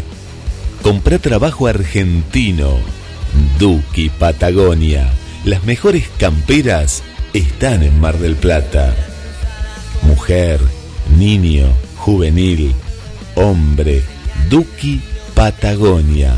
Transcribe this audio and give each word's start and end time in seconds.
Comprá 0.82 1.18
trabajo 1.18 1.66
argentino. 1.66 2.78
Duki 3.58 4.08
Patagonia. 4.08 5.12
Las 5.48 5.64
mejores 5.64 6.10
camperas 6.18 7.02
están 7.32 7.82
en 7.82 7.98
Mar 7.98 8.18
del 8.18 8.36
Plata. 8.36 8.94
Mujer, 10.02 10.60
niño, 11.16 11.72
juvenil, 11.96 12.74
hombre. 13.34 14.02
Duki 14.50 15.00
Patagonia. 15.32 16.34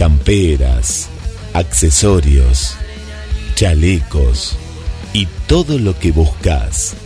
Camperas, 0.00 1.10
accesorios, 1.52 2.74
chalecos 3.54 4.56
y 5.12 5.28
todo 5.46 5.78
lo 5.78 5.96
que 5.96 6.10
buscas. 6.10 6.96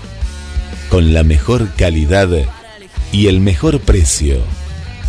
Con 0.88 1.12
la 1.12 1.24
mejor 1.24 1.74
calidad 1.74 2.30
y 3.12 3.26
el 3.26 3.40
mejor 3.40 3.80
precio. 3.80 4.40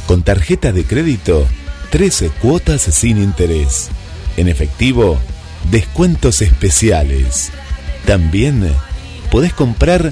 Con 0.06 0.24
tarjeta 0.24 0.74
de 0.74 0.84
crédito, 0.84 1.48
13 1.92 2.30
cuotas 2.42 2.82
sin 2.82 3.24
interés. 3.24 3.88
En 4.36 4.50
efectivo, 4.50 5.18
descuentos 5.72 6.42
especiales. 6.42 7.52
También 8.06 8.70
podés 9.32 9.54
comprar 9.54 10.12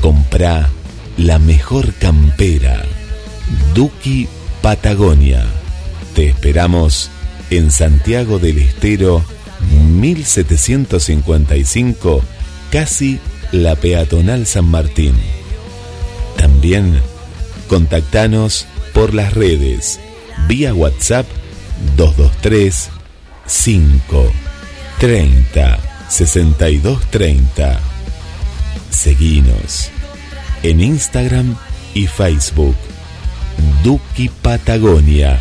Comprá 0.00 0.68
la 1.16 1.38
mejor 1.38 1.94
campera. 1.94 2.82
Duki 3.74 4.26
Patagonia. 4.62 5.44
Te 6.14 6.28
esperamos 6.28 7.10
en 7.50 7.70
Santiago 7.70 8.38
del 8.38 8.58
Estero 8.58 9.22
1755, 9.88 12.22
casi 12.70 13.18
la 13.52 13.76
peatonal 13.76 14.46
San 14.46 14.66
Martín. 14.66 15.14
También 16.36 17.00
contactanos 17.68 18.66
por 18.92 19.14
las 19.14 19.32
redes 19.34 20.00
vía 20.48 20.74
WhatsApp 20.74 21.26
223 21.96 22.90
5 23.46 24.32
30 24.98 25.78
62 26.08 27.00
30. 27.10 27.80
Seguinos 28.90 29.90
en 30.62 30.80
Instagram 30.80 31.56
y 31.94 32.06
Facebook. 32.06 32.76
Duki 33.82 34.28
Patagonia. 34.28 35.40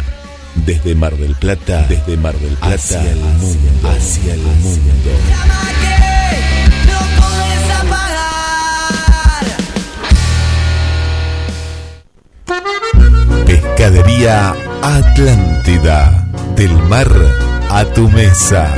Desde 0.55 0.95
Mar 0.95 1.15
del 1.17 1.35
Plata, 1.35 1.85
desde 1.87 2.17
Mar 2.17 2.35
del 2.39 2.55
Plata 2.55 2.75
hacia 2.75 3.11
el 3.11 3.19
mundo, 3.19 3.89
hacia 3.89 4.33
el 4.33 4.41
mundo. 4.41 5.11
No 6.87 6.99
puedes 7.21 7.69
apagar. 7.81 8.25
Pescadería 13.45 14.55
Atlántida. 14.81 16.27
Del 16.55 16.71
mar 16.83 17.11
a 17.69 17.83
tu 17.85 18.09
mesa. 18.09 18.73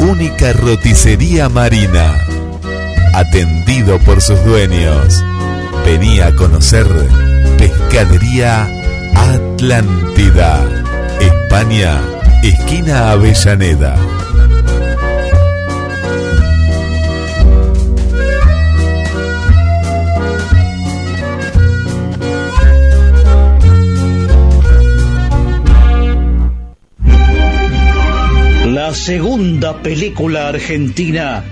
Única 0.00 0.52
roticería 0.52 1.48
marina. 1.48 2.14
Atendido 3.14 3.98
por 4.00 4.20
sus 4.20 4.44
dueños. 4.44 5.22
Vení 5.86 6.20
a 6.20 6.34
conocer 6.36 6.86
Pescadería 7.56 8.68
Atlántida. 9.14 10.81
Esquina 12.42 13.10
Avellaneda. 13.10 13.94
La 28.66 28.94
segunda 28.94 29.76
película 29.82 30.48
argentina 30.48 31.44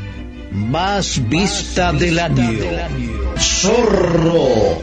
más 0.50 1.28
vista 1.28 1.92
del 1.92 2.18
año. 2.18 2.58
Zorro, 3.38 4.80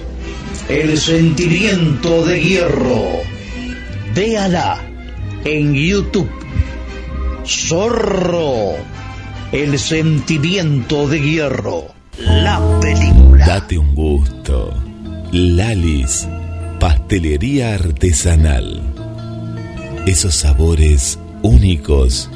el 0.69 0.97
sentimiento 0.97 2.23
de 2.23 2.39
hierro. 2.39 3.21
Véala 4.13 4.86
en 5.47 5.73
YouTube. 5.73 6.29
Zorro, 7.45 8.75
el 9.53 9.79
sentimiento 9.79 11.07
de 11.07 11.21
hierro. 11.21 11.85
La 12.19 12.59
película. 12.81 13.45
Date 13.45 13.77
un 13.77 13.95
gusto. 13.95 14.73
Lalis, 15.31 16.27
pastelería 16.81 17.75
artesanal. 17.75 18.81
Esos 20.05 20.35
sabores 20.35 21.17
únicos 21.43 22.29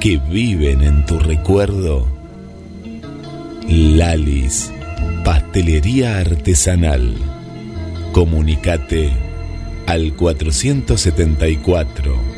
que 0.00 0.18
viven 0.18 0.82
en 0.82 1.06
tu 1.06 1.18
recuerdo. 1.18 2.06
Lalis, 3.66 4.70
pastelería 5.24 6.18
artesanal. 6.18 7.14
Comunicate 8.12 9.10
al 9.86 10.14
474 10.14 12.33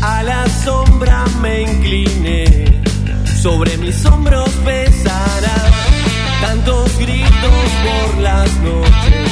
a 0.00 0.22
la 0.22 0.48
sombra 0.64 1.26
me 1.42 1.60
incliné, 1.60 2.46
sobre 3.42 3.76
mis 3.76 4.02
hombros 4.06 4.48
pesará 4.64 5.56
tantos 6.40 6.96
gritos 6.96 7.66
por 7.84 8.22
las 8.22 8.50
noches, 8.62 9.30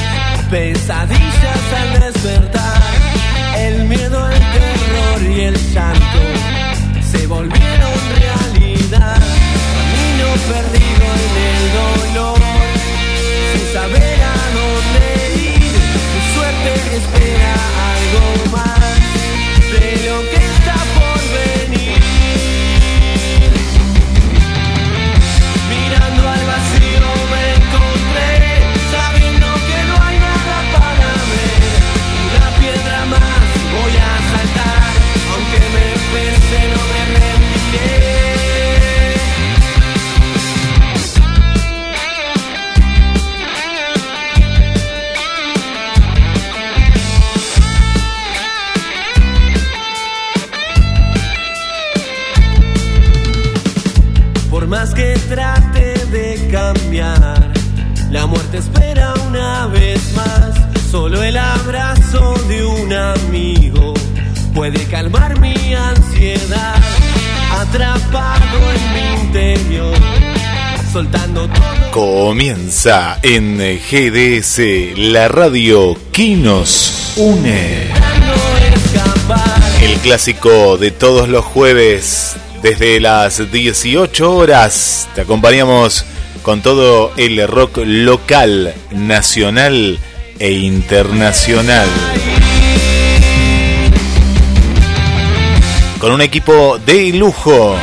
pesadillas 0.51 1.63
al 1.81 1.99
despertar, 1.99 2.81
el 3.57 3.85
miedo, 3.85 4.29
el 4.29 4.37
terror 4.37 5.31
y 5.35 5.41
el 5.41 5.73
llanto 5.73 6.21
se 7.11 7.25
volvieron 7.25 7.93
realidad, 8.19 9.19
camino 9.73 10.27
perdido 10.47 11.05
en 11.25 11.33
el 11.49 11.63
dolor 12.13 12.39
sin 13.51 13.73
saber 13.73 14.19
a 14.21 14.35
dónde 14.57 15.47
ir. 15.47 15.52
Suerte 16.43 16.97
espera 16.97 17.53
algo 17.93 18.51
más 18.51 18.99
de 19.71 19.91
lo 20.09 20.19
que 20.29 20.35
está 20.35 20.75
por 20.93 21.21
venir. 21.31 21.72
Puede 64.63 64.85
calmar 64.85 65.37
mi 65.41 65.75
ansiedad. 65.75 66.81
Atrapado 67.51 68.71
en 68.71 68.93
mi 68.93 69.21
interior, 69.21 69.93
soltando 70.93 71.49
todo. 71.49 71.91
Comienza 71.91 73.19
en 73.23 73.57
GDS, 73.57 74.97
la 74.97 75.27
radio 75.27 75.97
que 76.13 76.37
nos 76.37 77.11
une. 77.17 77.91
El 79.81 79.99
clásico 79.99 80.77
de 80.77 80.91
todos 80.91 81.27
los 81.27 81.43
jueves, 81.43 82.37
desde 82.61 83.01
las 83.01 83.51
18 83.51 84.33
horas, 84.33 85.09
te 85.13 85.19
acompañamos 85.19 86.05
con 86.41 86.61
todo 86.61 87.11
el 87.17 87.45
rock 87.49 87.79
local, 87.83 88.73
nacional 88.91 89.99
e 90.39 90.51
internacional. 90.53 91.89
Con 96.03 96.11
un 96.11 96.19
equipo 96.19 96.79
de 96.79 97.13
lujo. 97.13 97.77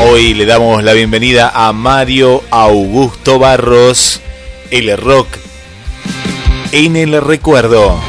Hoy 0.00 0.32
le 0.32 0.46
damos 0.46 0.82
la 0.82 0.94
bienvenida 0.94 1.52
a 1.54 1.74
Mario 1.74 2.44
Augusto 2.50 3.38
Barros, 3.38 4.22
el 4.70 4.96
rock 4.96 5.36
en 6.72 6.96
el 6.96 7.20
recuerdo. 7.20 8.00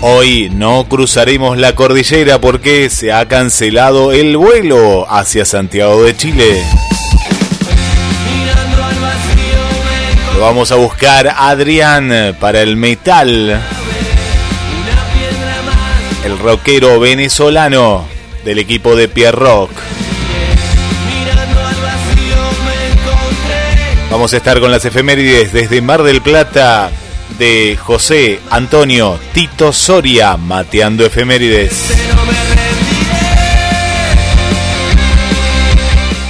Hoy 0.00 0.50
no 0.52 0.84
cruzaremos 0.88 1.58
la 1.58 1.76
cordillera 1.76 2.40
porque 2.40 2.90
se 2.90 3.12
ha 3.12 3.28
cancelado 3.28 4.10
el 4.10 4.36
vuelo 4.36 5.06
hacia 5.08 5.44
Santiago 5.44 6.02
de 6.02 6.16
Chile. 6.16 6.64
Vamos 10.40 10.70
a 10.70 10.76
buscar 10.76 11.34
Adrián 11.36 12.36
para 12.40 12.62
el 12.62 12.76
metal, 12.76 13.60
el 16.24 16.38
rockero 16.38 17.00
venezolano 17.00 18.06
del 18.44 18.60
equipo 18.60 18.94
de 18.94 19.08
Pierre 19.08 19.36
Rock. 19.36 19.70
Mirando 21.06 21.60
al 21.66 21.74
vacío 21.74 22.36
me 22.64 22.86
encontré. 22.92 24.10
Vamos 24.10 24.32
a 24.32 24.36
estar 24.36 24.60
con 24.60 24.70
las 24.70 24.84
efemérides 24.84 25.52
desde 25.52 25.82
Mar 25.82 26.02
del 26.02 26.22
Plata 26.22 26.90
de 27.38 27.76
José 27.80 28.40
Antonio 28.48 29.18
Tito 29.32 29.72
Soria, 29.72 30.36
mateando 30.36 31.04
efemérides. 31.04 31.92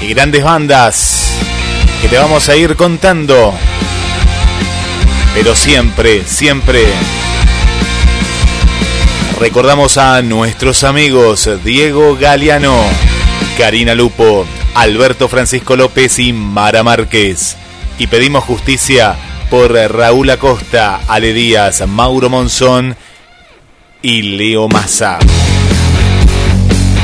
Y 0.02 0.08
grandes 0.14 0.42
bandas 0.42 1.34
que 2.00 2.08
te 2.08 2.16
vamos 2.16 2.48
a 2.48 2.56
ir 2.56 2.74
contando. 2.74 3.54
Pero 5.38 5.54
siempre, 5.54 6.24
siempre 6.26 6.84
recordamos 9.38 9.96
a 9.96 10.20
nuestros 10.20 10.82
amigos 10.82 11.48
Diego 11.62 12.16
Galeano, 12.16 12.76
Karina 13.56 13.94
Lupo, 13.94 14.44
Alberto 14.74 15.28
Francisco 15.28 15.76
López 15.76 16.18
y 16.18 16.32
Mara 16.32 16.82
Márquez. 16.82 17.56
Y 18.00 18.08
pedimos 18.08 18.42
justicia 18.42 19.14
por 19.48 19.74
Raúl 19.74 20.28
Acosta, 20.30 21.02
Ale 21.06 21.32
Díaz, 21.32 21.86
Mauro 21.86 22.28
Monzón 22.28 22.96
y 24.02 24.22
Leo 24.22 24.66
Massa. 24.66 25.20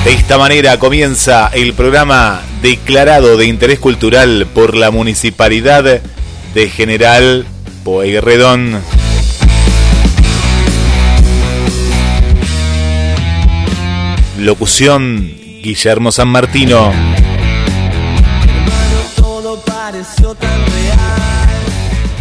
De 0.04 0.12
esta 0.12 0.38
manera 0.38 0.80
comienza 0.80 1.52
el 1.54 1.72
programa 1.72 2.42
declarado 2.60 3.36
de 3.36 3.46
interés 3.46 3.78
cultural 3.78 4.48
por 4.52 4.74
la 4.74 4.90
Municipalidad 4.90 6.00
de 6.52 6.68
General 6.68 7.46
Pueyrredón. 7.84 8.82
Locución 14.38 15.34
Guillermo 15.62 16.10
San 16.10 16.28
Martino. 16.28 16.92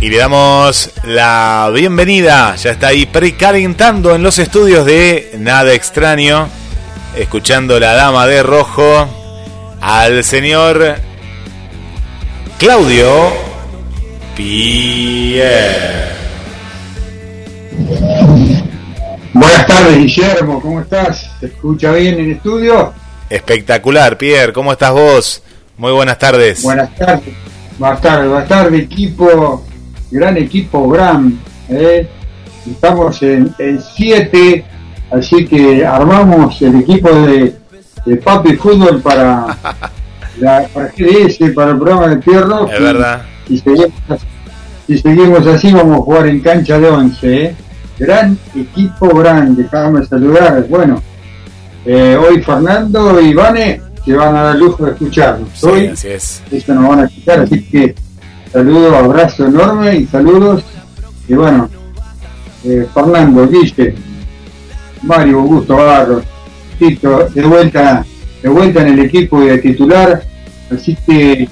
Y 0.01 0.09
le 0.09 0.17
damos 0.17 0.91
la 1.05 1.71
bienvenida, 1.73 2.57
ya 2.57 2.71
está 2.71 2.87
ahí 2.87 3.05
precalentando 3.05 4.13
en 4.13 4.21
los 4.21 4.37
estudios 4.39 4.85
de 4.85 5.31
Nada 5.39 5.73
Extraño, 5.73 6.49
escuchando 7.15 7.79
la 7.79 7.93
dama 7.93 8.27
de 8.27 8.43
rojo, 8.43 9.07
al 9.79 10.25
señor 10.25 10.97
Claudio 12.57 13.52
Pierre. 14.35 16.11
Buenas 19.33 19.67
tardes, 19.67 19.97
Guillermo, 19.97 20.61
¿cómo 20.61 20.81
estás? 20.81 21.29
¿Se 21.39 21.47
escucha 21.47 21.91
bien 21.93 22.19
en 22.19 22.31
estudio? 22.31 22.93
Espectacular, 23.29 24.17
Pierre, 24.17 24.53
¿cómo 24.53 24.71
estás 24.71 24.91
vos? 24.91 25.43
Muy 25.77 25.91
buenas 25.91 26.17
tardes. 26.17 26.63
Buenas 26.63 26.93
tardes. 26.95 27.33
Buenas 27.77 28.01
tardes, 28.01 28.29
buenas 28.29 28.47
tardes, 28.47 28.81
equipo, 28.81 29.65
gran 30.11 30.37
equipo, 30.37 30.89
gran. 30.89 31.39
¿eh? 31.69 32.07
Estamos 32.69 33.21
en 33.21 33.53
7, 33.95 34.65
así 35.11 35.45
que 35.45 35.85
armamos 35.85 36.61
el 36.61 36.79
equipo 36.81 37.09
de, 37.11 37.55
de 38.05 38.15
Papi 38.17 38.55
Fútbol 38.55 39.01
para, 39.01 39.57
la, 40.39 40.67
para 40.73 40.87
GDS, 40.87 41.53
para 41.53 41.71
el 41.71 41.77
programa 41.77 42.07
de 42.07 42.17
Pierro. 42.17 42.67
Es 42.67 42.79
verdad. 42.79 43.32
Si 43.47 43.57
seguimos, 43.59 43.91
si 44.87 44.97
seguimos 44.97 45.47
así, 45.47 45.71
vamos 45.71 45.99
a 45.99 46.01
jugar 46.01 46.27
en 46.27 46.39
cancha 46.39 46.79
de 46.79 46.89
11. 46.89 47.43
¿eh? 47.43 47.55
Gran 47.99 48.37
equipo, 48.55 49.09
gran, 49.09 49.55
déjame 49.55 50.05
saludar. 50.05 50.65
Bueno, 50.69 51.01
eh, 51.85 52.17
hoy 52.17 52.41
Fernando 52.41 53.19
y 53.21 53.33
Vane 53.33 53.81
se 54.03 54.13
van 54.13 54.35
a 54.35 54.43
dar 54.43 54.55
lujo 54.55 54.85
de 54.85 54.91
escucharnos. 54.91 55.49
Sí, 55.53 55.65
Hoy 55.65 55.87
así 55.87 56.07
es. 56.09 56.41
esto 56.51 56.73
nos 56.73 56.89
van 56.89 56.99
a 56.99 57.05
escuchar, 57.05 57.39
así 57.41 57.63
que 57.63 57.95
saludos, 58.51 58.93
abrazo 58.93 59.45
enorme 59.47 59.95
y 59.97 60.05
saludos. 60.07 60.63
Y 61.27 61.33
bueno, 61.35 61.69
eh, 62.63 62.87
Fernando, 62.93 63.47
Guille, 63.47 63.95
Mario, 65.03 65.39
Augusto 65.39 65.75
Barros, 65.75 66.23
Tito, 66.79 67.29
de 67.33 67.43
vuelta, 67.43 68.05
de 68.41 68.49
vuelta 68.49 68.81
en 68.81 68.93
el 68.93 68.99
equipo 68.99 69.39
de 69.41 69.57
titular, 69.59 70.23
así 70.71 70.97
que 71.05 71.47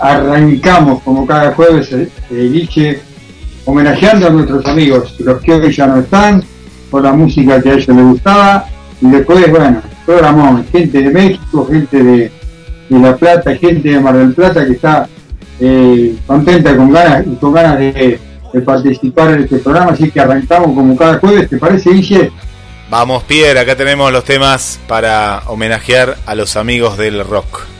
arrancamos 0.00 1.02
como 1.02 1.26
cada 1.26 1.52
jueves, 1.52 1.90
Guille, 2.30 3.00
homenajeando 3.64 4.28
a 4.28 4.30
nuestros 4.30 4.64
amigos, 4.66 5.14
los 5.20 5.40
que 5.40 5.52
hoy 5.52 5.72
ya 5.72 5.86
no 5.86 6.00
están, 6.00 6.42
por 6.90 7.02
la 7.02 7.12
música 7.12 7.60
que 7.60 7.70
a 7.70 7.74
ellos 7.74 7.88
les 7.88 8.04
gustaba, 8.04 8.66
y 9.00 9.06
después, 9.10 9.50
bueno, 9.50 9.82
programón, 10.06 10.64
gente 10.72 11.02
de 11.02 11.10
México, 11.10 11.66
gente 11.70 12.02
de, 12.02 12.32
de 12.88 12.98
La 12.98 13.16
Plata, 13.16 13.54
gente 13.56 13.90
de 13.90 14.00
Mar 14.00 14.16
del 14.16 14.32
Plata 14.32 14.64
que 14.64 14.72
está 14.72 15.06
eh, 15.60 16.16
contenta 16.26 16.76
con 16.76 16.90
ganas 16.90 17.26
y 17.26 17.36
con 17.36 17.52
ganas 17.52 17.78
de, 17.78 18.18
de 18.52 18.60
participar 18.62 19.32
en 19.32 19.42
este 19.42 19.58
programa, 19.58 19.92
así 19.92 20.10
que 20.10 20.20
arrancamos 20.20 20.74
como 20.74 20.96
cada 20.96 21.18
jueves, 21.18 21.50
¿te 21.50 21.58
parece, 21.58 21.90
Guille? 21.90 22.32
Vamos, 22.90 23.22
Pierre, 23.24 23.60
acá 23.60 23.76
tenemos 23.76 24.10
los 24.10 24.24
temas 24.24 24.80
para 24.88 25.42
homenajear 25.46 26.16
a 26.24 26.34
los 26.34 26.56
amigos 26.56 26.96
del 26.96 27.22
rock. 27.22 27.77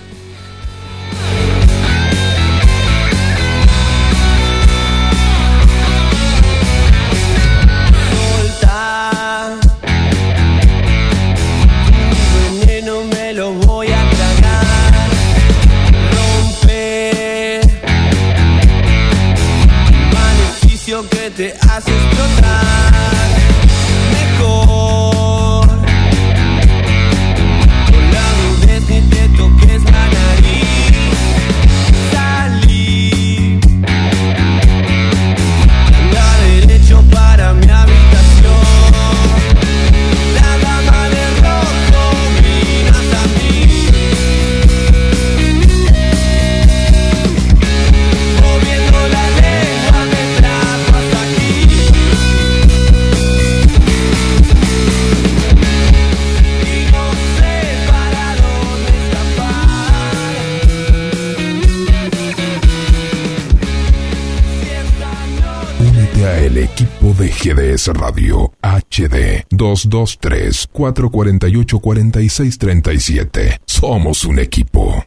Radio 67.93 68.53
HD 68.63 69.45
223 69.51 70.69
448 70.73 71.79
4637. 71.79 73.61
Somos 73.67 74.25
un 74.25 74.39
equipo. 74.39 75.05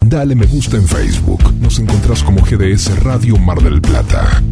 Dale 0.00 0.34
me 0.34 0.46
gusta 0.46 0.76
en 0.76 0.88
Facebook. 0.88 1.54
Nos 1.60 1.78
encontrás 1.78 2.24
como 2.24 2.42
GDS 2.42 3.04
Radio 3.04 3.36
Mar 3.36 3.62
del 3.62 3.80
Plata. 3.80 4.42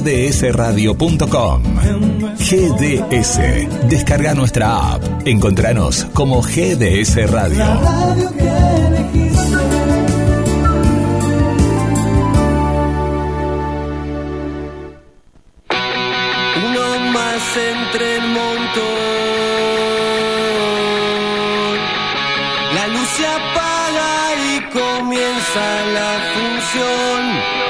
www.gdsradio.com 0.00 1.62
GDS. 2.38 3.88
Descarga 3.88 4.34
nuestra 4.34 4.94
app. 4.94 5.02
Encontranos 5.26 6.06
como 6.14 6.40
GDS 6.42 7.30
Radio. 7.30 7.64
Uno 16.66 17.10
más 17.12 17.56
entre 17.56 18.16
el 18.16 18.22
montón. 18.22 18.80
La 22.74 22.86
luz 22.88 23.08
se 23.16 23.26
apaga 23.26 24.34
y 24.34 24.60
comienza 24.72 25.84
la 25.94 26.18
función. 26.34 27.69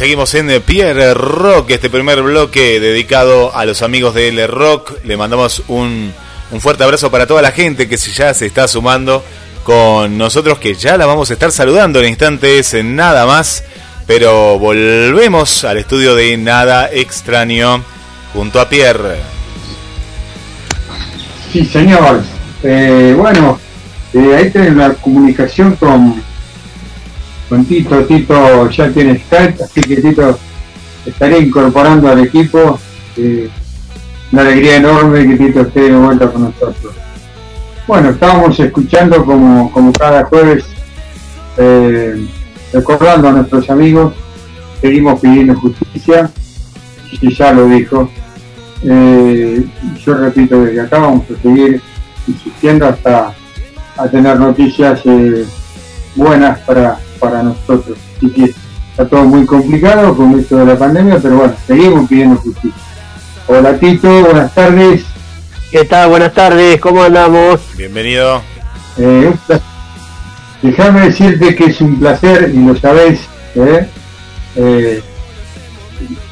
Seguimos 0.00 0.34
en 0.34 0.48
eh, 0.48 0.60
Pierre 0.60 1.12
Rock, 1.12 1.72
este 1.72 1.90
primer 1.90 2.22
bloque 2.22 2.80
dedicado 2.80 3.54
a 3.54 3.66
los 3.66 3.82
amigos 3.82 4.14
de 4.14 4.28
L 4.28 4.46
Rock. 4.46 4.94
Le 5.04 5.18
mandamos 5.18 5.62
un, 5.68 6.14
un 6.50 6.60
fuerte 6.62 6.84
abrazo 6.84 7.10
para 7.10 7.26
toda 7.26 7.42
la 7.42 7.52
gente 7.52 7.86
que 7.86 7.98
ya 7.98 8.32
se 8.32 8.46
está 8.46 8.66
sumando 8.66 9.22
con 9.62 10.16
nosotros, 10.16 10.58
que 10.58 10.72
ya 10.72 10.96
la 10.96 11.04
vamos 11.04 11.28
a 11.28 11.34
estar 11.34 11.52
saludando 11.52 12.00
en 12.00 12.08
instantes, 12.08 12.72
en 12.72 12.96
nada 12.96 13.26
más. 13.26 13.62
Pero 14.06 14.58
volvemos 14.58 15.64
al 15.64 15.76
estudio 15.76 16.14
de 16.14 16.34
Nada 16.38 16.88
Extraño 16.90 17.84
junto 18.32 18.58
a 18.58 18.70
Pierre. 18.70 19.18
Sí, 21.52 21.66
señor. 21.66 22.22
Eh, 22.62 23.14
bueno, 23.18 23.60
eh, 24.14 24.34
ahí 24.34 24.48
tenés 24.48 24.74
la 24.76 24.94
comunicación 24.94 25.76
con, 25.76 26.22
con 27.50 27.64
Tito. 27.64 28.06
Tito 28.06 28.70
ya 28.70 28.88
tiene 28.90 29.18
Skype, 29.18 29.64
así 29.64 29.80
que 29.82 29.96
Tito 29.96 30.38
estaré 31.04 31.40
incorporando 31.40 32.08
al 32.08 32.20
equipo. 32.20 32.78
Eh, 33.16 33.50
una 34.32 34.42
alegría 34.42 34.76
enorme 34.76 35.26
que 35.26 35.36
Tito 35.36 35.62
esté 35.62 35.80
de 35.90 35.96
vuelta 35.96 36.30
con 36.30 36.44
nosotros. 36.44 36.94
Bueno, 37.88 38.10
estábamos 38.10 38.58
escuchando 38.58 39.24
como, 39.24 39.70
como 39.72 39.92
cada 39.92 40.24
jueves, 40.24 40.64
eh, 41.58 42.24
recordando 42.72 43.28
a 43.28 43.32
nuestros 43.32 43.68
amigos, 43.68 44.14
seguimos 44.80 45.18
pidiendo 45.20 45.56
justicia, 45.56 46.30
y 47.10 47.34
ya 47.34 47.52
lo 47.52 47.66
dijo, 47.66 48.08
eh, 48.84 49.66
yo 50.06 50.14
repito, 50.14 50.62
desde 50.62 50.82
acá 50.82 50.98
vamos 51.00 51.24
a 51.24 51.42
seguir 51.42 51.82
insistiendo 52.28 52.86
hasta 52.86 53.34
a 53.96 54.08
tener 54.08 54.38
noticias 54.38 55.02
buenas 56.14 56.60
para, 56.60 57.00
para 57.20 57.42
nosotros. 57.42 57.96
Así 58.16 58.30
que 58.30 58.54
está 58.90 59.06
todo 59.08 59.24
muy 59.24 59.46
complicado 59.46 60.16
con 60.16 60.38
esto 60.38 60.56
de 60.56 60.66
la 60.66 60.78
pandemia, 60.78 61.18
pero 61.22 61.36
bueno, 61.36 61.54
seguimos 61.66 62.08
pidiendo 62.08 62.36
justicia. 62.36 62.80
Hola 63.46 63.78
Tito, 63.78 64.08
buenas 64.22 64.54
tardes. 64.54 65.04
¿Qué 65.70 65.84
tal? 65.84 66.10
Buenas 66.10 66.34
tardes, 66.34 66.80
¿cómo 66.80 67.02
andamos? 67.02 67.60
Bienvenido. 67.76 68.42
Eh. 68.96 69.32
Déjame 70.62 71.02
decirte 71.02 71.54
que 71.54 71.64
es 71.66 71.80
un 71.80 72.00
placer 72.00 72.50
y 72.52 72.58
lo 72.58 72.76
sabés. 72.76 73.20
¿eh? 73.54 73.88
Eh, 74.56 75.02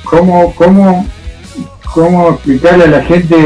¿cómo, 0.04 0.54
cómo, 0.54 1.06
¿Cómo 1.94 2.30
explicarle 2.30 2.84
a 2.84 2.88
la 2.88 3.02
gente 3.02 3.36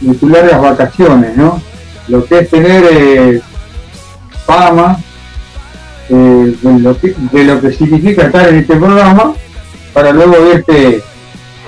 de 0.00 0.14
tus 0.14 0.30
largas 0.30 0.60
vacaciones, 0.60 1.36
no? 1.36 1.60
Lo 2.06 2.24
que 2.24 2.38
es 2.38 2.50
tener 2.50 2.84
eh, 2.90 3.40
fama, 4.46 4.98
de, 6.08 6.78
lo 7.44 7.60
que, 7.60 7.72
significa 7.72 8.26
estar 8.26 8.48
en 8.48 8.56
este 8.56 8.76
programa, 8.76 9.34
para 9.92 10.12
luego 10.12 10.32
verte 10.44 11.02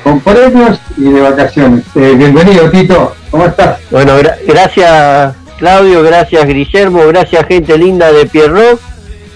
con 0.03 0.21
premios 0.21 0.79
y 0.97 1.05
de 1.05 1.21
vacaciones. 1.21 1.85
Eh, 1.95 2.15
bienvenido, 2.17 2.71
Tito. 2.71 3.15
¿Cómo 3.31 3.47
estás? 3.47 3.79
Bueno, 3.91 4.19
gra- 4.19 4.37
gracias 4.47 5.35
Claudio, 5.59 6.03
gracias 6.03 6.47
Guillermo, 6.47 7.07
gracias 7.09 7.47
gente 7.47 7.77
linda 7.77 8.11
de 8.13 8.27
Pierrot. 8.27 8.81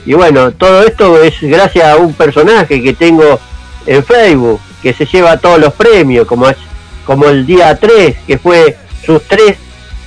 Y 0.07 0.15
bueno, 0.15 0.53
todo 0.53 0.83
esto 0.83 1.23
es 1.23 1.35
gracias 1.41 1.87
a 1.87 1.97
un 1.97 2.13
personaje 2.15 2.83
que 2.83 2.93
tengo 2.95 3.39
en 3.87 4.03
Facebook, 4.05 4.61
que 4.83 4.93
se 4.93 5.07
lleva 5.07 5.37
todos 5.39 5.59
los 5.59 5.73
premios, 5.75 6.27
como 6.27 6.47
como 7.07 7.27
el 7.27 7.45
día 7.45 7.77
3, 7.79 8.17
que 8.27 8.39
fue 8.39 8.77
sus 9.05 9.23
tres, 9.25 9.57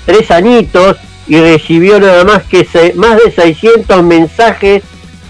tres 0.05 0.31
añitos 0.31 0.97
y 1.27 1.39
recibió 1.39 1.99
nada 1.99 2.23
más 2.23 2.43
que 2.43 2.65
se- 2.65 2.93
más 2.93 3.17
de 3.23 3.31
600 3.31 4.03
mensajes 4.03 4.83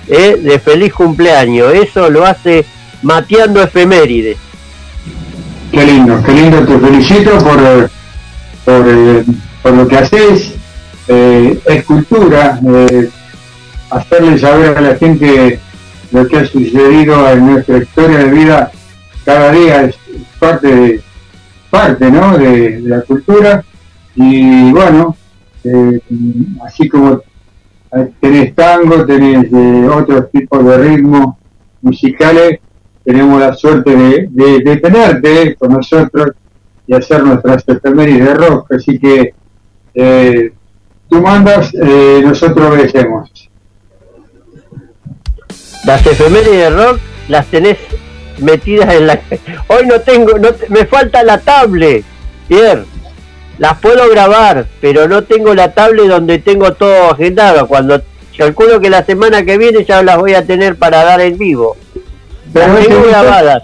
eh, 0.07 0.37
de 0.41 0.59
feliz 0.59 0.93
cumpleaños. 0.93 1.73
Eso 1.73 2.09
lo 2.09 2.25
hace 2.25 2.65
mateando 3.01 3.61
efemérides. 3.61 4.37
Qué 5.71 5.85
lindo, 5.85 6.21
qué 6.25 6.31
lindo, 6.31 6.65
te 6.65 6.79
felicito 6.79 7.37
por, 7.39 7.59
eh, 8.67 9.23
por, 9.61 9.73
lo 9.73 9.87
que 9.87 9.97
haces. 9.97 10.53
Eh, 11.09 11.59
es 11.65 11.83
cultura, 11.85 12.59
eh, 12.89 13.09
hacerle 13.89 14.37
saber 14.37 14.77
a 14.77 14.81
la 14.81 14.95
gente 14.95 15.59
lo 16.11 16.27
que 16.27 16.37
ha 16.37 16.45
sucedido 16.45 17.29
en 17.31 17.47
nuestra 17.53 17.77
historia 17.77 18.17
de 18.19 18.31
vida 18.31 18.71
cada 19.25 19.51
día 19.51 19.81
es 19.83 19.95
parte 20.39 21.01
parte 21.69 22.09
¿no? 22.09 22.37
de 22.37 22.79
la 22.83 23.01
cultura 23.01 23.63
y 24.15 24.71
bueno, 24.71 25.15
eh, 25.67 25.99
así 26.63 26.87
como 26.87 27.21
tenés 28.19 28.53
tango, 28.55 29.05
tenés 29.05 29.47
eh, 29.51 29.89
otros 29.89 30.29
tipos 30.31 30.65
de 30.65 30.77
ritmos 30.77 31.35
musicales, 31.81 32.59
tenemos 33.03 33.39
la 33.39 33.53
suerte 33.53 33.95
de, 34.29 34.77
tenerte 34.77 35.55
con 35.55 35.73
nosotros 35.73 36.31
y 36.85 36.93
hacer 36.93 37.23
nuestras 37.23 37.63
efemérides 37.67 38.25
de 38.25 38.33
rock, 38.33 38.73
así 38.73 38.99
que 38.99 39.33
eh, 39.93 40.53
tú 41.09 41.21
mandas, 41.21 41.73
eh, 41.73 42.21
nosotros 42.23 42.69
obedecemos. 42.69 43.49
Las 45.85 46.05
efemérides 46.05 46.51
de 46.51 46.69
rock 46.69 46.99
las 47.29 47.47
tenés 47.47 47.77
metidas 48.39 48.93
en 48.93 49.07
la... 49.07 49.19
Hoy 49.67 49.85
no 49.85 49.99
tengo, 50.01 50.37
no 50.37 50.49
me 50.69 50.85
falta 50.85 51.23
la 51.23 51.39
tablet, 51.39 52.03
Pierre. 52.47 52.83
Las 53.57 53.79
puedo 53.79 54.09
grabar, 54.09 54.67
pero 54.81 55.07
no 55.07 55.23
tengo 55.23 55.53
la 55.55 55.71
tablet 55.73 56.07
donde 56.07 56.37
tengo 56.39 56.73
todo 56.73 57.11
agendado. 57.11 57.67
Cuando 57.67 58.01
calculo 58.37 58.79
que 58.79 58.89
la 58.89 59.03
semana 59.03 59.43
que 59.43 59.57
viene 59.57 59.83
ya 59.83 60.03
las 60.03 60.17
voy 60.17 60.33
a 60.35 60.45
tener 60.45 60.75
para 60.75 61.03
dar 61.03 61.21
en 61.21 61.37
vivo. 61.37 61.75
Pero 62.53 62.67
las 62.67 62.77
este 62.77 62.87
tengo 62.89 63.01
mensaje- 63.05 63.25
grabadas. 63.25 63.63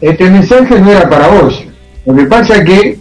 Este 0.00 0.24
mensaje 0.30 0.80
no 0.80 0.90
era 0.90 1.08
para 1.08 1.28
vos. 1.28 1.64
Lo 2.04 2.14
que 2.16 2.24
pasa 2.24 2.56
es 2.56 2.64
que 2.64 2.98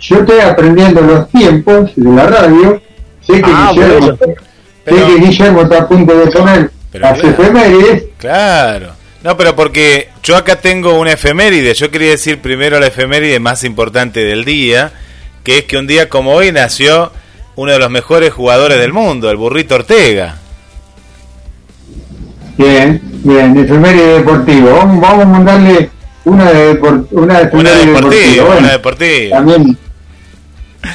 yo 0.00 0.16
estoy 0.20 0.40
aprendiendo 0.40 1.00
los 1.02 1.28
tiempos 1.28 1.90
de 1.94 2.10
la 2.10 2.26
radio. 2.26 2.80
Sé 3.20 3.34
que, 3.42 3.50
Ah, 3.54 3.70
Guillermo, 3.72 4.16
bueno. 4.16 4.34
sé 4.86 4.94
que 4.94 5.14
Guillermo 5.26 5.62
está 5.62 5.78
a 5.78 5.88
punto 5.88 6.18
de 6.18 6.26
poner 6.30 6.70
las 6.94 7.20
claro. 7.20 7.28
efemérides. 7.42 8.04
Claro. 8.18 8.92
No, 9.22 9.36
pero 9.36 9.54
porque 9.54 10.08
yo 10.22 10.36
acá 10.36 10.56
tengo 10.56 10.98
una 10.98 11.12
efeméride. 11.12 11.74
Yo 11.74 11.90
quería 11.90 12.10
decir 12.12 12.40
primero 12.40 12.80
la 12.80 12.86
efeméride 12.86 13.38
más 13.38 13.62
importante 13.64 14.20
del 14.24 14.46
día, 14.46 14.90
que 15.44 15.58
es 15.58 15.64
que 15.64 15.76
un 15.78 15.86
día 15.86 16.08
como 16.08 16.32
hoy 16.34 16.52
nació 16.52 17.12
uno 17.56 17.72
de 17.72 17.78
los 17.78 17.90
mejores 17.90 18.32
jugadores 18.32 18.78
del 18.78 18.92
mundo, 18.92 19.30
el 19.30 19.36
burrito 19.36 19.74
Ortega. 19.74 20.36
Bien. 22.56 23.00
Bien, 23.22 23.56
efeméride 23.58 24.18
deportivo. 24.18 24.70
Vamos, 24.76 25.00
vamos 25.00 25.24
a 25.24 25.28
mandarle 25.28 25.90
una 26.24 26.50
de, 26.50 26.72
una 27.10 27.40
de 27.40 27.56
Una 27.56 27.74
deportiva, 27.74 28.44
Bueno, 28.44 28.60
una 28.60 28.72
deportiva. 28.72 29.36
También 29.36 29.78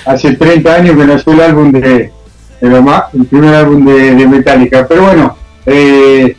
hace 0.06 0.34
30 0.36 0.74
años 0.76 0.98
que 0.98 1.06
nació 1.06 1.34
el 1.34 1.42
álbum 1.42 1.72
de, 1.72 1.82
de 2.62 2.70
lo 2.70 2.82
más- 2.82 3.04
el 3.14 3.26
primer 3.26 3.54
álbum 3.54 3.86
de, 3.86 4.16
de 4.16 4.28
Metallica. 4.28 4.88
Pero 4.88 5.04
bueno, 5.04 5.38
eh, 5.68 6.36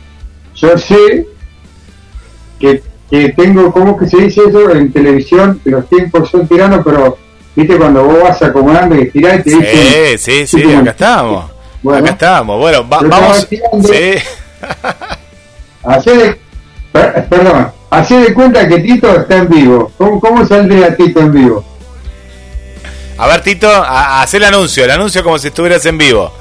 yo 0.55 0.77
sé 0.77 1.27
que, 2.59 2.83
que 3.09 3.29
tengo, 3.29 3.71
¿cómo 3.71 3.97
que 3.97 4.07
se 4.07 4.17
dice 4.17 4.41
eso? 4.47 4.71
En 4.71 4.91
televisión, 4.91 5.61
que 5.63 5.69
los 5.71 5.87
tiempos 5.87 6.29
son 6.29 6.47
tiranos, 6.47 6.81
pero 6.83 7.17
viste 7.57 7.77
cuando 7.77 8.03
vos 8.03 8.23
vas 8.23 8.41
acomodando 8.41 8.95
y 8.95 9.01
estirás 9.01 9.39
y 9.39 9.43
te 9.43 9.49
dicen... 9.49 10.17
Sí, 10.19 10.47
sí, 10.47 10.61
sí, 10.61 10.75
acá 10.75 10.91
estamos. 10.91 11.51
Bueno. 11.81 11.99
acá 12.05 12.11
estamos. 12.11 12.59
Bueno, 12.59 12.87
va- 12.87 12.99
vamos. 13.03 13.47
Sí. 13.49 14.13
Hacé 15.83 16.15
de, 16.17 16.39
per- 16.91 17.27
perdón, 17.27 17.71
hacé 17.89 18.15
de 18.19 18.33
cuenta 18.33 18.67
que 18.67 18.79
Tito 18.79 19.09
está 19.21 19.37
en 19.37 19.49
vivo. 19.49 19.91
¿Cómo, 19.97 20.19
cómo 20.19 20.45
saldría 20.45 20.95
Tito 20.95 21.19
en 21.19 21.31
vivo? 21.33 21.65
A 23.17 23.27
ver, 23.27 23.41
Tito, 23.41 23.69
hacer 23.71 24.41
el 24.43 24.47
anuncio. 24.49 24.83
El 24.83 24.91
anuncio 24.91 25.23
como 25.23 25.39
si 25.39 25.47
estuvieras 25.47 25.85
en 25.87 25.97
vivo. 25.97 26.31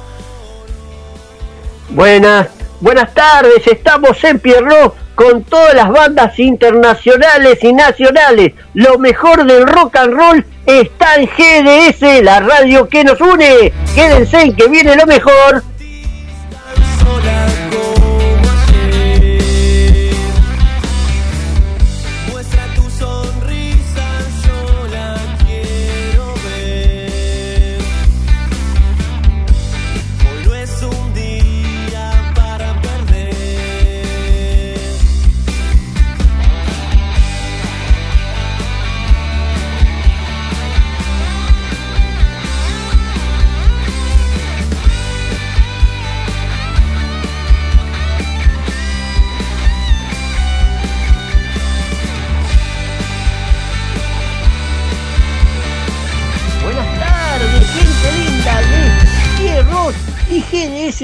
Buenas, 1.89 2.49
buenas 2.81 3.15
tardes, 3.15 3.67
estamos 3.67 4.23
en 4.25 4.39
Pierrot 4.41 4.95
con 5.17 5.43
todas 5.43 5.75
las 5.75 5.89
bandas 5.89 6.39
internacionales 6.39 7.59
y 7.63 7.73
nacionales. 7.73 8.53
Lo 8.75 8.99
mejor 8.99 9.45
del 9.45 9.67
rock 9.67 9.97
and 9.97 10.13
roll 10.13 10.47
está 10.67 11.17
en 11.17 11.27
GDS, 11.27 12.23
la 12.23 12.39
radio 12.41 12.89
que 12.89 13.03
nos 13.03 13.21
une. 13.21 13.73
Quédense 13.95 14.43
en 14.43 14.55
que 14.55 14.69
viene 14.69 14.95
lo 14.95 15.07
mejor. 15.07 15.65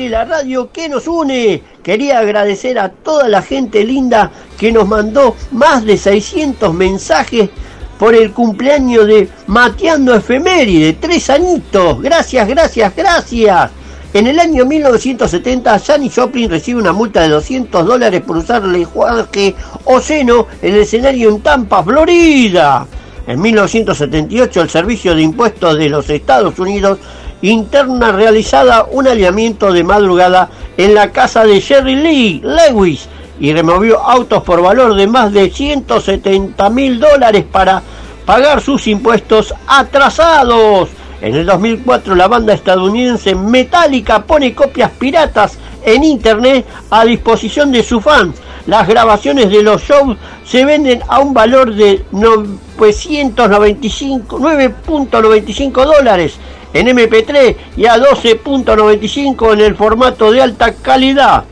La 0.08 0.24
radio 0.24 0.70
que 0.72 0.88
nos 0.88 1.06
une. 1.06 1.62
Quería 1.82 2.18
agradecer 2.18 2.78
a 2.78 2.90
toda 2.90 3.28
la 3.28 3.42
gente 3.42 3.84
linda 3.84 4.30
que 4.58 4.72
nos 4.72 4.86
mandó 4.86 5.36
más 5.50 5.84
de 5.84 5.96
600 5.96 6.74
mensajes 6.74 7.50
por 7.98 8.14
el 8.14 8.32
cumpleaños 8.32 9.06
de 9.06 9.28
Mateando 9.46 10.14
Efeméride, 10.14 10.94
tres 10.94 11.30
añitos. 11.30 12.02
Gracias, 12.02 12.48
gracias, 12.48 12.96
gracias. 12.96 13.70
En 14.12 14.26
el 14.26 14.38
año 14.38 14.66
1970, 14.66 15.78
Janis 15.78 16.14
Joplin 16.14 16.50
recibe 16.50 16.80
una 16.80 16.92
multa 16.92 17.22
de 17.22 17.28
200 17.28 17.86
dólares 17.86 18.20
por 18.20 18.36
usar 18.36 18.64
lenguaje 18.64 19.54
obsceno 19.84 20.48
en 20.60 20.74
el 20.74 20.80
escenario 20.80 21.30
en 21.30 21.40
Tampa, 21.40 21.82
Florida. 21.82 22.86
En 23.26 23.40
1978, 23.40 24.62
el 24.62 24.68
Servicio 24.68 25.14
de 25.14 25.22
Impuestos 25.22 25.78
de 25.78 25.88
los 25.88 26.10
Estados 26.10 26.58
Unidos 26.58 26.98
interna 27.42 28.12
realizada 28.12 28.86
un 28.90 29.06
allanamiento 29.08 29.72
de 29.72 29.84
madrugada 29.84 30.48
en 30.76 30.94
la 30.94 31.10
casa 31.10 31.44
de 31.44 31.60
Jerry 31.60 31.96
Lee 31.96 32.40
Lewis 32.42 33.08
y 33.40 33.52
removió 33.52 34.00
autos 34.00 34.44
por 34.44 34.62
valor 34.62 34.94
de 34.94 35.08
más 35.08 35.32
de 35.32 35.50
170 35.50 36.70
mil 36.70 37.00
dólares 37.00 37.44
para 37.50 37.82
pagar 38.24 38.60
sus 38.60 38.86
impuestos 38.86 39.52
atrasados. 39.66 40.90
En 41.20 41.34
el 41.34 41.46
2004 41.46 42.14
la 42.14 42.28
banda 42.28 42.54
estadounidense 42.54 43.34
Metallica 43.34 44.22
pone 44.22 44.54
copias 44.54 44.92
piratas 44.92 45.58
en 45.84 46.04
internet 46.04 46.64
a 46.90 47.04
disposición 47.04 47.72
de 47.72 47.82
sus 47.82 48.04
fans. 48.04 48.36
Las 48.66 48.86
grabaciones 48.86 49.50
de 49.50 49.64
los 49.64 49.82
shows 49.82 50.16
se 50.44 50.64
venden 50.64 51.02
a 51.08 51.18
un 51.18 51.34
valor 51.34 51.74
de 51.74 52.04
995 52.12 54.38
9.95 54.38 55.84
dólares 55.84 56.38
en 56.74 56.86
MP3 56.86 57.56
y 57.76 57.86
a 57.86 57.96
12.95 57.96 59.52
en 59.52 59.60
el 59.60 59.76
formato 59.76 60.30
de 60.30 60.42
alta 60.42 60.74
calidad. 60.74 61.44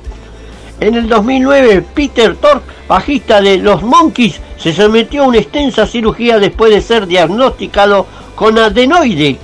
En 0.80 0.94
el 0.94 1.08
2009, 1.08 1.84
Peter 1.94 2.36
Tork, 2.36 2.62
bajista 2.88 3.40
de 3.40 3.58
Los 3.58 3.82
Monkeys, 3.82 4.40
se 4.56 4.72
sometió 4.72 5.24
a 5.24 5.28
una 5.28 5.38
extensa 5.38 5.86
cirugía 5.86 6.38
después 6.38 6.72
de 6.72 6.80
ser 6.80 7.06
diagnosticado 7.06 8.06
con 8.34 8.58
adenoide 8.58 9.38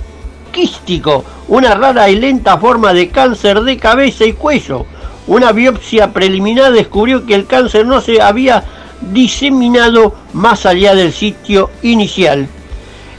quístico, 0.57 1.23
una 1.47 1.75
rara 1.75 2.09
y 2.09 2.15
lenta 2.15 2.57
forma 2.57 2.91
de 2.91 3.09
cáncer 3.09 3.61
de 3.61 3.77
cabeza 3.77 4.25
y 4.25 4.33
cuello. 4.33 4.87
Una 5.27 5.51
biopsia 5.51 6.11
preliminar 6.13 6.71
descubrió 6.71 7.25
que 7.25 7.35
el 7.35 7.45
cáncer 7.45 7.85
no 7.85 8.01
se 8.01 8.21
había 8.21 8.63
diseminado 9.01 10.15
más 10.33 10.65
allá 10.65 10.95
del 10.95 11.13
sitio 11.13 11.69
inicial. 11.83 12.47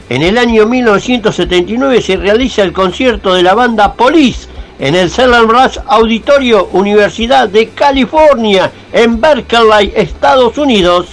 En 0.09 0.23
el 0.23 0.39
año 0.39 0.65
1979 0.65 2.01
se 2.01 2.17
realiza 2.17 2.63
el 2.63 2.73
concierto 2.73 3.35
de 3.35 3.43
la 3.43 3.53
banda 3.53 3.93
Police 3.93 4.47
en 4.79 4.95
el 4.95 5.11
Salem 5.11 5.47
Rush 5.47 5.77
Auditorio 5.85 6.67
Universidad 6.71 7.47
de 7.47 7.69
California 7.69 8.71
en 8.91 9.21
Berkeley, 9.21 9.93
Estados 9.95 10.57
Unidos. 10.57 11.09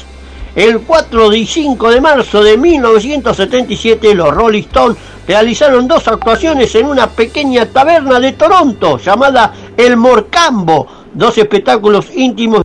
El 0.55 0.81
4 0.81 1.35
y 1.35 1.47
5 1.47 1.91
de 1.91 2.01
marzo 2.01 2.43
de 2.43 2.57
1977 2.57 4.15
los 4.15 4.31
Rolling 4.31 4.63
Stones 4.63 4.97
realizaron 5.29 5.87
dos 5.87 6.09
actuaciones 6.09 6.75
en 6.75 6.87
una 6.87 7.09
pequeña 7.09 7.67
taberna 7.67 8.19
de 8.19 8.33
Toronto 8.33 8.97
llamada 8.97 9.53
El 9.77 9.99
Morcambo, 9.99 10.87
dos 11.13 11.37
espectáculos 11.37 12.07
íntimos 12.15 12.63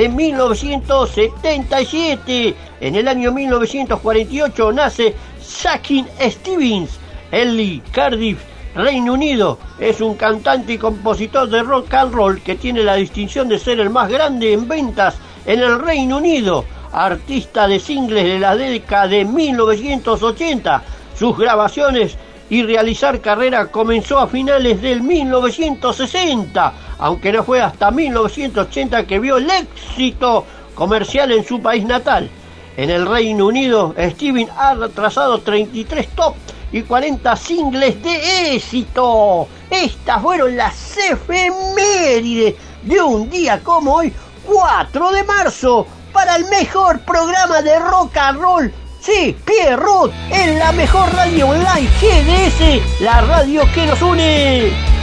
de 0.00 0.08
1977. 0.08 2.56
En 2.80 2.94
el 2.94 3.06
año 3.06 3.32
1948 3.32 4.72
nace 4.72 5.14
Sakin 5.38 6.06
Stevens, 6.18 6.98
Ellie 7.30 7.82
Cardiff, 7.92 8.38
Reino 8.74 9.12
Unido. 9.12 9.58
Es 9.78 10.00
un 10.00 10.14
cantante 10.14 10.72
y 10.72 10.78
compositor 10.78 11.50
de 11.50 11.62
rock 11.62 11.92
and 11.92 12.14
roll 12.14 12.40
que 12.40 12.54
tiene 12.54 12.82
la 12.82 12.94
distinción 12.94 13.46
de 13.46 13.58
ser 13.58 13.78
el 13.78 13.90
más 13.90 14.08
grande 14.08 14.54
en 14.54 14.66
ventas 14.66 15.16
en 15.44 15.60
el 15.60 15.78
Reino 15.78 16.16
Unido. 16.16 16.64
Artista 16.92 17.68
de 17.68 17.78
singles 17.78 18.24
de 18.24 18.38
la 18.38 18.56
década 18.56 19.06
de 19.06 19.26
1980. 19.26 20.82
Sus 21.14 21.36
grabaciones 21.36 22.16
y 22.50 22.64
realizar 22.64 23.20
carrera 23.20 23.66
comenzó 23.68 24.18
a 24.18 24.26
finales 24.26 24.82
del 24.82 25.02
1960, 25.02 26.72
aunque 26.98 27.32
no 27.32 27.44
fue 27.44 27.62
hasta 27.62 27.92
1980 27.92 29.06
que 29.06 29.20
vio 29.20 29.36
el 29.36 29.48
éxito 29.48 30.44
comercial 30.74 31.30
en 31.30 31.44
su 31.44 31.62
país 31.62 31.84
natal. 31.84 32.28
En 32.76 32.90
el 32.90 33.06
Reino 33.06 33.46
Unido, 33.46 33.94
Steven 33.96 34.48
ha 34.58 34.76
trazado 34.88 35.40
33 35.40 36.08
top 36.08 36.34
y 36.72 36.82
40 36.82 37.36
singles 37.36 38.02
de 38.02 38.54
éxito. 38.56 39.46
Estas 39.70 40.20
fueron 40.20 40.56
las 40.56 40.96
efemérides 40.96 42.56
de 42.82 43.00
un 43.00 43.30
día 43.30 43.60
como 43.60 43.94
hoy, 43.94 44.12
4 44.46 45.10
de 45.12 45.24
marzo, 45.24 45.86
para 46.12 46.34
el 46.34 46.46
mejor 46.46 47.00
programa 47.00 47.62
de 47.62 47.78
rock 47.78 48.16
and 48.16 48.40
roll. 48.40 48.72
Sí, 49.00 49.34
Pierrot, 49.46 50.12
en 50.30 50.58
la 50.58 50.72
mejor 50.72 51.10
radio 51.14 51.48
online 51.48 51.88
GDS, 52.00 53.00
la 53.00 53.22
radio 53.22 53.62
que 53.74 53.86
nos 53.86 54.02
une. 54.02 54.99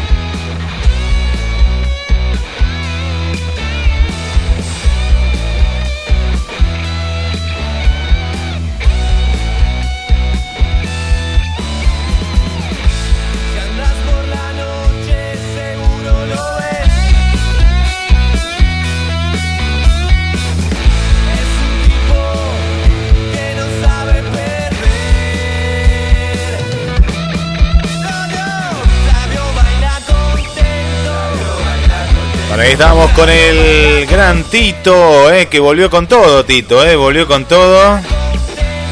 Estamos 32.71 33.09
con 33.11 33.29
el 33.29 34.05
gran 34.07 34.43
Tito, 34.43 35.31
eh, 35.31 35.47
que 35.47 35.59
volvió 35.59 35.89
con 35.89 36.05
todo, 36.05 36.43
Tito, 36.43 36.85
eh, 36.85 36.97
volvió 36.97 37.25
con 37.25 37.45
todo. 37.45 37.99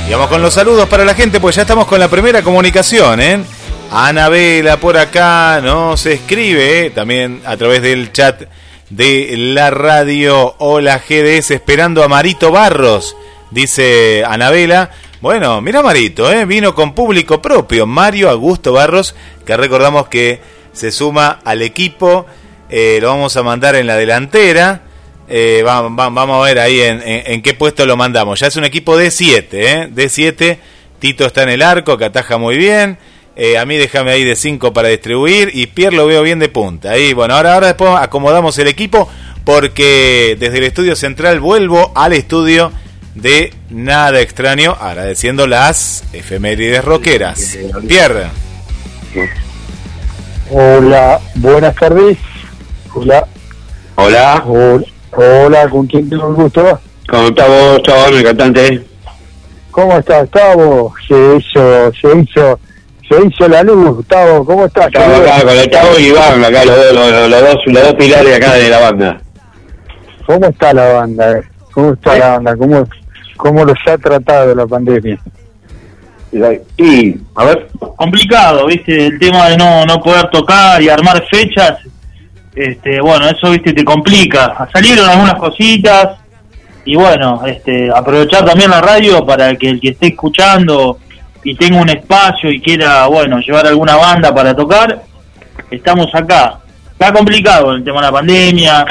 Y 0.07 0.11
vamos 0.11 0.29
con 0.29 0.41
los 0.41 0.53
saludos 0.53 0.87
para 0.87 1.03
la 1.03 1.13
gente, 1.13 1.41
pues 1.41 1.57
ya 1.57 1.63
estamos 1.63 1.85
con 1.85 1.99
la 1.99 2.07
primera 2.07 2.41
comunicación, 2.41 3.19
¿eh? 3.19 3.43
Anabela 3.91 4.77
por 4.77 4.97
acá 4.97 5.59
nos 5.61 6.05
escribe, 6.05 6.85
eh, 6.85 6.89
también 6.89 7.41
a 7.45 7.57
través 7.57 7.81
del 7.81 8.13
chat 8.13 8.43
de 8.89 9.33
la 9.37 9.71
radio. 9.71 10.55
Hola 10.59 10.99
GDS, 10.99 11.51
esperando 11.51 12.01
a 12.01 12.07
Marito 12.07 12.51
Barros, 12.51 13.17
dice 13.51 14.23
Anabela. 14.25 14.91
Bueno, 15.19 15.59
mira 15.61 15.81
Marito, 15.81 16.29
vino 16.45 16.73
con 16.73 16.95
público 16.95 17.41
propio, 17.41 17.85
Mario 17.85 18.29
Augusto 18.29 18.71
Barros, 18.71 19.15
que 19.45 19.57
recordamos 19.57 20.07
que 20.07 20.39
se 20.71 20.91
suma 20.91 21.39
al 21.43 21.61
equipo. 21.61 22.25
Eh, 22.77 22.99
lo 23.01 23.07
vamos 23.07 23.37
a 23.37 23.41
mandar 23.41 23.75
en 23.75 23.87
la 23.87 23.95
delantera. 23.95 24.81
Eh, 25.29 25.63
va- 25.65 25.83
va- 25.83 26.09
vamos 26.09 26.41
a 26.41 26.45
ver 26.45 26.59
ahí 26.59 26.81
en, 26.81 27.01
en- 27.07 27.23
en 27.31 27.41
qué 27.41 27.53
puesto 27.53 27.85
lo 27.85 27.95
mandamos. 27.95 28.37
Ya 28.41 28.47
es 28.47 28.55
un 28.57 28.65
equipo 28.65 28.97
de 28.97 29.11
7, 29.11 29.71
¿eh? 29.71 29.87
De 29.89 30.09
7. 30.09 30.59
Tito 30.99 31.25
está 31.25 31.43
en 31.43 31.49
el 31.49 31.61
arco, 31.61 31.97
que 31.97 32.03
ataja 32.03 32.37
muy 32.37 32.57
bien. 32.57 32.97
Eh, 33.37 33.57
a 33.57 33.65
mí 33.65 33.77
déjame 33.77 34.11
ahí 34.11 34.25
de 34.25 34.35
5 34.35 34.73
para 34.73 34.89
distribuir. 34.89 35.51
Y 35.53 35.67
Pierre 35.67 35.95
lo 35.95 36.05
veo 36.05 36.21
bien 36.21 36.39
de 36.39 36.49
punta. 36.49 36.91
Ahí, 36.91 37.13
bueno, 37.13 37.35
ahora, 37.35 37.53
ahora 37.53 37.67
después 37.67 37.91
acomodamos 37.97 38.57
el 38.59 38.67
equipo. 38.67 39.09
Porque 39.45 40.35
desde 40.37 40.57
el 40.57 40.65
estudio 40.65 40.97
central 40.97 41.39
vuelvo 41.39 41.93
al 41.95 42.11
estudio 42.11 42.73
de 43.13 43.53
Nada 43.69 44.19
Extraño. 44.19 44.75
Agradeciendo 44.77 45.47
las 45.47 46.03
efemérides 46.11 46.83
rockeras. 46.83 47.57
Pierre. 47.87 48.25
Hola, 50.49 51.19
buenas 51.35 51.73
tardes. 51.75 52.17
Hola. 52.95 53.27
Hola. 53.95 54.43
Hola, 54.47 54.85
hola, 55.11 55.69
¿con 55.69 55.85
quién 55.85 56.09
tengo 56.09 56.29
el 56.29 56.35
gusto? 56.35 56.79
Con 57.09 57.25
Gustavo 57.25 57.77
Chabón, 57.79 58.13
el 58.15 58.23
cantante. 58.23 58.85
¿Cómo 59.69 59.97
estás, 59.97 60.21
Gustavo? 60.21 60.93
Se 61.05 61.13
hizo, 61.35 61.91
se 61.91 62.19
hizo, 62.19 62.59
se 63.09 63.27
hizo 63.27 63.47
la 63.49 63.63
luz, 63.63 63.97
Gustavo. 63.97 64.45
¿Cómo 64.45 64.65
estás? 64.65 64.87
Estamos 64.87 65.19
acá 65.19 65.41
con 65.41 65.57
el 65.57 65.69
Chavo 65.69 65.99
y 65.99 66.05
Iván, 66.05 66.45
acá 66.45 66.63
los 66.63 66.75
dos, 66.77 66.93
los, 66.93 67.29
los 67.29 67.41
dos, 67.41 67.57
los 67.65 67.83
dos 67.83 67.93
pilares 67.95 68.37
acá 68.37 68.53
de 68.53 68.69
la 68.69 68.79
banda. 68.79 69.21
¿Cómo 70.25 70.45
está 70.45 70.73
la 70.73 70.93
banda? 70.93 71.41
¿Cómo 71.73 71.93
está 71.93 72.17
la 72.17 72.29
banda? 72.29 72.55
¿Cómo, 72.55 72.87
cómo 73.35 73.65
los 73.65 73.77
ha 73.87 73.97
tratado 73.97 74.55
la 74.55 74.65
pandemia? 74.65 75.19
Y, 76.77 77.15
a 77.35 77.45
ver. 77.45 77.67
complicado, 77.97 78.65
¿viste? 78.67 79.07
El 79.07 79.19
tema 79.19 79.49
de 79.49 79.57
no, 79.57 79.85
no 79.85 80.01
poder 80.01 80.29
tocar 80.29 80.81
y 80.81 80.89
armar 80.89 81.23
fechas, 81.29 81.79
este, 82.55 83.01
bueno, 83.01 83.27
eso, 83.27 83.51
¿viste? 83.51 83.73
Te 83.73 83.83
complica. 83.83 84.67
Salieron 84.71 85.09
algunas 85.09 85.35
cositas 85.35 86.17
y 86.85 86.95
bueno, 86.95 87.41
este, 87.45 87.89
aprovechar 87.93 88.45
también 88.45 88.69
la 88.69 88.79
radio 88.79 89.25
para 89.25 89.55
que 89.55 89.69
el 89.69 89.81
que 89.81 89.89
esté 89.89 90.07
escuchando 90.07 90.99
y 91.43 91.55
tenga 91.55 91.81
un 91.81 91.89
espacio 91.89 92.49
y 92.49 92.61
quiera, 92.61 93.07
bueno, 93.07 93.39
llevar 93.39 93.67
alguna 93.67 93.95
banda 93.97 94.33
para 94.33 94.55
tocar, 94.55 95.03
estamos 95.69 96.13
acá. 96.13 96.59
Está 96.91 97.11
complicado 97.11 97.73
el 97.73 97.83
tema 97.83 97.97
de 97.97 98.05
la 98.05 98.11
pandemia. 98.11 98.85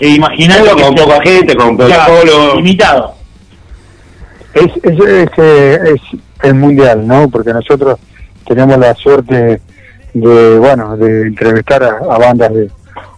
E 0.00 0.18
con 0.18 0.94
poca 0.94 1.20
gente, 1.22 1.56
con 1.56 1.76
protocolo. 1.76 2.54
limitado. 2.54 3.14
Es, 4.54 4.70
es, 4.82 4.98
es, 4.98 5.28
eh, 5.36 5.78
es 5.94 6.20
el 6.44 6.54
mundial, 6.54 7.06
¿no? 7.06 7.28
Porque 7.28 7.52
nosotros 7.52 7.98
tenemos 8.46 8.78
la 8.78 8.94
suerte 8.94 9.60
de, 10.14 10.58
bueno, 10.58 10.96
de 10.96 11.22
entrevistar 11.22 11.82
a, 11.82 11.98
a 12.14 12.18
bandas 12.18 12.54
de, 12.54 12.70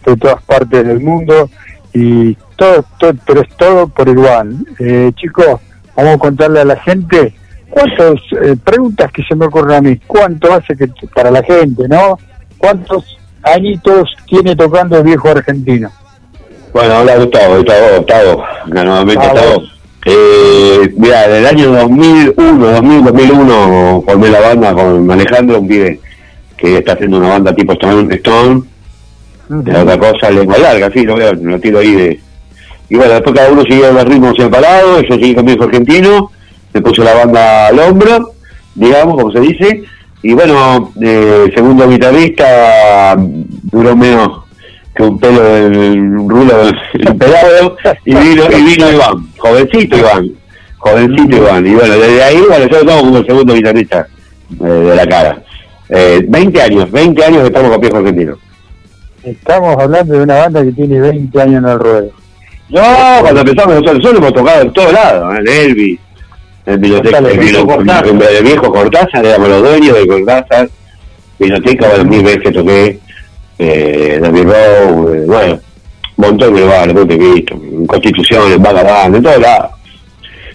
de 0.05 0.17
todas 0.17 0.43
partes 0.43 0.87
del 0.87 1.01
mundo 1.01 1.51
y 1.93 2.35
todo, 2.57 2.85
todo, 2.99 3.13
pero 3.27 3.43
es 3.43 3.49
todo 3.57 3.89
por 3.89 4.09
igual. 4.09 4.57
Eh, 4.79 5.13
chicos, 5.17 5.61
vamos 5.97 6.15
a 6.15 6.19
contarle 6.19 6.61
a 6.61 6.65
la 6.65 6.77
gente 6.77 7.35
cuántas 7.69 8.21
preguntas 8.65 9.13
que 9.13 9.23
se 9.23 9.35
me 9.35 9.47
ocurren 9.47 9.77
a 9.77 9.81
mí, 9.81 10.01
cuánto 10.07 10.53
hace 10.53 10.77
que 10.77 10.89
para 11.15 11.31
la 11.31 11.43
gente, 11.43 11.89
¿no? 11.89 12.19
¿Cuántos 12.59 13.19
añitos 13.43 14.11
tiene 14.27 14.55
tocando 14.57 14.99
el 14.99 15.05
viejo 15.05 15.29
argentino? 15.29 15.91
Bueno, 16.73 17.01
hola 17.01 17.17
Gustavo, 17.17 17.57
Gustavo, 17.57 17.97
Gustavo, 17.99 18.45
nuevamente 18.67 19.27
Gustavo. 19.27 19.63
Eh, 20.07 20.95
mira, 20.97 21.29
del 21.29 21.47
año 21.47 21.73
2001, 21.73 22.67
2000, 22.67 23.05
2001 23.05 24.03
formé 24.07 24.29
la 24.31 24.41
banda 24.41 24.73
con 24.73 25.11
Alejandro, 25.11 25.61
un 25.61 25.69
pibe 25.69 26.01
que 26.57 26.79
está 26.79 26.93
haciendo 26.93 27.19
una 27.19 27.29
banda 27.29 27.55
tipo 27.55 27.73
Stone, 27.73 28.15
Stone 28.15 28.63
de 29.51 29.77
otra 29.77 29.99
cosa, 29.99 30.31
lengua 30.31 30.59
larga, 30.59 30.91
sí, 30.93 31.03
lo 31.03 31.17
veo, 31.17 31.33
lo 31.35 31.59
tiro 31.59 31.81
ahí 31.81 31.93
de... 31.93 32.21
Y 32.89 32.97
bueno, 32.97 33.15
después 33.15 33.35
cada 33.35 33.51
uno 33.51 33.63
siguió 33.63 33.93
los 33.93 34.05
ritmos 34.05 34.37
separados, 34.37 35.03
yo 35.03 35.15
seguí 35.15 35.35
con 35.35 35.45
mi 35.45 35.53
hijo 35.53 35.65
argentino, 35.65 36.31
me 36.73 36.81
puse 36.81 37.03
la 37.03 37.15
banda 37.15 37.67
al 37.67 37.79
hombro, 37.81 38.33
digamos, 38.75 39.17
como 39.17 39.33
se 39.33 39.41
dice, 39.41 39.83
y 40.23 40.35
bueno, 40.35 40.93
eh, 41.01 41.51
segundo 41.55 41.89
guitarrista 41.89 43.17
duró 43.19 43.97
menos 43.97 44.45
que 44.95 45.03
un 45.03 45.19
pelo 45.19 45.43
del 45.43 45.77
un 45.77 46.29
rulo 46.29 46.53
del 46.65 47.17
pelado 47.17 47.77
y 48.05 48.15
vino 48.15 48.45
y 48.51 48.63
vino 48.63 48.91
Iván 48.91 49.29
jovencito 49.39 49.97
Iván 49.97 50.31
jovencito 50.79 51.37
Iván. 51.37 51.67
Y 51.67 51.75
bueno 51.75 51.95
desde 51.97 52.25
ahí 52.25 52.43
bueno 52.47 52.67
yo 52.67 52.85
tomo 52.85 53.01
como 53.01 53.19
el 53.19 53.27
segundo 53.27 53.55
guitarrista 53.55 54.07
eh, 54.61 54.65
de 54.65 54.97
la 54.97 55.07
cara. 55.07 55.43
Eh, 55.89 56.25
20 56.29 56.63
años 56.63 56.91
20 56.91 57.25
años 57.25 57.41
que 57.41 57.47
estamos 57.47 57.71
con 57.71 57.81
Viejo 57.81 57.97
Argentino 57.97 58.50
Estamos 59.23 59.77
hablando 59.79 60.15
de 60.15 60.23
una 60.23 60.39
banda 60.39 60.63
que 60.63 60.73
tiene 60.73 61.01
20 61.01 61.43
años 61.43 61.63
en 61.63 61.69
el 61.69 61.79
ruedo. 61.79 62.11
no 62.71 62.83
cuando 63.21 63.41
empezamos 63.41 63.75
nosotros 63.75 63.97
nosotros 63.99 64.19
hemos 64.19 64.35
tocado 64.35 64.63
en 64.63 64.73
todos 64.73 64.93
lados 64.93 65.35
en 65.39 65.49
Elvis 65.49 66.01
en 66.67 66.81
biblioteca 66.81 67.19
el, 67.19 67.27
el 67.27 68.45
viejo 68.45 68.73
Cortázar 68.73 69.25
éramos 69.27 69.49
los 69.49 69.63
dueños 69.63 69.97
de 69.97 70.07
Cortázar 70.07 70.71
biblioteca 71.39 71.89
bueno 71.89 72.05
mil 72.05 72.23
veces 72.23 72.53
toqué 72.55 73.01
eh, 73.63 74.19
David 74.23 74.45
Rowe, 74.45 75.15
eh, 75.15 75.27
bueno, 75.27 75.61
un 76.17 76.27
montón 76.27 76.55
de 76.55 76.61
lugares, 76.63 76.95
no 76.95 77.07
te 77.07 77.15
he 77.15 77.19
visto, 77.19 77.55
en 77.55 77.87
Constitución, 77.87 78.53
en 78.53 78.63
Vagabond, 78.63 79.17
en 79.17 79.23
todos 79.23 79.39
lados. 79.39 79.73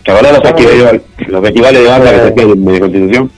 ¿Te 0.04 0.12
acordás 0.12 0.34
los 0.34 0.42
festivales, 0.42 1.02
los 1.28 1.42
festivales 1.44 1.84
de 1.84 1.88
banda 1.88 2.12
que 2.12 2.18
se 2.18 2.28
hacían 2.30 2.50
en 2.50 2.80
Constitución? 2.80 3.32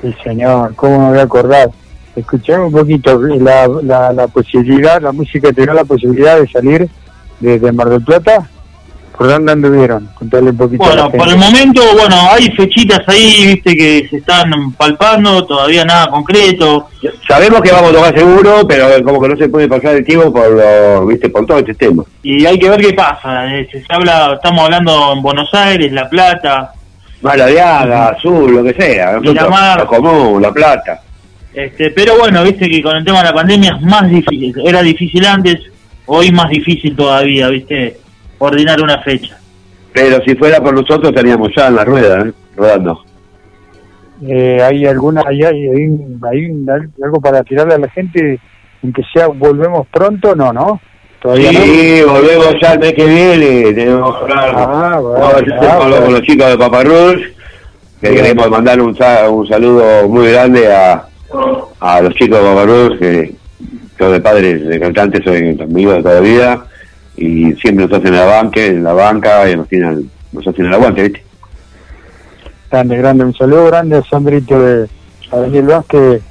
Sí, 0.00 0.14
señor, 0.24 0.74
¿cómo 0.74 0.98
me 0.98 1.10
voy 1.10 1.18
a 1.20 1.22
acordar? 1.22 1.70
Escuchame 2.14 2.64
un 2.66 2.72
poquito, 2.72 3.18
la, 3.20 3.68
la, 3.82 4.12
la 4.12 4.28
posibilidad, 4.28 5.00
la 5.00 5.12
música 5.12 5.52
te 5.52 5.64
da 5.64 5.72
la 5.74 5.84
posibilidad 5.84 6.38
de 6.38 6.46
salir 6.48 6.88
de, 7.40 7.58
de 7.58 7.72
Mar 7.72 7.88
del 7.88 8.02
Plata? 8.02 8.48
¿Por 9.16 9.28
dónde 9.28 9.52
anduvieron? 9.52 10.08
Contale 10.14 10.50
un 10.50 10.56
poquito. 10.56 10.82
Bueno, 10.84 11.10
por 11.10 11.28
el 11.28 11.36
momento, 11.36 11.82
bueno, 11.92 12.16
hay 12.32 12.50
fechitas 12.52 13.00
ahí, 13.06 13.46
viste, 13.46 13.76
que 13.76 14.08
se 14.08 14.16
están 14.16 14.72
palpando, 14.72 15.44
todavía 15.46 15.84
nada 15.84 16.08
concreto. 16.08 16.88
Sabemos 17.28 17.60
que 17.60 17.70
vamos 17.70 17.90
a 17.90 17.94
tocar 17.94 18.18
seguro, 18.18 18.66
pero 18.66 18.86
como 19.04 19.20
que 19.20 19.28
no 19.28 19.36
se 19.36 19.48
puede 19.48 19.68
pasar 19.68 19.96
el 19.96 20.04
tiempo 20.04 20.32
por 20.32 20.50
lo, 20.50 21.06
viste, 21.06 21.28
por 21.28 21.46
todo 21.46 21.58
este 21.58 21.74
tema. 21.74 22.02
Y 22.22 22.44
hay 22.46 22.58
que 22.58 22.70
ver 22.70 22.80
qué 22.80 22.94
pasa. 22.94 23.46
eh, 23.54 23.68
Se 23.70 23.84
habla, 23.90 24.32
estamos 24.34 24.64
hablando 24.64 25.12
en 25.12 25.22
Buenos 25.22 25.52
Aires, 25.52 25.92
La 25.92 26.08
Plata, 26.08 26.72
Mala 27.20 27.46
de 27.46 27.60
Haga, 27.60 28.08
Azul, 28.08 28.54
lo 28.56 28.64
que 28.64 28.74
sea. 28.74 29.12
Nosotros, 29.12 29.34
Miramar. 29.34 29.78
La 29.78 29.86
Común, 29.86 30.42
La 30.42 30.52
Plata. 30.52 31.00
Este, 31.54 31.90
pero 31.90 32.16
bueno, 32.18 32.42
viste 32.44 32.68
que 32.68 32.82
con 32.82 32.96
el 32.96 33.04
tema 33.04 33.18
de 33.18 33.24
la 33.24 33.34
pandemia 33.34 33.76
es 33.78 33.82
más 33.82 34.08
difícil, 34.08 34.54
era 34.64 34.82
difícil 34.82 35.24
antes, 35.26 35.58
hoy 36.06 36.30
más 36.32 36.48
difícil 36.48 36.96
todavía, 36.96 37.48
viste, 37.48 37.98
coordinar 38.38 38.80
una 38.82 38.98
fecha. 39.02 39.38
Pero 39.92 40.22
si 40.24 40.34
fuera 40.34 40.62
por 40.62 40.72
nosotros 40.72 41.10
estaríamos 41.10 41.50
ya 41.54 41.68
en 41.68 41.76
la 41.76 41.84
rueda, 41.84 42.22
¿eh? 42.22 42.32
rodando. 42.56 43.04
Eh, 44.26 44.62
¿Hay 44.62 44.86
alguna, 44.86 45.22
hay, 45.26 45.42
hay, 45.42 45.68
hay, 45.68 45.84
un- 45.88 46.20
hay 46.30 46.46
un- 46.46 46.66
algo 47.02 47.20
para 47.20 47.42
tirarle 47.42 47.74
a 47.74 47.78
la 47.78 47.90
gente 47.90 48.38
en 48.82 48.92
que 48.92 49.02
sea 49.12 49.26
volvemos 49.26 49.86
pronto? 49.88 50.34
No, 50.36 50.52
¿no? 50.52 50.80
Todavía 51.20 51.50
Sí, 51.50 52.00
volvemos 52.06 52.54
ya 52.62 52.72
el 52.72 52.78
mes 52.80 52.92
que 52.94 53.04
viene, 53.04 53.72
tenemos 53.74 54.16
que 54.16 54.22
hablar 54.22 54.54
Ah, 54.56 54.98
bueno, 55.00 55.10
Vamos 55.20 55.32
a 55.32 55.36
ver 55.36 55.44
si 55.44 55.52
ah, 55.66 55.78
bueno. 55.78 56.02
con 56.04 56.12
los 56.14 56.22
chicos 56.22 56.48
de 56.48 56.58
Paparrus, 56.58 57.16
que 58.00 58.10
queremos 58.14 58.50
mandar 58.50 58.80
un, 58.80 58.96
un 59.30 59.46
saludo 59.48 60.08
muy 60.08 60.30
grande 60.32 60.72
a, 60.72 61.04
a 61.80 62.00
los 62.00 62.14
chicos 62.14 62.38
de 62.38 62.44
Paparus, 62.44 62.98
que 62.98 63.34
yo 63.98 64.10
de 64.10 64.20
padres 64.20 64.66
de 64.66 64.80
cantantes 64.80 65.22
soy 65.24 65.58
amigos 65.60 65.96
de 65.96 66.02
toda 66.02 66.14
la 66.16 66.20
vida, 66.20 66.66
y 67.16 67.52
siempre 67.54 67.86
nos 67.86 67.98
hacen 67.98 68.14
la 68.14 68.24
banca, 68.24 68.64
en 68.64 68.84
la 68.84 68.92
banca, 68.92 69.50
y 69.50 69.56
nos, 69.56 69.68
tienen, 69.68 70.10
nos 70.32 70.46
hacen 70.46 70.66
el 70.66 70.74
aguante, 70.74 71.02
¿viste? 71.02 71.24
Grande, 72.70 72.96
grande. 72.96 73.24
Un 73.24 73.34
saludo 73.34 73.66
grande 73.66 73.96
a 73.96 74.02
Sandrito 74.02 74.58
de 74.58 74.88
a 75.30 75.36
Daniel 75.36 75.64
Vázquez, 75.64 76.22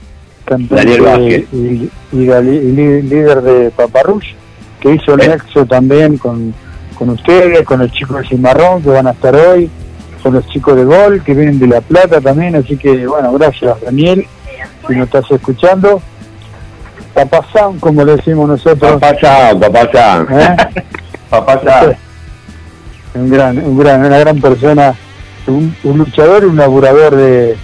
cantante 0.46 0.76
Daniel 0.76 1.02
Vázquez. 1.02 1.46
Y, 1.54 1.90
líder 2.12 3.42
de 3.42 3.72
Paparrush, 3.72 4.34
que 4.80 4.96
hizo 4.96 5.14
el 5.14 5.22
Eh. 5.22 5.28
nexo 5.30 5.66
también 5.66 6.18
con, 6.18 6.54
con 6.96 7.10
ustedes, 7.10 7.62
con 7.62 7.80
los 7.80 7.92
chicos 7.92 8.22
de 8.22 8.28
Cimarrón 8.28 8.82
que 8.82 8.90
van 8.90 9.08
a 9.08 9.12
estar 9.12 9.36
hoy, 9.36 9.70
con 10.22 10.34
los 10.34 10.48
chicos 10.48 10.76
de 10.76 10.84
Gol 10.84 11.24
que 11.24 11.34
vienen 11.34 11.60
de 11.60 11.68
La 11.68 11.82
Plata 11.82 12.20
también. 12.22 12.56
Así 12.56 12.76
que, 12.78 13.06
bueno, 13.08 13.34
gracias 13.34 13.80
Daniel, 13.82 14.26
si 14.88 14.96
nos 14.96 15.06
estás 15.06 15.30
escuchando. 15.32 16.02
Papá 17.14 17.42
Sam, 17.52 17.80
como 17.80 18.04
le 18.06 18.16
decimos 18.16 18.48
nosotros. 18.48 18.94
Papá 19.00 19.14
Sam, 19.20 19.60
papá 19.60 19.90
Sam. 19.92 20.28
¿Eh? 20.32 20.56
Papá 21.30 21.62
Sam. 21.64 21.94
un 23.14 23.30
gran, 23.30 23.58
un 23.58 23.78
gran, 23.78 24.06
una 24.06 24.18
gran 24.20 24.40
persona, 24.42 24.94
un, 25.48 25.76
un 25.84 25.98
luchador 25.98 26.44
y 26.44 26.48
un 26.48 26.58
laburador 26.58 27.16
de, 27.16 27.58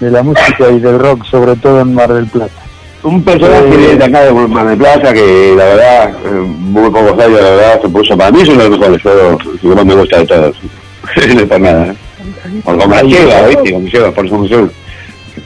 de 0.00 0.10
la 0.10 0.22
música 0.22 0.68
y 0.70 0.78
del 0.80 0.98
rock, 0.98 1.24
sobre 1.26 1.56
todo 1.56 1.80
en 1.80 1.94
Mar 1.94 2.12
del 2.12 2.26
Plata. 2.26 2.52
Un 3.04 3.22
personaje 3.24 3.92
Eh, 3.92 3.96
de 3.96 4.04
acá 4.04 4.20
de 4.22 4.32
Mar 4.32 4.66
del 4.66 4.78
Plata 4.78 5.12
que 5.12 5.54
la 5.56 5.64
verdad, 5.64 6.10
eh, 6.24 6.30
muy 6.30 6.90
pocos 6.90 7.12
años, 7.24 7.40
la 7.40 7.50
verdad, 7.50 7.82
se 7.82 7.88
puso 7.88 8.16
para 8.16 8.30
mí 8.30 8.40
es 8.42 8.48
uno 8.48 8.62
de 8.62 8.68
los 8.70 8.78
mejores, 8.78 9.02
yo 9.02 9.14
lo 9.34 9.38
que 9.60 9.68
más 9.74 9.84
me 9.86 9.94
gusta 9.94 10.18
de 10.18 10.26
todos. 10.26 10.56
no 11.34 11.40
es 11.40 11.46
por 11.48 11.60
nada, 11.60 11.86
¿eh? 11.86 11.94
Por 12.64 12.78
como 12.78 12.94
la 12.94 13.02
lleva, 13.02 13.42
¿viste? 13.48 13.72
Como 13.72 13.86
lleva, 13.88 14.10
por 14.12 14.28
su 14.28 14.46
su- 14.48 14.70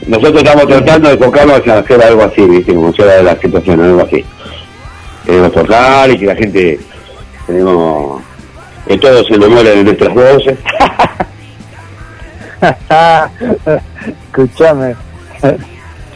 Nosotros 0.07 0.43
estamos 0.43 0.67
tratando 0.67 1.07
de 1.09 1.15
enfocarnos 1.15 1.61
en 1.65 1.71
hacer 1.71 2.03
algo 2.03 2.23
así, 2.23 2.41
¿viste? 2.41 2.73
Como 2.73 2.93
fuera 2.93 3.15
de 3.15 3.23
la 3.23 3.39
situación, 3.39 3.81
algo 3.81 4.01
así. 4.01 4.25
Queremos 5.25 5.51
tocar 5.51 6.09
y 6.09 6.17
que 6.17 6.25
la 6.25 6.35
gente, 6.35 6.79
tenemos, 7.45 8.21
que 8.87 8.97
todos 8.97 9.27
se 9.27 9.33
enamoren 9.35 9.75
de 9.75 9.83
nuestras 9.83 10.13
voces. 10.13 10.57
Escuchame, 14.27 14.95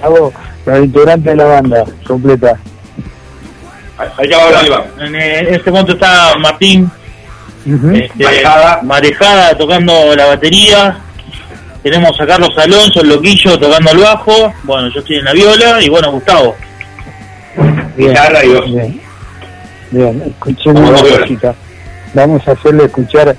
hago 0.01 0.33
los 0.65 0.79
integrantes 0.85 1.31
de 1.31 1.35
la 1.35 1.45
banda 1.45 1.85
completa. 2.07 2.57
Allá 4.17 4.37
va. 4.37 5.05
En, 5.05 5.15
eh, 5.15 5.39
en 5.39 5.53
este 5.55 5.69
momento 5.69 5.93
está 5.93 6.35
Martín 6.39 6.89
este, 7.65 8.23
Marejada. 8.23 8.81
Marejada 8.81 9.57
tocando 9.57 10.15
la 10.15 10.25
batería. 10.27 10.99
Tenemos 11.83 12.19
a 12.19 12.27
Carlos 12.27 12.51
Alonso, 12.57 13.01
el 13.01 13.09
loquillo, 13.09 13.57
tocando 13.59 13.91
el 13.91 13.97
bajo. 13.97 14.53
Bueno, 14.63 14.89
yo 14.93 14.99
estoy 14.99 15.17
en 15.17 15.25
la 15.25 15.33
viola 15.33 15.81
y 15.81 15.89
bueno, 15.89 16.11
Gustavo. 16.11 16.55
Bien, 17.97 18.09
Guitarra 18.09 18.45
y 18.45 18.49
voz. 18.49 18.65
bien, 18.65 19.01
bien, 19.91 20.23
escuchemos 20.27 20.89
una 20.89 21.17
cosita. 21.17 21.55
Vamos 22.13 22.47
a 22.47 22.51
hacerle 22.51 22.85
escuchar, 22.85 23.35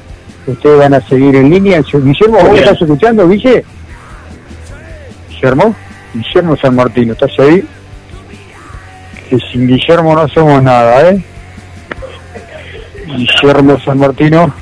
ustedes 0.47 0.78
van 0.78 0.95
a 0.95 1.01
seguir 1.09 1.36
en 1.36 1.51
línea. 1.51 1.82
Guillermo, 1.82 2.38
¿vos 2.38 2.51
Bien. 2.53 2.64
estás 2.64 2.82
escuchando, 2.82 3.28
Guille? 3.28 3.64
Guillermo, 5.28 5.74
Guillermo 6.12 6.57
San 6.57 6.74
Martino, 6.74 7.12
¿estás 7.12 7.38
ahí? 7.38 7.64
Que 9.30 9.38
sin 9.51 9.68
Guillermo 9.68 10.14
no 10.14 10.28
somos 10.28 10.62
nada, 10.62 11.11
¿eh? 11.11 11.24
Guillermo 13.07 13.78
San 13.84 13.99
Martino. 13.99 14.53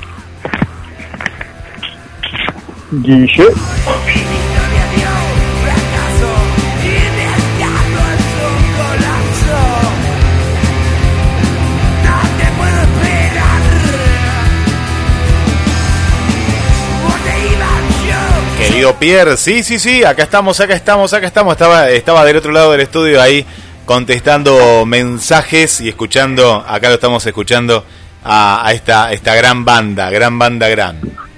Querido 18.59 18.95
Pierre, 18.95 19.37
sí, 19.37 19.63
sí, 19.63 19.79
sí, 19.79 20.03
acá 20.03 20.23
estamos, 20.23 20.59
acá 20.59 20.75
estamos, 20.75 21.13
acá 21.13 21.27
estamos. 21.27 21.53
Estaba, 21.53 21.89
estaba 21.89 22.25
del 22.25 22.35
otro 22.35 22.51
lado 22.51 22.73
del 22.73 22.81
estudio 22.81 23.21
ahí 23.21 23.45
contestando 23.85 24.85
mensajes 24.85 25.79
y 25.79 25.87
escuchando, 25.87 26.65
acá 26.67 26.89
lo 26.89 26.95
estamos 26.95 27.25
escuchando 27.25 27.85
a, 28.21 28.67
a 28.67 28.73
esta, 28.73 29.13
esta 29.13 29.33
gran 29.33 29.63
banda, 29.63 30.09
gran 30.09 30.37
banda, 30.37 30.67
gran. 30.67 31.30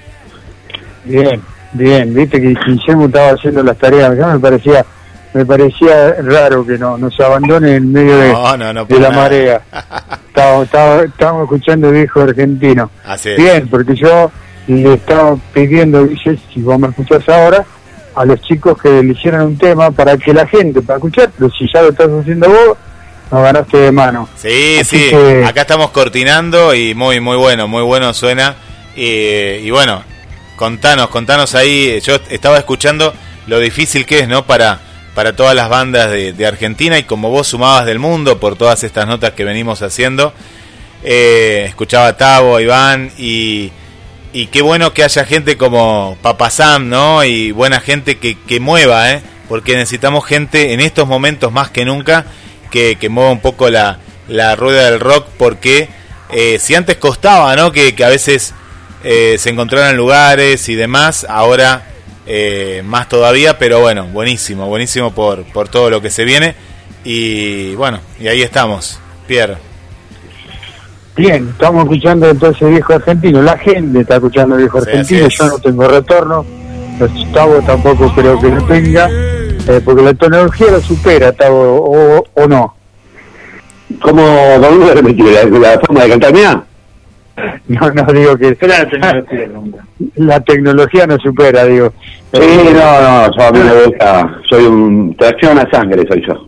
Bien, 1.05 1.41
bien, 1.73 2.13
viste 2.13 2.39
que 2.41 2.53
Guillermo 2.65 3.05
estaba 3.05 3.31
haciendo 3.31 3.63
las 3.63 3.77
tareas, 3.77 4.17
ya 4.17 4.27
me 4.27 4.39
parecía, 4.39 4.85
me 5.33 5.45
parecía 5.45 6.15
raro 6.21 6.65
que 6.65 6.77
no 6.77 6.97
nos 6.97 7.19
abandone 7.19 7.75
en 7.75 7.91
medio 7.91 8.17
de, 8.17 8.31
No, 8.31 8.57
no, 8.57 8.73
no, 8.73 8.85
de 8.85 8.93
por 8.95 9.01
la 9.01 9.09
nada. 9.09 9.21
marea. 9.23 9.61
Estábamos, 10.27 10.65
estaba- 10.65 11.03
estábamos 11.03 11.43
escuchando 11.43 11.91
viejo 11.91 12.21
argentino. 12.21 12.89
Así 13.05 13.29
es. 13.29 13.37
Bien, 13.37 13.67
porque 13.67 13.95
yo 13.95 14.31
le 14.67 14.93
estaba 14.93 15.35
pidiendo, 15.53 16.07
si 16.53 16.61
vos 16.61 16.79
me 16.79 16.87
escuchás 16.87 17.27
ahora, 17.27 17.65
a 18.15 18.25
los 18.25 18.39
chicos 18.41 18.79
que 18.81 19.01
le 19.03 19.11
hicieran 19.13 19.41
un 19.47 19.57
tema 19.57 19.89
para 19.91 20.15
que 20.17 20.33
la 20.33 20.45
gente, 20.47 20.81
para 20.81 20.97
escuchar, 20.97 21.31
pero 21.37 21.49
si 21.51 21.67
ya 21.73 21.81
lo 21.81 21.89
estás 21.89 22.09
haciendo 22.09 22.47
vos, 22.47 22.77
nos 23.31 23.41
ganaste 23.43 23.77
de 23.77 23.91
mano. 23.91 24.29
Sí, 24.35 24.77
Así 24.79 24.97
sí, 24.97 25.09
que- 25.09 25.43
acá 25.43 25.61
estamos 25.61 25.89
cortinando 25.89 26.75
y 26.75 26.93
muy, 26.93 27.19
muy 27.19 27.35
bueno, 27.35 27.67
muy 27.67 27.81
bueno 27.81 28.13
suena. 28.13 28.55
Y 28.95 29.69
bueno, 29.71 30.03
contanos, 30.55 31.09
contanos 31.09 31.55
ahí. 31.55 31.99
Yo 32.01 32.17
estaba 32.29 32.57
escuchando 32.57 33.13
lo 33.47 33.59
difícil 33.59 34.05
que 34.05 34.19
es, 34.19 34.27
¿no? 34.27 34.45
Para, 34.45 34.79
para 35.15 35.35
todas 35.35 35.55
las 35.55 35.69
bandas 35.69 36.11
de, 36.11 36.45
Argentina 36.45 36.97
y 36.97 37.03
como 37.03 37.29
vos 37.29 37.47
sumabas 37.47 37.85
del 37.85 37.99
mundo 37.99 38.39
por 38.39 38.55
todas 38.55 38.83
estas 38.83 39.07
notas 39.07 39.31
que 39.31 39.43
venimos 39.43 39.81
haciendo. 39.81 40.33
Eh, 41.03 41.65
escuchaba 41.67 42.07
a 42.07 42.17
Tavo, 42.17 42.55
a 42.55 42.61
Iván 42.61 43.11
y, 43.17 43.71
y 44.31 44.47
qué 44.47 44.61
bueno 44.61 44.93
que 44.93 45.03
haya 45.03 45.25
gente 45.25 45.57
como 45.57 46.17
Papa 46.21 46.49
Sam, 46.49 46.89
¿no? 46.89 47.23
Y 47.23 47.51
buena 47.51 47.79
gente 47.79 48.17
que, 48.17 48.37
que 48.39 48.59
mueva, 48.59 49.11
¿eh? 49.11 49.21
Porque 49.49 49.75
necesitamos 49.75 50.25
gente 50.25 50.73
en 50.73 50.79
estos 50.79 51.07
momentos 51.07 51.51
más 51.51 51.69
que 51.69 51.83
nunca 51.83 52.25
que, 52.71 52.95
que 52.95 53.09
mueva 53.09 53.31
un 53.31 53.41
poco 53.41 53.69
la, 53.69 53.99
la 54.27 54.55
rueda 54.55 54.89
del 54.89 54.99
rock 54.99 55.27
porque 55.37 55.89
eh, 56.31 56.57
si 56.59 56.73
antes 56.73 56.97
costaba, 56.97 57.55
¿no? 57.55 57.71
Que, 57.71 57.93
que 57.93 58.03
a 58.03 58.09
veces 58.09 58.53
eh, 59.03 59.35
se 59.37 59.49
encontraran 59.49 59.95
lugares 59.97 60.67
y 60.69 60.75
demás, 60.75 61.25
ahora 61.29 61.83
eh, 62.25 62.81
más 62.85 63.09
todavía, 63.09 63.57
pero 63.57 63.79
bueno, 63.81 64.05
buenísimo, 64.07 64.67
buenísimo 64.67 65.11
por, 65.11 65.43
por 65.51 65.67
todo 65.67 65.89
lo 65.89 66.01
que 66.01 66.09
se 66.09 66.23
viene. 66.23 66.55
Y 67.03 67.75
bueno, 67.75 67.99
y 68.19 68.27
ahí 68.27 68.41
estamos, 68.41 68.99
Pierre. 69.27 69.57
Bien, 71.15 71.49
estamos 71.49 71.83
escuchando 71.83 72.29
entonces 72.29 72.69
viejo 72.69 72.93
argentino. 72.93 73.41
La 73.41 73.57
gente 73.57 73.99
está 74.01 74.15
escuchando 74.15 74.55
viejo 74.55 74.81
Sí, 74.81 74.89
argentino. 74.89 75.27
Yo 75.27 75.45
no 75.47 75.59
tengo 75.59 75.87
retorno. 75.87 76.45
Los 76.99 77.31
Tavo 77.33 77.61
tampoco 77.61 78.11
creo 78.15 78.39
que 78.39 78.47
lo 78.49 78.63
tenga. 78.65 79.07
eh, 79.11 79.81
porque 79.83 80.01
la 80.01 80.13
tecnología 80.13 80.71
lo 80.71 80.81
supera, 80.81 81.31
Tavo, 81.31 81.75
o, 81.83 82.23
o 82.33 82.47
no. 82.47 82.75
¿Cómo, 84.01 84.23
cómo? 84.61 84.85
¿La, 84.87 85.69
la 85.73 85.79
forma 85.79 86.03
de 86.03 86.09
cantar 86.09 86.33
mía? 86.33 86.63
No, 87.67 87.89
no 87.91 88.13
digo 88.13 88.37
que 88.37 88.57
la 88.67 88.85
tecnología, 88.87 89.45
la 90.15 90.39
tecnología 90.41 91.07
no 91.07 91.17
supera, 91.17 91.65
digo. 91.65 91.93
Sí, 92.33 92.39
no, 92.73 93.01
no, 93.01 93.35
yo 93.35 93.43
a 93.43 93.51
mí 93.51 93.59
me 93.59 93.85
gusta, 93.85 94.37
soy 94.49 94.65
un 94.65 95.15
tracción 95.17 95.57
a 95.57 95.69
sangre, 95.69 96.05
soy 96.07 96.23
yo. 96.27 96.47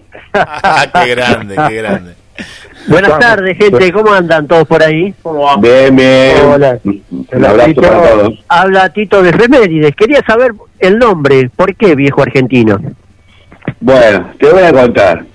qué 1.04 1.16
grande, 1.16 1.56
qué 1.68 1.76
grande. 1.76 2.14
Buenas 2.88 3.12
Vamos. 3.12 3.26
tardes, 3.26 3.58
gente. 3.58 3.92
¿Cómo 3.92 4.12
andan 4.12 4.46
todos 4.48 4.68
por 4.68 4.84
ahí? 4.84 5.14
Bien, 5.60 5.96
bien. 5.96 6.38
Hola. 6.46 6.78
Un 6.84 7.46
abrazo 7.46 7.82
para 7.82 8.02
todos. 8.10 8.44
Habla 8.48 8.90
Tito 8.90 9.24
de 9.24 9.34
Femérides. 9.34 9.96
Quería 9.96 10.22
saber 10.26 10.54
el 10.80 11.00
nombre. 11.00 11.50
¿Por 11.56 11.76
qué 11.76 11.96
viejo 11.96 12.22
argentino? 12.22 12.80
Bueno, 13.80 14.30
te 14.40 14.52
voy 14.52 14.64
a 14.64 14.72
contar. 14.72 15.26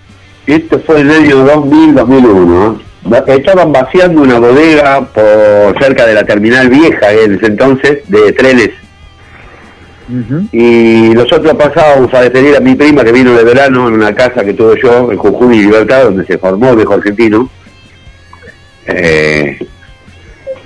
Esto 0.47 0.79
fue 0.81 1.01
en 1.01 1.11
el 1.11 1.25
año 1.25 1.47
2000-2001. 1.47 2.81
Estaban 3.27 3.73
vaciando 3.73 4.23
una 4.23 4.39
bodega 4.39 5.01
por 5.07 5.83
cerca 5.83 6.07
de 6.07 6.15
la 6.15 6.25
terminal 6.25 6.69
vieja 6.69 7.13
en 7.13 7.35
ese 7.35 7.47
entonces 7.47 7.99
de 8.09 8.33
trenes. 8.33 8.71
Y 10.53 11.11
nosotros 11.15 11.55
pasábamos 11.55 12.13
a 12.15 12.23
despedir 12.23 12.57
a 12.57 12.61
mi 12.61 12.75
prima 12.75 13.05
que 13.05 13.13
vino 13.13 13.33
de 13.33 13.45
verano 13.45 13.87
en 13.89 13.95
una 13.95 14.13
casa 14.15 14.45
que 14.45 14.55
tuve 14.55 14.81
yo 14.83 15.13
en 15.13 15.19
Jujuy 15.19 15.57
y 15.59 15.63
Libertad, 15.63 16.05
donde 16.05 16.27
se 16.27 16.37
formó 16.39 16.71
el 16.71 16.77
viejo 16.77 16.95
argentino. 16.95 17.49
Eh, 18.87 19.57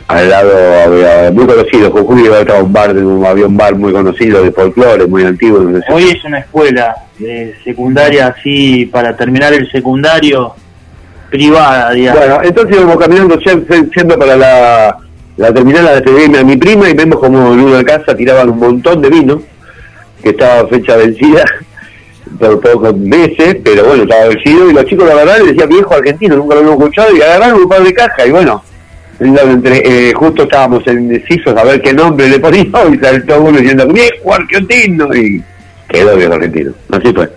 al 0.09 0.31
lado 0.31 0.53
había 0.85 1.31
muy 1.31 1.47
conocido, 1.47 1.91
Jujuy 1.91 2.21
y 2.21 2.25
Libertad, 2.25 2.63
un 2.63 2.73
bar, 2.73 2.95
de, 2.95 3.05
un, 3.05 3.25
había 3.27 3.47
un 3.47 3.57
bar 3.57 3.75
muy 3.77 3.93
conocido 3.93 4.43
de 4.43 4.51
folclore, 4.51 5.07
muy 5.07 5.25
antiguo. 5.25 5.59
donde 5.61 5.81
se- 5.83 5.93
Hoy 5.93 6.05
es 6.05 6.25
una 6.25 6.39
escuela 6.39 6.95
de 7.19 7.55
secundaria 7.65 8.29
así 8.29 8.87
para 8.87 9.15
terminar 9.17 9.53
el 9.53 9.71
secundario 9.71 10.55
privada, 11.35 11.91
digamos. 11.91 12.21
Bueno, 12.21 12.39
entonces 12.45 12.77
íbamos 12.77 12.97
caminando 12.97 13.37
sie- 13.41 13.91
siempre 13.93 14.17
para 14.17 14.37
la, 14.37 14.97
la 15.37 15.53
terminal 15.53 15.89
a 15.89 15.95
despedirme 16.01 16.39
a 16.39 16.45
mi 16.45 16.57
prima 16.57 16.89
y 16.89 16.95
vemos 16.95 17.19
como 17.19 17.53
en 17.53 17.61
una 17.61 17.83
casa 17.83 18.15
tiraban 18.17 18.51
un 18.51 18.59
montón 18.61 19.03
de 19.03 19.11
vino 19.11 19.43
que 20.23 20.31
estaba 20.31 20.69
fecha 20.69 20.97
vencida 20.97 21.45
por 22.39 22.61
pocos 22.61 22.97
meses, 22.97 23.57
pero 23.65 23.85
bueno, 23.85 24.05
estaba 24.05 24.29
vencido 24.29 24.71
y 24.71 24.75
los 24.75 24.85
chicos 24.87 25.07
lo 25.07 25.13
agarraron 25.13 25.49
y 25.49 25.53
decían 25.53 25.69
viejo 25.69 25.93
argentino, 25.95 26.37
nunca 26.37 26.55
lo 26.55 26.61
habíamos 26.61 26.81
escuchado 26.83 27.17
y 27.17 27.21
agarraron 27.21 27.63
un 27.63 27.69
par 27.69 27.83
de 27.83 27.93
cajas 27.93 28.27
y 28.27 28.31
bueno, 28.31 28.63
eh, 29.21 30.13
justo 30.15 30.45
estábamos 30.45 30.87
indecisos 30.87 31.57
a 31.57 31.65
ver 31.65 31.81
qué 31.83 31.93
nombre 31.93 32.29
le 32.29 32.39
poníamos 32.39 32.93
y 32.95 32.99
saltó 32.99 33.41
uno 33.43 33.59
diciendo 33.59 33.87
viejo 33.89 34.33
argentino 34.35 35.13
y 35.15 35.43
quedó 35.89 36.17
viejo 36.17 36.35
argentino, 36.35 36.73
así 36.93 37.13
fue. 37.13 37.29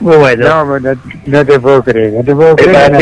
Muy 0.00 0.16
bueno. 0.16 0.48
No, 0.48 0.80
no, 0.80 0.92
no 1.26 1.46
te 1.46 1.60
puedo 1.60 1.82
creer, 1.82 2.12
no 2.14 2.24
te 2.24 2.34
puedo 2.34 2.56
creer. 2.56 2.92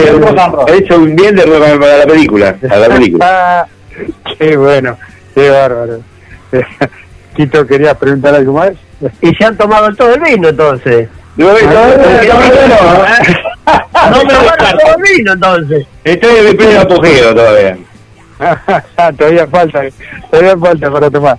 He 0.69 0.77
hecho 0.77 0.99
un 0.99 1.15
bien 1.15 1.35
de 1.35 1.45
para 1.45 1.99
la 1.99 2.07
película, 2.07 2.57
a 2.69 2.77
la 2.77 2.89
película. 2.89 3.69
Qué 4.39 4.57
bueno, 4.57 4.97
qué 5.35 5.51
bárbaro. 5.51 6.01
Tito, 7.37 7.67
¿querías 7.67 7.97
preguntar 7.97 8.35
algo 8.35 8.53
más? 8.53 8.73
Y 9.21 9.35
se 9.35 9.45
han 9.45 9.57
tomado 9.57 9.93
todo 9.95 10.15
el 10.15 10.21
vino 10.21 10.49
entonces. 10.49 11.09
No, 11.37 11.47
No 11.47 11.55
me 11.55 11.61
tomaron 14.35 14.79
todo 14.79 14.97
el 14.97 15.03
vino 15.17 15.33
entonces. 15.33 15.87
Estoy 16.05 16.37
en 16.37 16.45
mi 16.47 16.55
pleno 16.55 16.81
apogeo 16.81 17.35
todavía. 17.35 17.79
todavía 19.19 19.47
falta, 19.49 19.83
todavía 20.31 20.57
falta 20.57 20.91
para 20.91 21.11
tomar. 21.11 21.39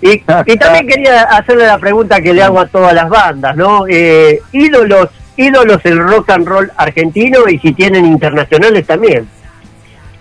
Y, 0.00 0.10
y 0.46 0.56
también 0.56 0.86
quería 0.86 1.22
hacerle 1.22 1.66
la 1.66 1.78
pregunta 1.78 2.20
que 2.20 2.34
le 2.34 2.42
hago 2.42 2.60
a 2.60 2.66
todas 2.66 2.92
las 2.94 3.08
bandas, 3.08 3.56
¿no? 3.56 3.84
Eh, 3.88 4.40
ídolos, 4.52 5.08
ídolos 5.36 5.82
del 5.82 5.98
rock 5.98 6.30
and 6.30 6.46
roll 6.46 6.70
argentino 6.76 7.48
y 7.48 7.58
si 7.58 7.72
tienen 7.72 8.04
internacionales 8.06 8.86
también. 8.86 9.26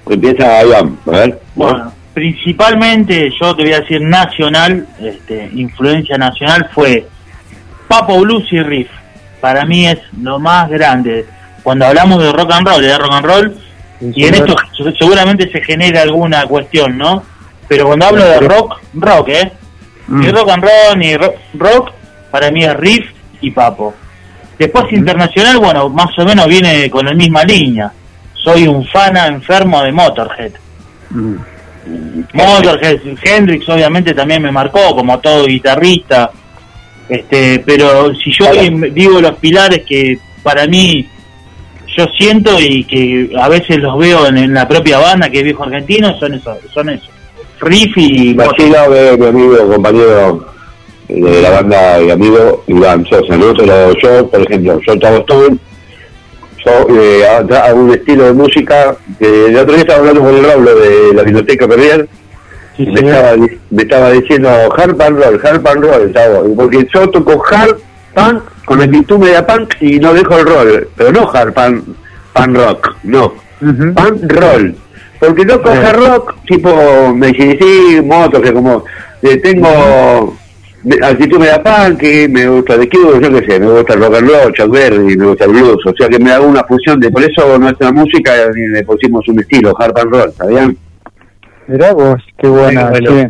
Empieza 0.09 0.63
Iván, 0.63 0.97
a 1.07 1.11
ver. 1.11 1.39
Bueno, 1.55 1.91
principalmente 2.13 3.31
yo 3.39 3.55
te 3.55 3.63
voy 3.63 3.73
a 3.73 3.79
decir 3.81 4.01
nacional, 4.01 4.87
este, 4.99 5.49
influencia 5.53 6.17
nacional 6.17 6.69
fue 6.73 7.07
Papo 7.87 8.19
Blues 8.19 8.45
y 8.51 8.61
Riff. 8.61 8.89
Para 9.39 9.65
mí 9.65 9.87
es 9.87 9.99
lo 10.21 10.39
más 10.39 10.69
grande. 10.69 11.25
Cuando 11.63 11.85
hablamos 11.85 12.21
de 12.21 12.31
rock 12.31 12.51
and 12.53 12.67
roll, 12.67 12.81
de 12.81 12.97
rock 12.97 13.13
and 13.13 13.25
roll, 13.25 13.57
y 14.01 14.25
en 14.25 14.33
esto 14.35 14.55
se- 14.77 14.91
seguramente 14.97 15.51
se 15.51 15.61
genera 15.61 16.01
alguna 16.01 16.45
cuestión, 16.45 16.97
¿no? 16.97 17.23
Pero 17.71 17.85
cuando 17.85 18.05
hablo 18.05 18.25
de 18.25 18.39
rock, 18.41 18.81
rock, 18.95 19.29
¿eh? 19.29 19.51
Ni 20.09 20.27
rock 20.29 20.49
and 20.49 20.61
roll, 20.63 20.99
ni 20.99 21.15
ro- 21.15 21.35
rock, 21.53 21.91
para 22.29 22.51
mí 22.51 22.65
es 22.65 22.75
Riff 22.75 23.05
y 23.39 23.49
Papo. 23.51 23.93
Después 24.59 24.91
internacional, 24.91 25.57
bueno, 25.57 25.87
más 25.87 26.09
o 26.19 26.25
menos 26.25 26.47
viene 26.47 26.89
con 26.89 27.05
la 27.05 27.13
misma 27.13 27.45
línea. 27.45 27.89
Soy 28.33 28.67
un 28.67 28.85
fana 28.87 29.27
enfermo 29.27 29.81
de 29.83 29.93
Motorhead. 29.93 30.51
Motorhead, 32.33 32.99
Hendrix 33.23 33.69
obviamente 33.69 34.13
también 34.13 34.41
me 34.41 34.51
marcó 34.51 34.93
como 34.93 35.17
todo 35.19 35.45
guitarrista. 35.45 36.29
Este, 37.07 37.59
pero 37.65 38.13
si 38.15 38.33
yo 38.37 38.49
hoy 38.49 38.91
digo 38.91 39.21
los 39.21 39.35
pilares 39.37 39.83
que 39.87 40.19
para 40.43 40.67
mí 40.67 41.07
yo 41.97 42.05
siento 42.17 42.59
y 42.59 42.83
que 42.83 43.31
a 43.39 43.47
veces 43.47 43.77
los 43.77 43.97
veo 43.97 44.27
en, 44.27 44.37
en 44.37 44.53
la 44.53 44.67
propia 44.67 44.97
banda 44.99 45.29
que 45.29 45.37
es 45.37 45.43
viejo 45.45 45.63
argentino 45.63 46.19
son 46.19 46.33
esos, 46.33 46.57
son 46.73 46.89
esos. 46.89 47.09
Y 47.63 48.33
Vacila 48.33 48.89
de 48.89 49.17
mi 49.17 49.25
amigo, 49.27 49.67
compañero 49.67 50.45
de 51.07 51.41
la 51.41 51.49
banda 51.51 52.01
y 52.01 52.09
amigo 52.09 52.63
Iván 52.67 53.05
Sosa, 53.05 53.37
¿no? 53.37 53.53
Pero 53.53 53.93
yo, 54.01 54.27
por 54.27 54.41
ejemplo, 54.41 54.79
yo 54.87 54.97
Tavo 54.97 55.17
Stone, 55.17 55.57
yo 56.65 57.01
eh, 57.01 57.23
hago 57.27 57.81
un 57.81 57.91
estilo 57.91 58.25
de 58.25 58.33
música 58.33 58.95
que 59.19 59.45
el 59.47 59.57
otro 59.57 59.73
día 59.73 59.81
estaba 59.81 59.99
hablando 59.99 60.21
con 60.21 60.35
el 60.35 60.43
Raúl 60.43 60.65
de 60.65 61.13
la 61.13 61.23
biblioteca 61.23 61.67
Perdier 61.67 62.07
y 62.77 62.85
me 62.87 63.01
estaba, 63.01 63.35
me 63.69 63.83
estaba 63.83 64.11
diciendo 64.11 64.49
hard 64.49 65.01
and 65.01 65.19
roll, 65.19 65.39
hard 65.43 65.67
and 65.67 65.83
roll, 65.83 66.51
y 66.51 66.55
porque 66.55 66.87
yo 66.91 67.09
toco 67.09 67.43
hard 67.51 67.77
punk 68.15 68.43
con 68.65 68.81
actitud 68.81 69.19
media 69.19 69.45
punk 69.45 69.75
y 69.81 69.99
no 69.99 70.13
dejo 70.13 70.39
el 70.39 70.45
roll, 70.47 70.87
pero 70.95 71.11
no 71.11 71.29
hard 71.31 71.53
punk, 71.53 71.83
punk 72.33 72.57
rock, 72.57 72.95
no, 73.03 73.33
punk 73.59 74.31
roll. 74.31 74.75
Porque 75.21 75.45
toco 75.45 75.69
hard 75.69 75.97
rock 76.05 76.35
tipo 76.47 76.69
sí 77.17 78.01
motos, 78.03 78.41
que 78.41 78.51
como 78.51 78.83
eh, 79.21 79.37
tengo 79.37 80.35
me- 80.83 81.05
actitud 81.05 81.37
media 81.39 81.61
punk, 81.61 82.01
y 82.01 82.27
me 82.27 82.47
gusta 82.47 82.75
de 82.75 82.89
Cure, 82.89 83.21
yo 83.21 83.39
qué 83.39 83.45
sé, 83.47 83.59
me 83.59 83.67
gusta 83.67 83.93
el 83.93 83.99
rock 84.01 84.15
and 84.15 84.27
roll, 84.29 84.51
Chuck 84.53 84.71
Berry, 84.71 85.15
me 85.15 85.25
gusta 85.27 85.45
el 85.45 85.51
blues, 85.51 85.77
o 85.85 85.93
sea 85.95 86.09
que 86.09 86.17
me 86.19 86.31
hago 86.31 86.47
una 86.47 86.63
fusión 86.63 86.99
de, 86.99 87.11
por 87.11 87.21
eso 87.23 87.57
nuestra 87.59 87.91
música 87.91 88.33
le 88.53 88.83
pusimos 88.83 89.27
un 89.27 89.39
estilo, 89.39 89.73
hard 89.79 89.97
and 89.99 90.11
roll, 90.11 90.33
¿sabían? 90.33 90.75
Mirá 91.67 91.93
vos, 91.93 92.15
qué 92.39 92.47
buena. 92.47 92.89
Bueno. 92.89 93.11
sí. 93.11 93.27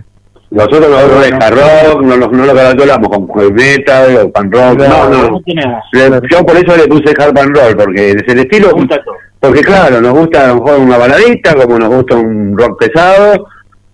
Nosotros 0.51 0.89
no 0.89 0.97
hablamos 0.97 1.23
de 1.29 1.33
hard 1.45 1.55
rock, 1.55 2.01
no, 2.03 2.17
no, 2.17 2.27
no 2.27 2.45
lo 2.45 2.53
con 3.09 3.53
metal 3.53 4.17
o 4.17 4.31
punk 4.31 4.53
rock, 4.53 4.79
no, 4.79 5.09
no. 5.09 5.41
Le- 5.93 6.21
Yo 6.29 6.45
por 6.45 6.55
eso 6.57 6.75
le 6.77 6.87
puse 6.87 7.13
hard 7.17 7.37
and 7.37 7.55
roll, 7.55 7.75
porque 7.77 8.11
es 8.11 8.23
el 8.27 8.39
estilo, 8.39 8.71
porque 9.41 9.61
claro, 9.61 9.99
nos 9.99 10.13
gusta 10.13 10.45
a 10.45 10.47
lo 10.49 10.61
mejor 10.61 10.79
una 10.79 10.97
baladita, 10.99 11.55
como 11.55 11.79
nos 11.79 11.89
gusta 11.89 12.15
un 12.15 12.55
rock 12.55 12.79
pesado, 12.79 13.47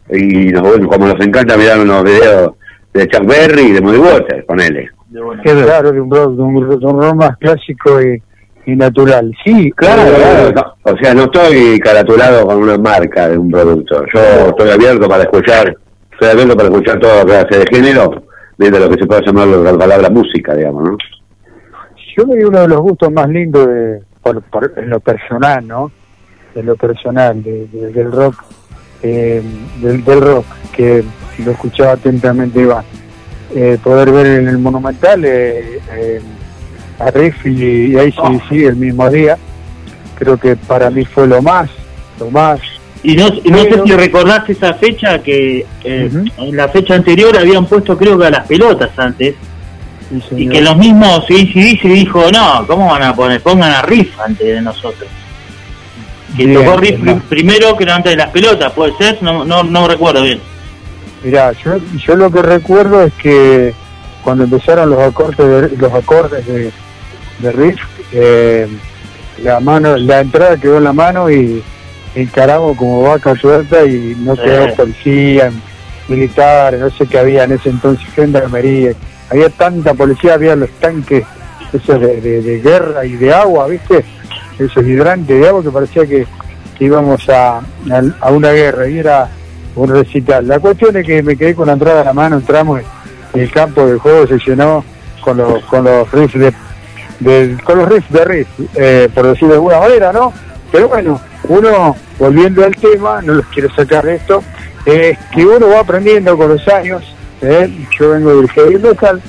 y 0.09 0.49
nos, 0.49 0.61
bueno, 0.61 0.87
como 0.89 1.07
nos 1.07 1.25
encanta 1.25 1.55
mirar 1.55 1.79
unos 1.79 2.03
videos 2.03 2.51
de 2.93 3.07
Chuck 3.07 3.25
Berry 3.25 3.67
y 3.67 3.71
de 3.71 3.81
Muddy 3.81 3.97
Waters, 3.97 4.45
ponele. 4.45 4.89
Claro, 5.43 5.93
de 5.93 6.01
un 6.01 6.11
rock, 6.11 6.31
de 6.35 6.41
un, 6.41 6.79
de 6.79 6.85
un 6.85 7.01
rock 7.01 7.15
más 7.15 7.37
clásico 7.37 8.01
y, 8.01 8.21
y 8.65 8.75
natural. 8.75 9.31
Sí, 9.45 9.71
Claro, 9.71 10.01
eh, 10.01 10.15
claro, 10.17 10.51
no, 10.83 10.91
o 10.91 10.97
sea, 10.97 11.13
no 11.13 11.23
estoy 11.23 11.79
caratulado 11.79 12.45
con 12.45 12.57
una 12.57 12.77
marca 12.77 13.29
de 13.29 13.37
un 13.37 13.49
producto, 13.49 14.03
yo 14.13 14.49
estoy 14.49 14.69
abierto 14.69 15.07
para 15.07 15.23
escuchar, 15.23 15.73
estoy 16.11 16.29
abierto 16.29 16.57
para 16.57 16.67
escuchar 16.67 16.99
toda 16.99 17.23
clase 17.23 17.59
de 17.59 17.65
género, 17.71 18.11
desde 18.57 18.81
lo 18.81 18.89
que 18.89 18.99
se 18.99 19.07
puede 19.07 19.25
llamar 19.25 19.47
la 19.47 19.77
palabra 19.77 20.09
música, 20.09 20.53
digamos, 20.53 20.83
¿no? 20.83 20.97
Yo 22.17 22.25
me 22.25 22.35
di 22.35 22.43
uno 22.43 22.59
de 22.61 22.67
los 22.67 22.81
gustos 22.81 23.11
más 23.13 23.29
lindos 23.29 23.65
de, 23.67 24.01
por, 24.34 24.41
por- 24.43 24.73
en 24.78 24.89
lo 24.89 24.99
personal, 24.99 25.67
¿no? 25.67 25.91
De 26.53 26.63
lo 26.63 26.75
personal, 26.75 27.41
de- 27.43 27.67
de- 27.67 27.91
del 27.91 28.11
rock, 28.11 28.43
eh, 29.03 29.41
del, 29.82 30.03
del 30.03 30.21
rock, 30.21 30.45
que 30.75 31.03
lo 31.43 31.51
escuchaba 31.51 31.93
atentamente 31.93 32.61
Iván. 32.61 32.84
Eh, 33.55 33.78
poder 33.82 34.11
ver 34.11 34.25
en 34.28 34.47
el 34.47 34.57
Monumental 34.57 35.23
eh, 35.23 35.80
eh, 35.95 36.21
a 36.99 37.11
Riff 37.11 37.45
y, 37.45 37.93
y 37.93 37.97
ACDC 37.97 38.51
el 38.51 38.75
mismo 38.75 39.09
día, 39.09 39.38
creo 40.17 40.38
que 40.38 40.55
para 40.55 40.89
mí 40.89 41.05
fue 41.05 41.28
lo 41.28 41.41
más, 41.41 41.69
lo 42.19 42.30
más. 42.32 42.59
Y 43.03 43.15
no, 43.15 43.28
y 43.43 43.49
no 43.51 43.59
sé 43.59 43.82
si 43.86 43.93
recordás 43.93 44.49
esa 44.49 44.73
fecha 44.73 45.19
que 45.21 45.65
eh, 45.84 46.11
en 46.38 46.57
la 46.57 46.67
fecha 46.67 46.95
anterior 46.95 47.38
habían 47.38 47.65
puesto 47.67 47.95
creo 47.97 48.17
que 48.17 48.25
a 48.25 48.30
las 48.32 48.47
pelotas 48.47 48.89
antes 48.97 49.36
y 50.32 50.47
que 50.47 50.62
los 50.62 50.78
mismos 50.78 51.20
ACDC 51.20 51.82
dijo 51.84 52.32
no, 52.32 52.66
¿cómo 52.66 52.88
van 52.88 53.03
a 53.03 53.16
poner? 53.16 53.41
Pongan 53.41 53.72
a 53.72 53.82
Riff 53.82 54.20
antes 54.20 54.45
de 54.45 54.62
nosotros. 54.62 55.10
Que 56.36 56.45
Bien, 56.45 56.64
tocó 56.64 56.78
Riff 56.78 57.01
bien. 57.01 57.20
primero 57.22 57.76
que 57.76 57.86
no 57.86 57.93
antes 57.93 58.12
de 58.12 58.18
las 58.18 58.30
pelotas, 58.30 58.72
puede 58.74 58.95
ser, 58.97 59.22
no, 59.22 59.43
no, 59.43 59.64
no 59.64 59.88
recuerdo 59.88 60.24
bien. 60.24 60.39
Mirá, 61.24 61.51
yo, 61.53 61.78
yo 61.97 62.16
lo 62.16 62.32
que 62.32 62.41
recuerdo 62.41 63.03
es 63.03 63.14
que 63.14 63.74
cuando 64.24 64.43
empezaron 64.43 64.89
los 64.89 64.99
acordes 64.99 65.72
de, 65.72 65.78
los 65.78 65.93
acordes 65.93 66.45
de, 66.45 66.72
de 67.39 67.51
riff, 67.51 67.82
eh, 68.14 68.68
la 69.41 69.60
mano, 69.60 69.97
la 69.97 70.22
entrada 70.22 70.58
quedó 70.58 70.78
en 70.78 70.84
la 70.84 70.93
mano 70.93 71.30
y 71.30 71.64
encaramos 72.16 72.78
como 72.78 73.03
vaca 73.03 73.36
suelta 73.36 73.86
y 73.86 74.16
no 74.20 74.36
quedó 74.36 74.74
policía, 74.76 75.51
militares, 76.08 76.80
no 76.80 76.89
sé 76.89 77.05
qué 77.05 77.20
había 77.20 77.43
en 77.43 77.53
ese 77.53 77.70
entonces, 77.70 78.08
gendarmería, 78.14 78.93
había 79.30 79.49
tanta 79.49 79.93
policía, 79.93 80.34
había 80.36 80.55
los 80.55 80.69
tanques 80.80 81.23
esos 81.73 81.99
de, 81.99 82.61
guerra 82.63 83.05
y 83.05 83.13
de 83.17 83.34
agua, 83.34 83.67
¿viste? 83.67 84.03
esos 84.57 84.86
hidrantes 84.86 85.39
de 85.39 85.47
agua 85.47 85.61
que 85.61 85.69
parecía 85.69 86.05
que, 86.05 86.25
que 86.78 86.86
íbamos 86.86 87.28
a, 87.30 87.57
a, 88.21 88.32
una 88.32 88.51
guerra 88.51 88.88
y 88.88 88.99
era 88.99 89.30
un 89.75 89.89
recital. 89.89 90.47
La 90.47 90.59
cuestión 90.59 90.95
es 90.97 91.05
que 91.05 91.21
me 91.21 91.36
quedé 91.36 91.53
con 91.55 91.67
la 91.67 91.73
entrada 91.73 92.01
a 92.01 92.05
la 92.05 92.13
mano, 92.13 92.38
entramos 92.38 92.82
y 93.34 93.39
el 93.39 93.51
campo 93.51 93.86
de 93.86 93.97
juego 93.99 94.25
se 94.28 94.38
llenó 94.39 94.84
con 95.21 95.38
los, 95.38 95.63
con 95.65 95.84
los 95.84 96.09
riffs 96.11 96.39
de, 96.39 96.53
de- 97.19 97.57
con 97.63 97.80
los 97.80 97.89
riffs 97.89 98.11
de 98.11 98.25
riff, 98.25 98.47
eh, 98.75 99.09
por 99.13 99.28
decirlo 99.28 99.49
de 99.49 99.55
alguna 99.55 99.80
manera, 99.80 100.13
¿no? 100.13 100.32
Pero 100.71 100.88
bueno, 100.88 101.19
uno, 101.49 101.95
volviendo 102.17 102.63
al 102.63 102.75
tema, 102.75 103.21
no 103.21 103.34
los 103.34 103.45
quiero 103.47 103.69
sacar 103.75 104.05
de 104.05 104.15
esto, 104.15 104.41
es 104.86 105.17
que 105.34 105.45
uno 105.45 105.67
va 105.69 105.82
aprendiendo 105.82 106.38
con 106.38 106.49
los 106.49 106.67
años, 106.69 107.03
¿eh? 107.41 107.69
yo 107.99 108.09
vengo 108.11 108.35
del 108.35 108.49
heavy 108.51 108.75
metal, 108.79 109.21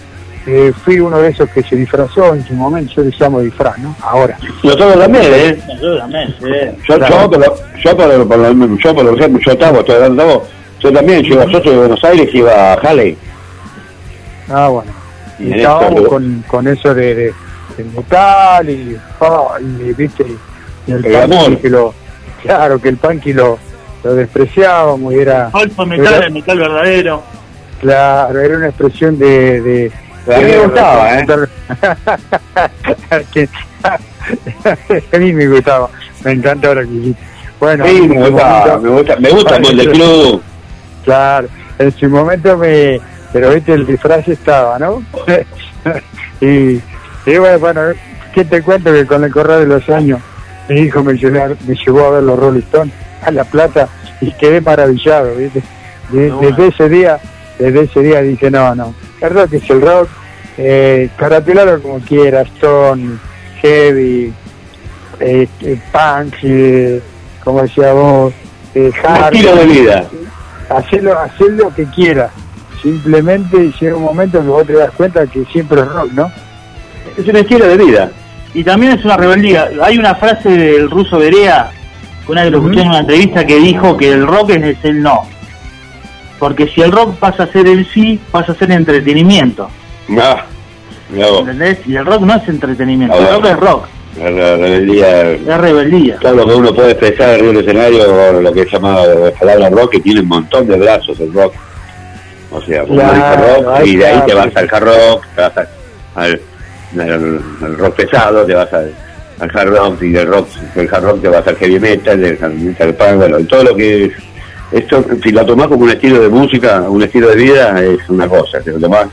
eh, 0.46 0.72
fui 0.84 0.98
uno 1.00 1.18
de 1.18 1.28
esos 1.30 1.48
que 1.50 1.62
se 1.62 1.76
disfrazó 1.76 2.34
en 2.34 2.44
su 2.46 2.54
momento, 2.54 2.92
yo 2.96 3.02
le 3.02 3.12
llamo 3.18 3.40
disfraz, 3.40 3.78
¿no? 3.78 3.94
Ahora. 4.00 4.38
Nosotros 4.62 4.98
también, 4.98 5.24
¿eh? 5.26 5.58
Nosotros 5.68 5.98
también, 5.98 6.34
sí. 6.38 6.46
Yo, 6.88 6.96
Claro. 6.96 7.08
yo, 7.22 7.30
por 7.30 7.38
lo, 7.40 7.54
yo, 7.84 7.96
por, 7.96 8.28
por 8.28 8.78
yo, 8.78 8.94
por 8.94 9.18
ejemplo, 9.18 9.40
yo 9.44 9.52
estaba, 9.52 9.78
estoy 9.80 9.94
hablando 9.96 10.24
de 10.26 10.34
vos, 10.34 10.42
yo 10.80 10.92
también, 10.92 11.22
yo, 11.22 11.44
yo 11.48 11.60
soy 11.62 11.70
de 11.72 11.78
Buenos 11.78 12.04
Aires 12.04 12.28
y 12.32 12.38
iba 12.38 12.72
a 12.72 12.74
Halley. 12.74 13.16
Ah, 14.50 14.68
bueno. 14.68 14.90
Y 15.38 15.52
estábamos 15.52 15.92
esto- 15.96 16.08
con, 16.08 16.44
con 16.48 16.66
eso 16.68 16.94
de, 16.94 17.32
metal 17.94 18.68
y, 18.70 18.98
y, 19.60 19.92
viste, 19.92 20.24
y 20.86 20.92
el, 20.92 21.04
El 21.04 21.16
amor. 21.16 21.58
que 21.58 21.68
lo, 21.70 21.94
claro, 22.42 22.80
que 22.80 22.88
el 22.88 22.96
punky 22.96 23.32
lo, 23.34 23.58
lo 24.02 24.14
despreciábamos 24.14 25.12
y 25.12 25.18
era, 25.18 25.50
Alfa 25.52 25.84
metal, 25.84 26.14
era- 26.14 26.26
el 26.26 26.32
metal 26.32 26.58
verdadero. 26.58 27.22
Claro, 27.80 28.40
era 28.40 28.56
una 28.56 28.68
expresión 28.68 29.18
de, 29.18 29.60
de 29.60 29.92
A 30.34 30.38
mí 30.38 30.44
me 30.44 30.58
gustaba, 30.58 31.18
¿eh? 31.20 31.26
Que- 33.32 33.48
a 35.16 35.18
mí 35.18 35.32
me 35.32 35.48
gustaba, 35.48 35.88
me 36.24 36.32
encanta 36.32 36.68
ahora 36.68 36.82
que 36.82 36.88
dijiste. 36.90 37.22
Bueno, 37.60 37.86
Sí, 37.86 38.02
me 38.08 38.28
gusta, 38.30 38.46
momento- 38.46 38.80
me 38.80 38.88
gusta, 38.90 39.16
me 39.16 39.30
gusta 39.30 39.56
el 39.56 39.76
del 39.76 39.90
club. 39.92 40.42
Claro, 41.04 41.48
en 41.78 41.92
su 41.92 42.08
momento 42.08 42.56
me. 42.56 43.00
Pero 43.32 43.50
viste, 43.54 43.72
el 43.74 43.86
disfraz 43.86 44.26
estaba, 44.28 44.78
¿no? 44.78 45.02
y, 46.40 46.80
y 47.26 47.38
bueno, 47.38 47.58
bueno, 47.58 47.80
¿qué 48.34 48.44
te 48.44 48.62
cuento? 48.62 48.92
Que 48.92 49.06
con 49.06 49.24
el 49.24 49.32
correr 49.32 49.60
de 49.60 49.66
los 49.66 49.88
años, 49.90 50.20
mi 50.68 50.80
hijo 50.80 51.02
me 51.02 51.14
llevó, 51.14 51.54
me 51.66 51.74
llevó 51.74 52.06
a 52.06 52.10
ver 52.12 52.22
los 52.22 52.38
Rolling 52.38 52.60
Stones 52.60 52.94
a 53.24 53.30
La 53.30 53.44
Plata 53.44 53.88
y 54.20 54.30
quedé 54.32 54.60
maravillado, 54.60 55.34
¿viste? 55.34 55.62
De- 56.10 56.30
desde 56.40 56.68
ese 56.68 56.88
día, 56.88 57.18
desde 57.58 57.82
ese 57.82 58.00
día 58.00 58.22
dije, 58.22 58.50
no, 58.50 58.74
no, 58.74 58.94
el 59.20 59.30
rock 59.30 59.54
es 59.54 59.70
el 59.70 59.80
rock, 59.80 60.08
eh, 60.56 61.08
carapelarlo 61.16 61.82
como 61.82 61.98
quieras, 62.00 62.48
Stone, 62.54 63.18
Heavy, 63.62 64.32
eh, 65.20 65.48
eh, 65.60 65.80
Punk, 65.92 66.34
eh, 66.42 67.00
como 67.42 67.62
decía 67.62 67.92
vos, 67.92 68.32
eh, 68.74 68.92
hard. 69.02 69.34
estilo 69.34 69.56
de 69.56 69.66
vida. 69.66 70.04
Hacerlo, 70.68 71.18
hacer 71.18 71.50
lo 71.52 71.74
que 71.74 71.84
quieras. 71.86 72.30
Simplemente 72.82 73.72
llega 73.80 73.96
un 73.96 74.04
momento 74.04 74.40
que 74.40 74.46
vos 74.46 74.66
te 74.66 74.74
das 74.74 74.90
cuenta 74.92 75.26
que 75.26 75.44
siempre 75.46 75.80
es 75.80 75.88
rock, 75.88 76.12
¿no? 76.12 76.30
Es 77.16 77.26
un 77.26 77.36
estilo 77.36 77.66
de 77.66 77.76
vida. 77.76 78.10
Y 78.54 78.62
también 78.62 78.92
es 78.92 79.04
una 79.04 79.16
rebeldía. 79.16 79.70
Hay 79.82 79.98
una 79.98 80.14
frase 80.14 80.50
del 80.50 80.90
ruso 80.90 81.18
Berea, 81.18 81.70
una 82.28 82.44
que 82.44 82.50
lo 82.50 82.58
escuché 82.58 82.82
en 82.82 82.88
una 82.88 83.00
entrevista, 83.00 83.44
que 83.44 83.56
dijo 83.58 83.96
que 83.96 84.12
el 84.12 84.26
rock 84.26 84.50
es 84.50 84.84
el 84.84 85.02
no. 85.02 85.26
Porque 86.38 86.68
si 86.68 86.80
el 86.82 86.92
rock 86.92 87.16
pasa 87.16 87.44
a 87.44 87.46
ser 87.48 87.66
el 87.66 87.86
sí, 87.92 88.20
pasa 88.30 88.52
a 88.52 88.54
ser 88.54 88.70
entretenimiento. 88.72 89.68
Ah, 90.18 90.44
mirá 91.10 91.26
vos. 91.30 91.40
¿Entendés? 91.40 91.78
Y 91.86 91.96
el 91.96 92.06
rock 92.06 92.20
no 92.22 92.34
es 92.36 92.48
entretenimiento, 92.48 93.14
Ah, 93.18 93.20
el 93.28 93.34
rock 93.34 93.44
es 93.46 93.56
rock, 93.56 93.84
La, 94.18 94.30
la 94.30 94.56
rebeldía, 94.56 95.30
es 95.32 95.58
rebeldía. 95.58 96.18
lo 96.22 96.46
que 96.46 96.54
uno 96.54 96.74
puede 96.74 96.90
expresar 96.92 97.30
arriba 97.30 97.48
del 97.48 97.56
escenario, 97.58 98.04
o 98.38 98.40
lo 98.40 98.52
que 98.52 98.62
es 98.62 98.70
llamado 98.72 99.24
de 99.24 99.30
palabra 99.32 99.68
rock, 99.70 99.90
que 99.92 100.00
tiene 100.00 100.20
un 100.20 100.28
montón 100.28 100.66
de 100.66 100.76
brazos 100.76 101.18
el 101.20 101.32
rock. 101.32 101.54
O 102.50 102.62
sea, 102.62 102.84
uno 102.84 102.94
Claro, 103.02 103.62
rock 103.62 103.86
y 103.86 103.96
de 103.96 104.06
ahí 104.06 104.22
te 104.26 104.34
vas 104.34 104.56
al 104.56 104.68
hard 104.72 104.84
rock, 104.84 105.26
te 105.34 105.40
vas 105.42 105.56
al, 105.56 105.68
al, 106.14 106.40
al- 107.00 107.42
al 107.62 107.78
rock 107.78 107.94
pesado, 107.96 108.46
te 108.46 108.54
vas 108.54 108.72
al, 108.72 108.94
al 109.40 109.50
hard 109.54 109.68
rock 109.76 110.02
y 110.02 110.10
del 110.12 110.26
rock, 110.28 110.48
del 110.74 110.88
hard 110.94 111.04
rock 111.04 111.20
te 111.22 111.28
vas 111.28 111.46
al 111.46 111.56
heavy 111.56 111.78
metal, 111.78 112.20
del 112.20 112.38
heavy 112.38 112.54
metal 112.62 112.94
punk, 112.94 113.14
bueno, 113.16 113.38
todo 113.40 113.64
lo 113.64 113.76
que 113.76 114.12
esto, 114.70 115.04
si 115.22 115.30
lo 115.30 115.46
tomás 115.46 115.68
como 115.68 115.84
un 115.84 115.90
estilo 115.90 116.20
de 116.20 116.28
música, 116.28 116.82
un 116.88 117.02
estilo 117.02 117.28
de 117.28 117.36
vida, 117.36 117.82
es 117.82 118.08
una 118.08 118.28
cosa, 118.28 118.62
si 118.62 118.70
lo 118.70 118.78
tomás, 118.78 119.08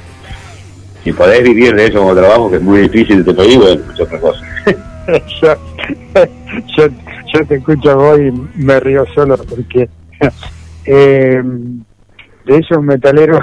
si 1.03 1.13
podés 1.13 1.43
vivir 1.43 1.75
de 1.75 1.85
eso 1.85 1.99
como 1.99 2.15
trabajo, 2.15 2.49
que 2.49 2.57
es 2.57 2.61
muy 2.61 2.81
difícil, 2.81 3.23
te 3.23 3.33
lo 3.33 3.43
digo, 3.43 3.67
es 3.67 3.99
otra 3.99 4.19
cosa. 4.19 4.45
yo, 5.41 5.55
yo, 6.77 6.87
yo 7.33 7.45
te 7.47 7.55
escucho 7.55 7.95
vos 7.95 8.19
y 8.19 8.31
me 8.55 8.79
río 8.79 9.05
solo 9.13 9.37
porque 9.37 9.87
eh, 10.85 11.41
de 12.45 12.57
esos 12.57 12.83
metaleros, 12.83 13.41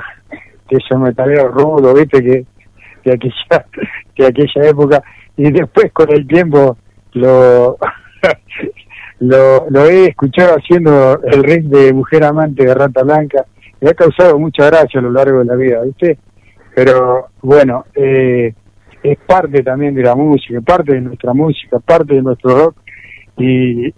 de 0.70 0.78
esos 0.78 0.98
metaleros 1.00 1.52
rudos, 1.52 1.94
viste, 1.94 2.22
que 2.22 2.44
de 3.04 3.12
aquella, 3.12 3.66
de 4.16 4.26
aquella 4.26 4.68
época, 4.68 5.02
y 5.36 5.50
después 5.50 5.92
con 5.92 6.12
el 6.12 6.26
tiempo 6.26 6.76
lo, 7.12 7.78
lo, 9.22 9.70
lo 9.70 9.84
he 9.86 10.06
escuchado 10.06 10.56
haciendo 10.56 11.20
el 11.22 11.44
riff 11.44 11.64
de 11.66 11.92
Mujer 11.92 12.24
Amante 12.24 12.64
de 12.64 12.74
Rata 12.74 13.02
Blanca, 13.02 13.44
y 13.80 13.88
ha 13.88 13.94
causado 13.94 14.38
mucha 14.38 14.66
gracia 14.66 15.00
a 15.00 15.02
lo 15.02 15.10
largo 15.10 15.38
de 15.38 15.44
la 15.44 15.54
vida, 15.54 15.82
viste, 15.82 16.18
pero 16.74 17.28
bueno, 17.40 17.84
eh, 17.94 18.52
es 19.02 19.18
parte 19.26 19.62
también 19.62 19.94
de 19.94 20.02
la 20.02 20.14
música, 20.14 20.60
parte 20.60 20.94
de 20.94 21.00
nuestra 21.00 21.32
música, 21.32 21.78
parte 21.80 22.14
de 22.14 22.22
nuestro 22.22 22.56
rock 22.56 22.76
y, 23.36 23.88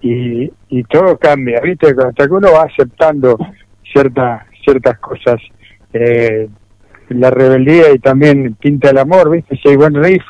y, 0.00 0.52
y 0.68 0.84
todo 0.84 1.16
cambia, 1.18 1.60
¿viste? 1.60 1.88
Hasta 1.88 2.26
que 2.26 2.32
uno 2.32 2.48
va 2.52 2.62
aceptando 2.64 3.38
ciertas 3.92 4.42
ciertas 4.64 4.98
cosas, 4.98 5.40
eh, 5.92 6.48
la 7.08 7.30
rebeldía 7.30 7.92
y 7.92 7.98
también 8.00 8.56
pinta 8.56 8.90
el 8.90 8.98
amor, 8.98 9.30
¿viste? 9.30 9.56
Si 9.56 9.68
hay 9.68 9.76
buen 9.76 9.94
riff, 10.02 10.24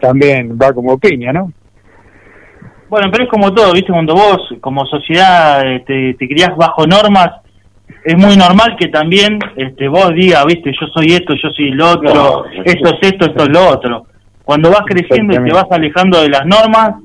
también 0.00 0.56
va 0.60 0.72
como 0.72 0.98
piña, 0.98 1.32
¿no? 1.32 1.52
Bueno, 2.90 3.08
pero 3.12 3.24
es 3.24 3.30
como 3.30 3.54
todo, 3.54 3.72
¿viste? 3.72 3.92
Cuando 3.92 4.14
vos, 4.14 4.38
como 4.60 4.84
sociedad, 4.84 5.64
eh, 5.64 5.84
te, 5.86 6.14
te 6.14 6.28
criás 6.28 6.50
bajo 6.56 6.86
normas, 6.86 7.30
es 8.04 8.16
muy 8.16 8.36
normal 8.36 8.76
que 8.78 8.88
también 8.88 9.38
este, 9.56 9.88
vos 9.88 10.12
digas, 10.14 10.44
¿viste? 10.46 10.72
Yo 10.78 10.86
soy 10.88 11.12
esto, 11.12 11.34
yo 11.34 11.50
soy 11.50 11.70
lo 11.70 11.90
otro, 11.90 12.12
No, 12.14 12.44
esto 12.64 12.88
es 12.88 12.98
esto, 13.12 13.26
esto 13.26 13.44
es 13.44 13.48
lo 13.50 13.68
otro. 13.68 14.06
Cuando 14.44 14.70
vas 14.70 14.82
creciendo 14.86 15.34
y 15.34 15.44
te 15.44 15.52
vas 15.54 15.66
alejando 15.70 16.20
de 16.20 16.28
las 16.30 16.44
normas, 16.44 16.96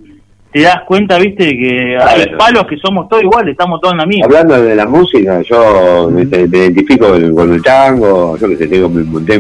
te 0.52 0.62
das 0.62 0.82
cuenta, 0.88 1.18
¿viste? 1.20 1.50
Que 1.50 1.98
hay 2.02 2.24
Claro. 2.24 2.38
palos 2.38 2.66
que 2.66 2.78
somos 2.78 3.08
todos 3.10 3.22
iguales, 3.24 3.52
estamos 3.52 3.80
todos 3.82 3.94
en 3.94 4.00
la 4.00 4.06
misma. 4.06 4.26
Hablando 4.26 4.62
de 4.64 4.76
la 4.76 4.86
música, 4.88 5.42
yo 5.44 6.10
me, 6.12 6.26
me 6.26 6.58
identifico 6.58 7.08
con 7.36 7.54
el, 7.54 7.62
tango, 7.62 8.38
yo 8.38 8.48
que 8.48 8.56
sé, 8.56 8.68
tengo, 8.68 8.90
me 8.90 9.04
monté, 9.04 9.40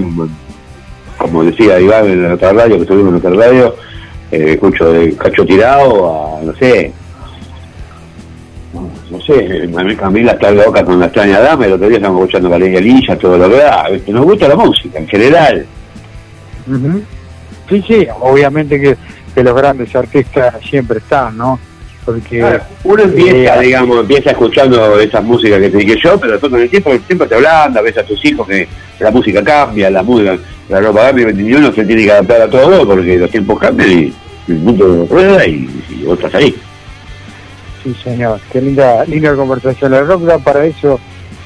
como 1.17 1.43
decía 1.43 1.79
Iván 1.79 2.05
en 2.05 2.23
la 2.23 2.33
otra 2.35 2.53
radio, 2.53 2.75
que 2.75 2.81
estuvimos 2.81 3.09
en 3.11 3.15
otra 3.15 3.31
radio, 3.47 3.75
eh, 4.35 4.53
escucho 4.53 4.91
de 4.91 5.15
Cacho 5.15 5.45
Tirado 5.45 6.37
a, 6.37 6.43
no 6.43 6.55
sé, 6.55 6.91
no 9.09 9.21
sé, 9.21 9.69
a 10.01 10.09
mí, 10.09 10.23
la 10.23 10.51
loca 10.51 10.83
con 10.83 10.99
la 10.99 11.05
extraña 11.05 11.39
dama, 11.39 11.65
el 11.65 11.73
otro 11.73 11.87
día 11.87 11.97
estamos 11.97 12.19
escuchando 12.19 12.49
Valeria 12.49 12.81
Lilla, 12.81 13.17
todo 13.17 13.37
lo 13.37 13.49
que 13.49 13.57
da, 13.57 13.87
nos 14.07 14.25
gusta 14.25 14.47
la 14.47 14.55
música 14.55 14.99
en 14.99 15.07
general. 15.07 15.65
Sí, 17.69 17.83
sí, 17.87 18.07
obviamente 18.19 18.79
que, 18.79 18.97
que 19.33 19.43
los 19.43 19.55
grandes 19.55 19.95
artistas 19.95 20.55
siempre 20.67 20.97
están, 20.99 21.37
¿no? 21.37 21.59
Porque 22.03 22.39
Claro, 22.39 22.63
Uno 22.83 23.03
empieza, 23.03 23.55
eh, 23.57 23.65
digamos, 23.65 23.99
empieza 24.01 24.31
escuchando 24.31 24.99
esas 24.99 25.23
músicas 25.23 25.59
que 25.59 25.69
te 25.69 25.77
dije 25.77 25.95
yo, 26.03 26.19
pero 26.19 26.33
después 26.33 26.51
con 26.51 26.61
el 26.61 26.69
tiempo, 26.69 26.91
tiempo 27.07 27.25
te 27.25 27.35
hablando, 27.35 27.81
ves 27.81 27.97
a 27.97 28.03
tus 28.03 28.23
hijos 28.25 28.47
que 28.47 28.67
la 28.99 29.09
música 29.09 29.43
cambia, 29.43 29.89
la 29.89 30.03
música, 30.03 30.37
la 30.69 30.81
ropa 30.81 31.07
cambia, 31.07 31.31
y 31.31 31.53
uno 31.53 31.71
se 31.73 31.83
tiene 31.83 32.03
que 32.03 32.11
adaptar 32.11 32.41
a 32.41 32.49
todo 32.49 32.85
porque 32.85 33.17
los 33.17 33.31
tiempos 33.31 33.59
cambian 33.59 33.91
y 33.91 34.13
el 34.47 34.59
mundo 34.59 35.07
rueda 35.09 35.45
y, 35.47 35.69
y 35.89 36.03
vos 36.03 36.17
estás 36.19 36.35
ahí. 36.35 36.55
Sí, 37.83 37.95
señor. 38.03 38.39
Qué 38.51 38.61
linda, 38.61 39.05
linda 39.05 39.35
conversación. 39.35 39.93
El 39.93 40.07
rock 40.07 40.23
da 40.23 40.39
para 40.39 40.65
eso 40.65 40.99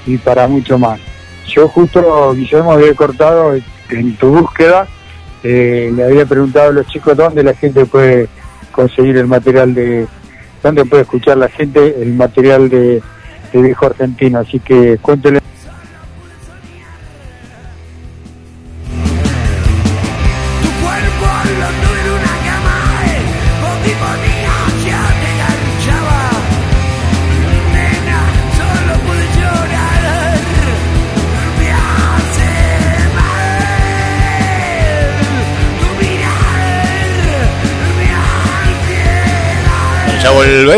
y 0.06 0.18
para 0.18 0.48
mucho 0.48 0.78
más. 0.78 1.00
Yo 1.48 1.68
justo, 1.68 2.34
Guillermo, 2.34 2.74
había 2.74 2.94
cortado 2.94 3.56
en 3.90 4.16
tu 4.18 4.30
búsqueda, 4.30 4.88
eh, 5.44 5.92
le 5.94 6.04
había 6.04 6.26
preguntado 6.26 6.70
a 6.70 6.74
los 6.74 6.88
chicos 6.88 7.18
dónde 7.18 7.44
la 7.44 7.54
gente 7.54 7.86
puede 7.86 8.28
conseguir 8.72 9.18
el 9.18 9.28
material 9.28 9.74
de, 9.74 10.08
dónde 10.62 10.86
puede 10.86 11.04
escuchar 11.04 11.38
la 11.38 11.50
gente 11.50 11.96
el 12.02 12.14
material 12.14 12.70
de, 12.70 13.02
de 13.52 13.62
viejo 13.62 13.88
argentino. 13.88 14.40
Así 14.40 14.60
que 14.60 14.98
cuéntele. 15.02 15.40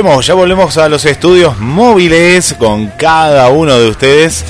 Ya 0.01 0.33
volvemos 0.33 0.77
a 0.77 0.89
los 0.89 1.05
estudios 1.05 1.59
móviles 1.59 2.55
con 2.57 2.87
cada 2.87 3.49
uno 3.49 3.77
de 3.77 3.87
ustedes. 3.87 4.43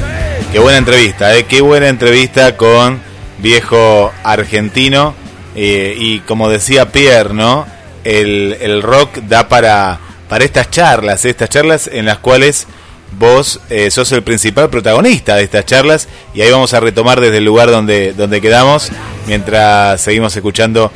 Qué 0.53 0.59
buena 0.59 0.77
entrevista, 0.77 1.35
¿eh? 1.35 1.43
qué 1.43 1.59
buena 1.59 1.89
entrevista 1.89 2.55
con 2.55 3.01
viejo 3.39 4.13
argentino. 4.23 5.13
Eh, 5.53 5.93
y 5.97 6.19
como 6.21 6.49
decía 6.49 6.91
Pierre. 6.91 7.33
El, 8.05 8.81
rock 8.81 9.17
da 9.27 9.49
para, 9.49 9.99
para 10.29 10.45
estas 10.45 10.71
charlas, 10.71 11.25
estas 11.25 11.49
charlas 11.49 11.89
en 11.91 12.05
las 12.05 12.19
cuales 12.19 12.65
vos 13.19 13.59
eh, 13.69 13.91
sos 13.91 14.09
el 14.13 14.23
principal 14.23 14.69
protagonista 14.69 15.35
de 15.35 15.43
estas 15.43 15.65
charlas 15.65 16.07
y 16.33 16.41
ahí 16.41 16.49
vamos 16.49 16.73
a 16.73 16.79
retomar 16.79 17.19
desde 17.19 17.37
el 17.39 17.45
lugar 17.45 17.69
donde, 17.69 18.13
donde 18.13 18.39
quedamos 18.39 18.89
mientras 19.27 19.99
seguimos 19.99 20.33
escuchando 20.33 20.93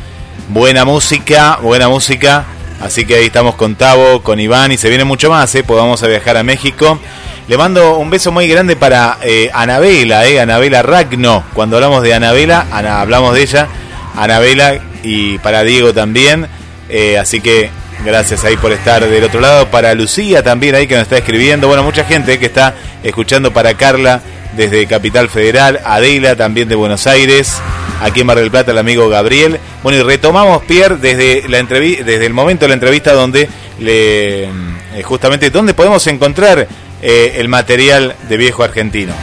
buena 0.47 0.85
música, 0.85 1.59
buena 1.61 1.89
música. 1.89 2.45
Así 2.81 3.05
que 3.05 3.15
ahí 3.15 3.25
estamos 3.25 3.55
con 3.55 3.75
Tavo, 3.75 4.21
con 4.21 4.39
Iván 4.39 4.71
y 4.71 4.77
se 4.77 4.89
viene 4.89 5.05
mucho 5.05 5.29
más, 5.29 5.53
¿eh? 5.55 5.63
pues 5.63 5.79
vamos 5.79 6.03
a 6.03 6.07
viajar 6.07 6.37
a 6.37 6.43
México. 6.43 6.99
Le 7.47 7.57
mando 7.57 7.97
un 7.97 8.09
beso 8.09 8.31
muy 8.31 8.47
grande 8.47 8.75
para 8.75 9.19
eh, 9.21 9.51
Anabela, 9.53 10.25
eh, 10.25 10.39
Anabela 10.39 10.81
Ragno. 10.81 11.43
Cuando 11.53 11.77
hablamos 11.77 12.01
de 12.01 12.13
Anabela, 12.13 12.65
Ana, 12.71 13.01
hablamos 13.01 13.35
de 13.35 13.43
ella, 13.43 13.67
Anabela 14.15 14.79
y 15.03 15.37
para 15.37 15.63
Diego 15.63 15.93
también. 15.93 16.47
Eh, 16.89 17.19
así 17.19 17.41
que 17.41 17.69
gracias 18.03 18.43
ahí 18.43 18.57
por 18.57 18.71
estar 18.71 19.07
del 19.07 19.23
otro 19.23 19.41
lado. 19.41 19.69
Para 19.69 19.93
Lucía 19.93 20.41
también 20.41 20.73
ahí 20.73 20.87
que 20.87 20.95
nos 20.95 21.03
está 21.03 21.17
escribiendo. 21.17 21.67
Bueno, 21.67 21.83
mucha 21.83 22.03
gente 22.03 22.39
que 22.39 22.47
está 22.47 22.73
escuchando 23.03 23.53
para 23.53 23.75
Carla 23.75 24.21
desde 24.55 24.85
Capital 24.87 25.29
Federal, 25.29 25.79
Adela 25.83 26.35
también 26.35 26.67
de 26.67 26.75
Buenos 26.75 27.07
Aires, 27.07 27.61
aquí 28.01 28.21
en 28.21 28.27
Mar 28.27 28.37
del 28.37 28.51
Plata 28.51 28.71
el 28.71 28.77
amigo 28.77 29.09
Gabriel. 29.09 29.59
Bueno, 29.83 29.99
y 29.99 30.03
retomamos, 30.03 30.63
Pierre, 30.63 30.97
desde, 30.97 31.47
la 31.49 31.61
desde 31.63 32.25
el 32.25 32.33
momento 32.33 32.65
de 32.65 32.69
la 32.69 32.73
entrevista 32.75 33.13
donde 33.13 33.49
le, 33.79 34.43
eh, 34.45 35.03
justamente, 35.03 35.49
¿dónde 35.49 35.73
podemos 35.73 36.05
encontrar 36.07 36.67
eh, 37.01 37.33
el 37.37 37.47
material 37.49 38.15
de 38.29 38.37
Viejo 38.37 38.63
Argentino? 38.63 39.13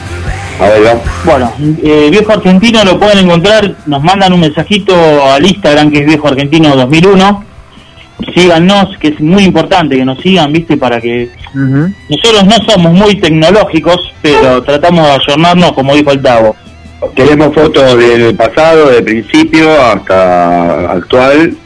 Bueno, 1.24 1.52
eh, 1.82 2.08
Viejo 2.10 2.32
Argentino 2.32 2.84
lo 2.84 2.98
pueden 2.98 3.18
encontrar, 3.18 3.74
nos 3.86 4.02
mandan 4.02 4.32
un 4.32 4.40
mensajito 4.40 4.94
al 5.24 5.44
Instagram 5.44 5.90
que 5.90 6.00
es 6.00 6.06
Viejo 6.06 6.28
Argentino 6.28 6.76
2001. 6.76 7.51
Síganos, 8.34 8.96
que 8.98 9.08
es 9.08 9.20
muy 9.20 9.44
importante 9.44 9.96
que 9.96 10.04
nos 10.04 10.18
sigan, 10.20 10.52
¿viste? 10.52 10.76
Para 10.76 11.00
que 11.00 11.28
nosotros 11.54 12.44
no 12.44 12.56
somos 12.66 12.92
muy 12.92 13.16
tecnológicos, 13.16 14.12
pero 14.22 14.62
tratamos 14.62 15.06
de 15.06 15.12
ayornarnos 15.12 15.72
como 15.72 15.94
dijo 15.94 16.12
el 16.12 16.22
Tavo. 16.22 16.56
Tenemos 17.14 17.52
fotos 17.52 17.98
del 17.98 18.34
pasado, 18.36 18.90
del 18.90 19.02
principio 19.02 19.68
hasta 19.82 20.92
actual. 20.92 21.56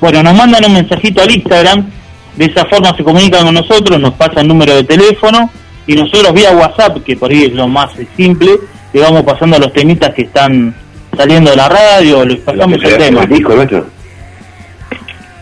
Bueno, 0.00 0.22
nos 0.22 0.34
mandan 0.34 0.64
un 0.64 0.74
mensajito 0.74 1.22
al 1.22 1.30
Instagram, 1.30 1.86
de 2.36 2.44
esa 2.44 2.64
forma 2.66 2.96
se 2.96 3.02
comunican 3.02 3.44
con 3.44 3.54
nosotros, 3.54 4.00
nos 4.00 4.14
pasan 4.14 4.40
el 4.40 4.48
número 4.48 4.74
de 4.74 4.84
teléfono 4.84 5.50
y 5.86 5.94
nosotros 5.94 6.32
vía 6.32 6.52
WhatsApp, 6.52 7.02
que 7.04 7.16
por 7.16 7.30
ahí 7.30 7.44
es 7.44 7.52
lo 7.52 7.66
más 7.68 7.90
simple, 8.16 8.50
le 8.92 9.00
vamos 9.00 9.22
pasando 9.22 9.58
los 9.58 9.72
temitas 9.72 10.14
que 10.14 10.22
están 10.22 10.74
saliendo 11.16 11.50
de 11.50 11.56
la 11.56 11.68
radio, 11.68 12.24
les 12.24 12.38
pasamos 12.40 12.78
el 12.82 12.96
tema. 12.96 13.26
disco 13.26 13.54
nuestro. 13.54 13.86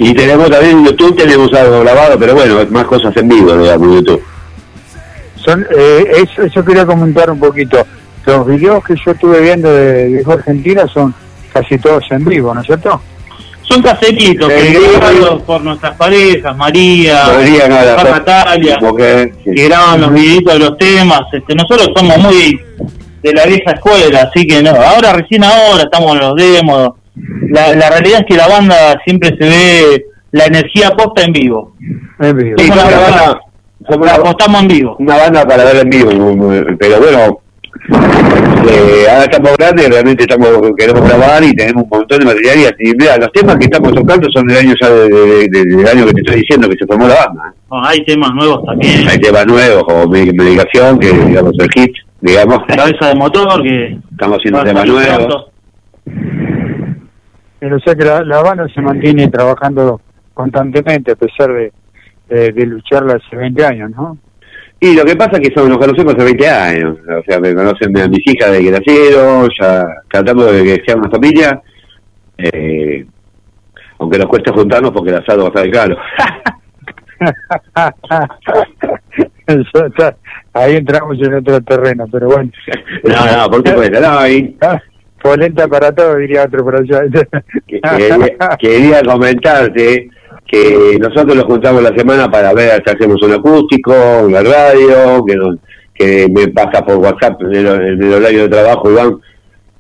Y 0.03 0.15
tenemos 0.15 0.49
también 0.51 0.79
en 0.79 0.87
YouTube, 0.87 1.15
tenemos 1.15 1.53
algo 1.53 1.81
grabado, 1.81 2.19
pero 2.19 2.35
bueno, 2.35 2.59
más 2.71 2.85
cosas 2.85 3.15
en 3.19 3.29
vivo, 3.29 3.55
digamos, 3.55 3.87
en 3.87 3.95
YouTube. 3.97 4.25
Son, 5.37 5.67
eh, 5.77 6.13
eso, 6.23 6.43
eso 6.43 6.65
quería 6.65 6.87
comentar 6.87 7.31
un 7.31 7.39
poquito. 7.39 7.87
Los 8.25 8.47
videos 8.47 8.83
que 8.83 8.95
yo 8.97 9.11
estuve 9.11 9.43
viendo 9.43 9.71
de 9.71 10.07
Viejo 10.07 10.33
Argentina 10.33 10.87
son 10.89 11.15
casi 11.53 11.77
todos 11.77 12.03
en 12.13 12.25
vivo, 12.25 12.55
¿no 12.55 12.63
es 12.63 12.67
cierto? 12.67 12.99
Son 13.61 13.83
casetitos 13.83 14.49
que 14.49 14.81
grabados 14.99 15.43
por 15.43 15.61
nuestras 15.61 15.95
parejas, 15.97 16.57
María, 16.57 17.27
María, 17.27 17.69
nada, 17.69 18.01
Juan 18.01 18.13
Natalia, 18.13 18.79
sí. 18.81 19.51
que 19.55 19.65
graban 19.65 20.01
los 20.01 20.15
videitos 20.15 20.55
de 20.55 20.59
los 20.61 20.79
temas. 20.79 21.23
Este, 21.31 21.55
nosotros 21.55 21.91
somos 21.95 22.17
muy 22.17 22.59
de 23.23 23.33
la 23.35 23.45
vieja 23.45 23.73
escuela, 23.73 24.23
así 24.23 24.47
que 24.47 24.63
no, 24.63 24.71
ahora 24.71 25.13
recién 25.13 25.45
ahora 25.45 25.83
estamos 25.83 26.13
en 26.13 26.21
los 26.21 26.37
demos. 26.37 27.00
La, 27.51 27.75
la 27.75 27.91
realidad 27.91 28.21
es 28.21 28.27
que 28.27 28.37
la 28.37 28.49
banda 28.49 29.01
siempre 29.05 29.31
se 29.39 29.45
ve 29.49 30.05
la 30.33 30.45
energía 30.47 30.91
posta 30.91 31.23
en 31.25 31.33
vivo. 31.33 31.75
En 32.21 32.37
vivo. 32.37 32.57
Sí, 32.59 32.67
Somos 32.69 32.85
una 32.85 32.93
banda- 33.01 33.11
banda- 33.25 33.41
somos 33.89 34.07
la 34.07 34.15
una- 34.15 34.23
apostamos 34.23 34.63
en 34.63 34.69
vivo. 34.69 34.97
Una 34.99 35.17
banda 35.17 35.47
para 35.47 35.65
ver 35.65 35.77
en 35.79 35.91
vivo, 35.91 36.11
pero 36.79 36.99
bueno, 37.01 37.39
eh, 38.69 39.07
ahora 39.11 39.25
estamos 39.25 39.57
grandes, 39.57 39.89
realmente 39.89 40.23
estamos 40.25 40.49
queremos 40.77 41.03
grabar 41.09 41.43
y 41.43 41.53
tenemos 41.55 41.83
un 41.85 41.89
montón 41.91 42.19
de 42.21 42.25
material 42.27 42.59
y 42.59 42.65
así, 42.65 42.93
mira, 42.99 43.17
los 43.17 43.33
temas 43.33 43.57
que 43.57 43.65
estamos 43.65 43.93
tocando 43.95 44.29
son 44.33 44.47
del 44.47 44.59
año 44.59 44.75
ya 44.81 44.91
de- 44.91 45.09
de- 45.09 45.49
de- 45.49 45.65
del 45.77 45.87
año 45.87 46.07
que 46.07 46.13
te 46.13 46.21
estoy 46.21 46.37
diciendo 46.43 46.69
que 46.69 46.77
se 46.77 46.87
formó 46.87 47.09
la 47.09 47.15
banda. 47.27 47.55
Bueno, 47.69 47.87
hay 47.87 48.05
temas 48.05 48.31
nuevos 48.35 48.65
también. 48.65 49.09
Hay 49.09 49.19
temas 49.19 49.47
nuevos 49.47 49.83
como 49.85 50.05
Medi- 50.07 50.33
Medicación, 50.37 50.99
que 50.99 51.13
digamos 51.13 51.53
el 51.59 51.69
hit, 51.73 51.93
digamos. 52.21 52.59
Cabeza 52.69 53.07
de 53.09 53.15
motor, 53.15 53.63
que 53.63 53.99
Estamos 54.13 54.39
haciendo 54.39 54.63
temas 54.65 54.87
nuevos. 54.87 55.47
Pero 57.61 57.77
o 57.77 57.81
sea 57.81 57.95
que 57.95 58.05
la, 58.05 58.23
la 58.23 58.43
banda 58.43 58.67
se 58.75 58.81
mantiene 58.81 59.29
trabajando 59.29 60.01
constantemente 60.35 61.13
a 61.13 61.17
pesar 61.17 61.53
de, 61.53 61.73
de, 62.29 62.53
de 62.53 62.67
lucharla 62.67 63.15
hace 63.15 63.37
20 63.37 63.65
años, 63.65 63.91
¿no? 63.91 64.19
Y 64.83 64.95
lo 64.95 65.05
que 65.05 65.15
pasa 65.15 65.33
es 65.35 65.47
que 65.47 65.55
son, 65.55 65.69
nos 65.69 65.77
conocemos 65.77 66.15
hace 66.15 66.25
20 66.25 66.49
años, 66.49 66.97
o 67.07 67.23
sea, 67.29 67.39
me 67.39 67.55
conocen 67.55 67.95
a 67.99 68.09
mis 68.09 68.27
hijas 68.27 68.51
de 68.51 68.63
que 68.63 68.71
nacieron, 68.71 69.47
ya 69.61 69.85
tratamos 70.11 70.51
de 70.53 70.65
que 70.65 70.83
sea 70.87 70.97
una 70.97 71.11
familia, 71.11 71.61
eh, 72.39 73.05
aunque 73.99 74.19
nos 74.19 74.27
cueste 74.27 74.51
juntarnos 74.51 74.91
porque 74.91 75.11
el 75.11 75.17
asado 75.17 75.43
va 75.43 75.61
a 75.61 75.65
estar 75.65 75.71
caro. 75.71 75.99
Ahí 80.55 80.77
entramos 80.77 81.19
en 81.21 81.35
otro 81.35 81.61
terreno, 81.61 82.07
pero 82.11 82.29
bueno. 82.29 82.51
No, 83.05 83.37
no, 83.37 83.51
por 83.51 83.69
supuesto, 83.69 84.01
no, 84.01 84.27
y 84.27 84.57
Polenta 85.23 85.69
para 85.69 85.93
todo, 85.93 86.17
diría 86.17 86.45
otro 86.45 86.65
por 86.65 86.77
allá. 86.77 87.03
que- 87.67 87.81
quería, 88.59 89.03
comentarte 89.03 90.09
que 90.47 90.99
nosotros 91.01 91.37
nos 91.37 91.45
juntamos 91.45 91.83
la 91.83 91.95
semana 91.95 92.31
para 92.31 92.53
ver 92.53 92.83
si 92.85 92.91
hacemos 92.91 93.23
un 93.23 93.33
acústico, 93.33 93.95
una 94.25 94.43
radio, 94.43 95.25
que, 95.95 96.29
me 96.29 96.49
pasa 96.49 96.85
por 96.85 96.97
WhatsApp 96.97 97.43
en 97.43 97.55
el, 97.55 98.03
el 98.03 98.15
horario 98.15 98.43
de 98.43 98.49
trabajo, 98.49 98.91
Iván, 98.91 99.21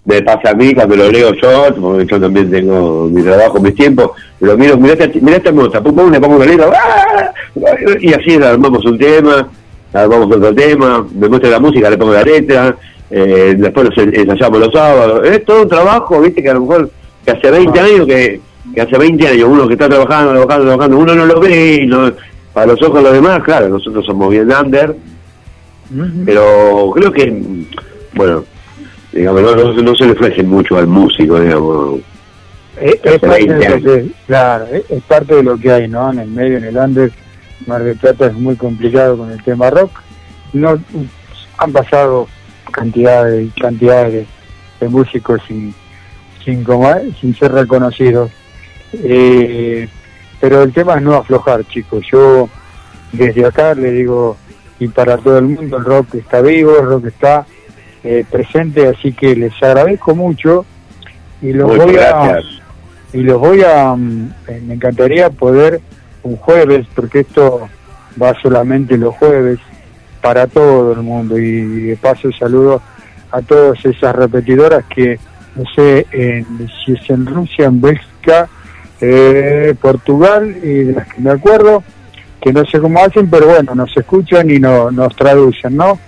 me 0.04 0.22
pasa 0.22 0.50
a 0.50 0.54
mí 0.54 0.74
cuando 0.74 0.96
lo 0.96 1.10
leo 1.10 1.32
yo, 1.34 1.74
porque 1.80 2.06
yo 2.06 2.20
también 2.20 2.50
tengo 2.50 3.08
mi 3.08 3.22
trabajo, 3.22 3.60
mis 3.60 3.74
tiempos, 3.74 4.10
lo 4.40 4.56
miro, 4.56 4.76
mirá 4.76 4.94
esta, 4.94 5.18
mirá 5.20 5.36
esta 5.36 5.52
nota, 5.52 5.82
pum, 5.82 6.10
le 6.10 6.20
pongo 6.20 6.38
la 6.38 6.46
letra, 6.46 6.70
¡ah! 6.72 7.32
y 8.00 8.12
así 8.12 8.34
armamos 8.42 8.84
un 8.84 8.98
tema, 8.98 9.48
armamos 9.92 10.34
otro 10.34 10.54
tema, 10.54 11.06
me 11.14 11.28
muestra 11.28 11.50
la 11.50 11.60
música, 11.60 11.90
le 11.90 11.98
pongo 11.98 12.14
la 12.14 12.22
letra, 12.22 12.76
eh, 13.10 13.54
después 13.58 13.88
los 13.88 13.98
en- 13.98 14.14
ensayamos 14.14 14.60
los 14.60 14.72
sábados, 14.72 15.26
es 15.26 15.44
todo 15.44 15.62
un 15.62 15.68
trabajo, 15.68 16.20
viste, 16.20 16.42
que 16.42 16.50
a 16.50 16.54
lo 16.54 16.60
mejor 16.60 16.90
que 17.24 17.30
hace 17.32 17.50
20 17.50 17.80
años 17.80 18.06
que, 18.06 18.40
que 18.74 18.80
hace 18.80 18.96
20 18.98 19.28
años 19.28 19.48
uno 19.50 19.66
que 19.66 19.74
está 19.74 19.88
trabajando, 19.88 20.30
trabajando, 20.32 20.66
trabajando, 20.66 20.98
uno 20.98 21.14
no 21.14 21.26
lo 21.26 21.40
ve 21.40 21.80
y 21.82 21.86
no, 21.86 22.12
para 22.52 22.66
los 22.68 22.82
ojos 22.82 22.96
de 22.96 23.02
los 23.02 23.12
demás, 23.12 23.42
claro, 23.42 23.68
nosotros 23.68 24.04
somos 24.06 24.30
bien 24.30 24.48
under, 24.52 24.94
pero 26.24 26.90
creo 26.94 27.12
que, 27.12 27.42
bueno, 28.14 28.44
digamos, 29.12 29.42
no, 29.42 29.56
no, 29.56 29.72
no 29.82 29.94
se 29.96 30.04
le 30.06 30.12
ofrece 30.12 30.42
mucho 30.42 30.76
al 30.76 30.86
músico, 30.86 31.40
digamos. 31.40 32.00
Es, 32.80 32.94
es 33.02 33.18
parte 33.20 33.26
20 33.46 33.54
de 33.54 33.58
lo 33.68 33.74
años. 33.74 33.82
que, 33.84 34.06
claro, 34.26 34.66
es, 34.72 34.84
es 34.88 35.02
parte 35.02 35.34
de 35.34 35.42
lo 35.42 35.58
que 35.58 35.70
hay, 35.72 35.88
¿no? 35.88 36.12
En 36.12 36.20
el 36.20 36.28
medio, 36.28 36.58
en 36.58 36.64
el 36.64 36.76
under, 36.76 37.10
Mar 37.66 37.82
del 37.82 37.96
Plata 37.96 38.26
es 38.26 38.34
muy 38.34 38.54
complicado 38.56 39.18
con 39.18 39.30
el 39.32 39.42
tema 39.42 39.68
rock. 39.70 39.90
No 40.52 40.78
han 41.58 41.72
pasado 41.72 42.26
cantidades 42.70 43.46
y 43.46 43.60
cantidades 43.60 44.12
de, 44.12 44.26
de 44.80 44.88
músicos 44.88 45.40
sin 45.46 45.74
sin 46.44 46.64
como 46.64 46.88
sin 47.20 47.34
ser 47.34 47.52
reconocidos. 47.52 48.30
Eh, 48.92 49.88
pero 50.40 50.62
el 50.62 50.72
tema 50.72 50.96
es 50.96 51.02
no 51.02 51.14
aflojar, 51.14 51.64
chicos. 51.66 52.04
Yo 52.10 52.48
desde 53.12 53.44
acá 53.44 53.74
le 53.74 53.92
digo 53.92 54.36
y 54.78 54.88
para 54.88 55.18
todo 55.18 55.38
el 55.38 55.46
mundo 55.46 55.76
el 55.76 55.84
rock 55.84 56.14
está 56.14 56.40
vivo, 56.40 56.78
el 56.78 56.86
rock 56.86 57.06
está 57.06 57.46
eh, 58.02 58.24
presente, 58.30 58.88
así 58.88 59.12
que 59.12 59.36
les 59.36 59.52
agradezco 59.62 60.14
mucho 60.14 60.64
y 61.42 61.52
los 61.52 61.68
Muchas 61.68 61.86
voy 61.86 61.96
a 61.96 62.40
y 63.12 63.22
los 63.22 63.38
voy 63.38 63.62
a 63.62 63.94
mm, 63.94 64.34
eh, 64.48 64.62
me 64.66 64.74
encantaría 64.74 65.28
poder 65.30 65.80
un 66.22 66.36
jueves 66.36 66.86
porque 66.94 67.20
esto 67.20 67.68
va 68.20 68.34
solamente 68.40 68.96
los 68.96 69.14
jueves 69.16 69.58
para 70.20 70.46
todo 70.46 70.92
el 70.92 71.00
mundo 71.02 71.38
y 71.38 71.86
de 71.86 71.96
paso 71.96 72.30
saludo 72.32 72.82
a 73.30 73.40
todas 73.42 73.84
esas 73.84 74.14
repetidoras 74.14 74.84
que 74.86 75.18
no 75.56 75.64
sé 75.74 76.06
en- 76.12 76.68
si 76.84 76.92
es 76.92 77.10
en 77.10 77.26
Rusia, 77.26 77.66
en 77.66 77.80
Bélgica, 77.80 78.48
eh, 79.00 79.74
Portugal 79.80 80.56
y 80.62 80.84
de 80.84 80.92
las 80.92 81.08
que 81.08 81.20
me 81.20 81.30
acuerdo 81.30 81.82
que 82.40 82.52
no 82.52 82.64
sé 82.66 82.80
cómo 82.80 83.00
hacen 83.00 83.28
pero 83.30 83.46
bueno 83.46 83.74
nos 83.74 83.96
escuchan 83.96 84.50
y 84.50 84.58
no, 84.58 84.90
nos 84.90 85.14
traducen 85.16 85.76
¿no? 85.76 85.98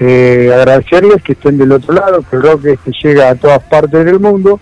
Eh, 0.00 0.50
agradecerles 0.54 1.22
que 1.22 1.32
estén 1.32 1.58
del 1.58 1.72
otro 1.72 1.92
lado 1.92 2.22
que 2.28 2.36
el 2.36 2.42
rock 2.42 2.66
este 2.66 2.92
llega 3.02 3.30
a 3.30 3.34
todas 3.34 3.62
partes 3.64 4.04
del 4.04 4.20
mundo 4.20 4.60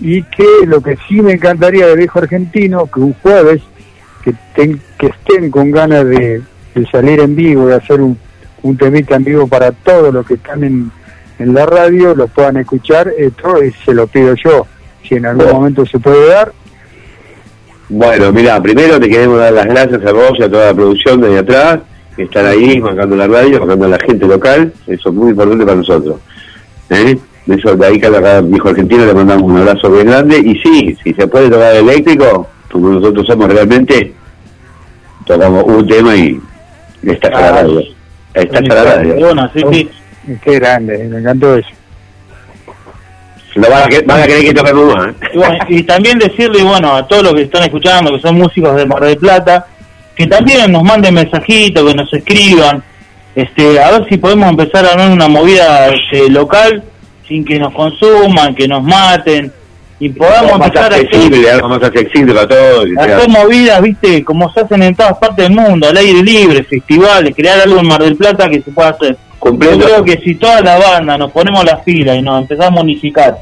y 0.00 0.22
que 0.24 0.46
lo 0.66 0.80
que 0.80 0.96
sí 1.06 1.20
me 1.20 1.32
encantaría 1.34 1.86
de 1.86 1.94
viejo 1.94 2.18
argentino, 2.18 2.86
que 2.86 2.98
un 3.00 3.12
jueves 3.22 3.62
que, 4.24 4.34
estén 5.06 5.50
con 5.50 5.70
ganas 5.70 6.06
de, 6.06 6.40
de 6.74 6.86
salir 6.90 7.20
en 7.20 7.36
vivo, 7.36 7.66
de 7.66 7.74
hacer 7.76 8.00
un, 8.00 8.18
un 8.62 8.76
temita 8.76 9.16
en 9.16 9.24
vivo 9.24 9.46
para 9.46 9.72
todos 9.72 10.12
los 10.14 10.26
que 10.26 10.34
están 10.34 10.62
en, 10.64 10.90
en 11.38 11.54
la 11.54 11.66
radio, 11.66 12.14
lo 12.14 12.28
puedan 12.28 12.56
escuchar, 12.58 13.10
esto 13.18 13.56
es- 13.60 13.74
se 13.84 13.92
lo 13.94 14.06
pido 14.06 14.34
yo, 14.34 14.66
si 15.06 15.16
en 15.16 15.26
algún 15.26 15.50
momento 15.50 15.84
se 15.86 15.98
puede 15.98 16.28
dar. 16.28 16.52
Bueno, 17.88 18.32
mira, 18.32 18.60
primero 18.62 18.98
te 18.98 19.08
queremos 19.08 19.38
dar 19.38 19.52
las 19.52 19.66
gracias 19.66 20.04
a 20.06 20.12
vos 20.12 20.32
y 20.38 20.42
a 20.42 20.50
toda 20.50 20.66
la 20.66 20.74
producción 20.74 21.20
de 21.20 21.28
ahí 21.28 21.36
atrás, 21.36 21.80
que 22.16 22.22
están 22.24 22.46
ahí, 22.46 22.80
bancando 22.80 23.16
la 23.16 23.26
radio, 23.26 23.60
bancando 23.60 23.86
a 23.86 23.88
la 23.88 23.98
gente 23.98 24.26
local, 24.26 24.72
eso 24.86 25.08
es 25.08 25.14
muy 25.14 25.30
importante 25.30 25.64
para 25.64 25.76
nosotros. 25.76 26.16
¿Eh? 26.90 27.18
De 27.46 27.54
eso, 27.56 27.74
de 27.74 27.86
ahí 27.86 27.98
cada 27.98 28.40
viejo 28.40 28.68
argentino 28.68 29.04
le 29.04 29.14
mandamos 29.14 29.50
un 29.50 29.58
abrazo 29.58 29.90
bien 29.90 30.06
grande, 30.06 30.38
y 30.38 30.54
sí, 30.60 30.96
si 31.02 31.12
se 31.14 31.26
puede 31.26 31.50
tocar 31.50 31.74
eléctrico, 31.74 32.46
como 32.70 32.90
nosotros 32.90 33.26
somos 33.26 33.52
realmente, 33.52 34.14
tocamos 35.26 35.64
un 35.64 35.86
tema 35.86 36.14
y 36.16 36.40
está 37.02 37.28
a 37.28 37.40
la 37.40 37.52
radio. 37.62 37.80
Está 38.34 38.58
a 38.58 38.62
la 38.62 38.84
radio. 38.96 39.14
Bueno, 39.16 39.50
sí, 39.54 39.62
sí. 39.72 39.88
Qué 40.42 40.58
grande, 40.58 40.98
me 41.08 41.18
encantó 41.18 41.56
eso. 41.56 41.68
Lo 43.54 43.68
van 43.68 43.82
a, 43.82 43.86
que- 43.88 44.00
van 44.02 44.20
a 44.22 44.26
querer 44.26 44.44
que 44.44 44.54
toquemos 44.54 44.94
más. 44.96 45.08
¿eh? 45.08 45.14
Y, 45.34 45.36
bueno, 45.36 45.58
y 45.68 45.82
también 45.82 46.18
decirle, 46.18 46.62
bueno, 46.62 46.96
a 46.96 47.06
todos 47.06 47.22
los 47.24 47.34
que 47.34 47.42
están 47.42 47.62
escuchando, 47.64 48.12
que 48.14 48.20
son 48.20 48.36
músicos 48.36 48.74
de 48.76 48.86
Mar 48.86 49.00
del 49.02 49.18
Plata, 49.18 49.66
que 50.16 50.26
también 50.26 50.72
nos 50.72 50.82
manden 50.82 51.14
mensajitos, 51.14 51.86
que 51.86 51.94
nos 51.94 52.12
escriban, 52.14 52.82
este, 53.34 53.78
a 53.82 53.90
ver 53.90 54.08
si 54.08 54.16
podemos 54.16 54.48
empezar 54.48 54.86
a 54.86 54.90
armar 54.92 55.10
una 55.10 55.28
movida 55.28 55.88
este, 55.88 56.30
local 56.30 56.82
sin 57.28 57.44
que 57.44 57.58
nos 57.58 57.74
consuman, 57.74 58.54
que 58.54 58.66
nos 58.68 58.82
maten, 58.82 59.52
y 60.04 60.08
podamos 60.08 60.58
más 60.58 60.66
empezar 60.68 60.92
a 60.92 60.96
hacer, 60.96 61.48
algo 61.52 61.68
más 61.68 61.82
accesible 61.82 62.34
para 62.34 62.48
todos. 62.48 62.88
y 62.88 62.98
a 62.98 63.04
sea- 63.04 63.16
hacer 63.18 63.28
movidas, 63.28 63.80
viste, 63.82 64.24
como 64.24 64.52
se 64.52 64.60
hacen 64.60 64.82
en 64.82 64.94
todas 64.96 65.16
partes 65.18 65.48
del 65.48 65.56
mundo, 65.56 65.88
al 65.88 65.96
aire 65.96 66.22
libre, 66.22 66.64
festivales, 66.64 67.34
crear 67.36 67.60
algo 67.60 67.78
en 67.78 67.86
Mar 67.86 68.02
del 68.02 68.16
Plata 68.16 68.48
que 68.48 68.60
se 68.62 68.70
pueda 68.72 68.88
hacer. 68.88 69.16
Completo. 69.38 69.78
Yo 69.78 69.84
creo 69.84 70.04
que 70.04 70.18
si 70.24 70.34
toda 70.34 70.60
la 70.60 70.76
banda 70.78 71.16
nos 71.18 71.30
ponemos 71.30 71.64
las 71.64 71.80
pilas 71.82 72.16
y 72.16 72.22
nos 72.22 72.42
empezamos 72.42 72.80
a 72.80 72.82
unificar 72.82 73.38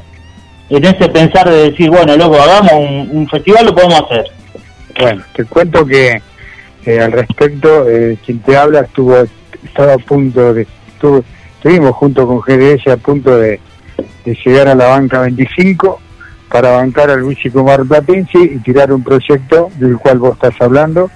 en 0.69 0.85
ese 0.85 1.09
pensar 1.09 1.49
de 1.49 1.71
decir, 1.71 1.89
bueno, 1.89 2.15
loco, 2.15 2.39
hagamos 2.39 2.73
un, 2.73 3.09
un 3.11 3.27
festival, 3.27 3.65
lo 3.65 3.73
podemos 3.75 4.01
hacer. 4.03 4.25
Bueno, 4.99 5.23
te 5.35 5.45
cuento 5.45 5.85
que 5.85 6.21
eh, 6.85 6.99
al 6.99 7.11
respecto, 7.11 7.89
eh, 7.89 8.17
quien 8.25 8.39
te 8.39 8.55
habla 8.55 8.81
estuvo, 8.81 9.15
estaba 9.65 9.93
a 9.93 9.97
punto 9.97 10.53
de, 10.53 10.67
estuvo, 10.93 11.23
estuvimos 11.57 11.95
junto 11.95 12.27
con 12.27 12.39
GDS 12.39 12.87
a 12.87 12.97
punto 12.97 13.37
de, 13.37 13.59
de 14.25 14.37
llegar 14.45 14.67
a 14.67 14.75
la 14.75 14.87
banca 14.89 15.21
25 15.21 15.99
para 16.51 16.71
bancar 16.71 17.09
al 17.09 17.23
músico 17.23 17.63
marplatense 17.63 18.39
y 18.39 18.59
tirar 18.59 18.91
un 18.91 19.03
proyecto 19.03 19.69
del 19.77 19.97
cual 19.97 20.19
vos 20.19 20.33
estás 20.33 20.59
hablando. 20.59 21.09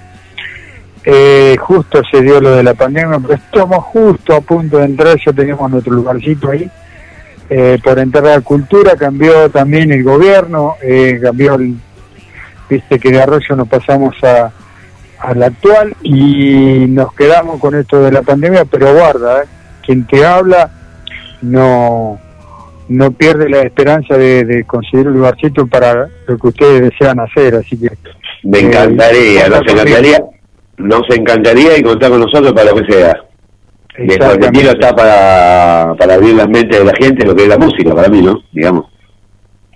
Eh, 1.03 1.55
justo 1.59 2.01
se 2.09 2.21
dio 2.21 2.39
lo 2.41 2.55
de 2.55 2.63
la 2.63 2.73
pandemia, 2.73 3.19
pero 3.19 3.35
estamos 3.35 3.83
justo 3.85 4.33
a 4.33 4.41
punto 4.41 4.77
de 4.77 4.85
entrar, 4.85 5.17
ya 5.23 5.33
tenemos 5.33 5.69
nuestro 5.69 5.93
lugarcito 5.93 6.49
ahí. 6.49 6.69
Eh, 7.47 7.77
por 7.83 7.99
entrar 7.99 8.25
a 8.25 8.35
la 8.37 8.41
cultura 8.41 8.95
cambió 8.95 9.49
también 9.51 9.91
el 9.91 10.03
gobierno, 10.03 10.77
eh, 10.81 11.19
cambió 11.21 11.55
el, 11.55 11.75
viste 12.67 12.97
que 12.97 13.11
de 13.11 13.21
Arroyo 13.21 13.55
nos 13.55 13.67
pasamos 13.67 14.15
a 14.23 14.51
al 15.19 15.41
actual 15.43 15.95
y 16.01 16.85
nos 16.89 17.13
quedamos 17.13 17.59
con 17.59 17.75
esto 17.75 18.01
de 18.01 18.11
la 18.11 18.21
pandemia, 18.21 18.65
pero 18.65 18.93
guarda, 18.93 19.43
¿eh? 19.43 19.45
quien 19.85 20.05
te 20.05 20.25
habla 20.25 20.69
no 21.41 22.19
no 22.87 23.11
pierde 23.11 23.49
la 23.49 23.61
esperanza 23.61 24.17
de, 24.17 24.43
de 24.45 24.63
conseguir 24.65 25.07
un 25.07 25.13
lugarcito 25.15 25.65
para 25.67 26.07
lo 26.27 26.37
que 26.37 26.47
ustedes 26.47 26.81
desean 26.91 27.19
hacer, 27.19 27.55
así 27.55 27.77
que 27.79 27.89
Me 28.43 28.59
eh, 28.59 28.61
encantaría, 28.61 29.47
nos 29.49 29.61
cuenta 29.63 29.73
conmigo. 29.73 29.97
encantaría, 29.97 30.19
nos 30.77 31.01
encantaría 31.09 31.77
y 31.77 31.83
contar 31.83 32.11
con 32.11 32.21
nosotros 32.21 32.53
para 32.53 32.71
lo 32.71 32.77
que 32.77 32.91
sea. 32.91 33.13
El 33.95 34.21
argentino 34.21 34.71
está 34.71 34.93
para, 34.93 35.95
para 35.97 36.15
abrir 36.15 36.35
las 36.35 36.49
mentes 36.49 36.77
de 36.79 36.85
la 36.85 36.93
gente, 36.99 37.25
lo 37.25 37.35
que 37.35 37.43
es 37.43 37.49
la 37.49 37.57
música, 37.57 37.95
para 37.95 38.09
mí, 38.09 38.21
¿no? 38.21 38.39
Digamos. 38.51 38.85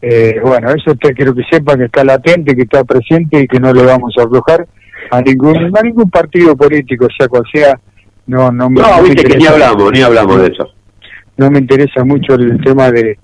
Eh, 0.01 0.39
bueno, 0.43 0.69
eso 0.69 0.91
usted 0.91 1.13
quiero 1.15 1.33
que 1.33 1.43
sepa 1.49 1.77
que 1.77 1.85
está 1.85 2.03
latente, 2.03 2.55
que 2.55 2.63
está 2.63 2.83
presente 2.83 3.41
y 3.41 3.47
que 3.47 3.59
no 3.59 3.73
le 3.73 3.83
vamos 3.83 4.13
a 4.17 4.23
aflojar 4.23 4.67
a 5.11 5.21
ningún 5.21 5.57
a 5.77 5.81
ningún 5.81 6.09
partido 6.09 6.55
político, 6.55 7.07
sea 7.17 7.27
cual 7.27 7.43
sea. 7.51 7.79
No, 8.27 8.51
no, 8.51 8.69
No, 8.69 8.97
me 8.97 9.09
viste 9.09 9.23
que 9.23 9.37
ni 9.37 9.47
hablamos, 9.47 9.91
ni 9.91 10.01
hablamos 10.01 10.41
de 10.41 10.47
eso. 10.47 10.69
No 11.39 11.49
me 11.49 11.59
interesa 11.59 12.03
mucho 12.03 12.35
el 12.35 12.59
tema 12.61 12.91
de, 12.91 13.17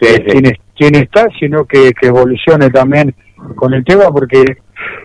Sí, 0.00 0.06
de 0.08 0.14
sí. 0.16 0.22
quién, 0.26 0.46
es- 0.46 0.58
quién 0.76 0.94
está, 0.96 1.26
sino 1.38 1.64
que, 1.66 1.92
que 1.92 2.08
evolucione 2.08 2.70
también 2.70 3.14
con 3.54 3.72
el 3.74 3.84
tema, 3.84 4.10
porque 4.10 4.44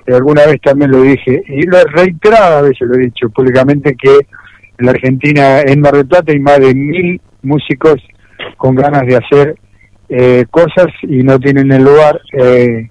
alguna 0.08 0.46
vez 0.46 0.60
también 0.62 0.92
lo 0.92 1.02
dije, 1.02 1.42
y 1.48 1.64
lo 1.68 1.78
he 1.80 1.84
reiterado 1.86 2.58
a 2.58 2.62
veces 2.62 2.88
lo 2.88 2.96
he 2.96 3.06
dicho 3.06 3.30
públicamente, 3.30 3.96
que 3.96 4.14
en 4.78 4.86
la 4.86 4.92
Argentina, 4.92 5.62
en 5.62 5.80
Mar 5.82 5.94
del 5.94 6.08
Plata, 6.08 6.32
hay 6.32 6.40
más 6.40 6.60
de 6.60 6.74
mil 6.76 7.22
músicos 7.42 7.96
con 8.58 8.76
ganas 8.76 9.04
de 9.08 9.16
hacer 9.18 9.56
eh, 10.10 10.46
cosas 10.52 10.88
y 11.04 11.24
no 11.24 11.40
tienen 11.40 11.72
el 11.72 11.84
lugar 11.84 12.20
eh, 12.34 12.90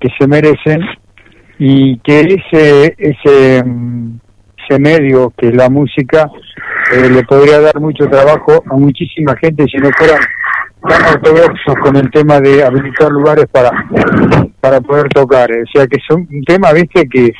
que 0.00 0.08
se 0.18 0.26
merecen 0.26 0.80
y 1.58 1.98
que 2.00 2.20
ese 2.20 2.94
ese 2.98 3.62
mm, 3.64 4.18
ese 4.70 4.80
medio 4.80 5.32
que 5.36 5.48
es 5.48 5.54
la 5.54 5.68
música 5.68 6.30
eh, 6.92 7.08
le 7.08 7.22
podría 7.24 7.60
dar 7.60 7.80
mucho 7.80 8.06
trabajo 8.08 8.62
a 8.70 8.76
muchísima 8.76 9.36
gente 9.36 9.64
si 9.70 9.78
no 9.78 9.90
fueran 9.96 10.20
tan 10.88 11.14
ortodoxos 11.14 11.74
con 11.82 11.96
el 11.96 12.10
tema 12.10 12.40
de 12.40 12.64
habilitar 12.64 13.10
lugares 13.10 13.46
para 13.52 13.70
para 14.60 14.80
poder 14.80 15.08
tocar. 15.08 15.50
O 15.50 15.66
sea 15.72 15.86
que 15.86 15.96
es 15.96 16.10
un 16.10 16.26
tema 16.46 16.72
viste 16.72 17.08
que 17.08 17.32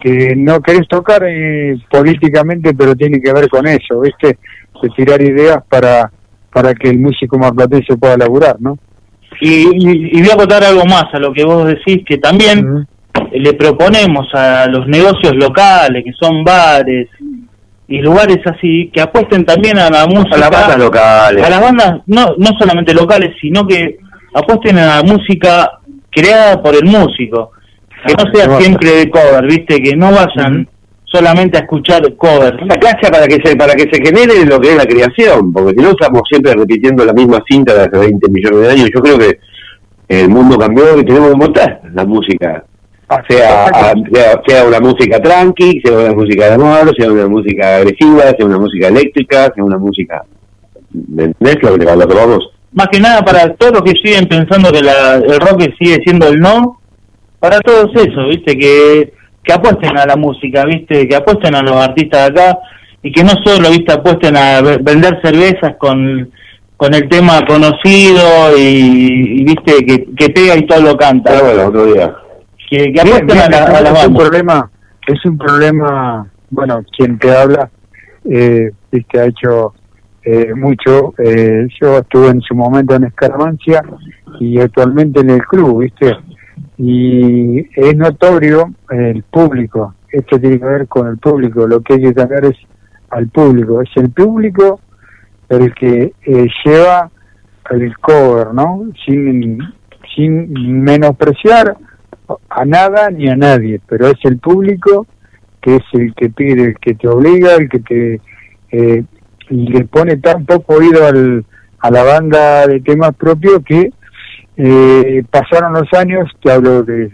que 0.00 0.34
no 0.36 0.60
querés 0.60 0.86
tocar 0.88 1.22
eh, 1.24 1.76
políticamente 1.90 2.74
pero 2.74 2.94
tiene 2.94 3.20
que 3.20 3.32
ver 3.32 3.48
con 3.48 3.66
eso 3.66 4.00
viste 4.00 4.38
de 4.82 4.88
tirar 4.96 5.22
ideas 5.22 5.58
para 5.68 6.10
para 6.52 6.74
que 6.74 6.90
el 6.90 6.98
músico 6.98 7.38
marplatense 7.38 7.96
pueda 7.96 8.16
laburar 8.16 8.56
no 8.60 8.78
Y, 9.40 9.70
y, 9.72 10.18
y 10.18 10.22
voy 10.22 10.30
a 10.30 10.36
contar 10.36 10.62
algo 10.62 10.84
más 10.84 11.06
a 11.12 11.18
lo 11.18 11.32
que 11.32 11.44
vos 11.44 11.66
decís, 11.66 12.04
que 12.06 12.18
también 12.18 12.86
le 13.40 13.52
proponemos 13.54 14.26
a 14.32 14.66
los 14.66 14.86
negocios 14.86 15.34
locales, 15.34 16.04
que 16.04 16.12
son 16.12 16.44
bares 16.44 17.08
y 17.88 17.98
lugares 17.98 18.38
así, 18.46 18.90
que 18.92 19.00
apuesten 19.00 19.44
también 19.44 19.78
a 19.78 19.90
la 19.90 20.06
música. 20.06 20.36
A 20.36 20.38
las 20.38 20.50
bandas 20.50 20.78
locales. 20.78 21.44
A 21.44 21.50
las 21.50 21.60
bandas, 21.60 22.00
no, 22.06 22.34
no 22.38 22.50
solamente 22.58 22.94
locales, 22.94 23.34
sino 23.40 23.66
que 23.66 23.98
apuesten 24.34 24.78
a 24.78 24.96
la 24.96 25.02
música 25.02 25.80
creada 26.10 26.62
por 26.62 26.74
el 26.74 26.84
músico. 26.84 27.50
Que 28.06 28.14
no 28.14 28.32
sea 28.32 28.58
siempre 28.58 28.90
de 28.90 29.10
cover, 29.10 29.46
¿viste? 29.46 29.82
Que 29.82 29.96
no 29.96 30.10
vayan 30.12 30.68
solamente 31.04 31.58
a 31.58 31.60
escuchar 31.62 32.02
covers. 32.16 32.60
Una 32.60 32.76
clase 32.76 33.10
para 33.10 33.26
que 33.26 33.38
se 33.42 33.56
para 33.56 33.74
que 33.74 33.88
se 33.90 34.02
genere 34.02 34.44
lo 34.44 34.60
que 34.60 34.70
es 34.70 34.76
la 34.76 34.84
creación, 34.84 35.52
porque 35.52 35.74
si 35.76 35.82
no 35.82 35.90
estamos 35.90 36.22
siempre 36.28 36.52
repitiendo 36.54 37.04
la 37.04 37.12
misma 37.12 37.42
cinta 37.48 37.72
de 37.72 37.82
hace 37.82 37.98
20 37.98 38.30
millones 38.30 38.60
de 38.60 38.70
años. 38.70 38.90
Yo 38.94 39.00
creo 39.00 39.18
que 39.18 39.38
el 40.08 40.28
mundo 40.28 40.58
cambió 40.58 40.98
y 40.98 41.04
tenemos 41.04 41.30
que 41.30 41.36
montar 41.36 41.80
la 41.94 42.04
música. 42.04 42.64
Sea, 43.28 43.66
a- 43.66 43.94
sea, 44.12 44.40
sea 44.46 44.64
una 44.64 44.80
música 44.80 45.20
tranqui, 45.20 45.80
sea 45.84 45.96
una 45.98 46.12
música 46.14 46.46
de 46.46 46.54
amor, 46.54 46.94
sea 46.96 47.12
una 47.12 47.26
música 47.28 47.76
agresiva, 47.76 48.22
sea 48.36 48.46
una 48.46 48.58
música 48.58 48.88
eléctrica, 48.88 49.52
sea 49.54 49.64
una 49.64 49.78
música... 49.78 50.22
¿Me 50.90 51.24
entendés 51.24 51.62
lo 51.62 51.76
que, 51.78 51.88
a 51.90 51.96
lo 51.96 52.08
que 52.08 52.14
vamos? 52.14 52.50
Más 52.72 52.88
que 52.88 53.00
nada 53.00 53.22
para 53.22 53.52
todos 53.54 53.72
los 53.74 53.82
que 53.82 53.92
siguen 54.02 54.26
pensando 54.26 54.72
que 54.72 54.80
la- 54.82 55.16
el 55.16 55.38
rock 55.40 55.62
sigue 55.78 55.98
siendo 56.04 56.28
el 56.28 56.40
no, 56.40 56.80
para 57.40 57.60
todos 57.60 57.90
eso, 57.94 58.26
¿viste? 58.28 58.56
Que, 58.56 59.12
que 59.42 59.52
apuesten 59.52 59.96
a 59.98 60.06
la 60.06 60.16
música, 60.16 60.64
¿viste? 60.64 61.06
Que 61.06 61.14
apuesten 61.16 61.54
a 61.54 61.62
los 61.62 61.76
artistas 61.76 62.32
de 62.32 62.40
acá 62.42 62.58
y 63.02 63.12
que 63.12 63.22
no 63.22 63.32
solo, 63.44 63.70
¿viste? 63.70 63.92
Apuesten 63.92 64.36
a 64.36 64.60
ve- 64.62 64.78
vender 64.80 65.20
cervezas 65.22 65.74
con, 65.78 66.30
con 66.76 66.94
el 66.94 67.08
tema 67.08 67.40
conocido 67.46 68.56
y, 68.56 69.40
y, 69.40 69.44
¿viste? 69.44 69.84
Que, 69.84 70.06
que 70.16 70.30
pega 70.30 70.56
y 70.56 70.66
todo 70.66 70.80
lo 70.80 70.96
canta. 70.96 71.32
Pero 71.32 71.44
bueno, 71.44 71.66
otro 71.68 71.86
día. 71.92 72.14
Que, 72.70 72.92
que 72.92 73.00
apuesten 73.00 73.38
a, 73.38 73.48
la, 73.48 73.64
a 73.64 73.80
las 73.82 74.02
es 74.02 74.08
un 74.08 74.16
problema 74.16 74.70
es 75.06 75.24
un 75.26 75.38
problema 75.38 76.26
bueno 76.50 76.82
quien 76.96 77.18
te 77.18 77.36
habla 77.36 77.70
eh, 78.24 78.72
viste 78.90 79.20
ha 79.20 79.26
hecho 79.26 79.74
eh, 80.22 80.54
mucho 80.54 81.12
eh, 81.18 81.68
yo 81.80 81.98
estuve 81.98 82.28
en 82.28 82.40
su 82.40 82.54
momento 82.54 82.94
en 82.94 83.04
Escarmancia 83.04 83.82
y 84.40 84.58
actualmente 84.58 85.20
en 85.20 85.30
el 85.30 85.42
club 85.42 85.82
viste 85.82 86.16
y 86.78 87.58
es 87.78 87.96
notorio 87.96 88.72
el 88.90 89.22
público 89.24 89.94
esto 90.08 90.40
tiene 90.40 90.58
que 90.58 90.64
ver 90.64 90.88
con 90.88 91.08
el 91.08 91.18
público 91.18 91.66
lo 91.66 91.82
que 91.82 91.94
hay 91.94 92.02
que 92.02 92.14
cambiar 92.14 92.46
es 92.46 92.56
al 93.10 93.28
público 93.28 93.82
es 93.82 93.90
el 93.96 94.10
público 94.10 94.80
el 95.48 95.74
que 95.74 96.14
eh, 96.24 96.46
lleva 96.64 97.10
el 97.70 97.96
cover 97.98 98.54
no 98.54 98.84
sin 99.04 99.58
sin 100.14 100.82
menospreciar 100.82 101.76
a 102.48 102.64
nada 102.64 103.10
ni 103.10 103.28
a 103.28 103.36
nadie, 103.36 103.80
pero 103.86 104.08
es 104.08 104.18
el 104.24 104.38
público 104.38 105.06
que 105.60 105.76
es 105.76 105.82
el 105.94 106.14
que 106.14 106.28
pide, 106.28 106.64
el 106.64 106.78
que 106.78 106.94
te 106.94 107.08
obliga, 107.08 107.54
el 107.54 107.70
que 107.70 107.80
te 107.80 108.20
eh, 108.70 109.04
le 109.48 109.84
pone 109.86 110.18
tan 110.18 110.44
poco 110.44 110.74
oído 110.74 111.06
al, 111.06 111.44
a 111.78 111.90
la 111.90 112.02
banda 112.02 112.66
de 112.66 112.80
temas 112.80 113.14
propios 113.14 113.60
que 113.64 113.90
eh, 114.56 115.24
pasaron 115.30 115.72
los 115.72 115.90
años, 115.94 116.30
te 116.42 116.52
hablo 116.52 116.82
de 116.82 117.10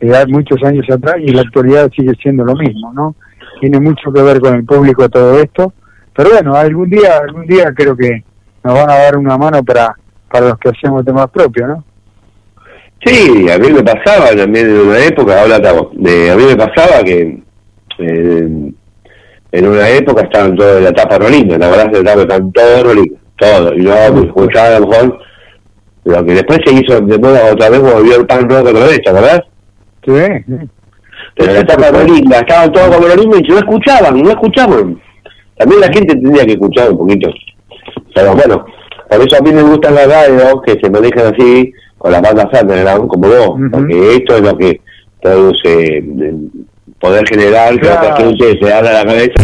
hay 0.00 0.26
muchos 0.28 0.62
años 0.62 0.86
atrás 0.90 1.16
y 1.18 1.30
en 1.30 1.36
la 1.36 1.42
actualidad 1.42 1.90
sigue 1.90 2.12
siendo 2.22 2.44
lo 2.44 2.54
mismo, 2.54 2.92
¿no? 2.92 3.16
Tiene 3.60 3.80
mucho 3.80 4.12
que 4.12 4.22
ver 4.22 4.40
con 4.40 4.54
el 4.54 4.64
público 4.64 5.08
todo 5.08 5.38
esto, 5.40 5.72
pero 6.14 6.30
bueno, 6.30 6.54
algún 6.54 6.88
día, 6.88 7.18
algún 7.20 7.46
día 7.46 7.72
creo 7.74 7.96
que 7.96 8.24
nos 8.62 8.74
van 8.74 8.90
a 8.90 8.94
dar 8.94 9.16
una 9.16 9.36
mano 9.36 9.64
para, 9.64 9.96
para 10.30 10.50
los 10.50 10.58
que 10.58 10.68
hacemos 10.68 11.04
temas 11.04 11.28
propios, 11.30 11.68
¿no? 11.68 11.84
Sí, 13.04 13.48
a 13.50 13.58
mí 13.58 13.72
me 13.72 13.82
pasaba 13.82 14.30
también 14.36 14.70
en 14.70 14.80
una 14.88 15.04
época, 15.04 15.42
habla 15.42 15.60
Tavo, 15.60 15.90
de, 15.94 16.30
a 16.30 16.36
mí 16.36 16.44
me 16.44 16.56
pasaba 16.56 17.02
que 17.04 17.38
eh, 17.98 18.72
en 19.52 19.66
una 19.66 19.88
época 19.88 20.22
estaban 20.22 20.56
todos 20.56 20.78
en 20.78 20.84
la 20.84 20.92
tapa 20.92 21.18
rolina, 21.18 21.56
la 21.58 21.68
verdad 21.68 21.92
que 21.92 21.98
estaban 21.98 22.52
todos 22.52 22.82
rolina, 22.82 23.18
todo, 23.36 23.74
y 23.74 23.84
yo 23.84 23.94
escuchaba 23.94 24.76
a 24.76 24.80
lo 24.80 24.88
mejor 24.88 25.18
lo 26.04 26.24
que 26.24 26.34
después 26.34 26.58
se 26.64 26.74
hizo 26.74 27.00
de 27.00 27.18
moda 27.18 27.52
otra 27.52 27.70
vez, 27.70 27.80
volvió 27.80 28.16
el 28.16 28.26
pan 28.26 28.48
rock 28.48 28.66
otra 28.66 28.86
vez, 28.86 29.00
¿te 29.02 29.10
acordás? 29.10 29.42
Sí. 30.04 30.68
Pero 31.36 31.52
la 31.52 31.64
tapa 31.64 31.90
rolina, 31.90 32.38
estaban 32.38 32.72
todos 32.72 32.96
como 32.96 33.08
rolina 33.08 33.36
y 33.38 33.48
no 33.48 33.58
escuchaban, 33.58 34.22
no 34.22 34.30
escuchaban. 34.30 35.00
También 35.56 35.80
la 35.80 35.92
gente 35.92 36.14
tendría 36.14 36.44
que 36.46 36.52
escuchar 36.52 36.90
un 36.90 36.98
poquito. 36.98 37.30
Pero 38.14 38.34
bueno, 38.34 38.64
por 39.08 39.20
eso 39.20 39.36
a 39.36 39.42
mí 39.42 39.52
me 39.52 39.62
gustan 39.62 39.94
las 39.94 40.08
radios 40.08 40.62
que 40.64 40.78
se 40.80 40.90
manejan 40.90 41.34
así, 41.34 41.72
con 41.98 42.12
las 42.12 42.22
bandas 42.22 42.46
underground 42.62 43.08
como 43.08 43.28
vos, 43.28 43.60
porque 43.72 44.14
esto 44.16 44.36
es 44.36 44.40
lo 44.42 44.56
que 44.56 44.80
produce 45.20 45.98
eh, 45.98 46.34
poder 47.00 47.26
general 47.28 47.74
que 47.74 47.80
Claro. 47.86 48.00
otra 48.12 48.16
gente 48.16 48.58
se 48.60 48.72
abra 48.72 48.92
la 48.92 49.04
cabeza. 49.04 49.34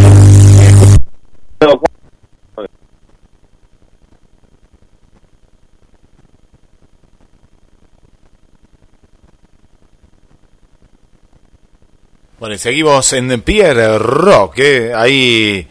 Bueno, 12.38 12.54
y 12.56 12.58
seguimos 12.58 13.12
en 13.12 13.40
Pierre 13.42 13.98
Rock, 13.98 14.58
¿eh? 14.58 14.92
ahí 14.94 15.66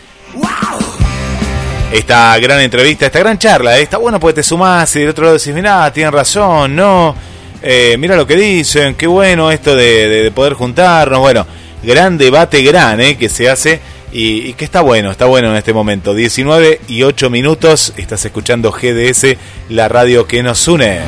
esta 1.92 2.38
gran 2.40 2.60
entrevista, 2.62 3.08
esta 3.08 3.20
gran 3.20 3.38
charla. 3.40 3.78
eh. 3.80 3.82
Está 3.82 3.98
bueno 3.98 4.20
porque 4.20 4.36
te 4.36 4.44
sumás 4.44 4.96
y 4.96 5.00
del 5.00 5.10
otro 5.10 5.24
lado 5.26 5.38
decís, 5.38 5.54
mirá, 5.54 5.92
tienen 5.92 6.14
razón, 6.14 6.76
no, 6.76 7.16
eh, 7.64 7.96
mira 8.00 8.16
lo 8.16 8.26
que 8.28 8.36
dicen, 8.36 8.96
qué 8.96 9.08
bueno 9.08 9.52
esto 9.52 9.76
de, 9.76 10.08
de- 10.08 10.24
de 10.24 10.32
poder 10.32 10.54
juntarnos. 10.54 11.20
Bueno, 11.20 11.46
gran 11.84 12.18
debate, 12.18 12.62
gran, 12.62 13.02
eh, 13.02 13.18
que 13.18 13.28
se 13.28 13.50
hace 13.50 13.80
y, 14.14 14.50
y 14.50 14.54
que 14.54 14.66
está 14.66 14.82
bueno, 14.82 15.10
está 15.12 15.26
bueno 15.26 15.50
en 15.50 15.56
este 15.58 15.74
momento. 15.74 16.14
19 16.14 16.80
y 16.88 17.04
8 17.04 17.30
minutos, 17.32 17.94
estás 17.98 18.24
escuchando 18.24 18.72
GDS, 18.72 19.36
la 19.70 19.88
radio 19.90 20.28
que 20.28 20.44
nos 20.44 20.68
une. 20.68 21.00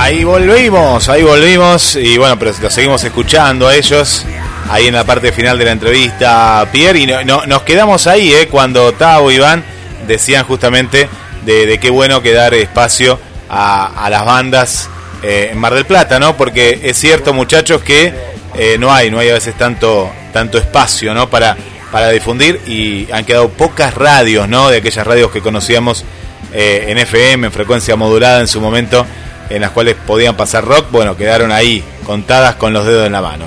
Ahí, 0.00 0.24
volvimos, 0.24 1.08
ahí 1.08 1.22
volvimos 1.22 1.96
y 1.96 2.16
bueno, 2.18 2.38
pero 2.38 2.52
lo 2.60 2.70
seguimos 2.70 3.02
escuchando 3.04 3.68
a 3.68 3.74
ellos 3.74 4.24
ahí 4.70 4.86
en 4.86 4.94
la 4.94 5.04
parte 5.04 5.32
final 5.32 5.58
de 5.58 5.64
la 5.64 5.72
entrevista, 5.72 6.66
Pierre, 6.72 6.98
y 7.00 7.06
no, 7.06 7.22
no- 7.24 7.46
nos 7.46 7.62
quedamos 7.62 8.06
ahí, 8.06 8.32
eh, 8.32 8.48
cuando 8.48 8.92
Tavo 8.92 9.30
y 9.30 9.36
Iván 9.36 9.64
decían 10.06 10.44
justamente 10.44 11.08
de, 11.44 11.78
qué 11.80 11.90
bueno 11.90 12.20
que 12.22 12.32
dar 12.32 12.52
espacio 12.54 13.18
a, 13.48 14.08
las 14.10 14.24
bandas 14.26 14.90
eh, 15.22 15.48
en 15.52 15.58
Mar 15.58 15.74
del 15.74 15.86
Plata, 15.86 16.18
¿no? 16.18 16.36
Porque 16.36 16.80
es 16.82 16.98
cierto, 16.98 17.32
muchachos, 17.32 17.82
que 17.82 18.12
eh, 18.54 18.76
no 18.78 18.92
hay, 18.92 19.10
no 19.10 19.18
hay 19.18 19.30
a 19.30 19.34
veces 19.34 19.54
tanto, 19.56 20.10
tanto 20.32 20.58
espacio, 20.58 21.14
¿no? 21.14 21.30
Para, 21.30 21.56
para 21.90 22.10
difundir 22.10 22.60
y 22.66 23.10
han 23.10 23.24
quedado 23.24 23.48
pocas 23.48 23.94
radios, 23.94 24.46
¿no? 24.48 24.68
De 24.68 24.78
aquellas 24.78 25.06
radios 25.06 25.30
que 25.30 25.40
conocíamos 25.40 26.04
en 26.52 26.96
FM, 26.96 27.46
en 27.46 27.52
frecuencia 27.52 27.94
modulada 27.96 28.40
en 28.40 28.48
su 28.48 28.60
momento, 28.60 29.06
en 29.50 29.60
las 29.60 29.70
cuales 29.70 29.94
podían 30.06 30.36
pasar 30.36 30.64
rock, 30.64 30.86
bueno, 30.90 31.16
quedaron 31.16 31.52
ahí, 31.52 31.82
contadas 32.04 32.56
con 32.56 32.72
los 32.72 32.86
dedos 32.86 33.06
en 33.06 33.12
la 33.12 33.22
mano. 33.22 33.46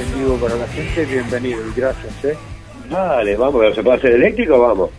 En 0.00 0.18
vivo 0.18 0.36
para 0.36 0.56
la 0.56 0.66
gente, 0.68 1.04
bienvenido 1.04 1.60
y 1.68 1.80
gracias, 1.80 2.24
¿eh? 2.24 2.36
Dale, 2.90 3.36
vamos, 3.36 3.74
¿se 3.74 3.82
puede 3.82 3.96
hacer 3.96 4.12
eléctrico? 4.12 4.58
Vamos. 4.60 4.90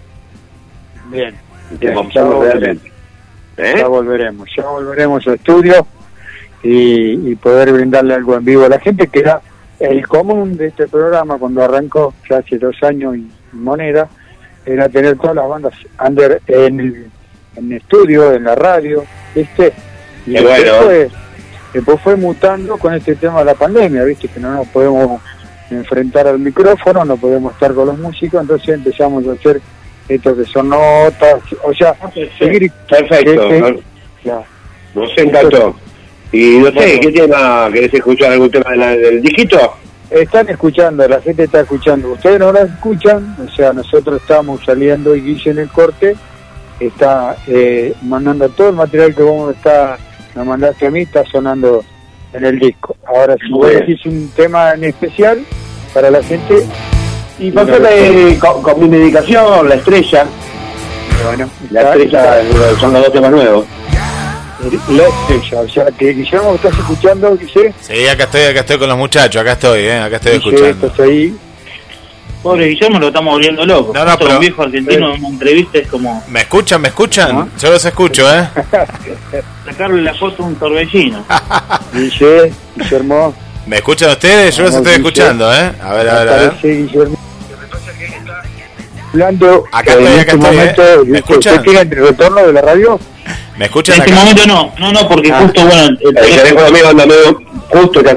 Bien. 1.10 1.36
Bien, 1.80 1.94
ya 2.12 2.24
volveremos. 2.24 2.46
realmente. 2.46 2.92
¿Eh? 3.58 3.76
Ya 3.78 3.88
volveremos, 3.88 4.50
ya 4.56 4.64
volveremos 4.64 5.28
al 5.28 5.34
estudio 5.36 5.88
y, 6.64 7.32
y 7.32 7.36
poder 7.36 7.72
brindarle 7.72 8.16
algo 8.16 8.36
en 8.36 8.46
vivo 8.46 8.66
a 8.66 8.70
la 8.70 8.80
gente, 8.80 9.08
que 9.08 9.20
era 9.20 9.42
el 9.80 10.08
común 10.08 10.58
de 10.58 10.68
este 10.68 10.88
programa 10.88 11.38
cuando 11.38 11.64
arrancó, 11.64 12.14
ya 12.30 12.38
hace 12.38 12.58
dos 12.58 12.76
años 12.84 13.16
y 13.18 13.30
moneda, 13.52 14.08
era 14.66 14.88
tener 14.90 15.18
todas 15.18 15.36
las 15.36 15.48
bandas 15.48 15.74
under 16.04 16.42
en 16.48 16.80
el, 16.80 17.08
en 17.56 17.74
estudio, 17.74 18.34
en 18.34 18.46
la 18.46 18.56
radio, 18.56 19.04
¿viste? 19.36 19.74
Y 20.26 20.32
después, 20.32 20.64
bueno. 20.64 20.84
fue, 20.84 21.10
después 21.74 22.02
fue 22.02 22.16
mutando 22.16 22.78
con 22.78 22.94
este 22.94 23.16
tema 23.16 23.40
de 23.40 23.46
la 23.46 23.56
pandemia, 23.56 24.04
¿viste? 24.04 24.28
Que 24.28 24.40
no 24.40 24.54
nos 24.54 24.68
podemos 24.68 25.22
enfrentar 25.70 26.28
al 26.28 26.40
micrófono, 26.40 27.04
no 27.06 27.18
podemos 27.18 27.54
estar 27.54 27.74
con 27.74 27.88
los 27.88 27.98
músicos, 27.98 28.42
entonces 28.42 28.70
empezamos 28.76 29.26
a 29.28 29.32
hacer 29.34 29.60
esto 30.08 30.36
que 30.36 30.46
son 30.46 30.70
notas, 30.70 31.36
o 31.64 31.74
sea, 31.74 31.96
seguir... 32.38 32.72
Perfecto. 32.90 33.48
que- 33.50 33.80
que-. 34.24 34.32
Nos 34.94 35.10
encantó. 35.18 35.76
Y 36.32 36.58
no 36.60 36.68
sé, 36.68 36.74
Bueno. 36.74 37.00
¿qué 37.02 37.12
tema? 37.12 37.70
¿Querés 37.72 37.94
escuchar 37.94 38.32
algún 38.34 38.52
tema 38.52 38.72
de 38.72 38.78
la- 38.78 38.96
del 38.98 39.22
dígito? 39.22 39.58
Están 40.12 40.48
escuchando, 40.50 41.08
la 41.08 41.20
gente 41.22 41.44
está 41.44 41.62
escuchando. 41.62 42.12
Ustedes 42.12 42.40
no 42.40 42.52
la 42.52 42.62
escuchan, 42.62 43.36
o 43.44 43.50
sea, 43.56 43.74
nosotros 43.74 44.22
estamos 44.22 44.62
saliendo 44.64 45.16
y 45.16 45.22
Guille 45.22 45.52
en 45.52 45.58
el 45.60 45.70
corte 45.70 46.16
está 46.80 47.36
eh, 47.48 47.94
mandando 48.04 48.48
todo 48.50 48.70
el 48.70 48.76
material 48.76 49.16
que 49.16 49.24
vos 49.24 49.56
está, 49.56 49.98
nos 50.36 50.46
mandaste 50.46 50.88
a 50.88 50.92
mí, 50.92 51.02
está 51.02 51.24
sonando 51.26 51.84
en 52.34 52.46
el 52.46 52.60
disco. 52.60 52.96
Ahora, 53.06 53.36
si 53.46 53.52
vos 53.52 53.70
decís 53.70 54.06
un 54.06 54.30
tema 54.36 54.72
en 54.74 54.86
especial 54.86 55.40
para 55.94 56.10
la 56.10 56.22
gente, 56.24 56.66
Y 57.40 57.52
pasarle 57.52 58.38
con, 58.40 58.62
con 58.62 58.80
mi 58.80 58.88
medicación, 58.88 59.68
la 59.70 59.76
estrella. 59.76 60.26
bueno, 61.26 61.50
La 61.72 61.82
está- 61.82 61.94
estrella 61.96 62.42
está- 62.42 62.80
son 62.80 62.94
los 62.94 63.04
dos 63.04 63.14
temas 63.14 63.32
nuevos. 63.32 63.66
la 64.90 65.04
estrella, 65.08 65.62
o 65.62 65.70
sea, 65.70 65.86
que 65.98 66.14
Guillermo, 66.14 66.56
¿estás 66.56 66.78
escuchando? 66.78 67.38
Sí, 67.82 68.08
acá 68.08 68.24
estoy, 68.24 68.42
acá 68.44 68.60
estoy 68.62 68.78
con 68.78 68.88
los 68.90 68.98
muchachos, 68.98 69.42
acá 69.42 69.54
estoy, 69.54 69.80
eh, 69.82 70.00
acá 70.00 70.16
estoy 70.18 70.34
escuchando. 70.38 70.88
¿estás 70.88 71.00
ahí? 71.02 71.36
Pobre 72.44 72.68
Guillermo 72.68 73.00
lo 73.00 73.08
estamos 73.08 73.34
volviendo 73.36 73.66
loco. 73.66 73.94
No, 73.94 74.04
no, 74.06 74.18
pero- 74.18 74.34
un 74.34 74.40
viejo 74.42 74.62
argentino 74.64 75.14
en 75.16 75.20
una 75.22 75.30
entrevista 75.30 75.78
es 75.78 75.88
como 75.88 76.22
¿Me 76.28 76.42
escuchan? 76.42 76.82
¿Me 76.82 76.90
escuchan? 76.90 77.50
Yo 77.58 77.72
los 77.72 77.86
escucho, 77.86 78.26
¿eh? 78.34 78.50
sacarle 79.66 80.02
la 80.02 80.14
foto 80.14 80.44
a 80.44 80.48
un 80.48 80.56
torbellino. 80.56 81.24
Guille, 81.94 82.54
Guillermo. 82.76 83.34
¿Me 83.66 83.78
escuchan 83.78 84.10
ustedes? 84.12 84.58
Yo 84.58 84.64
los 84.64 84.74
estoy 84.76 84.92
Guille. 84.98 85.08
escuchando, 85.08 85.54
¿eh? 85.54 85.72
A 85.82 85.94
ver, 85.94 86.10
a 86.10 86.20
ver, 86.20 86.30
a 86.30 86.36
ver. 86.36 86.54
Guillermo. 86.62 87.18
Hablando 89.14 89.64
Acá 89.72 89.94
eh, 89.94 89.96
estoy, 90.00 90.06
en 90.06 90.20
acá 90.20 90.22
este 90.22 90.32
estoy, 90.36 90.40
momento, 90.56 90.82
¿eh? 90.84 90.96
¿Me 90.96 91.02
¿usted- 91.02 91.16
escuchan? 91.16 91.54
¿usted 91.54 91.64
tiene 91.72 91.80
el 91.82 91.90
retorno 92.08 92.42
de 92.48 92.54
la 92.54 92.62
radio? 92.62 93.00
¿Me 93.58 93.66
escuchan 93.66 93.96
En 93.96 94.02
este 94.02 94.12
acá? 94.14 94.22
momento 94.22 94.48
no, 94.48 94.74
no, 94.80 94.92
no, 94.92 95.08
porque 95.08 95.32
justo, 95.32 95.66
bueno, 95.66 95.84
el 95.84 95.98
El 96.02 96.14
teléfono 96.16 96.90
anda 96.90 97.06
medio 97.06 97.42
justo 97.70 98.04
que 98.04 98.10
se 98.10 98.16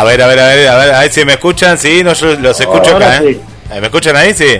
A 0.00 0.04
ver, 0.04 0.22
a 0.22 0.26
ver, 0.28 0.40
a 0.40 0.46
ver, 0.46 0.68
a 0.68 0.78
ver, 0.78 0.94
a 0.94 1.00
ver 1.00 1.12
si 1.12 1.24
me 1.26 1.32
escuchan. 1.34 1.76
Sí, 1.76 2.02
no, 2.02 2.14
yo 2.14 2.34
los 2.36 2.58
escucho 2.58 2.92
Ahora 2.92 3.16
acá, 3.16 3.22
¿eh? 3.22 3.34
sí. 3.34 3.40
¿Eh, 3.70 3.80
¿Me 3.80 3.86
escuchan 3.88 4.16
ahí? 4.16 4.32
Sí. 4.32 4.56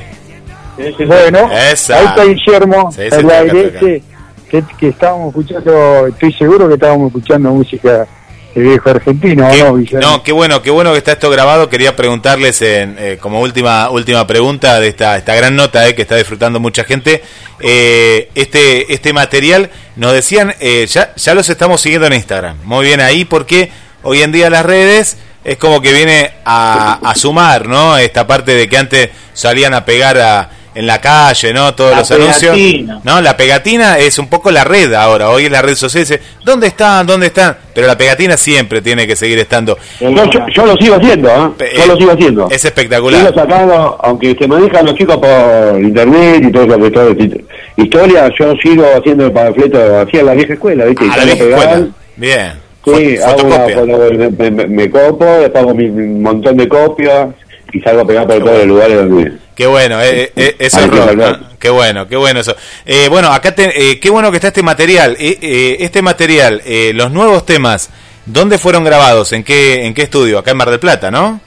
Bueno, 1.06 1.50
Esa. 1.50 1.98
ahí 1.98 2.06
está 2.06 2.24
Guillermo, 2.24 2.92
Sí, 2.92 3.00
el 3.10 3.30
aire 3.30 4.02
que, 4.50 4.88
estábamos 4.88 5.28
escuchando, 5.28 6.08
estoy 6.08 6.32
seguro 6.34 6.68
que 6.68 6.74
estábamos 6.74 7.06
escuchando 7.06 7.50
música 7.52 8.06
de 8.54 8.60
viejo 8.60 8.90
argentino, 8.90 9.46
¿o 9.48 9.56
no, 9.56 9.76
Guillermo? 9.76 10.10
No, 10.10 10.22
qué 10.22 10.32
bueno, 10.32 10.60
qué 10.60 10.70
bueno 10.70 10.92
que 10.92 10.98
está 10.98 11.12
esto 11.12 11.30
grabado. 11.30 11.70
Quería 11.70 11.96
preguntarles 11.96 12.60
en, 12.60 12.96
eh, 12.98 13.16
como 13.18 13.40
última 13.40 13.88
última 13.88 14.26
pregunta 14.26 14.78
de 14.78 14.88
esta 14.88 15.16
esta 15.16 15.34
gran 15.34 15.56
nota 15.56 15.88
eh, 15.88 15.94
que 15.94 16.02
está 16.02 16.16
disfrutando 16.16 16.60
mucha 16.60 16.84
gente. 16.84 17.22
eh, 17.60 18.28
este 18.34 18.92
este 18.92 19.14
material 19.14 19.70
nos 19.96 20.12
decían 20.12 20.52
eh, 20.60 20.86
ya 20.86 21.14
ya 21.16 21.34
los 21.34 21.48
estamos 21.48 21.80
siguiendo 21.80 22.08
en 22.08 22.12
Instagram. 22.12 22.58
Muy 22.64 22.84
bien 22.84 23.00
ahí 23.00 23.24
porque 23.24 23.70
hoy 24.02 24.20
en 24.20 24.32
día 24.32 24.50
las 24.50 24.66
redes 24.66 25.16
es 25.44 25.56
como 25.56 25.80
que 25.80 25.92
viene 25.92 26.30
a, 26.44 26.98
a 27.02 27.14
sumar, 27.14 27.66
¿no? 27.66 27.96
Esta 27.98 28.26
parte 28.26 28.54
de 28.54 28.68
que 28.68 28.76
antes 28.76 29.10
salían 29.32 29.72
a 29.74 29.84
pegar 29.84 30.18
a, 30.18 30.50
en 30.74 30.86
la 30.86 31.00
calle, 31.00 31.52
¿no? 31.52 31.74
Todos 31.74 31.92
La 31.92 31.98
los 31.98 32.10
anuncios. 32.12 32.54
pegatina. 32.54 33.00
No, 33.02 33.20
la 33.20 33.36
pegatina 33.36 33.98
es 33.98 34.18
un 34.18 34.28
poco 34.28 34.50
la 34.50 34.64
red 34.64 34.92
ahora. 34.94 35.30
Hoy 35.30 35.46
es 35.46 35.50
la 35.50 35.62
red 35.62 35.74
social. 35.74 36.04
Dice, 36.04 36.20
¿dónde 36.44 36.68
están? 36.68 37.06
¿Dónde 37.06 37.26
están? 37.26 37.56
Pero 37.74 37.86
la 37.86 37.96
pegatina 37.98 38.36
siempre 38.36 38.80
tiene 38.82 39.06
que 39.06 39.16
seguir 39.16 39.38
estando. 39.38 39.76
Yo, 39.98 40.10
yo, 40.10 40.46
yo 40.54 40.66
lo 40.66 40.76
sigo 40.76 40.94
haciendo, 40.96 41.28
¿eh? 41.58 41.72
Yo 41.76 41.86
lo 41.86 41.96
sigo 41.96 42.12
haciendo. 42.12 42.48
Es 42.50 42.64
espectacular. 42.64 43.20
Sigo 43.26 43.34
sacando, 43.40 43.98
aunque 44.02 44.36
se 44.38 44.46
manejan 44.46 44.86
los 44.86 44.94
chicos 44.94 45.16
por 45.16 45.80
internet 45.82 46.44
y 46.48 46.52
todo 46.52 46.64
eso 46.64 46.78
que 46.82 46.90
todo 46.90 47.10
es 47.10 47.28
historia, 47.76 48.30
yo 48.38 48.54
sigo 48.62 48.84
haciendo 48.96 49.26
el 49.26 49.32
panfleto, 49.32 50.00
hacía 50.00 50.20
en 50.20 50.26
la 50.26 50.34
vieja 50.34 50.52
escuela, 50.52 50.84
¿viste? 50.84 51.04
A 51.04 51.06
Y 51.06 51.10
la 51.10 51.24
vieja 51.24 51.44
escuela. 51.44 51.86
Bien. 52.16 52.69
Sí, 52.96 53.16
hago 53.18 53.42
una- 53.46 53.56
fotocopia. 53.56 53.76
foto- 53.76 54.30
me, 54.38 54.50
me- 54.50 54.66
me 54.66 54.90
copo, 54.90 55.24
hago 55.54 55.74
mi 55.74 55.88
montón 55.88 56.56
de 56.56 56.68
copias 56.68 57.28
y 57.72 57.80
salgo 57.80 58.02
a 58.02 58.06
pegar 58.06 58.26
por 58.26 58.38
todos 58.40 58.58
los 58.58 58.66
lugares 58.66 58.96
donde... 58.96 59.32
Qué 59.54 59.66
bueno, 59.66 60.00
eh, 60.02 60.32
eh, 60.36 60.56
eso 60.58 60.78
Hay 60.78 60.84
es 60.84 60.90
rock. 61.16 61.38
Qué 61.58 61.68
bueno, 61.68 62.08
qué 62.08 62.16
bueno 62.16 62.40
eso. 62.40 62.56
Eh, 62.86 63.08
bueno, 63.10 63.30
acá 63.32 63.54
te- 63.54 63.90
eh, 63.92 64.00
qué 64.00 64.08
bueno 64.08 64.30
que 64.30 64.38
está 64.38 64.48
este 64.48 64.62
material. 64.62 65.16
Eh, 65.20 65.38
eh, 65.42 65.76
este 65.80 66.00
material, 66.00 66.62
eh, 66.64 66.92
los 66.94 67.10
nuevos 67.12 67.44
temas, 67.44 67.90
¿dónde 68.24 68.56
fueron 68.56 68.84
grabados? 68.84 69.32
¿En 69.34 69.44
qué, 69.44 69.84
en 69.84 69.92
qué 69.92 70.02
estudio? 70.02 70.38
Acá 70.38 70.52
en 70.52 70.56
Mar 70.56 70.70
del 70.70 70.80
Plata, 70.80 71.10
¿no? 71.10 71.40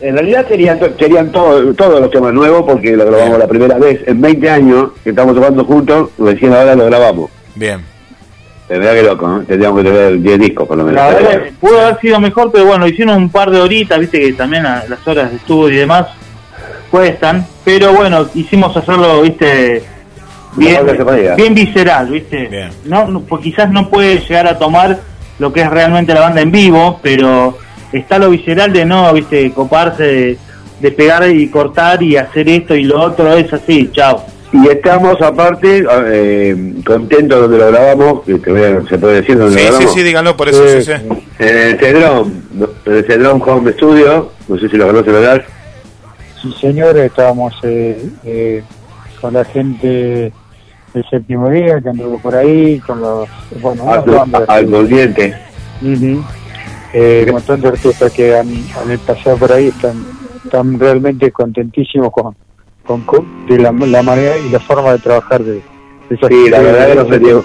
En 0.00 0.14
realidad 0.14 0.46
todo- 1.32 1.74
todos 1.74 2.00
los 2.00 2.10
temas 2.10 2.32
nuevos 2.32 2.62
porque 2.64 2.92
lo 2.96 3.04
grabamos 3.04 3.38
la 3.38 3.48
primera 3.48 3.76
vez 3.78 4.00
en 4.06 4.20
20 4.20 4.48
años 4.48 4.90
que 5.04 5.10
estamos 5.10 5.34
tocando 5.34 5.64
juntos, 5.64 6.10
recién 6.18 6.54
ahora 6.54 6.74
lo 6.76 6.86
grabamos. 6.86 7.30
Bien. 7.56 7.84
Tendría 8.68 8.92
que 8.94 9.02
loco, 9.02 9.26
¿no? 9.26 9.40
Tendríamos 9.44 9.82
que 9.82 9.88
tener 9.90 10.20
10 10.20 10.38
discos 10.40 10.68
por 10.68 10.76
lo 10.76 10.84
menos. 10.84 11.00
La 11.02 11.08
verdad, 11.08 11.42
pudo 11.58 11.80
haber 11.80 12.00
sido 12.00 12.20
mejor, 12.20 12.52
pero 12.52 12.66
bueno, 12.66 12.86
hicieron 12.86 13.16
un 13.16 13.30
par 13.30 13.50
de 13.50 13.60
horitas, 13.60 13.98
viste 13.98 14.20
que 14.20 14.32
también 14.34 14.66
a- 14.66 14.84
las 14.88 15.06
horas 15.08 15.30
de 15.30 15.36
estudio 15.38 15.74
y 15.74 15.78
demás 15.78 16.06
cuestan, 16.90 17.46
pero 17.64 17.92
bueno, 17.94 18.26
hicimos 18.34 18.76
hacerlo, 18.76 19.22
viste, 19.22 19.82
bien, 20.56 20.76
bien 21.36 21.54
visceral, 21.54 22.08
viste. 22.10 22.48
No, 22.84 23.06
no, 23.08 23.20
pues 23.20 23.42
quizás 23.42 23.70
no 23.70 23.88
puede 23.88 24.18
llegar 24.20 24.46
a 24.46 24.58
tomar 24.58 24.98
lo 25.38 25.52
que 25.52 25.60
es 25.62 25.70
realmente 25.70 26.12
la 26.14 26.20
banda 26.20 26.40
en 26.40 26.50
vivo, 26.50 26.98
pero 27.02 27.56
está 27.92 28.18
lo 28.18 28.30
visceral 28.30 28.72
de 28.72 28.84
no, 28.84 29.12
viste, 29.12 29.50
coparse 29.52 30.02
de, 30.02 30.38
de 30.80 30.90
pegar 30.92 31.28
y 31.30 31.48
cortar 31.48 32.02
y 32.02 32.16
hacer 32.16 32.48
esto 32.48 32.74
y 32.74 32.84
lo 32.84 33.00
otro, 33.00 33.32
es 33.34 33.52
así, 33.52 33.90
chao. 33.92 34.24
Y 34.50 34.66
estamos 34.68 35.20
aparte 35.20 35.84
eh, 36.06 36.74
contentos 36.86 37.38
donde 37.42 37.58
lo 37.58 37.66
grabamos, 37.70 38.22
que 38.24 38.38
te 38.38 38.50
voy 38.50 38.62
a- 38.62 38.82
se 38.88 38.98
puede 38.98 39.20
decir 39.20 39.36
donde 39.38 39.58
Sí, 39.58 39.64
lo 39.66 39.66
sí, 39.66 39.68
grabamos. 39.72 39.94
sí, 39.94 40.02
díganlo 40.02 40.36
por 40.36 40.48
eso. 40.48 40.68
Sí, 40.68 40.82
sí. 40.82 40.92
En 41.38 41.56
el 41.58 41.78
Cedrón, 41.78 42.42
en 42.86 42.92
el 42.94 43.04
Cedrón 43.06 43.42
Home 43.44 43.72
Studio, 43.72 44.32
no 44.48 44.58
sé 44.58 44.68
si 44.70 44.76
lo 44.78 44.86
conocen, 44.86 45.12
¿verdad? 45.12 45.42
Sí, 46.40 46.54
señor, 46.60 46.96
estábamos 46.96 47.52
eh, 47.62 48.08
eh, 48.24 48.62
con 49.20 49.34
la 49.34 49.44
gente 49.44 50.32
del 50.94 51.04
séptimo 51.10 51.50
día 51.50 51.80
que 51.82 51.90
anduvo 51.90 52.18
por 52.18 52.34
ahí, 52.34 52.78
con 52.80 53.00
los. 53.00 53.28
Bueno, 53.60 53.84
Al. 54.48 54.66
Ujú. 55.82 56.24
Eh, 56.94 57.24
un 57.26 57.32
montón 57.32 57.60
de 57.60 57.68
artistas 57.68 58.10
que 58.12 58.34
han, 58.34 58.48
han 58.48 58.98
pasado 59.06 59.36
por 59.36 59.52
ahí 59.52 59.68
están, 59.68 60.06
están 60.42 60.80
realmente 60.80 61.30
contentísimos 61.30 62.10
con, 62.10 62.34
con, 62.88 63.02
con- 63.02 63.46
de 63.46 63.58
la, 63.58 63.70
la 63.70 64.02
manera 64.02 64.36
y 64.38 64.48
la 64.48 64.58
forma 64.58 64.92
de 64.92 64.98
trabajar 64.98 65.42
de, 65.44 65.60
de 66.08 66.16
Sí, 66.28 66.48
la 66.50 66.60
verdad 66.60 66.88
que 66.88 66.94
nos 66.96 67.08
sentimos, 67.08 67.44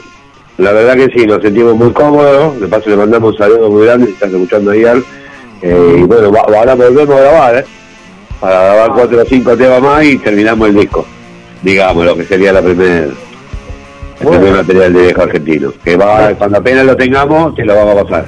la 0.58 0.72
verdad 0.72 0.96
que 0.96 1.20
sí, 1.20 1.28
nos 1.28 1.42
sentimos 1.42 1.76
muy 1.76 1.92
cómodos. 1.92 2.60
De 2.62 2.68
paso 2.68 2.90
le 2.90 2.96
mandamos 2.96 3.34
un 3.34 3.38
saludo 3.38 3.70
muy 3.70 3.86
grande 3.86 4.08
si 4.08 4.14
estás 4.14 4.32
escuchando 4.32 4.72
ahí 4.72 4.86
al. 4.86 5.04
Eh, 5.62 5.96
y 6.00 6.04
bueno, 6.04 6.32
ahora 6.56 6.74
volvemos 6.76 7.16
a 7.16 7.22
grabar, 7.22 7.58
¿eh? 7.58 7.66
Para 8.40 8.54
grabar 8.64 8.92
cuatro 8.94 9.22
o 9.22 9.26
cinco 9.26 9.56
temas 9.58 9.82
más 9.82 10.04
y 10.06 10.18
terminamos 10.18 10.70
el 10.70 10.76
disco. 10.76 11.06
Digamos, 11.62 12.06
lo 12.06 12.16
que 12.16 12.26
sería 12.26 12.52
la 12.54 12.62
primer, 12.62 13.12
el 14.22 14.28
primer 14.28 14.54
material 14.54 14.94
de 14.94 15.02
viejo 15.04 15.22
argentino. 15.22 15.74
Que 15.84 15.96
va, 15.98 16.34
cuando 16.38 16.58
apenas 16.58 16.86
lo 16.86 16.96
tengamos, 16.98 17.54
te 17.56 17.64
lo 17.66 17.76
vamos 17.76 17.98
a 17.98 18.04
pasar. 18.04 18.26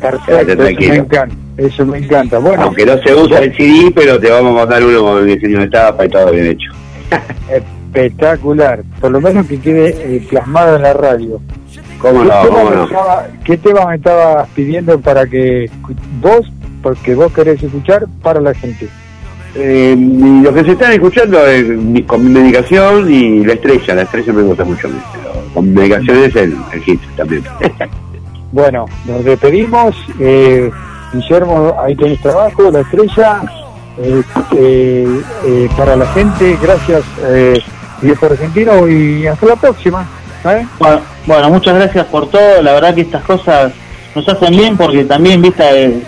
Perfecto, 0.00 0.62
me 0.62 0.70
encanta. 0.96 1.34
Eso 1.58 1.84
me 1.84 1.98
encanta. 1.98 2.38
Bueno, 2.38 2.62
Aunque 2.62 2.86
no 2.86 2.96
se 3.02 3.14
usa 3.14 3.40
el 3.40 3.54
CD, 3.56 3.90
pero 3.94 4.18
te 4.18 4.30
vamos 4.30 4.52
a 4.52 4.60
mandar 4.60 4.82
uno 4.84 5.02
con 5.02 5.18
el 5.18 5.26
diseño 5.26 5.58
de 5.60 5.68
tapa 5.68 6.06
y 6.06 6.08
todo 6.08 6.30
bien 6.30 6.46
hecho. 6.46 6.70
espectacular. 7.50 8.82
Por 9.00 9.10
lo 9.10 9.20
menos 9.20 9.46
que 9.46 9.58
quede 9.60 9.88
eh, 10.16 10.26
plasmado 10.28 10.76
en 10.76 10.82
la 10.82 10.92
radio. 10.94 11.40
¿Cómo 12.00 12.22
¿Qué 12.22 12.28
no? 12.28 12.34
tema 12.42 12.48
¿Cómo 12.48 12.70
me 12.70 12.76
no? 12.76 12.84
estaba- 12.84 13.26
¿Qué 13.44 13.56
tema 13.56 13.86
me 13.86 13.96
estabas 13.96 14.48
pidiendo 14.54 15.00
para 15.00 15.26
que 15.26 15.68
vos, 16.20 16.42
porque 16.82 17.14
vos 17.14 17.32
querés 17.32 17.62
escuchar 17.62 18.06
para 18.22 18.40
la 18.40 18.54
gente? 18.54 18.88
Eh, 19.56 19.96
lo 20.42 20.52
que 20.54 20.62
se 20.64 20.72
están 20.72 20.92
escuchando 20.92 21.44
es 21.46 21.66
mi- 21.66 22.02
con 22.04 22.22
mi 22.22 22.30
medicación 22.30 23.12
y 23.12 23.44
la 23.44 23.54
estrella. 23.54 23.94
La 23.94 24.02
estrella 24.02 24.32
me 24.32 24.42
gusta 24.42 24.64
mucho 24.64 24.88
pero 25.12 25.42
con 25.54 25.64
mi 25.68 25.72
medicación 25.74 26.18
es 26.18 26.36
el, 26.36 26.56
el 26.72 26.80
hit 26.82 27.00
también. 27.16 27.42
Bueno, 28.50 28.86
nos 29.06 29.22
despedimos. 29.24 29.94
Eh, 30.18 30.70
Guillermo, 31.12 31.74
ahí 31.82 31.94
tenés 31.96 32.20
trabajo, 32.20 32.70
la 32.70 32.80
estrella. 32.80 33.42
eh, 34.00 34.22
eh, 34.56 35.20
eh, 35.44 35.68
para 35.76 35.96
la 35.96 36.06
gente, 36.12 36.56
gracias, 36.62 37.02
eh, 37.24 37.58
viejo 38.00 38.26
argentino, 38.26 38.86
y 38.88 39.26
hasta 39.26 39.46
la 39.46 39.56
próxima. 39.56 40.06
¿eh? 40.44 40.64
Bueno, 40.78 41.00
bueno, 41.26 41.50
muchas 41.50 41.74
gracias 41.74 42.06
por 42.06 42.30
todo. 42.30 42.62
La 42.62 42.74
verdad 42.74 42.94
que 42.94 43.00
estas 43.00 43.24
cosas 43.24 43.72
nos 44.14 44.28
hacen 44.28 44.50
bien 44.56 44.76
porque 44.76 45.04
también, 45.04 45.42
viste, 45.42 45.84
eh, 45.84 46.02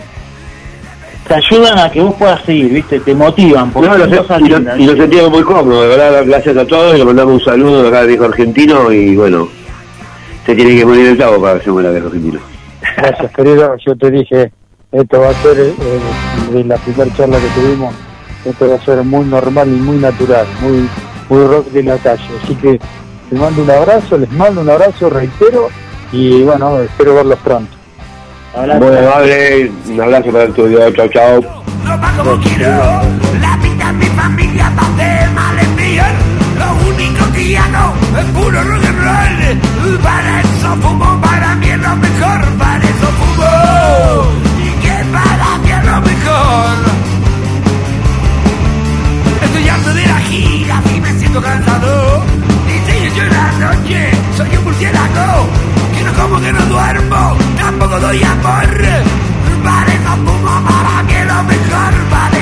te 1.27 1.35
ayudan 1.35 1.79
a 1.79 1.91
que 1.91 2.01
vos 2.01 2.15
puedas 2.15 2.41
seguir, 2.45 2.73
viste, 2.73 3.01
te 3.01 3.15
motivan. 3.15 3.71
Porque 3.73 3.89
No, 3.89 3.99
lo 3.99 4.09
sé- 4.09 4.17
cosas 4.19 4.41
y, 4.41 4.45
lindas, 4.45 4.79
lo, 4.79 4.93
y 4.93 4.97
sentimos 4.97 5.31
muy 5.31 5.43
cómodos, 5.43 5.83
de 5.83 5.89
verdad, 5.97 6.23
gracias 6.27 6.57
a 6.57 6.67
todos 6.67 6.95
y 6.95 6.99
le 6.99 7.05
mandamos 7.05 7.35
un 7.35 7.41
saludo 7.45 7.83
de 7.83 7.89
acá 7.89 8.03
viejo 8.03 8.25
argentino 8.25 8.93
y 8.93 9.17
bueno, 9.17 9.49
se 10.47 10.55
tiene 10.55 10.77
que 10.77 10.85
morir 10.87 11.07
el 11.09 11.17
clavo 11.17 11.41
para 11.43 11.59
que 11.59 11.65
se 11.65 11.71
muera 11.73 11.91
viejo 11.91 12.07
argentino. 12.07 12.41
Gracias, 12.97 13.33
querido. 13.33 13.77
Yo 13.85 13.97
te 13.97 14.11
dije, 14.11 14.53
esto 14.93 15.21
va 15.21 15.31
a 15.31 15.35
ser, 15.35 15.59
eh, 15.59 15.75
de 16.53 16.65
la 16.65 16.77
primera 16.77 17.15
charla 17.17 17.39
que 17.39 17.61
tuvimos, 17.61 17.95
esto 18.45 18.69
va 18.69 18.75
a 18.75 18.85
ser 18.85 19.05
muy 19.05 19.25
normal 19.25 19.69
y 19.69 19.81
muy 19.81 19.97
natural, 19.99 20.47
muy, 20.61 20.89
muy 21.29 21.47
rock 21.47 21.67
de 21.69 21.83
la 21.83 21.97
calle. 21.99 22.23
Así 22.43 22.55
que 22.57 22.81
te 23.31 23.37
mando 23.37 23.63
un 23.63 23.71
abrazo, 23.71 24.19
les 24.19 24.31
mando 24.33 24.61
un 24.63 24.71
abrazo, 24.71 25.09
reitero, 25.11 25.69
y 26.13 26.43
bueno, 26.43 26.81
espero 26.81 27.15
verlos 27.15 27.39
pronto. 27.45 27.77
Bueno, 28.53 29.11
vale, 29.15 29.71
un 29.89 30.01
abrazo 30.01 30.33
para 30.33 30.45
el 30.45 30.53
tuyo, 30.55 30.91
chao, 30.91 31.09
chao. 31.09 31.41
como 32.17 32.41
quiero. 32.41 32.69
La 33.41 33.57
vida 33.63 33.91
en 33.91 33.99
mi 33.99 34.07
familia 34.07 34.73
va 34.77 34.89
de 34.97 35.31
mal 35.31 35.59
en 35.59 35.77
peor. 35.77 36.07
Lo 36.59 36.89
único 36.91 37.33
que 37.33 37.57
hago 37.57 37.95
es 38.19 38.25
puro 38.25 38.63
rock 38.65 38.85
and 38.85 38.99
roll. 38.99 39.99
Para 40.03 40.41
eso 40.41 40.77
fumo, 40.81 41.21
para 41.21 41.55
mí 41.55 41.69
es 41.69 41.79
lo 41.79 41.97
mejor. 41.97 42.59
Para 42.59 42.85
eso 42.85 43.07
fumo. 43.19 44.50
Que 45.11 45.17
para 45.17 45.79
es 45.79 45.87
lo 45.87 46.01
mejor. 46.03 46.77
Estoy 49.43 49.69
harto 49.69 49.93
de 49.93 50.07
la 50.07 50.19
gira 50.21 50.83
y 50.95 51.01
me 51.01 51.19
siento 51.19 51.43
cansado. 51.43 52.23
Y 52.69 52.91
sigue 52.93 53.13
yo 53.17 53.23
en 53.25 53.31
la 53.31 53.53
noche, 53.75 54.11
soy 54.37 54.57
un 54.57 54.65
murciélago. 54.65 55.49
Que 55.97 56.05
no 56.05 56.13
como, 56.13 56.41
que 56.41 56.53
no 56.53 56.65
duermo, 56.67 57.37
tampoco 57.59 57.99
doy 57.99 58.23
amor. 58.23 58.69
Para 59.65 59.93
eso 59.93 60.17
para 60.47 61.03
mí 61.03 61.13
es 61.13 61.27
lo 61.27 61.43
mejor. 61.43 62.40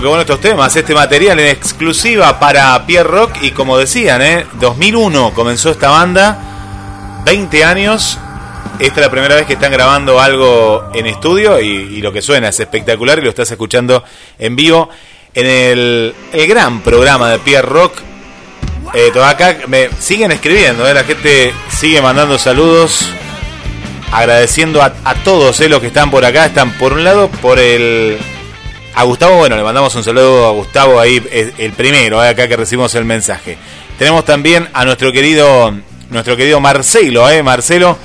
Bueno, 0.00 0.08
qué 0.08 0.08
bueno, 0.08 0.22
estos 0.22 0.40
temas. 0.40 0.74
Este 0.74 0.94
material 0.94 1.40
en 1.40 1.48
exclusiva 1.48 2.40
para 2.40 2.86
Pierre 2.86 3.06
Rock. 3.06 3.36
Y 3.42 3.50
como 3.50 3.76
decían, 3.76 4.22
¿eh? 4.22 4.46
2001 4.58 5.34
comenzó 5.34 5.70
esta 5.70 5.90
banda. 5.90 7.22
20 7.26 7.64
años. 7.64 8.18
Esta 8.78 8.94
es 8.94 9.06
la 9.06 9.10
primera 9.10 9.34
vez 9.34 9.44
que 9.44 9.52
están 9.52 9.70
grabando 9.70 10.18
algo 10.18 10.88
en 10.94 11.06
estudio. 11.06 11.60
Y, 11.60 12.00
lo 12.00 12.14
que 12.14 12.22
suena 12.22 12.48
es 12.48 12.58
espectacular. 12.58 13.18
Y 13.18 13.22
lo 13.22 13.28
estás 13.28 13.50
escuchando 13.50 14.02
en 14.38 14.56
vivo 14.56 14.88
en 15.34 15.46
el, 15.46 16.14
el 16.32 16.46
gran 16.46 16.80
programa 16.80 17.28
de 17.28 17.38
Pierre 17.40 17.68
Rock. 17.68 17.92
Eh, 18.94 19.12
acá 19.22 19.58
me 19.66 19.90
siguen 19.98 20.32
escribiendo, 20.32 20.88
¿eh? 20.88 20.94
la 20.94 21.04
gente 21.04 21.52
sigue 21.68 22.00
mandando 22.00 22.38
saludos. 22.38 23.06
Agradeciendo 24.12 24.80
a, 24.80 24.94
a 25.04 25.14
todos 25.16 25.60
eh, 25.60 25.68
los 25.68 25.80
que 25.80 25.88
están 25.88 26.10
por 26.10 26.24
acá. 26.24 26.46
Están 26.46 26.72
por 26.78 26.94
un 26.94 27.04
lado 27.04 27.28
por 27.28 27.58
el 27.58 28.18
a 29.00 29.04
Gustavo, 29.04 29.36
bueno, 29.36 29.56
le 29.56 29.62
mandamos 29.62 29.94
un 29.94 30.04
saludo 30.04 30.46
a 30.46 30.50
Gustavo 30.50 31.00
ahí, 31.00 31.22
el, 31.56 31.72
primero, 31.72 32.22
eh, 32.22 32.28
acá 32.28 32.46
que 32.46 32.54
recibimos 32.54 32.94
el 32.94 33.06
mensaje. 33.06 33.56
Tenemos 33.98 34.26
también 34.26 34.68
a 34.74 34.84
nuestro 34.84 35.10
querido, 35.10 35.74
nuestro 36.10 36.36
querido 36.36 36.60
Marcelo, 36.60 37.28
eh, 37.30 37.42
Marcelo, 37.42 37.96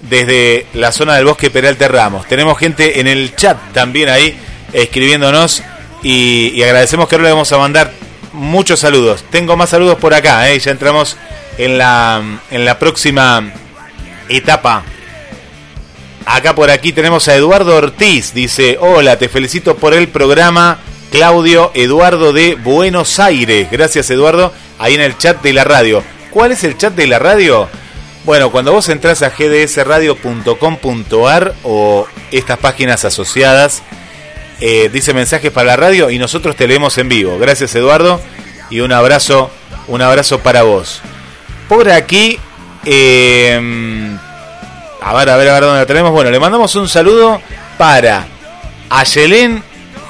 desde 0.00 0.66
la 0.74 0.90
zona 0.90 1.14
del 1.14 1.24
bosque 1.24 1.50
Peralta 1.50 1.86
Ramos. 1.86 2.26
Tenemos 2.26 2.58
gente 2.58 2.98
en 2.98 3.06
el 3.06 3.36
chat 3.36 3.58
también 3.72 4.08
ahí 4.08 4.36
escribiéndonos 4.72 5.62
y, 6.02 6.50
y 6.52 6.62
agradecemos 6.64 7.08
que 7.08 7.14
ahora 7.14 7.28
le 7.28 7.30
vamos 7.30 7.52
a 7.52 7.58
mandar 7.58 7.92
muchos 8.32 8.80
saludos. 8.80 9.24
Tengo 9.30 9.56
más 9.56 9.70
saludos 9.70 9.98
por 9.98 10.14
acá, 10.14 10.50
eh, 10.50 10.58
ya 10.58 10.72
entramos 10.72 11.16
en 11.58 11.78
la, 11.78 12.40
en 12.50 12.64
la 12.64 12.76
próxima 12.76 13.52
etapa 14.28 14.82
Acá 16.26 16.54
por 16.54 16.70
aquí 16.70 16.92
tenemos 16.92 17.28
a 17.28 17.34
Eduardo 17.34 17.76
Ortiz. 17.76 18.34
Dice, 18.34 18.76
hola, 18.80 19.18
te 19.18 19.28
felicito 19.28 19.76
por 19.76 19.94
el 19.94 20.08
programa. 20.08 20.78
Claudio 21.10 21.72
Eduardo 21.74 22.32
de 22.32 22.54
Buenos 22.54 23.18
Aires. 23.18 23.68
Gracias 23.70 24.08
Eduardo. 24.10 24.52
Ahí 24.78 24.94
en 24.94 25.00
el 25.00 25.18
chat 25.18 25.42
de 25.42 25.52
la 25.52 25.64
radio. 25.64 26.04
¿Cuál 26.30 26.52
es 26.52 26.62
el 26.62 26.78
chat 26.78 26.94
de 26.94 27.08
la 27.08 27.18
radio? 27.18 27.68
Bueno, 28.24 28.52
cuando 28.52 28.72
vos 28.72 28.88
entras 28.88 29.22
a 29.22 29.30
gdsradio.com.ar 29.30 31.54
o 31.64 32.06
estas 32.30 32.58
páginas 32.58 33.04
asociadas, 33.04 33.82
eh, 34.60 34.88
dice 34.92 35.12
mensajes 35.14 35.50
para 35.50 35.66
la 35.68 35.76
radio 35.76 36.10
y 36.10 36.18
nosotros 36.18 36.54
te 36.54 36.68
leemos 36.68 36.98
en 36.98 37.08
vivo. 37.08 37.38
Gracias 37.38 37.74
Eduardo 37.74 38.20
y 38.68 38.80
un 38.80 38.92
abrazo, 38.92 39.50
un 39.88 40.02
abrazo 40.02 40.40
para 40.40 40.62
vos. 40.62 41.00
Por 41.68 41.88
aquí, 41.90 42.38
eh, 42.84 44.18
a 45.00 45.14
ver, 45.14 45.30
a 45.30 45.36
ver, 45.36 45.48
a 45.48 45.52
ver 45.54 45.62
dónde 45.62 45.80
la 45.80 45.86
tenemos. 45.86 46.12
Bueno, 46.12 46.30
le 46.30 46.40
mandamos 46.40 46.74
un 46.76 46.88
saludo 46.88 47.40
para 47.78 48.26
Ayelén, 48.88 49.62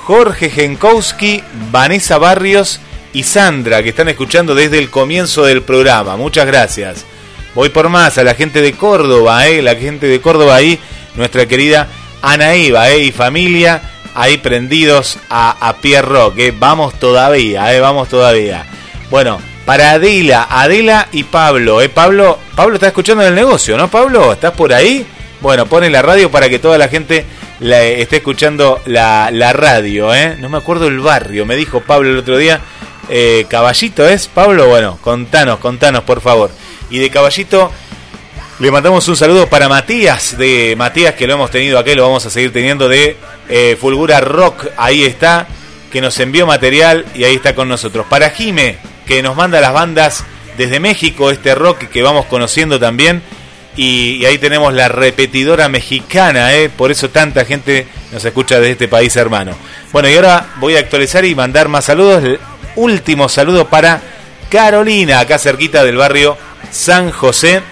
Jorge 0.05 0.51
Genkowski, 0.51 1.43
Vanessa 1.71 2.19
Barrios 2.19 2.81
y 3.13 3.23
Sandra, 3.23 3.83
que 3.83 3.91
están 3.91 4.09
escuchando 4.09 4.55
desde 4.55 4.79
el 4.79 4.91
comienzo 4.91 5.45
del 5.45 5.63
programa. 5.63 6.17
Muchas 6.17 6.47
gracias. 6.47 7.05
Voy 7.55 7.69
por 7.69 7.89
más 7.89 8.19
a 8.19 8.25
la 8.25 8.35
gente 8.35 8.61
de 8.63 8.73
Córdoba, 8.73 9.47
eh, 9.47 9.63
la 9.63 9.75
gente 9.75 10.07
de 10.07 10.21
Córdoba 10.21 10.57
ahí, 10.57 10.79
nuestra 11.17 11.47
querida 11.47 11.89
Ana 12.23 12.55
Iva 12.55 12.91
eh, 12.91 13.05
y 13.05 13.13
familia, 13.13 13.83
ahí 14.15 14.39
prendidos 14.39 15.19
a, 15.29 15.69
a 15.69 15.77
Pierre 15.79 16.09
Rock. 16.09 16.39
Vamos 16.59 16.95
todavía, 16.99 17.75
eh, 17.75 17.81
vamos 17.81 18.09
todavía. 18.09 18.67
Bueno, 19.11 19.41
para 19.71 19.93
Adela, 19.93 20.49
Adela 20.51 21.07
y 21.13 21.23
Pablo. 21.23 21.81
¿eh? 21.81 21.89
Pablo, 21.89 22.41
Pablo 22.57 22.75
está 22.75 22.89
escuchando 22.89 23.23
en 23.23 23.29
el 23.29 23.37
negocio, 23.37 23.77
¿no, 23.77 23.89
Pablo? 23.89 24.33
¿Estás 24.33 24.51
por 24.51 24.75
ahí? 24.75 25.07
Bueno, 25.41 25.67
pone 25.67 25.89
la 25.89 26.03
radio 26.03 26.29
para 26.29 26.49
que 26.49 26.59
toda 26.59 26.77
la 26.77 26.89
gente 26.89 27.25
la, 27.61 27.81
esté 27.85 28.17
escuchando 28.17 28.81
la, 28.87 29.31
la 29.33 29.53
radio, 29.53 30.13
¿eh? 30.13 30.35
No 30.41 30.49
me 30.49 30.59
acuerdo 30.59 30.89
el 30.89 30.99
barrio, 30.99 31.47
me 31.47 31.55
dijo 31.55 31.83
Pablo 31.83 32.11
el 32.11 32.19
otro 32.19 32.37
día. 32.37 32.61
Eh, 33.09 33.47
Caballito 33.49 34.09
es, 34.09 34.27
Pablo, 34.27 34.67
bueno, 34.67 34.99
contanos, 35.01 35.61
contanos, 35.61 36.03
por 36.03 36.21
favor. 36.21 36.51
Y 36.91 36.99
de 36.99 37.09
Caballito 37.09 37.71
le 38.59 38.73
mandamos 38.73 39.07
un 39.07 39.17
saludo 39.17 39.47
para 39.47 39.69
Matías, 39.69 40.37
de 40.37 40.75
Matías 40.77 41.15
que 41.15 41.29
lo 41.29 41.35
hemos 41.35 41.53
tenido 41.53 41.79
aquí, 41.79 41.95
lo 41.95 42.03
vamos 42.03 42.27
a 42.27 42.31
seguir 42.31 42.53
teniendo 42.53 42.89
de 42.89 43.17
eh, 43.49 43.79
Fulgura 43.81 44.21
Rock, 44.21 44.67
ahí 44.77 45.05
está, 45.05 45.47
que 45.93 46.01
nos 46.01 46.19
envió 46.19 46.45
material 46.45 47.07
y 47.15 47.23
ahí 47.23 47.37
está 47.37 47.55
con 47.55 47.69
nosotros. 47.69 48.05
Para 48.11 48.31
Jime, 48.31 48.91
que 49.11 49.25
nos 49.25 49.35
manda 49.35 49.61
las 49.61 49.73
bandas 49.73 50.25
desde 50.57 50.79
México, 50.79 51.33
este 51.33 51.57
rock 51.57 51.89
que 51.89 52.01
vamos 52.01 52.27
conociendo 52.27 52.79
también. 52.79 53.23
Y, 53.77 54.25
ahí 54.25 54.39
tenemos 54.39 54.73
la 54.73 54.87
repetidora 54.87 55.69
mexicana, 55.69 56.55
¿eh? 56.55 56.69
por 56.69 56.93
eso 56.93 57.11
tanta 57.11 57.45
gente 57.45 57.89
nos 58.13 58.25
escucha 58.25 58.61
desde 58.61 58.71
este 58.71 58.87
país 58.87 59.17
hermano. 59.17 59.57
Bueno, 59.91 60.09
y 60.09 60.15
ahora 60.15 60.51
voy 60.61 60.77
a 60.77 60.79
actualizar 60.79 61.25
y 61.25 61.35
mandar 61.35 61.67
más 61.67 61.87
saludos. 61.87 62.23
El 62.23 62.39
último 62.77 63.29
saludo 63.29 63.67
para 63.67 64.01
Carolina, 64.49 65.19
acá 65.19 65.41
cerquita 65.41 65.83
del 65.83 65.97
barrio 65.97 66.39
San 66.71 67.11
José. 67.11 67.63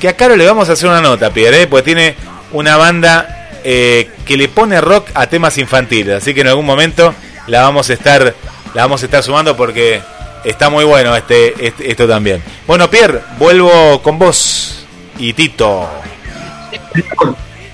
Que 0.00 0.08
a 0.08 0.16
Caro 0.16 0.34
le 0.34 0.46
vamos 0.46 0.68
a 0.68 0.72
hacer 0.72 0.88
una 0.88 1.00
nota, 1.00 1.32
Pierre, 1.32 1.62
¿eh? 1.62 1.66
pues 1.68 1.84
tiene 1.84 2.16
una 2.50 2.76
banda 2.76 3.50
eh, 3.62 4.10
que 4.24 4.36
le 4.36 4.48
pone 4.48 4.80
rock 4.80 5.10
a 5.14 5.28
temas 5.28 5.58
infantiles. 5.58 6.16
Así 6.16 6.34
que 6.34 6.40
en 6.40 6.48
algún 6.48 6.66
momento 6.66 7.14
la 7.46 7.62
vamos 7.62 7.88
a 7.88 7.92
estar, 7.92 8.34
la 8.74 8.82
vamos 8.82 9.02
a 9.02 9.04
estar 9.04 9.22
sumando 9.22 9.56
porque 9.56 10.02
está 10.46 10.70
muy 10.70 10.84
bueno 10.84 11.14
este, 11.14 11.66
este- 11.66 11.90
esto 11.90 12.06
también. 12.06 12.42
Bueno, 12.66 12.88
Pierre, 12.88 13.20
vuelvo 13.38 14.00
con 14.02 14.18
vos 14.18 14.86
y 15.18 15.32
Tito. 15.32 15.88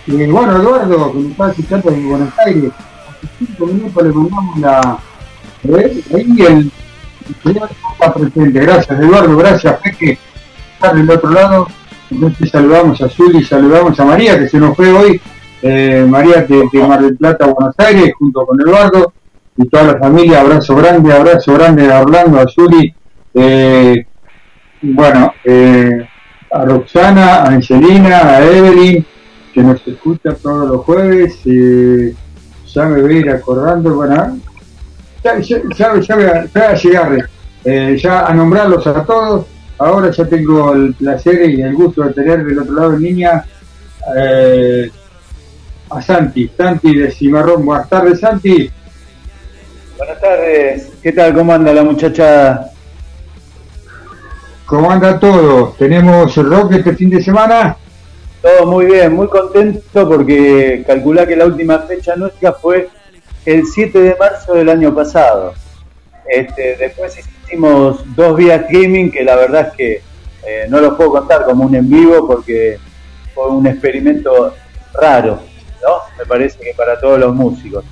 Y 0.07 0.27
bueno, 0.27 0.57
Eduardo, 0.57 1.13
que 1.13 1.19
me 1.19 1.31
está 1.31 1.51
escuchando 1.51 1.91
en 1.91 2.09
Buenos 2.09 2.39
Aires, 2.45 2.73
cinco 3.39 3.67
minutos 3.67 4.03
le 4.03 4.13
mandamos 4.13 4.59
la. 4.59 4.99
¿eh? 5.65 6.03
Ahí 6.15 6.43
el, 6.47 6.73
presente. 8.15 8.61
Gracias, 8.61 9.01
Eduardo, 9.01 9.37
gracias, 9.37 9.79
Peque. 9.81 10.19
Estar 10.75 10.95
del 10.95 11.11
otro 11.11 11.31
lado. 11.31 11.69
Entonces 12.11 12.51
saludamos 12.51 13.01
a 13.01 13.09
Zuli, 13.09 13.45
saludamos 13.45 13.99
a 14.01 14.05
María, 14.05 14.39
que 14.39 14.49
se 14.49 14.59
nos 14.59 14.77
fue 14.77 14.91
hoy. 14.91 15.21
Eh, 15.63 16.05
María 16.09 16.43
de 16.43 16.87
Mar 16.87 17.01
del 17.01 17.17
Plata, 17.17 17.47
Buenos 17.47 17.75
Aires, 17.79 18.13
junto 18.19 18.45
con 18.45 18.61
Eduardo 18.61 19.13
y 19.57 19.69
toda 19.69 19.93
la 19.93 19.99
familia. 19.99 20.41
Abrazo 20.41 20.75
grande, 20.77 21.13
abrazo 21.13 21.55
grande 21.55 21.93
a 21.93 22.01
Orlando, 22.01 22.41
a 22.41 22.49
Zuli. 22.49 22.95
Eh, 23.35 24.07
bueno, 24.83 25.33
eh, 25.45 26.09
a 26.51 26.65
Roxana, 26.65 27.37
a 27.43 27.47
Angelina, 27.49 28.37
a 28.37 28.45
Evelyn, 28.45 29.05
que 29.53 29.63
nos 29.63 29.87
escucha 29.87 30.35
todos 30.35 30.69
los 30.69 30.85
jueves. 30.85 31.41
ya 31.45 32.85
me 32.87 33.03
voy 33.03 33.17
a 33.17 33.19
ir 33.19 33.31
acordando, 33.31 33.95
bueno, 33.95 34.39
ya, 35.23 35.39
ya, 35.39 35.59
ya, 35.77 36.01
ya 36.01 36.49
a, 36.55 36.71
a 36.71 36.75
llegar 36.75 37.29
eh, 37.65 37.97
ya 38.03 38.27
a 38.27 38.35
nombrarlos 38.35 38.87
a 38.87 39.05
todos. 39.05 39.47
Ahora 39.79 40.11
ya 40.11 40.27
tengo 40.27 40.73
el 40.75 40.95
placer 40.95 41.51
y 41.51 41.61
el 41.61 41.75
gusto 41.75 42.03
de 42.03 42.13
tener 42.13 42.45
del 42.45 42.59
otro 42.59 42.75
lado 42.75 42.95
en 42.95 43.03
línea 43.03 43.45
a 45.91 46.03
Santi, 46.03 46.51
Santi 46.57 46.97
de 46.97 47.11
Cimarrón. 47.11 47.65
Buenas 47.65 47.89
tardes, 47.89 48.21
Santi. 48.21 48.71
Buenas 50.05 50.21
tardes, 50.21 50.93
¿qué 51.01 51.13
tal? 51.13 51.33
¿Cómo 51.33 51.53
anda 51.53 51.73
la 51.73 51.85
muchacha? 51.85 52.73
¿Cómo 54.67 54.91
anda 54.91 55.21
todo? 55.21 55.77
¿Tenemos 55.79 56.35
rock 56.35 56.73
este 56.73 56.97
fin 56.97 57.09
de 57.09 57.23
semana? 57.23 57.77
Todo 58.43 58.67
muy 58.67 58.87
bien, 58.87 59.13
muy 59.13 59.29
contento 59.29 60.09
porque 60.09 60.83
calculá 60.85 61.25
que 61.25 61.37
la 61.37 61.47
última 61.47 61.79
fecha 61.83 62.17
nuestra 62.17 62.53
fue 62.53 62.89
el 63.47 63.65
7 63.65 63.97
de 64.01 64.17
marzo 64.17 64.55
del 64.55 64.71
año 64.71 64.93
pasado. 64.93 65.55
Este, 66.27 66.75
después 66.75 67.17
hicimos 67.17 68.03
dos 68.17 68.37
vías 68.37 68.63
streaming 68.63 69.09
que 69.09 69.23
la 69.23 69.37
verdad 69.37 69.69
es 69.69 69.73
que 69.75 69.93
eh, 70.45 70.67
no 70.69 70.81
los 70.81 70.95
puedo 70.95 71.13
contar 71.13 71.45
como 71.45 71.63
un 71.63 71.77
en 71.77 71.89
vivo 71.89 72.27
porque 72.27 72.77
fue 73.33 73.47
un 73.51 73.69
experimento 73.69 74.53
raro, 74.95 75.39
¿no? 75.81 76.19
Me 76.19 76.27
parece 76.27 76.59
que 76.59 76.75
para 76.77 76.99
todos 76.99 77.21
los 77.21 77.33
músicos. 77.33 77.85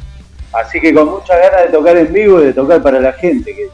Así 0.53 0.81
que 0.81 0.93
con 0.93 1.11
muchas 1.11 1.39
ganas 1.39 1.63
de 1.63 1.69
tocar 1.69 1.97
en 1.97 2.13
vivo 2.13 2.41
y 2.41 2.47
de 2.47 2.53
tocar 2.53 2.83
para 2.83 3.01
la 3.01 3.13
gente, 3.13 3.55
que 3.55 3.69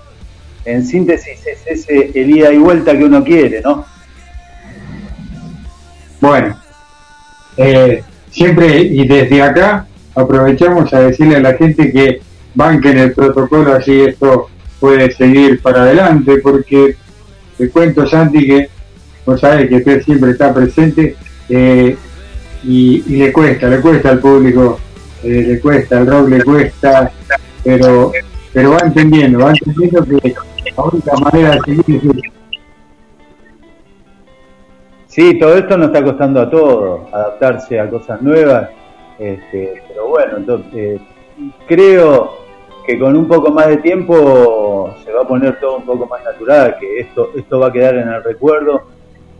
en 0.67 0.85
síntesis 0.85 1.47
es 1.47 1.67
ese 1.67 2.11
el 2.15 2.37
ida 2.37 2.53
y 2.53 2.59
vuelta 2.59 2.97
que 2.97 3.05
uno 3.05 3.25
quiere, 3.25 3.61
¿no? 3.63 3.87
Bueno, 6.21 6.57
eh, 7.57 8.03
siempre 8.31 8.81
y 8.83 9.07
desde 9.07 9.43
acá 9.43 9.87
aprovechamos 10.15 10.93
a 10.93 11.01
decirle 11.01 11.37
a 11.37 11.41
la 11.41 11.55
gente 11.55 11.93
que 11.93 12.21
banquen 12.55 12.99
el 12.99 13.13
protocolo, 13.13 13.73
así 13.75 14.03
esto 14.03 14.49
puede 14.81 15.13
seguir 15.13 15.63
para 15.63 15.83
adelante, 15.83 16.39
porque 16.39 16.97
te 17.57 17.71
cuento, 17.71 18.07
Santi, 18.07 18.47
que 18.47 18.69
vos 19.25 19.41
sabés 19.41 19.69
que 19.69 19.77
usted 19.77 20.03
siempre 20.03 20.33
está 20.33 20.53
presente 20.53 21.17
eh, 21.49 21.97
y, 22.65 23.05
y 23.07 23.17
le 23.17 23.33
cuesta, 23.33 23.69
le 23.69 23.81
cuesta 23.81 24.11
al 24.11 24.19
público, 24.19 24.81
eh, 25.27 25.43
le 25.43 25.61
cuesta, 25.61 25.99
al 25.99 26.07
rock 26.07 26.29
le 26.29 26.43
cuesta, 26.43 27.11
pero 27.63 28.13
pero 28.57 28.71
va 28.71 28.79
entendiendo, 28.79 29.41
va 29.41 29.51
entendiendo 29.51 30.03
que 30.03 30.35
la 30.75 30.83
única 30.83 31.13
manera 31.17 31.51
de 31.51 31.61
seguir. 31.61 32.21
Sí, 35.09 35.39
todo 35.39 35.59
esto 35.59 35.77
nos 35.77 35.89
está 35.89 36.03
costando 36.03 36.41
a 36.41 36.49
todos, 36.49 37.13
adaptarse 37.13 37.79
a 37.79 37.91
cosas 37.91 38.23
nuevas, 38.23 38.71
este, 39.19 39.83
pero 39.89 40.09
bueno, 40.09 40.39
entonces, 40.39 41.03
creo 41.69 42.39
que 42.87 42.99
con 42.99 43.15
un 43.15 43.29
poco 43.29 43.51
más 43.51 43.67
de 43.67 43.77
tiempo 43.77 44.95
se 45.05 45.13
va 45.13 45.21
a 45.21 45.29
poner 45.29 45.61
todo 45.61 45.77
un 45.77 45.85
poco 45.85 46.07
más 46.07 46.25
natural, 46.25 46.77
que 46.81 47.01
esto, 47.01 47.33
esto 47.37 47.59
va 47.59 47.67
a 47.67 47.73
quedar 47.73 47.97
en 47.97 48.09
el 48.09 48.25
recuerdo, 48.25 48.85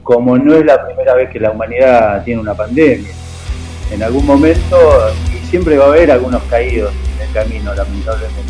como 0.03 0.37
no 0.37 0.57
es 0.57 0.65
la 0.67 0.85
primera 0.85 1.15
vez 1.15 1.31
que 1.31 1.41
la 1.41 1.53
humanidad 1.53 2.23
tiene 2.23 2.43
una 2.43 2.53
pandemia. 2.53 3.13
En 3.91 4.03
algún 4.03 4.27
momento, 4.27 4.77
siempre 5.51 5.77
va 5.77 5.85
a 5.85 5.89
haber 5.89 6.11
algunos 6.11 6.43
caídos 6.45 6.93
en 7.17 7.27
el 7.27 7.33
camino, 7.33 7.75
lamentablemente. 7.75 8.41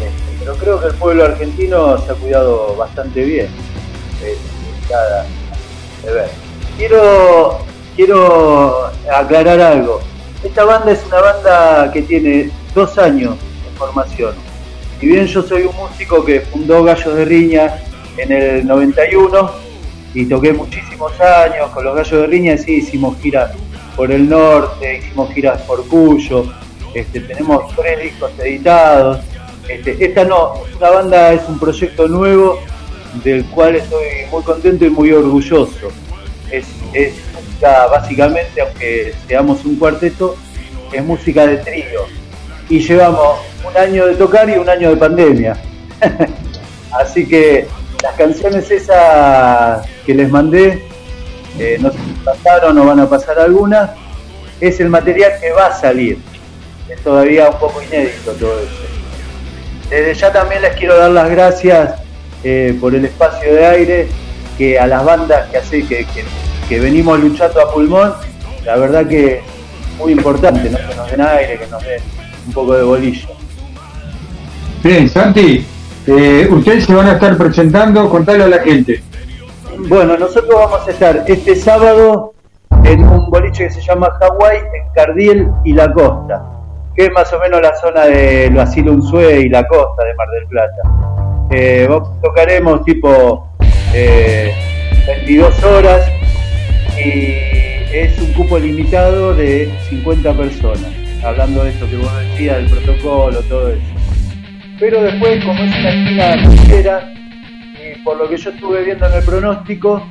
Este, 0.00 0.38
Pero 0.38 0.54
creo 0.56 0.80
que 0.80 0.86
el 0.88 0.94
pueblo 0.94 1.24
argentino 1.24 1.98
se 1.98 2.12
ha 2.12 2.14
cuidado 2.14 2.76
bastante 2.76 3.24
bien. 3.24 3.48
eh. 4.22 4.36
Quiero, 6.76 7.58
quiero 7.94 8.86
aclarar 9.12 9.60
algo. 9.60 10.00
Esta 10.42 10.64
banda 10.64 10.92
es 10.92 11.00
una 11.06 11.20
banda 11.20 11.90
que 11.92 12.02
tiene 12.02 12.50
dos 12.74 12.96
años 12.98 13.36
de 13.36 13.78
formación. 13.78 14.34
Si 14.98 15.06
bien 15.06 15.26
yo 15.26 15.42
soy 15.42 15.62
un 15.62 15.76
músico 15.76 16.24
que 16.24 16.40
fundó 16.40 16.82
Gallos 16.82 17.14
de 17.14 17.24
Riña 17.24 17.82
en 18.16 18.32
el 18.32 18.66
91 18.66 19.50
y 20.14 20.26
toqué 20.26 20.52
muchísimos 20.52 21.12
años 21.20 21.70
con 21.70 21.84
los 21.84 21.94
Gallos 21.94 22.22
de 22.22 22.26
Riña, 22.26 22.56
sí 22.56 22.76
hicimos 22.76 23.18
giras 23.20 23.52
por 23.96 24.10
el 24.10 24.28
norte, 24.28 24.98
hicimos 24.98 25.32
giras 25.32 25.62
por 25.62 25.86
Cuyo, 25.86 26.44
este, 26.94 27.20
tenemos 27.20 27.74
tres 27.76 28.02
discos 28.02 28.32
editados. 28.38 29.20
Este, 29.68 30.04
esta 30.04 30.24
no, 30.24 30.54
esta 30.72 30.90
banda 30.90 31.32
es 31.32 31.42
un 31.48 31.58
proyecto 31.58 32.08
nuevo 32.08 32.58
del 33.22 33.44
cual 33.46 33.76
estoy 33.76 34.06
muy 34.30 34.42
contento 34.42 34.84
y 34.84 34.90
muy 34.90 35.12
orgulloso. 35.12 35.88
Es, 36.50 36.66
es 36.92 37.14
música, 37.34 37.86
básicamente, 37.86 38.60
aunque 38.60 39.14
seamos 39.28 39.64
un 39.64 39.76
cuarteto, 39.76 40.36
es 40.92 41.04
música 41.04 41.46
de 41.46 41.58
trío. 41.58 42.06
Y 42.68 42.80
llevamos 42.80 43.38
un 43.68 43.76
año 43.76 44.06
de 44.06 44.14
tocar 44.14 44.48
y 44.48 44.54
un 44.54 44.68
año 44.68 44.90
de 44.90 44.96
pandemia. 44.96 45.56
Así 46.92 47.26
que 47.26 47.66
las 48.02 48.14
canciones 48.14 48.70
esas 48.70 49.86
que 50.04 50.14
les 50.14 50.28
mandé, 50.30 50.82
eh, 51.58 51.78
no 51.80 51.90
sé 51.90 51.98
si 51.98 52.12
pasaron 52.24 52.78
o 52.78 52.84
van 52.84 53.00
a 53.00 53.08
pasar 53.08 53.38
algunas, 53.38 53.90
es 54.60 54.80
el 54.80 54.88
material 54.88 55.32
que 55.40 55.52
va 55.52 55.66
a 55.66 55.72
salir. 55.72 56.18
Es 56.88 57.00
todavía 57.00 57.48
un 57.48 57.58
poco 57.58 57.82
inédito 57.82 58.32
todo 58.32 58.58
eso. 58.60 58.82
Desde 59.88 60.14
ya 60.14 60.32
también 60.32 60.62
les 60.62 60.76
quiero 60.76 60.96
dar 60.96 61.10
las 61.10 61.30
gracias 61.30 61.94
eh, 62.44 62.76
por 62.80 62.94
el 62.94 63.04
espacio 63.04 63.52
de 63.52 63.66
aire 63.66 64.08
que 64.56 64.78
a 64.78 64.86
las 64.86 65.04
bandas 65.04 65.48
que, 65.70 65.86
que, 65.86 66.04
que, 66.06 66.24
que 66.68 66.80
venimos 66.80 67.18
luchando 67.18 67.60
a 67.60 67.72
pulmón, 67.72 68.14
la 68.64 68.76
verdad 68.76 69.06
que 69.06 69.36
es 69.36 69.42
muy 69.98 70.12
importante, 70.12 70.70
¿no? 70.70 70.78
que 70.78 70.94
nos 70.94 71.10
den 71.10 71.20
aire, 71.20 71.58
que 71.58 71.66
nos 71.66 71.82
den 71.82 72.00
un 72.46 72.52
poco 72.52 72.76
de 72.76 72.82
bolillo. 72.82 73.28
Bien, 74.82 75.08
Santi, 75.08 75.66
eh, 76.06 76.48
ustedes 76.50 76.84
se 76.84 76.94
van 76.94 77.08
a 77.08 77.12
estar 77.12 77.36
presentando, 77.36 78.08
contale 78.08 78.44
a 78.44 78.48
la 78.48 78.58
gente. 78.60 79.02
Bueno, 79.88 80.16
nosotros 80.16 80.54
vamos 80.54 80.86
a 80.86 80.90
estar 80.90 81.24
este 81.26 81.56
sábado 81.56 82.34
en 82.84 83.02
un 83.02 83.30
boliche 83.30 83.64
que 83.64 83.70
se 83.70 83.80
llama 83.80 84.10
Hawái, 84.20 84.58
en 84.58 84.92
Cardiel 84.94 85.48
y 85.64 85.72
La 85.72 85.92
Costa, 85.92 86.44
que 86.94 87.06
es 87.06 87.12
más 87.12 87.32
o 87.32 87.40
menos 87.40 87.60
la 87.60 87.74
zona 87.76 88.06
de 88.06 88.50
lo 88.50 88.62
Asilo 88.62 88.92
y 88.94 89.48
La 89.48 89.66
Costa 89.66 90.04
de 90.04 90.14
Mar 90.14 90.28
del 90.30 90.46
Plata. 90.46 91.48
Eh, 91.50 91.88
tocaremos 92.22 92.84
tipo 92.84 93.48
eh, 93.92 94.52
22 95.06 95.64
horas 95.64 96.08
y 96.96 97.34
es 97.92 98.16
un 98.20 98.32
cupo 98.34 98.58
limitado 98.58 99.34
de 99.34 99.72
50 99.88 100.32
personas, 100.34 100.92
hablando 101.24 101.64
de 101.64 101.70
esto 101.70 101.88
que 101.88 101.96
vos 101.96 102.20
decías, 102.20 102.56
del 102.58 102.66
protocolo, 102.66 103.40
todo 103.42 103.70
eso. 103.70 103.82
Pero 104.78 105.02
después, 105.02 105.44
como 105.44 105.62
es 105.62 105.76
una 105.76 105.90
esquina 105.90 106.44
costera, 106.44 107.12
y 107.96 108.02
por 108.02 108.16
lo 108.16 108.28
que 108.28 108.36
yo 108.36 108.50
estuve 108.50 108.84
viendo 108.84 109.06
en 109.06 109.14
el 109.14 109.22
pronóstico, 109.24 110.06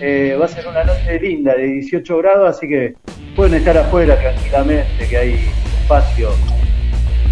eh, 0.00 0.36
va 0.40 0.44
a 0.46 0.48
ser 0.48 0.66
una 0.66 0.84
noche 0.84 1.18
linda 1.20 1.54
de 1.54 1.64
18 1.64 2.18
grados, 2.18 2.56
así 2.56 2.68
que 2.68 2.94
pueden 3.36 3.54
estar 3.54 3.76
afuera 3.76 4.18
tranquilamente, 4.18 5.06
que 5.08 5.16
hay 5.16 5.34
espacio 5.82 6.30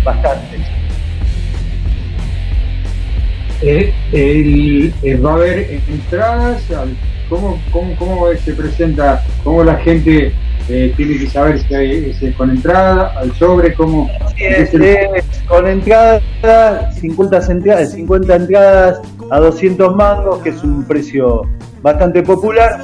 bastante. 0.04 0.58
Eh, 3.62 3.92
el- 4.12 4.92
eh, 5.02 5.16
va 5.16 5.32
a 5.32 5.34
haber 5.34 5.80
entradas, 5.88 6.62
¿cómo, 7.28 7.60
cómo, 7.72 7.96
cómo 7.96 8.26
se 8.34 8.52
presenta, 8.52 9.24
cómo 9.42 9.64
la 9.64 9.76
gente 9.78 10.32
eh, 10.68 10.92
tiene 10.96 11.18
que 11.18 11.30
saber 11.30 11.60
si 11.60 11.74
hay 11.74 12.16
es 12.20 12.36
con 12.36 12.50
entrada, 12.50 13.12
al 13.18 13.32
sobre, 13.34 13.72
cómo... 13.74 14.10
Es, 14.36 14.74
es 14.74 15.24
con 15.46 15.66
entrada, 15.66 16.92
50 16.92 17.46
entradas, 17.50 17.92
50 17.92 18.36
entradas 18.36 19.00
a 19.30 19.40
200 19.40 19.96
mangos, 19.96 20.42
que 20.42 20.50
es 20.50 20.62
un 20.62 20.84
precio 20.84 21.42
bastante 21.80 22.22
popular. 22.22 22.80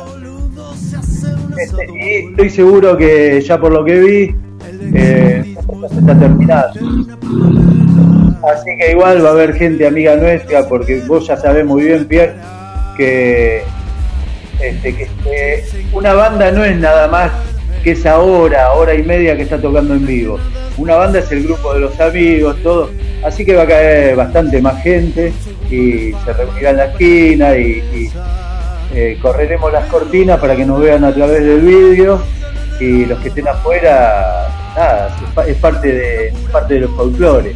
Este, 1.59 1.87
y 1.93 2.31
estoy 2.31 2.51
seguro 2.51 2.97
que 2.97 3.41
ya 3.43 3.59
por 3.59 3.73
lo 3.73 3.85
que 3.85 4.01
vi, 4.01 4.35
eh, 4.95 5.55
está 5.99 6.19
terminando. 6.19 6.81
Así 8.51 8.71
que 8.79 8.93
igual 8.93 9.25
va 9.25 9.29
a 9.29 9.33
haber 9.33 9.55
gente 9.55 9.87
amiga 9.87 10.17
nuestra, 10.17 10.67
porque 10.69 11.03
vos 11.07 11.27
ya 11.27 11.37
sabés 11.37 11.65
muy 11.67 11.85
bien, 11.85 12.07
Pierre, 12.07 12.35
que, 12.97 13.63
este, 14.61 14.95
que 14.95 15.09
eh, 15.27 15.65
una 15.93 16.15
banda 16.15 16.51
no 16.51 16.65
es 16.65 16.79
nada 16.79 17.09
más 17.09 17.31
que 17.85 17.93
esa 17.93 18.19
hora, 18.19 18.73
hora 18.73 18.95
y 18.95 19.03
media 19.03 19.37
que 19.37 19.43
está 19.43 19.59
tocando 19.59 19.95
en 19.95 20.07
vivo. 20.07 20.39
Una 20.79 20.97
banda 20.97 21.19
es 21.21 21.31
el 21.31 21.45
grupo 21.45 21.75
de 21.75 21.81
los 21.81 22.01
amigos, 22.01 22.57
todo. 22.63 22.91
Así 23.25 23.45
que 23.45 23.55
va 23.55 23.63
a 23.63 23.67
caer 23.67 24.17
bastante 24.17 24.61
más 24.61 24.83
gente 24.83 25.33
y 25.71 26.13
se 26.25 26.33
reunirá 26.33 26.71
en 26.71 26.77
la 26.79 26.85
esquina 26.87 27.57
y, 27.57 28.11
eh, 28.95 29.19
correremos 29.21 29.73
las 29.73 29.87
cortinas 29.87 30.39
para 30.41 30.57
que 30.57 30.65
nos 30.65 30.81
vean 30.81 31.05
a 31.05 31.13
través 31.13 31.41
del 31.45 31.61
vídeo 31.61 32.21
y 32.81 33.05
los 33.07 33.19
que 33.21 33.29
estén 33.29 33.47
afuera, 33.49 34.49
nada, 34.77 35.09
es 35.23 35.31
pa- 35.33 35.47
es 35.47 35.57
parte 35.57 35.89
de, 35.93 36.29
es 36.29 36.35
parte 36.51 36.75
de 36.75 36.81
los 36.81 36.91
folclores. 36.93 37.55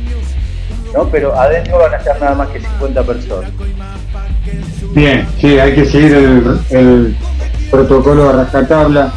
¿no? 0.94 1.04
Pero 1.10 1.34
adentro 1.38 1.78
van 1.78 1.94
a 1.94 1.96
estar 1.98 2.20
nada 2.20 2.34
más 2.34 2.48
que 2.48 2.60
50 2.60 3.02
personas. 3.02 3.50
Bien, 4.94 5.26
sí, 5.40 5.58
hay 5.58 5.74
que 5.74 5.84
seguir 5.84 6.14
el, 6.14 6.60
el 6.70 7.16
protocolo 7.70 8.26
de 8.28 8.32
rajatabla. 8.44 9.12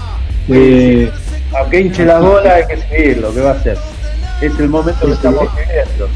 Eh, 0.50 1.12
Aunque 1.58 1.82
hinche 1.82 2.06
las 2.06 2.22
bolas, 2.22 2.54
hay 2.54 2.64
que 2.68 2.82
seguirlo, 2.82 3.34
¿qué 3.34 3.42
va 3.42 3.52
a 3.52 3.54
hacer? 3.54 3.78
Es 4.42 4.60
el 4.60 4.70
momento 4.70 5.06
que 5.06 5.14
estamos 5.14 5.48
viviendo. 5.56 6.08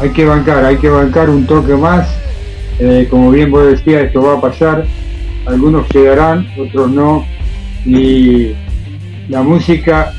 hay 0.00 0.10
que 0.10 0.24
bancar, 0.24 0.64
hay 0.64 0.76
que 0.76 0.88
bancar 0.88 1.28
un 1.28 1.46
toque 1.46 1.74
más. 1.74 2.08
Eh, 2.78 3.06
como 3.10 3.30
bien 3.30 3.50
vos 3.50 3.66
decías, 3.66 4.04
esto 4.04 4.22
va 4.22 4.38
a 4.38 4.40
pasar. 4.40 4.86
Algunos 5.46 5.86
llegarán, 5.90 6.46
otros 6.58 6.90
no. 6.90 7.26
Y 7.84 8.54
la 9.28 9.42
música 9.42 10.12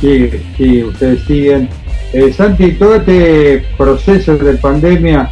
sigue, 0.00 0.42
sigue, 0.56 0.84
ustedes 0.84 1.24
siguen. 1.24 1.68
Eh, 2.12 2.32
Santi, 2.32 2.72
todo 2.72 2.96
este 2.96 3.64
proceso 3.76 4.36
de 4.36 4.54
pandemia, 4.54 5.30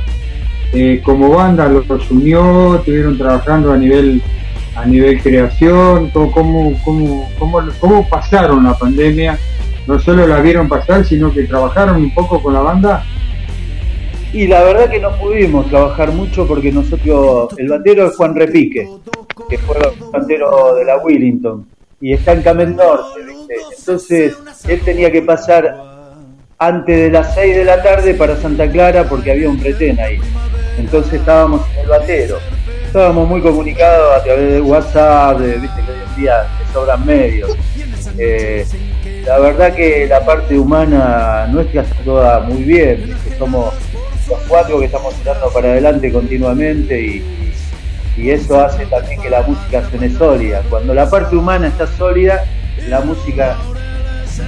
eh, 0.73 1.01
como 1.05 1.31
banda 1.31 1.69
los, 1.69 1.87
los 1.89 2.11
unió, 2.11 2.77
estuvieron 2.77 3.17
trabajando 3.17 3.73
a 3.73 3.77
nivel 3.79 4.23
a 4.77 4.85
nivel 4.85 5.21
creación, 5.23 6.11
¿Cómo, 6.11 6.31
cómo, 6.33 7.29
cómo, 7.39 7.69
cómo, 7.81 8.09
pasaron 8.09 8.65
la 8.65 8.75
pandemia, 8.75 9.39
no 9.87 9.99
solo 9.99 10.27
la 10.27 10.41
vieron 10.41 10.69
pasar, 10.69 11.05
sino 11.05 11.33
que 11.33 11.45
trabajaron 11.45 11.97
un 11.97 12.15
poco 12.15 12.43
con 12.43 12.53
la 12.53 12.61
banda. 12.61 13.05
Y 14.33 14.47
la 14.47 14.63
verdad 14.63 14.91
que 14.91 15.01
no 15.01 15.17
pudimos 15.17 15.69
trabajar 15.69 16.13
mucho 16.13 16.47
porque 16.47 16.71
nosotros, 16.71 17.55
el 17.57 17.69
bandero 17.69 18.07
es 18.07 18.17
Juan 18.17 18.35
Repique, 18.35 18.87
que 19.49 19.59
fue 19.59 19.77
el 19.79 20.11
bandero 20.13 20.75
de 20.75 20.85
la 20.85 20.99
Willington, 20.99 21.67
y 22.01 22.13
está 22.13 22.33
en 22.33 22.43
Camel 22.43 22.77
Norte. 22.77 23.21
Entonces, 23.79 24.37
él 24.69 24.81
tenía 24.85 25.11
que 25.11 25.23
pasar 25.23 25.75
antes 26.59 26.97
de 26.97 27.11
las 27.11 27.35
6 27.35 27.57
de 27.57 27.65
la 27.65 27.83
tarde 27.83 28.15
para 28.15 28.37
Santa 28.37 28.71
Clara 28.71 29.05
porque 29.09 29.31
había 29.31 29.49
un 29.49 29.63
retén 29.63 29.99
ahí. 30.01 30.19
Entonces 30.79 31.15
estábamos 31.15 31.63
en 31.73 31.81
el 31.81 31.89
batero. 31.89 32.39
Estábamos 32.87 33.29
muy 33.29 33.43
comunicados 33.43 34.17
a 34.17 34.23
través 34.23 34.53
de 34.53 34.61
WhatsApp, 34.61 35.39
de, 35.39 35.59
viste 35.59 35.83
que 35.83 35.91
hoy 35.91 35.99
en 36.09 36.23
día 36.23 36.47
te 36.59 36.73
sobran 36.73 37.05
medios. 37.05 37.57
Eh, 38.17 38.65
la 39.27 39.39
verdad 39.39 39.75
que 39.75 40.07
la 40.07 40.25
parte 40.25 40.59
humana 40.59 41.47
nuestra 41.49 41.83
está 41.83 41.97
toda 42.05 42.41
muy 42.41 42.63
bien, 42.63 43.15
somos 43.39 43.75
los 44.29 44.39
cuatro 44.49 44.79
que 44.79 44.87
estamos 44.87 45.15
tirando 45.17 45.51
para 45.51 45.73
adelante 45.73 46.11
continuamente 46.13 47.01
y, 47.01 47.53
y 48.17 48.31
eso 48.31 48.61
hace 48.65 48.87
también 48.87 49.21
que 49.21 49.31
la 49.31 49.43
música 49.43 49.89
suene 49.91 50.11
sólida. 50.11 50.63
Cuando 50.71 50.95
la 50.95 51.11
parte 51.11 51.37
humana 51.37 51.69
está 51.69 51.87
sólida, 51.87 52.45
la 52.89 53.01
música 53.01 53.57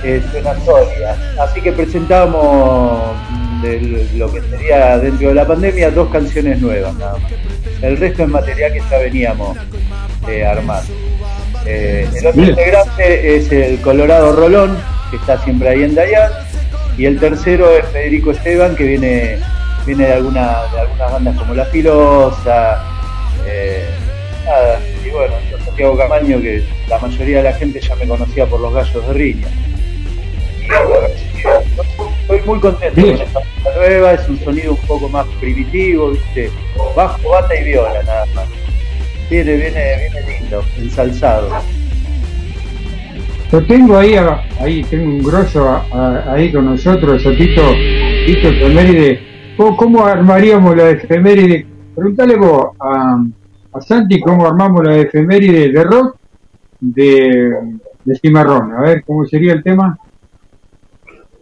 eh, 0.05 0.23
suena 0.31 0.55
sólida. 0.65 1.35
Así 1.41 1.61
que 1.61 1.73
presentamos 1.73 3.17
lo 4.15 4.33
que 4.33 4.41
sería 4.43 4.99
dentro 4.99 5.29
de 5.29 5.35
la 5.35 5.47
pandemia 5.47 5.91
dos 5.91 6.09
canciones 6.11 6.61
nuevas 6.61 6.95
nada 6.95 7.15
más. 7.19 7.58
El 7.83 7.97
resto 7.97 8.25
es 8.25 8.29
material 8.29 8.73
que 8.73 8.83
ya 8.91 8.99
veníamos 8.99 9.57
eh, 10.29 10.45
armando. 10.45 10.93
Eh, 11.65 12.09
el 12.15 12.27
otro 12.27 12.43
integrante 12.43 13.37
es 13.37 13.53
el 13.53 13.81
Colorado 13.81 14.33
Rolón, 14.33 14.77
que 15.11 15.17
está 15.17 15.39
siempre 15.45 15.69
ahí 15.69 15.85
en 15.85 15.95
Dayan. 15.95 16.31
Y 16.97 17.07
el 17.07 17.21
tercero 17.21 17.71
es 17.77 17.87
Federico 17.89 18.33
Esteban, 18.33 18.75
que 18.75 18.85
viene, 18.85 19.39
viene 19.87 20.07
de, 20.07 20.13
alguna, 20.15 20.63
de 20.73 20.81
algunas 20.81 21.13
bandas 21.13 21.39
como 21.39 21.55
La 21.55 21.65
Filosa, 21.67 22.83
eh, 23.47 23.89
nada, 24.45 24.81
y 25.05 25.11
bueno, 25.11 25.35
yo 25.51 25.59
Santiago 25.65 25.97
Camaño, 25.97 26.41
que 26.41 26.65
la 26.89 26.99
mayoría 26.99 27.39
de 27.39 27.45
la 27.45 27.53
gente 27.53 27.81
ya 27.81 27.95
me 27.95 28.07
conocía 28.09 28.47
por 28.47 28.61
los 28.61 28.75
gallos 28.75 29.07
de 29.07 29.13
riña. 29.13 29.49
Y 30.61 30.69
estoy 32.29 32.41
muy 32.47 32.61
contento 32.61 33.01
con 33.01 33.11
esta 33.23 33.41
nueva, 33.77 34.13
es 34.13 34.29
un 34.29 34.39
sonido 34.41 34.73
un 34.73 34.87
poco 34.87 35.09
más 35.09 35.27
primitivo, 35.41 36.11
¿viste? 36.11 36.51
bajo, 36.97 37.29
bata 37.31 37.55
y 37.61 37.65
viola 37.65 38.03
nada 38.05 38.27
más. 38.35 38.45
Viene, 39.31 39.57
viene, 39.57 39.81
viene 40.11 40.39
lindo, 40.41 40.63
ensalzado. 40.79 41.49
Lo 43.51 43.65
tengo 43.65 43.97
ahí, 43.99 44.15
ahí 44.61 44.85
tengo 44.85 45.05
un 45.11 45.23
grosso 45.23 45.67
a- 45.69 45.87
a- 45.93 46.33
ahí 46.35 46.53
con 46.53 46.67
nosotros, 46.67 47.25
a 47.27 47.31
Tito, 47.31 47.63
Tito 48.27 48.49
Efeméride. 48.49 49.21
¿Cómo, 49.57 49.77
cómo 49.77 50.07
armaríamos 50.07 50.77
la 50.77 50.91
efeméride? 50.91 51.67
Preguntale 51.95 52.37
vos 52.37 52.69
a, 52.79 53.19
a 53.73 53.81
Santi 53.81 54.21
cómo 54.21 54.47
armamos 54.47 54.85
la 54.85 54.97
efeméride 54.99 55.71
de 55.73 55.85
rock 55.85 56.17
de, 56.81 57.51
de 58.05 58.19
Cimarrón. 58.21 58.73
A 58.75 58.81
ver, 58.83 59.03
¿cómo 59.05 59.25
sería 59.27 59.55
el 59.55 59.63
tema? 59.63 59.99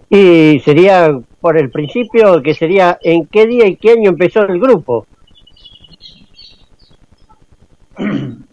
Y 0.09 0.61
sería 0.61 1.19
por 1.41 1.57
el 1.59 1.71
principio, 1.71 2.43
que 2.43 2.55
sería 2.55 2.99
en 3.03 3.27
qué 3.27 3.47
día 3.47 3.67
y 3.67 3.77
qué 3.77 3.93
año 3.93 4.11
empezó 4.11 4.43
el 4.43 4.61
grupo. 4.61 5.07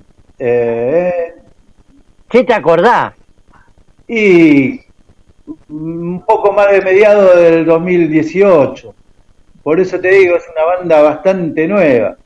Eh, 0.46 1.36
¿Qué 2.28 2.44
te 2.44 2.54
acordás? 2.54 3.14
y 4.08 4.80
un 5.70 6.24
poco 6.26 6.52
más 6.52 6.72
de 6.72 6.82
mediados 6.82 7.36
del 7.36 7.66
2018. 7.66 8.94
Por 9.62 9.80
eso 9.80 10.00
te 10.00 10.10
digo, 10.10 10.36
es 10.36 10.44
una 10.50 10.66
banda 10.66 11.02
bastante 11.02 11.68
nueva. 11.68 12.18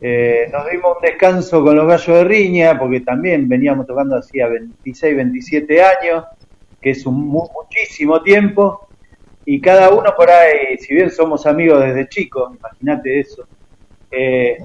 Eh, 0.00 0.48
nos 0.52 0.70
dimos 0.70 0.96
un 0.96 1.02
descanso 1.02 1.64
con 1.64 1.74
los 1.74 1.86
gallos 1.86 2.06
de 2.06 2.24
riña, 2.24 2.78
porque 2.78 3.00
también 3.00 3.48
veníamos 3.48 3.86
tocando 3.86 4.16
hacía 4.16 4.46
26, 4.46 5.16
27 5.16 5.82
años, 5.82 6.24
que 6.80 6.90
es 6.90 7.06
un 7.06 7.26
mu- 7.28 7.48
muchísimo 7.54 8.22
tiempo. 8.22 8.88
Y 9.44 9.60
cada 9.60 9.90
uno 9.90 10.12
por 10.16 10.30
ahí, 10.30 10.76
si 10.78 10.94
bien 10.94 11.10
somos 11.10 11.46
amigos 11.46 11.80
desde 11.80 12.08
chicos, 12.08 12.52
imagínate 12.56 13.20
eso, 13.20 13.48
eh, 14.10 14.58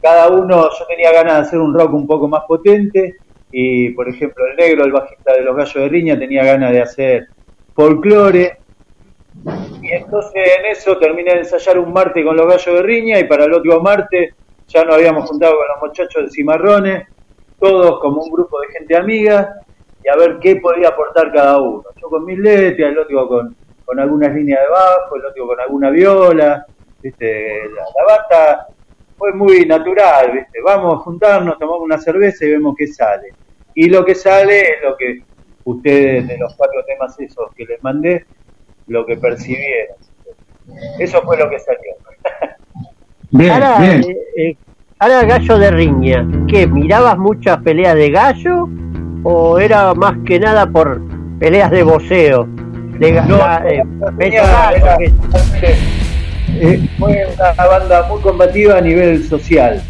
cada 0.00 0.28
uno, 0.30 0.68
yo 0.78 0.86
tenía 0.86 1.12
ganas 1.12 1.34
de 1.34 1.40
hacer 1.42 1.58
un 1.60 1.74
rock 1.74 1.94
un 1.94 2.06
poco 2.06 2.28
más 2.28 2.42
potente 2.48 3.16
y 3.50 3.90
por 3.90 4.08
ejemplo 4.08 4.44
el 4.46 4.56
negro, 4.56 4.84
el 4.84 4.92
bajista 4.92 5.34
de 5.34 5.42
los 5.42 5.56
gallos 5.56 5.74
de 5.74 5.88
riña, 5.88 6.18
tenía 6.18 6.44
ganas 6.44 6.72
de 6.72 6.82
hacer 6.82 7.28
folclore 7.74 8.58
y 9.82 9.92
entonces 9.92 10.32
en 10.58 10.66
eso 10.66 10.98
terminé 10.98 11.32
de 11.34 11.38
ensayar 11.40 11.78
un 11.78 11.92
martes 11.92 12.24
con 12.24 12.36
los 12.36 12.46
gallos 12.46 12.76
de 12.76 12.82
riña 12.82 13.18
y 13.18 13.24
para 13.24 13.44
el 13.44 13.52
otro 13.52 13.80
martes 13.80 14.34
ya 14.68 14.84
nos 14.84 14.94
habíamos 14.96 15.28
juntado 15.28 15.56
con 15.56 15.66
los 15.68 15.88
muchachos 15.88 16.24
de 16.24 16.30
Cimarrones, 16.30 17.04
todos 17.58 18.00
como 18.00 18.22
un 18.22 18.30
grupo 18.30 18.60
de 18.60 18.68
gente 18.78 18.96
amiga 18.96 19.54
y 20.04 20.08
a 20.08 20.16
ver 20.16 20.38
qué 20.40 20.56
podía 20.56 20.88
aportar 20.88 21.32
cada 21.32 21.60
uno. 21.60 21.84
Yo 22.00 22.08
con 22.08 22.24
mis 22.24 22.38
letras, 22.38 22.90
el 22.90 22.98
otro 22.98 23.26
con, 23.26 23.56
con 23.84 23.98
algunas 23.98 24.34
líneas 24.34 24.60
de 24.60 24.68
bajo, 24.68 25.16
el 25.16 25.24
otro 25.24 25.46
con 25.46 25.60
alguna 25.60 25.90
viola, 25.90 26.66
¿viste? 27.02 27.68
La, 27.70 27.82
la 27.82 28.16
banda 28.16 28.66
fue 29.16 29.32
muy 29.32 29.64
natural, 29.64 30.32
¿viste? 30.32 30.60
Vamos 30.62 30.94
a 30.94 30.98
juntarnos, 30.98 31.58
tomamos 31.58 31.82
una 31.82 31.98
cerveza 31.98 32.44
y 32.44 32.50
vemos 32.50 32.74
qué 32.76 32.86
sale. 32.86 33.32
Y 33.74 33.88
lo 33.88 34.04
que 34.04 34.14
sale 34.14 34.60
es 34.60 34.82
lo 34.82 34.96
que 34.96 35.22
ustedes 35.64 36.28
de 36.28 36.38
los 36.38 36.54
cuatro 36.54 36.84
temas 36.84 37.18
esos 37.18 37.50
que 37.54 37.64
les 37.64 37.82
mandé, 37.82 38.26
lo 38.86 39.06
que 39.06 39.16
percibieron. 39.16 39.96
Eso 40.98 41.22
fue 41.22 41.38
lo 41.38 41.48
que 41.48 41.58
salió. 41.58 41.92
ahora, 43.52 43.86
eh, 43.86 44.16
eh, 44.36 44.56
ahora 44.98 45.24
gallo 45.24 45.58
de 45.58 45.70
riña, 45.70 46.28
¿qué? 46.48 46.66
¿Mirabas 46.66 47.16
muchas 47.18 47.58
peleas 47.62 47.94
de 47.94 48.10
gallo? 48.10 48.68
¿O 49.24 49.58
era 49.58 49.94
más 49.94 50.14
que 50.26 50.38
nada 50.38 50.66
por 50.66 51.00
peleas 51.38 51.70
de 51.70 51.82
boxeo? 51.82 52.46
De 52.98 53.12
No, 53.12 53.38
ga- 53.38 53.64
eh, 53.66 53.82
Eh, 56.56 56.88
fue 56.98 57.26
una 57.34 57.66
banda 57.66 58.06
muy 58.08 58.20
combativa 58.20 58.76
a 58.78 58.80
nivel 58.80 59.24
social. 59.26 59.82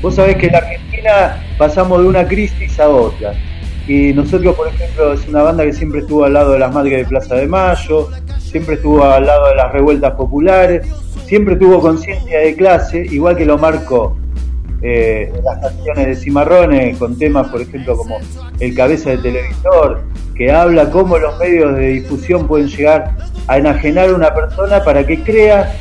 Vos 0.00 0.14
sabés 0.14 0.36
que 0.36 0.46
en 0.46 0.52
la 0.52 0.58
Argentina 0.58 1.42
pasamos 1.58 2.02
de 2.02 2.06
una 2.08 2.24
crisis 2.28 2.78
a 2.78 2.88
otra. 2.88 3.32
Y 3.88 4.12
nosotros, 4.12 4.54
por 4.54 4.68
ejemplo, 4.68 5.12
es 5.14 5.26
una 5.26 5.42
banda 5.42 5.64
que 5.64 5.72
siempre 5.72 6.00
estuvo 6.00 6.24
al 6.24 6.34
lado 6.34 6.52
de 6.52 6.58
las 6.60 6.72
madres 6.72 6.98
de 6.98 7.04
Plaza 7.06 7.34
de 7.34 7.46
Mayo, 7.48 8.10
siempre 8.38 8.76
estuvo 8.76 9.02
al 9.04 9.26
lado 9.26 9.48
de 9.48 9.56
las 9.56 9.72
revueltas 9.72 10.12
populares, 10.12 10.86
siempre 11.26 11.56
tuvo 11.56 11.80
conciencia 11.80 12.38
de 12.38 12.54
clase, 12.54 13.04
igual 13.10 13.36
que 13.36 13.44
lo 13.44 13.58
marcó 13.58 14.16
eh, 14.86 15.32
las 15.42 15.60
canciones 15.60 16.06
de 16.06 16.14
Cimarrones, 16.14 16.98
con 16.98 17.18
temas, 17.18 17.48
por 17.48 17.62
ejemplo, 17.62 17.96
como 17.96 18.18
El 18.60 18.74
cabeza 18.74 19.10
de 19.10 19.16
televisor, 19.16 20.04
que 20.36 20.52
habla 20.52 20.90
cómo 20.90 21.16
los 21.16 21.38
medios 21.38 21.74
de 21.74 21.86
difusión 21.88 22.46
pueden 22.46 22.68
llegar 22.68 23.16
a 23.46 23.56
enajenar 23.56 24.10
a 24.10 24.14
una 24.14 24.34
persona 24.34 24.84
para 24.84 25.06
que 25.06 25.22
crea 25.22 25.74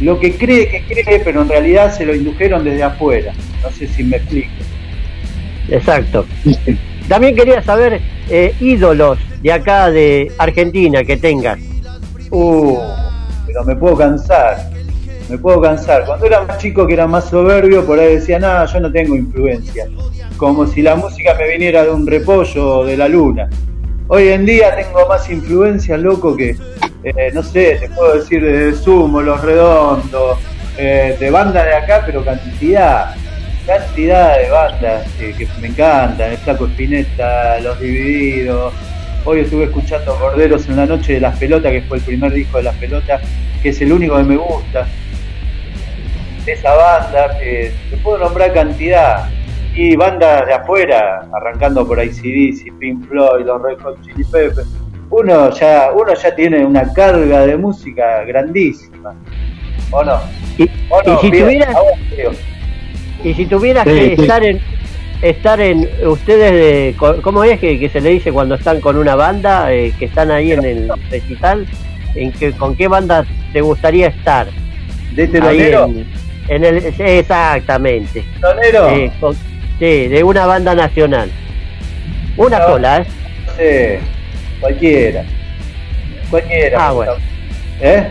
lo 0.00 0.20
que 0.20 0.36
cree 0.36 0.68
que 0.68 0.84
cree, 0.84 1.18
pero 1.24 1.42
en 1.42 1.48
realidad 1.48 1.92
se 1.92 2.06
lo 2.06 2.14
indujeron 2.14 2.62
desde 2.62 2.84
afuera. 2.84 3.32
No 3.60 3.70
sé 3.70 3.88
si 3.88 4.04
me 4.04 4.18
explico. 4.18 4.52
Exacto. 5.68 6.24
También 7.08 7.34
quería 7.34 7.60
saber 7.60 8.00
eh, 8.30 8.54
ídolos 8.60 9.18
de 9.42 9.52
acá 9.52 9.90
de 9.90 10.30
Argentina 10.38 11.02
que 11.02 11.16
tengas. 11.16 11.58
Uh, 12.30 12.78
pero 13.46 13.64
me 13.64 13.74
puedo 13.74 13.96
cansar. 13.96 14.73
Me 15.28 15.38
puedo 15.38 15.60
cansar. 15.60 16.04
Cuando 16.04 16.26
era 16.26 16.42
más 16.42 16.58
chico, 16.58 16.86
que 16.86 16.94
era 16.94 17.06
más 17.06 17.28
soberbio, 17.30 17.84
por 17.84 17.98
ahí 17.98 18.16
decía, 18.16 18.38
nada, 18.38 18.66
yo 18.66 18.80
no 18.80 18.92
tengo 18.92 19.16
influencia. 19.16 19.86
Como 20.36 20.66
si 20.66 20.82
la 20.82 20.96
música 20.96 21.34
me 21.38 21.48
viniera 21.48 21.84
de 21.84 21.90
un 21.90 22.06
repollo 22.06 22.78
o 22.78 22.84
de 22.84 22.96
la 22.96 23.08
luna. 23.08 23.48
Hoy 24.08 24.28
en 24.28 24.44
día 24.44 24.76
tengo 24.76 25.08
más 25.08 25.30
influencia, 25.30 25.96
loco, 25.96 26.36
que, 26.36 26.56
eh, 27.04 27.30
no 27.32 27.42
sé, 27.42 27.78
te 27.80 27.88
puedo 27.88 28.18
decir 28.18 28.44
de 28.44 28.74
Sumo, 28.74 29.22
Los 29.22 29.40
Redondos, 29.40 30.38
eh, 30.76 31.16
de 31.18 31.30
bandas 31.30 31.64
de 31.64 31.74
acá, 31.74 32.02
pero 32.04 32.22
cantidad, 32.22 33.14
cantidad 33.66 34.38
de 34.38 34.50
bandas 34.50 35.06
que, 35.18 35.32
que 35.32 35.48
me 35.60 35.68
encantan. 35.68 36.32
El 36.32 36.38
Flaco 36.38 36.66
Espineta, 36.66 37.60
Los 37.60 37.80
Divididos. 37.80 38.74
Hoy 39.24 39.40
estuve 39.40 39.64
escuchando 39.64 40.14
Corderos 40.16 40.68
en 40.68 40.76
la 40.76 40.84
Noche 40.84 41.14
de 41.14 41.20
las 41.20 41.38
Pelotas, 41.38 41.72
que 41.72 41.80
fue 41.82 41.96
el 41.96 42.02
primer 42.02 42.30
disco 42.30 42.58
de 42.58 42.64
las 42.64 42.76
Pelotas, 42.76 43.22
que 43.62 43.70
es 43.70 43.80
el 43.80 43.90
único 43.90 44.18
que 44.18 44.24
me 44.24 44.36
gusta. 44.36 44.86
De 46.44 46.52
esa 46.52 46.74
banda, 46.74 47.38
que 47.38 47.72
te 47.90 47.96
puedo 47.98 48.18
nombrar 48.18 48.52
cantidad. 48.52 49.28
Y 49.74 49.96
bandas 49.96 50.46
de 50.46 50.54
afuera, 50.54 51.26
arrancando 51.32 51.86
por 51.86 51.98
ACDC, 51.98 52.78
Pink 52.78 53.08
Floyd, 53.08 53.44
los 53.44 53.60
Red 53.62 53.80
Hot 53.82 54.00
Chili 54.02 54.22
Peppers. 54.24 54.68
Uno 55.10 55.50
ya, 55.50 55.90
uno 55.92 56.14
ya 56.14 56.34
tiene 56.34 56.64
una 56.64 56.92
carga 56.92 57.46
de 57.46 57.56
música 57.56 58.22
grandísima. 58.24 59.14
¿O 59.90 60.04
no? 60.04 60.20
Y, 60.58 60.64
¿O 60.90 61.02
no? 61.02 61.14
y 61.14 61.20
si 61.20 61.30
tuvieras, 61.30 61.74
vos, 61.74 62.36
y 63.24 63.34
si 63.34 63.46
tuvieras 63.46 63.84
Sí, 63.84 63.90
que 63.90 64.16
sí. 64.16 64.22
estar 64.22 64.44
en 64.44 64.60
estar 65.22 65.60
en 65.60 65.88
ustedes 66.06 66.52
de 66.52 66.94
cómo 67.22 67.44
es 67.44 67.58
que, 67.58 67.78
que 67.78 67.88
se 67.88 68.00
le 68.00 68.10
dice 68.10 68.30
cuando 68.30 68.56
están 68.56 68.80
con 68.80 68.96
una 68.96 69.14
banda 69.14 69.72
eh, 69.72 69.92
que 69.98 70.04
están 70.04 70.30
ahí 70.30 70.52
en 70.52 70.64
el 70.64 70.92
recital 71.10 71.66
en 72.14 72.30
que 72.32 72.52
con 72.52 72.76
qué 72.76 72.88
banda 72.88 73.24
te 73.52 73.60
gustaría 73.62 74.08
estar 74.08 74.46
de 75.14 75.22
Ahí 75.22 75.28
telonero 75.28 75.86
en, 75.86 76.06
en 76.48 76.64
el 76.64 76.80
sí, 76.94 77.02
exactamente 77.02 78.24
¿Telonero? 78.40 78.88
Eh, 78.90 79.12
con- 79.20 79.34
sí 79.78 80.08
de 80.08 80.22
una 80.24 80.46
banda 80.46 80.74
nacional 80.74 81.30
una 82.36 82.58
No. 82.58 82.66
sola 82.66 82.98
¿eh? 83.00 83.06
Sé, 83.56 84.00
cualquiera. 84.60 85.24
Cualquiera. 86.30 86.88
Ah, 86.88 86.92
bueno. 86.92 87.12
¿Eh? 87.80 88.08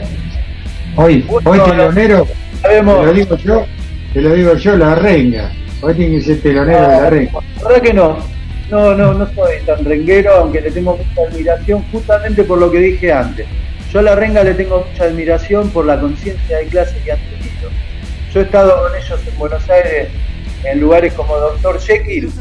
Hoy, 0.95 1.25
hoy 1.43 1.59
telonero, 1.59 2.27
Sabemos. 2.61 2.99
te 2.99 3.05
lo 3.07 3.13
digo 3.13 3.37
yo, 3.37 3.65
te 4.13 4.21
lo 4.21 4.29
digo 4.35 4.55
yo, 4.55 4.77
la 4.77 4.95
renga. 4.95 5.51
Hoy 5.81 5.93
tiene 5.95 6.15
que 6.17 6.21
ser 6.21 6.41
telonero 6.41 6.81
de 6.81 6.87
la 6.87 7.09
renga. 7.09 7.31
La 7.61 7.67
verdad 7.67 7.81
que 7.81 7.93
no. 7.93 8.17
No, 8.71 8.95
no, 8.95 9.13
no 9.13 9.25
soy 9.33 9.55
tan 9.65 9.83
renguero, 9.83 10.33
aunque 10.35 10.61
le 10.61 10.71
tengo 10.71 10.95
mucha 10.97 11.29
admiración 11.29 11.83
justamente 11.91 12.43
por 12.43 12.59
lo 12.59 12.71
que 12.71 12.77
dije 12.79 13.11
antes. 13.11 13.45
Yo 13.91 13.99
a 13.99 14.03
la 14.03 14.15
renga 14.15 14.43
le 14.43 14.53
tengo 14.53 14.85
mucha 14.89 15.03
admiración 15.03 15.69
por 15.71 15.85
la 15.85 15.99
conciencia 15.99 16.57
de 16.59 16.65
clase 16.67 16.95
que 17.03 17.11
tenido. 17.11 17.42
Yo 18.33 18.39
he 18.39 18.43
estado 18.43 18.81
con 18.81 18.95
ellos 18.95 19.19
en 19.27 19.37
Buenos 19.37 19.69
Aires 19.69 20.09
en 20.63 20.79
lugares 20.79 21.13
como 21.13 21.37
Doctor 21.37 21.79
Jekyll 21.79 22.31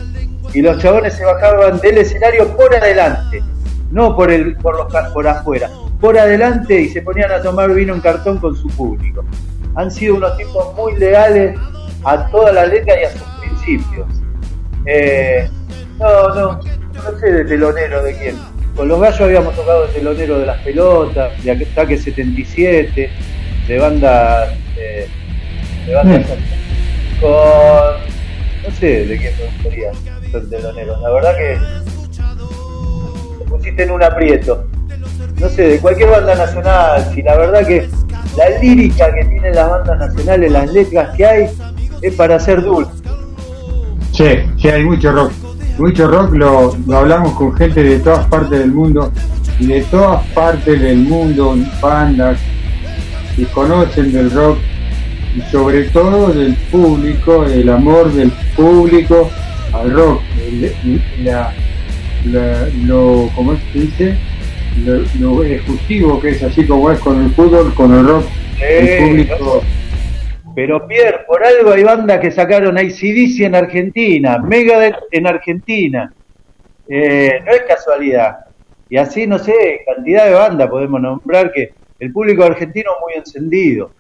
y 0.55 0.63
los 0.63 0.81
chabones 0.81 1.13
se 1.13 1.25
bajaban 1.25 1.81
del 1.81 1.99
escenario 1.99 2.49
por 2.57 2.75
adelante, 2.75 3.43
no 3.91 4.17
por 4.17 4.31
el 4.31 4.57
por 4.57 4.77
los 4.77 5.13
por 5.13 5.29
afuera, 5.29 5.71
por 6.01 6.19
adelante 6.19 6.81
y 6.81 6.89
se 6.89 7.03
ponían 7.03 7.31
a 7.31 7.43
tomar 7.43 7.75
vino 7.75 7.93
en 7.93 8.01
cartón 8.01 8.39
con 8.39 8.57
su 8.57 8.69
público. 8.69 9.23
Han 9.75 9.91
sido 9.91 10.15
unos 10.15 10.35
tipos 10.39 10.75
muy 10.77 10.97
leales 10.97 11.59
a 12.05 12.27
toda 12.29 12.53
la 12.53 12.65
letra 12.65 12.99
y 12.99 13.05
a 13.05 13.11
sus 13.11 13.23
principios. 13.41 14.07
Eh, 14.87 15.47
no, 15.99 16.35
no, 16.35 16.61
no 16.95 17.19
sé 17.21 17.33
de 17.33 17.45
telonero 17.45 18.03
de 18.03 18.17
quién. 18.17 18.37
con 18.75 18.89
los 18.89 18.99
gallos 18.99 19.21
habíamos 19.21 19.55
tocado 19.55 19.85
el 19.85 19.93
telonero 19.93 20.39
de 20.39 20.47
las 20.47 20.59
pelotas, 20.63 21.45
de 21.45 21.51
Ataque 21.51 21.99
77, 21.99 23.11
de 23.69 23.79
bandas, 23.79 24.55
eh, 24.79 25.07
de 25.87 25.95
bandas 25.95 26.27
con, 27.21 27.31
no 28.63 28.77
sé 28.79 29.07
de 29.07 29.19
quién 29.19 29.33
me 29.39 29.45
gustaría 29.47 29.93
ser 30.31 30.51
telonero. 30.51 31.01
La 31.01 31.11
verdad 31.11 31.37
que 31.37 31.59
me 33.39 33.45
pusiste 33.51 33.83
en 33.83 33.91
un 33.91 34.03
aprieto. 34.03 34.67
No 35.41 35.49
sé, 35.49 35.63
de 35.63 35.79
cualquier 35.79 36.11
banda 36.11 36.35
nacional, 36.35 37.11
si 37.13 37.23
la 37.23 37.37
verdad 37.37 37.67
que 37.67 37.89
la 38.37 38.49
lírica 38.61 39.13
que 39.13 39.25
tienen 39.25 39.55
las 39.55 39.71
bandas 39.71 39.99
nacionales, 39.99 40.53
las 40.53 40.73
letras 40.73 41.17
que 41.17 41.27
hay, 41.27 41.51
es 42.01 42.15
para 42.15 42.39
ser 42.39 42.63
dulce. 42.63 42.93
Sí, 44.13 44.25
sí, 44.61 44.69
hay 44.69 44.85
mucho 44.85 45.11
rock. 45.11 45.33
Mucho 45.79 46.07
rock 46.07 46.35
lo, 46.35 46.77
lo 46.87 46.97
hablamos 46.97 47.33
con 47.35 47.55
gente 47.57 47.83
de 47.83 47.99
todas 47.99 48.27
partes 48.27 48.59
del 48.59 48.73
mundo 48.73 49.11
y 49.59 49.67
de 49.67 49.83
todas 49.83 50.25
partes 50.29 50.81
del 50.81 50.99
mundo, 50.99 51.57
bandas 51.81 52.39
que 53.35 53.47
conocen 53.47 54.13
del 54.13 54.31
rock 54.31 54.59
y 55.37 55.41
sobre 55.51 55.85
todo 55.85 56.33
del 56.33 56.55
público, 56.71 57.45
el 57.47 57.69
amor 57.69 58.13
del 58.13 58.31
público 58.57 59.31
al 59.73 59.93
rock, 59.93 60.21
el- 60.47 61.03
la, 61.25 61.53
la- 62.27 62.69
lo, 62.85 63.31
¿cómo 63.35 63.57
se 63.73 63.79
dice? 63.79 64.17
Lo, 64.85 65.03
lo 65.21 65.43
ejecutivo 65.45 66.21
que 66.21 66.31
es 66.31 66.43
así 66.43 66.67
como 66.67 66.91
es 66.91 66.99
con 66.99 67.23
el 67.23 67.31
fútbol, 67.33 67.75
con 67.75 67.93
el 67.95 68.07
rock, 68.07 68.25
el 68.61 68.89
Sí, 68.89 69.05
público. 69.05 69.63
Pero 70.55 70.87
Pierre, 70.87 71.21
por 71.27 71.43
algo 71.45 71.73
hay 71.73 71.83
bandas 71.83 72.21
que 72.21 72.31
sacaron 72.31 72.77
ACDC 72.77 73.41
en 73.41 73.55
Argentina, 73.55 74.39
Megadeth 74.39 74.97
en 75.11 75.27
Argentina. 75.27 76.13
Eh, 76.89 77.41
no 77.47 77.53
es 77.53 77.63
casualidad. 77.63 78.37
Y 78.91 78.99
así, 78.99 79.27
no 79.27 79.39
sé, 79.39 79.81
cantidad 79.87 80.27
de 80.27 80.35
bandas 80.35 80.69
podemos 80.69 81.01
nombrar 81.01 81.51
que 81.53 81.71
el 81.99 82.13
público 82.13 82.45
argentino 82.45 82.91
es 82.91 83.01
muy 83.03 83.15
encendido. 83.19 83.93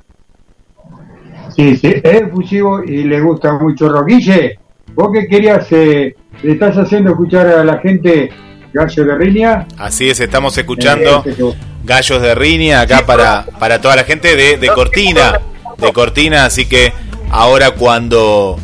Sí, 1.56 1.76
sí, 1.76 1.94
es 2.02 2.22
efusivo 2.22 2.82
y 2.82 3.04
le 3.04 3.20
gusta 3.20 3.52
mucho 3.54 3.88
rock. 3.88 4.08
Guille, 4.08 4.58
¿vos 4.94 5.10
qué 5.12 5.26
querías? 5.28 5.66
eh, 5.70 6.14
¿Le 6.42 6.52
estás 6.52 6.76
haciendo 6.76 7.10
escuchar 7.10 7.46
a 7.46 7.64
la 7.64 7.78
gente 7.78 8.30
Gallo 8.72 9.04
de 9.04 9.14
Riña? 9.16 9.66
Así 9.78 10.08
es, 10.10 10.18
estamos 10.20 10.56
escuchando 10.56 11.22
Eh, 11.26 11.30
este, 11.30 11.44
Gallos 11.84 12.22
de 12.22 12.34
Riña 12.34 12.80
acá 12.80 13.04
para, 13.06 13.44
para 13.58 13.80
toda 13.80 13.96
la 13.96 14.04
gente 14.04 14.34
de, 14.36 14.56
de 14.56 14.68
Cortina, 14.68 15.40
de 15.78 15.92
Cortina, 15.92 16.44
así 16.46 16.66
que 16.66 16.92
ahora 17.30 17.72
cuando 17.72 18.58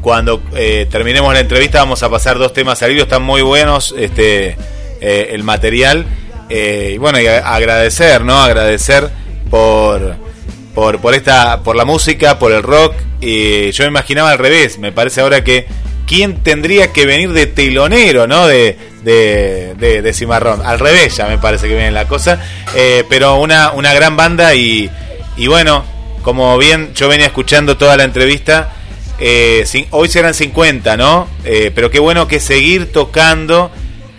cuando 0.00 0.42
eh, 0.54 0.86
terminemos 0.90 1.32
la 1.32 1.40
entrevista 1.40 1.78
vamos 1.78 2.02
a 2.02 2.10
pasar 2.10 2.36
dos 2.38 2.52
temas 2.52 2.82
al 2.82 2.92
hilo, 2.92 3.04
están 3.04 3.22
muy 3.22 3.40
buenos 3.40 3.94
este 3.96 4.56
eh, 5.00 5.28
el 5.32 5.42
material 5.44 6.04
eh, 6.50 6.92
y 6.94 6.98
bueno, 6.98 7.18
y 7.20 7.26
a- 7.26 7.54
agradecer, 7.54 8.22
¿no? 8.22 8.36
Agradecer 8.38 9.08
por 9.50 10.16
por, 10.74 11.00
por 11.00 11.14
esta 11.14 11.62
por 11.62 11.76
la 11.76 11.84
música, 11.84 12.38
por 12.38 12.52
el 12.52 12.62
rock 12.62 12.94
y 13.20 13.70
yo 13.70 13.84
me 13.84 13.88
imaginaba 13.88 14.30
al 14.30 14.38
revés, 14.38 14.78
me 14.78 14.92
parece 14.92 15.20
ahora 15.20 15.42
que 15.44 15.66
quién 16.06 16.42
tendría 16.42 16.92
que 16.92 17.06
venir 17.06 17.32
de 17.32 17.46
telonero, 17.46 18.26
¿no? 18.26 18.46
De, 18.46 18.76
de, 19.02 19.74
de, 19.78 20.02
de 20.02 20.12
Cimarrón. 20.12 20.60
Al 20.64 20.78
revés 20.78 21.16
ya 21.16 21.26
me 21.26 21.38
parece 21.38 21.68
que 21.68 21.74
viene 21.74 21.90
la 21.90 22.06
cosa. 22.06 22.40
Eh, 22.74 23.04
pero 23.08 23.36
una, 23.36 23.72
una 23.72 23.94
gran 23.94 24.16
banda 24.16 24.54
y, 24.54 24.90
y 25.36 25.46
bueno, 25.46 25.84
como 26.22 26.56
bien 26.58 26.92
yo 26.94 27.08
venía 27.08 27.26
escuchando 27.26 27.76
toda 27.76 27.96
la 27.96 28.04
entrevista, 28.04 28.72
eh, 29.20 29.64
hoy 29.90 30.08
serán 30.08 30.34
50, 30.34 30.96
¿no? 30.96 31.28
Eh, 31.44 31.70
pero 31.74 31.90
qué 31.90 31.98
bueno 31.98 32.26
que 32.28 32.40
seguir 32.40 32.92
tocando 32.92 33.70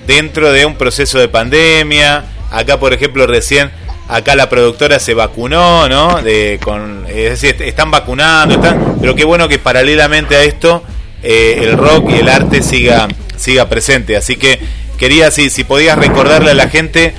dentro 0.07 0.51
de 0.51 0.65
un 0.65 0.75
proceso 0.75 1.19
de 1.19 1.27
pandemia. 1.27 2.25
Acá, 2.51 2.79
por 2.79 2.93
ejemplo, 2.93 3.27
recién 3.27 3.71
acá 4.07 4.35
la 4.35 4.49
productora 4.49 4.99
se 4.99 5.13
vacunó, 5.13 5.87
¿no? 5.89 6.21
De, 6.21 6.59
con, 6.63 7.05
es 7.07 7.31
decir, 7.41 7.49
est- 7.51 7.61
están 7.61 7.91
vacunando, 7.91 8.59
pero 8.99 9.15
qué 9.15 9.23
bueno 9.25 9.47
que 9.47 9.59
paralelamente 9.59 10.35
a 10.35 10.43
esto 10.43 10.83
eh, 11.23 11.59
el 11.63 11.77
rock 11.77 12.11
y 12.11 12.15
el 12.19 12.29
arte 12.29 12.61
siga 12.61 13.07
siga 13.37 13.67
presente. 13.67 14.15
Así 14.15 14.35
que 14.37 14.59
quería 14.97 15.29
si, 15.31 15.49
si 15.49 15.63
podías 15.63 15.97
recordarle 15.97 16.51
a 16.51 16.53
la 16.53 16.69
gente 16.69 17.13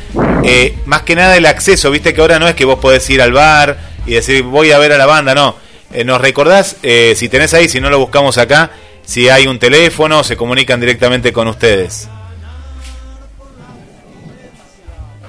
eh, 0.44 0.74
más 0.86 1.02
que 1.02 1.14
nada 1.16 1.36
el 1.36 1.46
acceso, 1.46 1.90
viste 1.90 2.14
que 2.14 2.20
ahora 2.20 2.38
no 2.38 2.48
es 2.48 2.54
que 2.54 2.64
vos 2.64 2.78
podés 2.78 3.08
ir 3.10 3.20
al 3.20 3.32
bar 3.32 3.76
y 4.06 4.12
decir 4.14 4.42
voy 4.44 4.70
a 4.72 4.78
ver 4.78 4.92
a 4.92 4.98
la 4.98 5.06
banda, 5.06 5.34
no. 5.34 5.56
Eh, 5.92 6.04
¿Nos 6.04 6.20
recordás, 6.20 6.76
eh, 6.82 7.14
si 7.16 7.28
tenés 7.28 7.52
ahí, 7.54 7.68
si 7.68 7.80
no 7.80 7.90
lo 7.90 7.98
buscamos 7.98 8.38
acá, 8.38 8.70
si 9.04 9.28
hay 9.28 9.46
un 9.46 9.58
teléfono, 9.58 10.24
se 10.24 10.36
comunican 10.36 10.80
directamente 10.80 11.32
con 11.32 11.48
ustedes? 11.48 12.08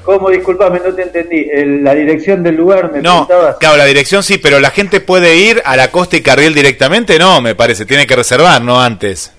¿Cómo? 0.08 0.30
Disculpame, 0.30 0.80
no 0.80 0.94
te 0.96 1.02
entendí. 1.04 1.50
El- 1.52 1.84
la 1.84 1.94
dirección 1.94 2.42
del 2.42 2.56
lugar 2.56 2.90
me 2.94 3.02
No, 3.02 3.28
preguntabas. 3.28 3.58
claro, 3.58 3.76
la 3.76 3.84
dirección 3.84 4.24
sí, 4.24 4.38
pero 4.38 4.60
la 4.62 4.70
gente 4.72 5.02
puede 5.02 5.36
ir 5.36 5.62
a 5.66 5.76
la 5.76 5.92
Costa 5.92 6.16
y 6.16 6.22
Carriel 6.22 6.54
directamente, 6.54 7.20
no, 7.20 7.42
me 7.42 7.56
parece, 7.56 7.86
tiene 7.86 8.08
que 8.08 8.16
reservar, 8.16 8.62
no 8.62 8.82
antes. 8.82 9.34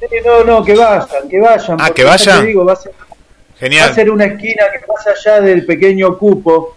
Sí, 0.00 0.06
no, 0.24 0.42
no, 0.42 0.64
que 0.64 0.74
vayan, 0.74 1.06
que 1.30 1.38
vayan. 1.38 1.76
Ah, 1.80 1.90
que 1.94 2.02
ya 2.02 2.08
vayan. 2.08 2.40
te 2.40 2.46
digo, 2.48 2.64
va 2.64 2.72
a 2.72 2.76
ser 2.76 2.90
Va 2.92 3.04
a 3.54 3.58
Genial. 3.60 3.94
ser 3.94 4.10
una 4.10 4.24
esquina 4.24 4.64
que 4.72 4.84
más 4.92 5.06
allá 5.06 5.40
del 5.40 5.64
pequeño 5.64 6.18
cupo 6.18 6.76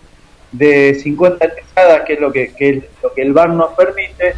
de 0.52 0.94
50 1.02 1.44
entradas, 1.46 2.02
que 2.06 2.14
es 2.14 2.20
lo 2.20 2.32
que, 2.32 2.54
que 2.54 2.70
es 2.70 2.84
lo 3.02 3.12
que 3.12 3.24
el 3.24 3.34
bar 3.34 3.50
nos 3.50 3.74
permite. 3.74 4.36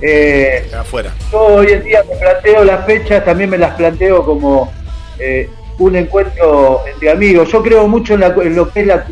Eh, 0.00 0.70
afuera. 0.78 1.12
Yo 1.32 1.40
hoy 1.40 1.72
en 1.72 1.82
día 1.82 2.04
me 2.08 2.14
planteo 2.16 2.64
las 2.64 2.86
fechas, 2.86 3.24
también 3.24 3.50
me 3.50 3.58
las 3.58 3.74
planteo 3.74 4.24
como 4.24 4.72
eh, 5.18 5.50
un 5.80 5.96
encuentro 5.96 6.82
entre 6.86 7.10
amigos. 7.10 7.50
Yo 7.50 7.62
creo 7.62 7.88
mucho 7.88 8.14
en, 8.14 8.20
la- 8.20 8.26
en 8.42 8.54
lo 8.54 8.70
que 8.70 8.80
es 8.80 8.86
la, 8.86 9.04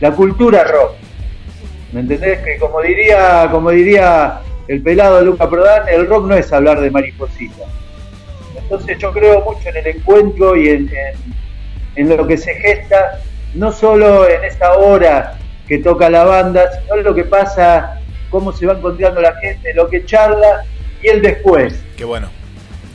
la 0.00 0.10
cultura 0.12 0.64
rock. 0.64 0.92
¿Me 1.92 2.00
entendés? 2.00 2.38
Que 2.40 2.56
como 2.58 2.80
diría, 2.82 3.48
como 3.50 3.70
diría 3.70 4.40
el 4.68 4.82
pelado 4.82 5.20
Luca 5.22 5.48
Prodan, 5.48 5.88
el 5.88 6.06
rock 6.08 6.26
no 6.26 6.34
es 6.34 6.52
hablar 6.52 6.80
de 6.80 6.90
mariposita. 6.90 7.64
Entonces 8.58 8.98
yo 8.98 9.12
creo 9.12 9.42
mucho 9.44 9.68
en 9.68 9.76
el 9.76 9.86
encuentro 9.88 10.56
y 10.56 10.68
en, 10.70 10.88
en- 10.88 11.36
en 12.10 12.16
lo 12.16 12.26
que 12.26 12.36
se 12.36 12.54
gesta, 12.54 13.20
no 13.54 13.72
solo 13.72 14.28
en 14.28 14.44
esta 14.44 14.74
hora 14.74 15.38
que 15.66 15.78
toca 15.78 16.10
la 16.10 16.24
banda, 16.24 16.62
sino 16.82 16.96
en 16.96 17.04
lo 17.04 17.14
que 17.14 17.24
pasa, 17.24 18.00
cómo 18.30 18.52
se 18.52 18.66
va 18.66 18.74
encontrando 18.74 19.20
la 19.20 19.34
gente, 19.36 19.72
lo 19.74 19.88
que 19.88 20.04
charla 20.04 20.64
y 21.02 21.08
el 21.08 21.22
después. 21.22 21.82
Qué 21.96 22.04
bueno. 22.04 22.28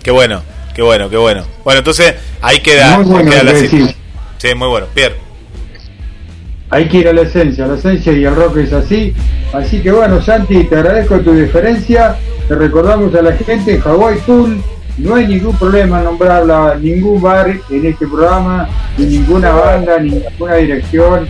Qué 0.04 0.12
bueno, 0.12 0.44
qué 0.76 0.82
bueno, 0.82 1.10
qué 1.10 1.18
bueno. 1.18 1.44
Bueno, 1.64 1.80
entonces 1.80 2.16
ahí 2.42 2.60
queda, 2.60 2.98
Muy 2.98 3.06
bueno 3.06 3.32
queda 3.32 3.44
la 3.44 3.54
decís. 3.54 3.96
Sí, 4.38 4.56
muy 4.56 4.68
bueno. 4.68 4.88
Pierre. 4.94 5.16
Hay 6.70 6.88
que 6.88 6.98
ir 7.00 7.08
a 7.10 7.14
la 7.14 7.22
esencia, 7.24 7.68
la 7.68 7.76
esencia 7.76 8.14
y 8.14 8.24
el 8.24 8.36
rock 8.36 8.58
es 8.58 8.72
así. 8.74 9.14
Así 9.54 9.82
que 9.82 9.92
bueno, 9.92 10.22
Santi, 10.22 10.64
te 10.64 10.76
agradezco 10.76 11.20
tu 11.20 11.34
diferencia. 11.34 12.16
Te 12.48 12.56
recordamos 12.56 13.14
a 13.16 13.22
la 13.22 13.34
gente, 13.34 13.82
Hawaii 13.84 14.20
Tool, 14.22 14.62
no 14.98 15.16
hay 15.16 15.28
ningún 15.28 15.56
problema 15.58 16.00
en 16.00 16.06
nombrarla, 16.06 16.78
ningún 16.82 17.22
bar 17.22 17.50
en 17.70 17.86
este 17.86 18.08
programa, 18.08 18.70
ni 18.98 19.06
ninguna 19.06 19.52
banda, 19.52 20.00
ni 20.00 20.12
ninguna 20.12 20.56
dirección, 20.56 21.28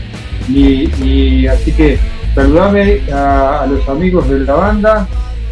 ni, 0.48 0.88
ni- 1.00 1.48
así 1.48 1.72
que 1.72 1.98
saludame 2.36 3.02
a, 3.12 3.62
a 3.64 3.68
los 3.68 3.88
amigos 3.90 4.30
de 4.30 4.40
la 4.40 4.54
banda. 4.54 5.08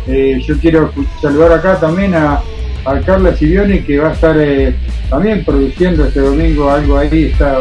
Eh, 0.07 0.39
yo 0.45 0.57
quiero 0.59 0.91
saludar 1.21 1.51
acá 1.53 1.79
también 1.79 2.13
a, 2.15 2.39
a 2.85 2.99
Carla 3.01 3.35
Sivione 3.35 3.83
que 3.83 3.97
va 3.99 4.09
a 4.09 4.13
estar 4.13 4.35
eh, 4.37 4.73
también 5.09 5.43
produciendo 5.45 6.05
este 6.05 6.19
domingo 6.21 6.69
algo 6.69 6.97
ahí, 6.97 7.25
está 7.33 7.57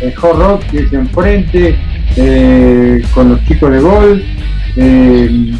en 0.00 0.14
Hot 0.14 0.36
Rock, 0.38 0.62
que 0.70 0.78
es 0.80 0.92
enfrente, 0.92 1.76
eh, 2.16 3.02
con 3.14 3.30
los 3.30 3.44
chicos 3.44 3.70
de 3.70 3.80
Gol. 3.80 4.24
eh, 4.76 5.52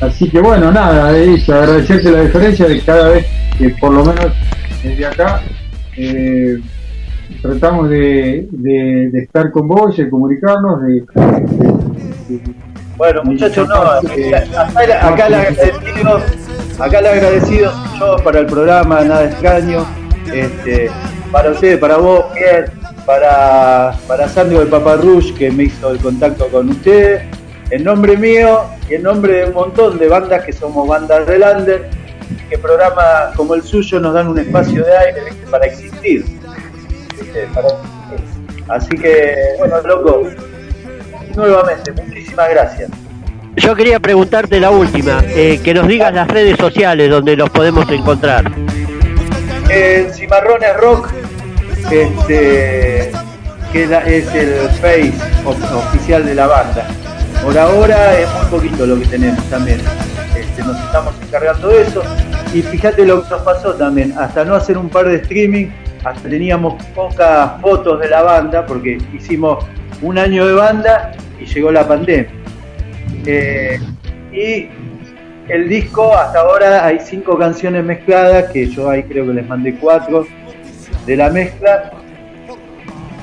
así 0.00 0.28
que 0.30 0.40
bueno, 0.40 0.70
nada, 0.70 1.16
es 1.18 1.48
agradecerte 1.48 2.10
la 2.10 2.22
diferencia 2.22 2.66
de 2.66 2.80
cada 2.80 3.08
vez 3.10 3.26
que 3.58 3.68
por 3.70 3.92
lo 3.92 4.04
menos 4.04 4.32
desde 4.82 5.06
acá 5.06 5.42
eh, 5.96 6.58
tratamos 7.42 7.90
de, 7.90 8.46
de- 8.50 9.10
de 9.12 9.18
estar 9.20 9.50
con 9.50 9.68
vos, 9.68 9.96
de 9.96 10.08
comunicarnos, 10.08 10.82
de, 10.82 11.04
Bueno, 12.96 13.22
muchachos, 13.24 13.66
no, 13.68 13.74
acá, 13.74 15.08
acá 15.08 15.26
el 15.26 15.34
agradecido, 15.34 16.20
acá 16.80 16.98
el 17.00 17.06
agradecido 17.06 17.72
yo 17.98 18.16
para 18.24 18.40
el 18.40 18.46
programa, 18.46 19.02
nada 19.02 19.24
extraño, 19.24 19.86
este, 20.32 20.90
para 21.30 21.50
ustedes, 21.50 21.78
para 21.78 21.98
vos, 21.98 22.24
bien, 22.34 22.64
para, 23.04 23.94
para 24.06 24.28
Sandro 24.28 24.60
de 24.60 24.66
Paparrush 24.66 25.34
que 25.34 25.50
me 25.50 25.64
hizo 25.64 25.90
el 25.90 25.98
contacto 25.98 26.48
con 26.48 26.70
ustedes, 26.70 27.22
en 27.70 27.84
nombre 27.84 28.16
mío 28.16 28.62
y 28.88 28.94
en 28.94 29.02
nombre 29.02 29.34
de 29.34 29.44
un 29.46 29.54
montón 29.54 29.98
de 29.98 30.08
bandas 30.08 30.44
que 30.44 30.52
somos 30.52 30.88
bandas 30.88 31.26
de 31.26 31.38
Lander, 31.38 31.90
que 32.48 32.58
programas 32.58 33.34
como 33.36 33.54
el 33.54 33.62
suyo 33.62 34.00
nos 34.00 34.14
dan 34.14 34.28
un 34.28 34.38
espacio 34.38 34.84
de 34.84 34.96
aire 34.96 35.22
para 35.50 35.66
existir. 35.66 36.24
Para 37.54 37.68
existir. 37.68 38.64
Así 38.68 38.96
que, 38.96 39.34
bueno, 39.58 39.80
loco, 39.82 40.22
nuevamente, 41.34 41.92
muchísimas 41.92 42.48
gracias. 42.50 42.90
Yo 43.60 43.74
quería 43.76 44.00
preguntarte 44.00 44.58
la 44.58 44.70
última, 44.70 45.22
eh, 45.28 45.60
que 45.62 45.74
nos 45.74 45.86
digas 45.86 46.12
las 46.14 46.26
redes 46.28 46.56
sociales 46.56 47.10
donde 47.10 47.36
los 47.36 47.50
podemos 47.50 47.88
encontrar. 47.90 48.50
En 49.68 50.12
Cimarrones 50.12 50.76
Rock 50.78 51.10
este, 51.90 53.12
que 53.72 53.82
es 53.84 54.34
el 54.34 54.68
face 54.80 55.12
of- 55.44 55.72
oficial 55.74 56.24
de 56.24 56.34
la 56.34 56.46
banda. 56.46 56.86
Por 57.44 57.56
ahora 57.58 58.18
es 58.18 58.28
muy 58.34 58.46
poquito 58.46 58.86
lo 58.86 58.98
que 58.98 59.06
tenemos 59.06 59.42
también. 59.50 59.80
Este, 60.36 60.62
nos 60.62 60.78
estamos 60.80 61.14
encargando 61.26 61.68
de 61.68 61.82
eso. 61.82 62.02
Y 62.54 62.62
fíjate 62.62 63.04
lo 63.06 63.22
que 63.22 63.30
nos 63.30 63.42
pasó 63.42 63.74
también, 63.74 64.14
hasta 64.18 64.44
no 64.44 64.54
hacer 64.54 64.76
un 64.78 64.88
par 64.88 65.06
de 65.06 65.16
streaming, 65.16 65.66
hasta 66.04 66.28
teníamos 66.28 66.82
pocas 66.94 67.60
fotos 67.60 68.00
de 68.00 68.08
la 68.08 68.22
banda, 68.22 68.64
porque 68.66 68.98
hicimos 69.14 69.64
un 70.02 70.18
año 70.18 70.46
de 70.46 70.54
banda 70.54 71.12
y 71.38 71.44
llegó 71.46 71.70
la 71.70 71.86
pandemia. 71.86 72.28
Eh, 73.26 73.78
y 74.32 74.68
el 75.48 75.68
disco, 75.68 76.14
hasta 76.14 76.40
ahora 76.40 76.86
hay 76.86 77.00
cinco 77.00 77.38
canciones 77.38 77.84
mezcladas, 77.84 78.50
que 78.52 78.68
yo 78.68 78.88
ahí 78.88 79.02
creo 79.02 79.26
que 79.26 79.34
les 79.34 79.48
mandé 79.48 79.74
cuatro 79.74 80.26
de 81.06 81.16
la 81.16 81.30
mezcla. 81.30 81.92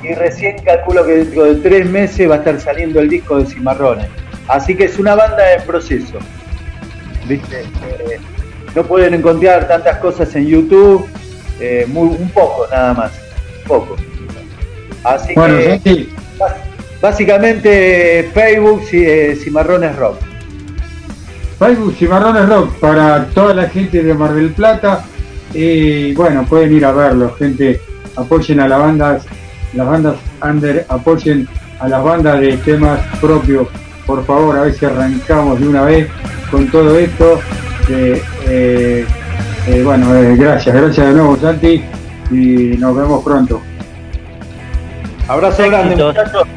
Y 0.02 0.14
recién 0.14 0.58
calculo 0.62 1.04
que 1.04 1.16
dentro 1.16 1.44
de 1.44 1.54
tres 1.56 1.88
meses 1.90 2.30
va 2.30 2.36
a 2.36 2.38
estar 2.38 2.60
saliendo 2.60 3.00
el 3.00 3.08
disco 3.08 3.38
de 3.38 3.46
Cimarrones. 3.46 4.06
Así 4.46 4.76
que 4.76 4.84
es 4.84 4.98
una 4.98 5.14
banda 5.14 5.54
en 5.54 5.62
proceso. 5.62 6.18
¿Viste? 7.26 7.62
Eh, 7.62 8.18
no 8.74 8.84
pueden 8.84 9.14
encontrar 9.14 9.66
tantas 9.66 9.98
cosas 9.98 10.34
en 10.36 10.46
YouTube, 10.46 11.06
eh, 11.60 11.84
muy, 11.88 12.08
un 12.08 12.30
poco 12.30 12.66
nada 12.70 12.94
más. 12.94 13.12
Un 13.62 13.68
poco. 13.68 13.96
Así 15.04 15.34
Bueno, 15.34 15.56
que 15.56 15.70
Santi, 15.70 16.08
básicamente 17.00 18.30
Facebook 18.32 18.82
eh, 18.92 19.38
Cimarrones 19.42 19.96
Rock. 19.96 20.16
Facebook 21.58 21.94
Cimarrones 21.96 22.48
Rock 22.48 22.72
para 22.78 23.26
toda 23.26 23.54
la 23.54 23.68
gente 23.68 24.02
de 24.02 24.14
Mar 24.14 24.32
del 24.34 24.50
Plata. 24.50 25.04
Y 25.54 26.12
bueno, 26.14 26.44
pueden 26.44 26.76
ir 26.76 26.84
a 26.84 26.92
verlo, 26.92 27.34
gente. 27.38 27.80
Apoyen 28.16 28.60
a 28.60 28.68
las 28.68 28.80
bandas, 28.80 29.26
las 29.74 29.86
bandas 29.86 30.16
under, 30.42 30.84
apoyen 30.88 31.48
a 31.80 31.88
las 31.88 32.02
bandas 32.02 32.40
de 32.40 32.56
temas 32.58 33.00
propios. 33.20 33.68
Por 34.06 34.24
favor, 34.24 34.56
a 34.56 34.62
ver 34.62 34.74
si 34.74 34.86
arrancamos 34.86 35.60
de 35.60 35.68
una 35.68 35.82
vez 35.82 36.08
con 36.50 36.68
todo 36.68 36.98
esto. 36.98 37.40
Eh, 37.88 38.22
eh, 38.46 39.06
eh, 39.66 39.82
bueno, 39.82 40.14
eh, 40.14 40.34
gracias, 40.36 40.74
gracias 40.74 41.06
de 41.08 41.12
nuevo, 41.12 41.36
Santi. 41.36 41.82
Y 42.30 42.76
nos 42.78 42.96
vemos 42.96 43.22
pronto. 43.22 43.60
Abrazo 45.28 45.66
grande, 45.66 45.96
muchachos. 45.96 46.48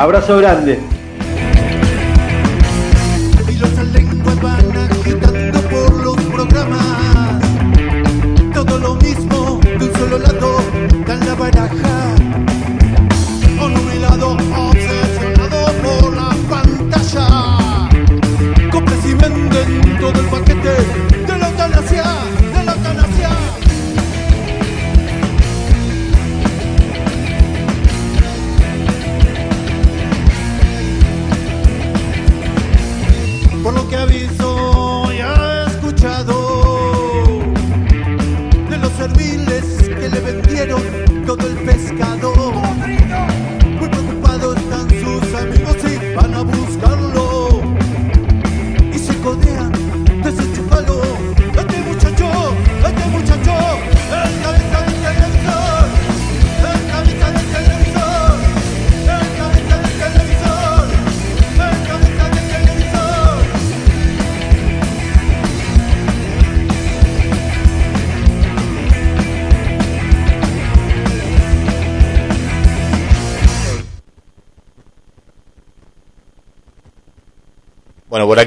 Abrazo 0.00 0.36
grande. 0.36 0.97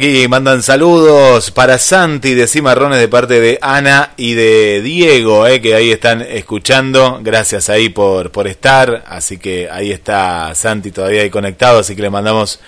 Aquí 0.01 0.27
mandan 0.27 0.63
saludos 0.63 1.51
para 1.51 1.77
Santi 1.77 2.33
de 2.33 2.47
Cimarrones 2.47 2.99
de 2.99 3.07
parte 3.07 3.39
de 3.39 3.59
Ana 3.61 4.13
y 4.17 4.33
de 4.33 4.81
Diego, 4.81 5.45
eh, 5.45 5.61
que 5.61 5.75
ahí 5.75 5.91
están 5.91 6.23
escuchando. 6.23 7.19
Gracias 7.21 7.69
ahí 7.69 7.89
por, 7.89 8.31
por 8.31 8.47
estar. 8.47 9.03
Así 9.05 9.37
que 9.37 9.69
ahí 9.69 9.91
está 9.91 10.55
Santi 10.55 10.89
todavía 10.89 11.21
ahí 11.21 11.29
conectado, 11.29 11.77
así 11.77 11.95
que 11.95 12.01
le 12.01 12.09
mandamos 12.09 12.59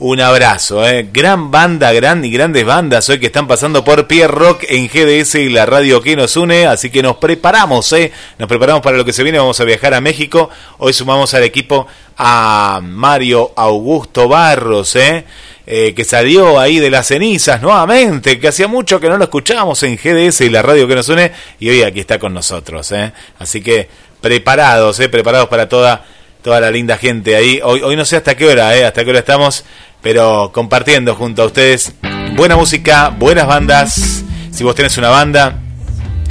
un 0.00 0.20
abrazo. 0.20 0.84
Eh. 0.84 1.08
Gran 1.12 1.52
banda, 1.52 1.92
gran 1.92 2.24
y 2.24 2.30
grandes 2.32 2.66
bandas 2.66 3.08
hoy 3.08 3.20
que 3.20 3.26
están 3.26 3.46
pasando 3.46 3.84
por 3.84 4.08
Pierre 4.08 4.34
Rock 4.34 4.64
en 4.68 4.88
GDS 4.88 5.36
y 5.36 5.48
la 5.48 5.66
radio 5.66 6.02
que 6.02 6.16
nos 6.16 6.36
une. 6.36 6.66
Así 6.66 6.90
que 6.90 7.04
nos 7.04 7.18
preparamos, 7.18 7.92
eh. 7.92 8.10
nos 8.36 8.48
preparamos 8.48 8.82
para 8.82 8.96
lo 8.96 9.04
que 9.04 9.12
se 9.12 9.22
viene. 9.22 9.38
Vamos 9.38 9.60
a 9.60 9.64
viajar 9.64 9.94
a 9.94 10.00
México. 10.00 10.50
Hoy 10.78 10.92
sumamos 10.92 11.34
al 11.34 11.44
equipo 11.44 11.86
a 12.16 12.80
Mario 12.82 13.52
Augusto 13.54 14.26
Barros, 14.26 14.96
eh 14.96 15.24
eh, 15.66 15.94
que 15.94 16.04
salió 16.04 16.58
ahí 16.58 16.78
de 16.78 16.90
las 16.90 17.08
cenizas 17.08 17.62
nuevamente, 17.62 18.38
que 18.38 18.48
hacía 18.48 18.68
mucho 18.68 18.98
que 19.00 19.08
no 19.08 19.18
lo 19.18 19.24
escuchábamos 19.24 19.82
en 19.82 19.96
GDS 19.96 20.40
y 20.42 20.50
la 20.50 20.62
radio 20.62 20.88
que 20.88 20.94
nos 20.94 21.08
une, 21.08 21.32
y 21.58 21.68
hoy 21.68 21.82
aquí 21.82 22.00
está 22.00 22.18
con 22.18 22.34
nosotros. 22.34 22.90
¿eh? 22.92 23.12
Así 23.38 23.60
que 23.60 23.88
preparados, 24.20 25.00
¿eh? 25.00 25.08
preparados 25.08 25.48
para 25.48 25.68
toda, 25.68 26.04
toda 26.42 26.60
la 26.60 26.70
linda 26.70 26.96
gente 26.96 27.36
ahí. 27.36 27.60
Hoy, 27.62 27.96
no 27.96 28.04
sé 28.04 28.16
hasta 28.16 28.36
qué 28.36 28.46
hora, 28.46 28.76
¿eh? 28.76 28.84
hasta 28.84 29.04
qué 29.04 29.10
hora 29.10 29.20
estamos, 29.20 29.64
pero 30.02 30.50
compartiendo 30.52 31.14
junto 31.14 31.42
a 31.42 31.46
ustedes 31.46 31.92
buena 32.34 32.56
música, 32.56 33.08
buenas 33.10 33.46
bandas. 33.46 34.24
Si 34.50 34.64
vos 34.64 34.74
tenés 34.74 34.96
una 34.98 35.08
banda, 35.08 35.58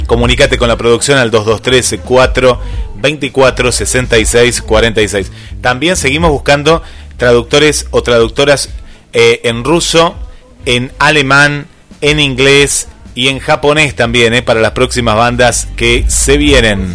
comunicate 0.06 0.58
con 0.58 0.68
la 0.68 0.76
producción 0.76 1.18
al 1.18 1.30
223 1.30 2.00
4 2.04 2.60
24 2.96 3.72
66 3.72 4.62
46. 4.62 5.32
También 5.60 5.96
seguimos 5.96 6.30
buscando 6.30 6.82
traductores 7.16 7.86
o 7.90 8.02
traductoras 8.02 8.70
eh, 9.12 9.40
en 9.44 9.64
ruso, 9.64 10.14
en 10.66 10.92
alemán, 10.98 11.66
en 12.00 12.20
inglés 12.20 12.88
y 13.14 13.28
en 13.28 13.38
japonés 13.38 13.94
también, 13.96 14.34
eh, 14.34 14.42
para 14.42 14.60
las 14.60 14.72
próximas 14.72 15.16
bandas 15.16 15.68
que 15.76 16.04
se 16.08 16.36
vienen. 16.36 16.94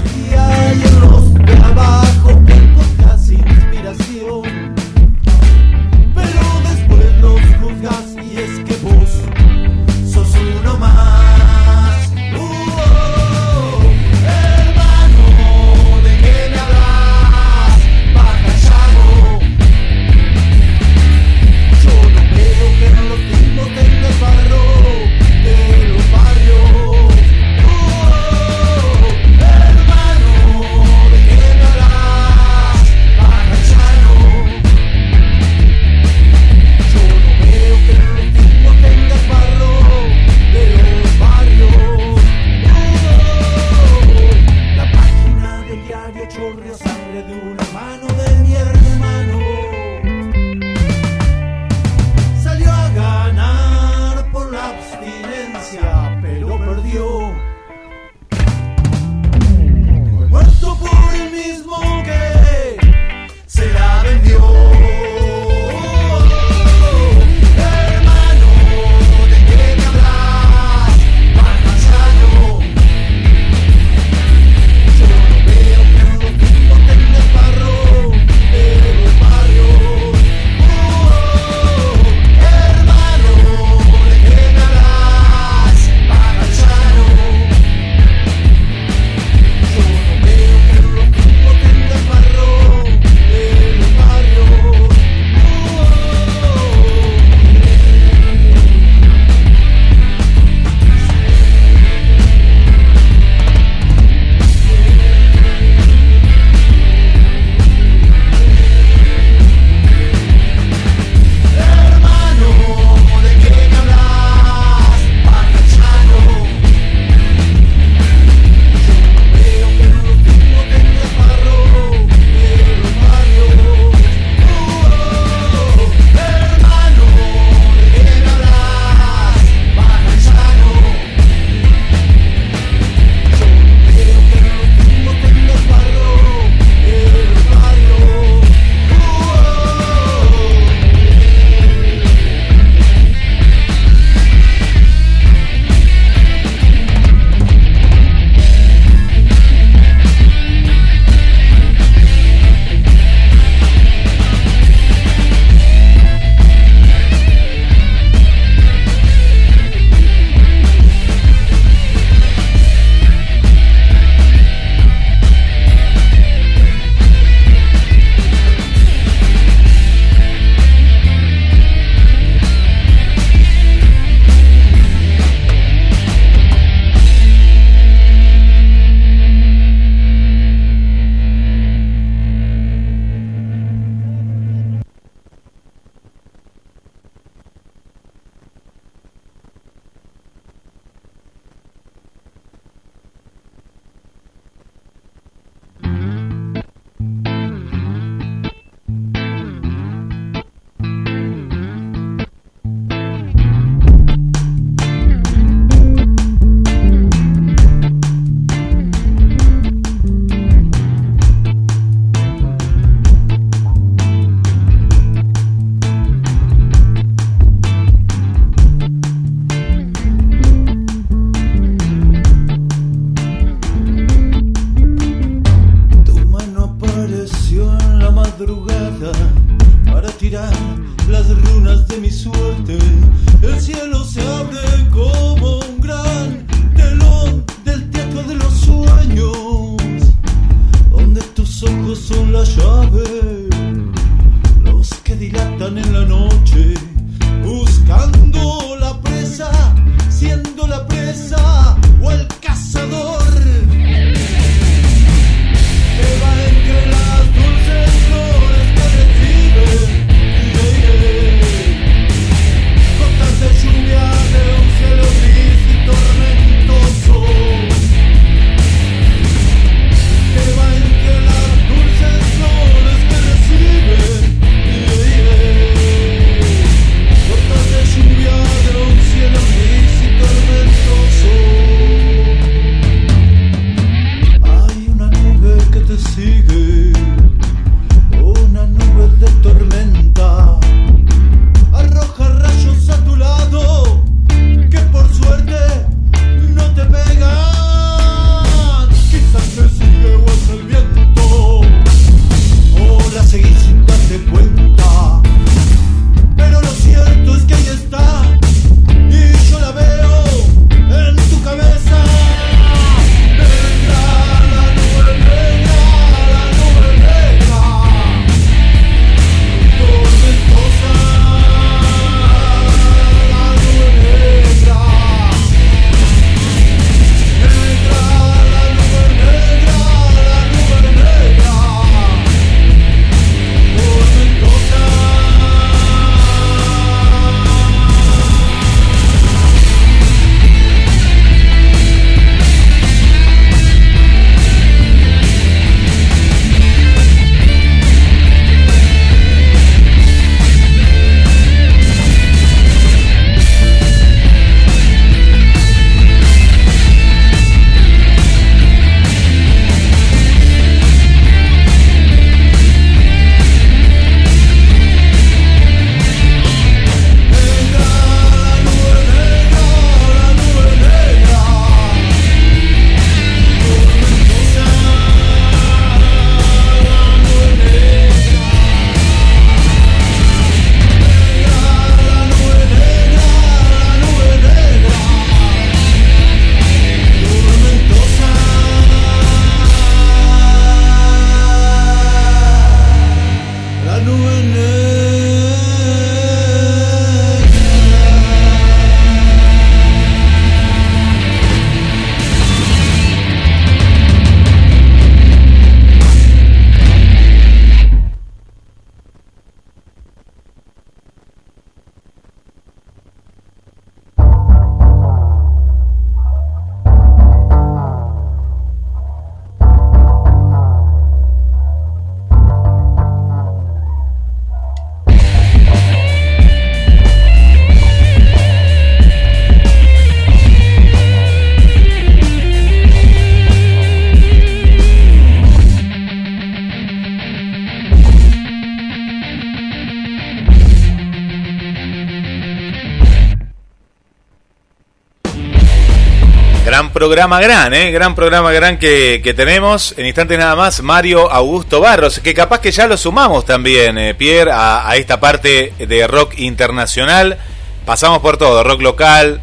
Programa 447.15 447.39
gran, 447.39 447.73
¿eh? 447.73 447.91
Gran 447.91 448.13
programa 448.13 448.51
gran 448.51 448.77
que, 448.77 449.21
que 449.23 449.33
tenemos. 449.33 449.93
En 449.95 450.05
instantes 450.05 450.37
nada 450.37 450.53
más, 450.57 450.81
Mario 450.81 451.31
Augusto 451.31 451.79
Barros, 451.79 452.19
que 452.19 452.33
capaz 452.33 452.59
que 452.59 452.73
ya 452.73 452.87
lo 452.87 452.97
sumamos 452.97 453.45
también, 453.45 453.97
eh, 453.97 454.15
Pierre, 454.15 454.51
a, 454.53 454.93
esta 454.97 455.17
parte 455.17 455.71
de 455.79 456.07
rock 456.07 456.33
internacional. 456.35 457.37
Pasamos 457.85 458.19
por 458.19 458.35
todo, 458.35 458.65
rock 458.65 458.81
local, 458.81 459.39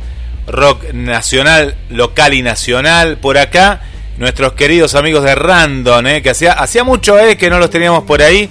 rock 0.46 0.92
nacional, 0.92 1.74
local 1.88 2.34
y 2.34 2.42
nacional. 2.42 3.16
Por 3.16 3.38
acá, 3.38 3.80
nuestros 4.18 4.52
queridos 4.52 4.94
amigos 4.94 5.24
de 5.24 5.34
Random, 5.34 6.06
¿eh? 6.08 6.20
que 6.20 6.28
hacía, 6.28 6.52
hacía 6.52 6.84
mucho 6.84 7.18
eh, 7.18 7.38
que 7.38 7.48
no 7.48 7.58
los 7.58 7.70
teníamos 7.70 8.04
por 8.04 8.20
ahí. 8.20 8.50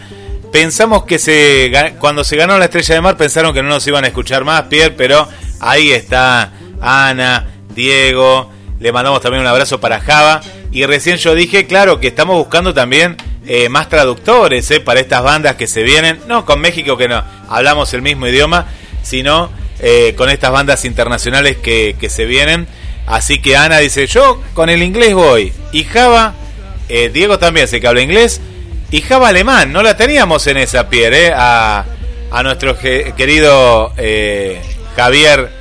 Pensamos 0.51 1.05
que 1.05 1.19
se 1.19 1.71
cuando 1.99 2.23
se 2.23 2.37
ganó 2.37 2.57
la 2.57 2.65
Estrella 2.65 2.95
de 2.95 3.01
Mar 3.01 3.17
pensaron 3.17 3.53
que 3.53 3.61
no 3.61 3.69
nos 3.69 3.85
iban 3.85 4.03
a 4.03 4.07
escuchar 4.07 4.45
más, 4.45 4.63
Pierre, 4.63 4.95
pero 4.97 5.27
ahí 5.59 5.91
está 5.91 6.53
Ana, 6.81 7.51
Diego, 7.75 8.49
le 8.81 8.91
mandamos 8.91 9.21
también 9.21 9.41
un 9.41 9.47
abrazo 9.47 9.79
para 9.79 9.99
Java. 9.99 10.41
Y 10.71 10.85
recién 10.85 11.17
yo 11.17 11.35
dije, 11.35 11.67
claro, 11.67 11.99
que 11.99 12.07
estamos 12.07 12.35
buscando 12.35 12.73
también 12.73 13.15
eh, 13.45 13.69
más 13.69 13.89
traductores 13.89 14.69
eh, 14.71 14.79
para 14.79 14.99
estas 14.99 15.21
bandas 15.21 15.55
que 15.55 15.67
se 15.67 15.83
vienen, 15.83 16.19
no 16.27 16.45
con 16.45 16.59
México 16.59 16.97
que 16.97 17.07
no 17.07 17.23
hablamos 17.47 17.93
el 17.93 18.01
mismo 18.01 18.27
idioma, 18.27 18.65
sino 19.03 19.51
eh, 19.79 20.15
con 20.17 20.29
estas 20.29 20.51
bandas 20.51 20.83
internacionales 20.83 21.57
que, 21.57 21.95
que 21.99 22.09
se 22.09 22.25
vienen. 22.25 22.67
Así 23.05 23.39
que 23.39 23.55
Ana 23.55 23.77
dice, 23.77 24.07
yo 24.07 24.41
con 24.55 24.69
el 24.69 24.81
inglés 24.81 25.13
voy. 25.13 25.53
Y 25.71 25.83
Java, 25.83 26.33
Diego 26.87 27.37
también 27.37 27.67
sé 27.67 27.79
que 27.79 27.87
habla 27.87 28.01
inglés. 28.01 28.41
Y 28.89 29.01
Java 29.01 29.27
alemán, 29.27 29.71
no 29.71 29.83
la 29.83 29.95
teníamos 29.95 30.47
en 30.47 30.57
esa 30.57 30.87
eh, 30.91 31.31
a, 31.35 31.85
a 32.31 32.43
nuestro 32.43 32.77
querido 32.79 33.93
Javier 34.95 35.60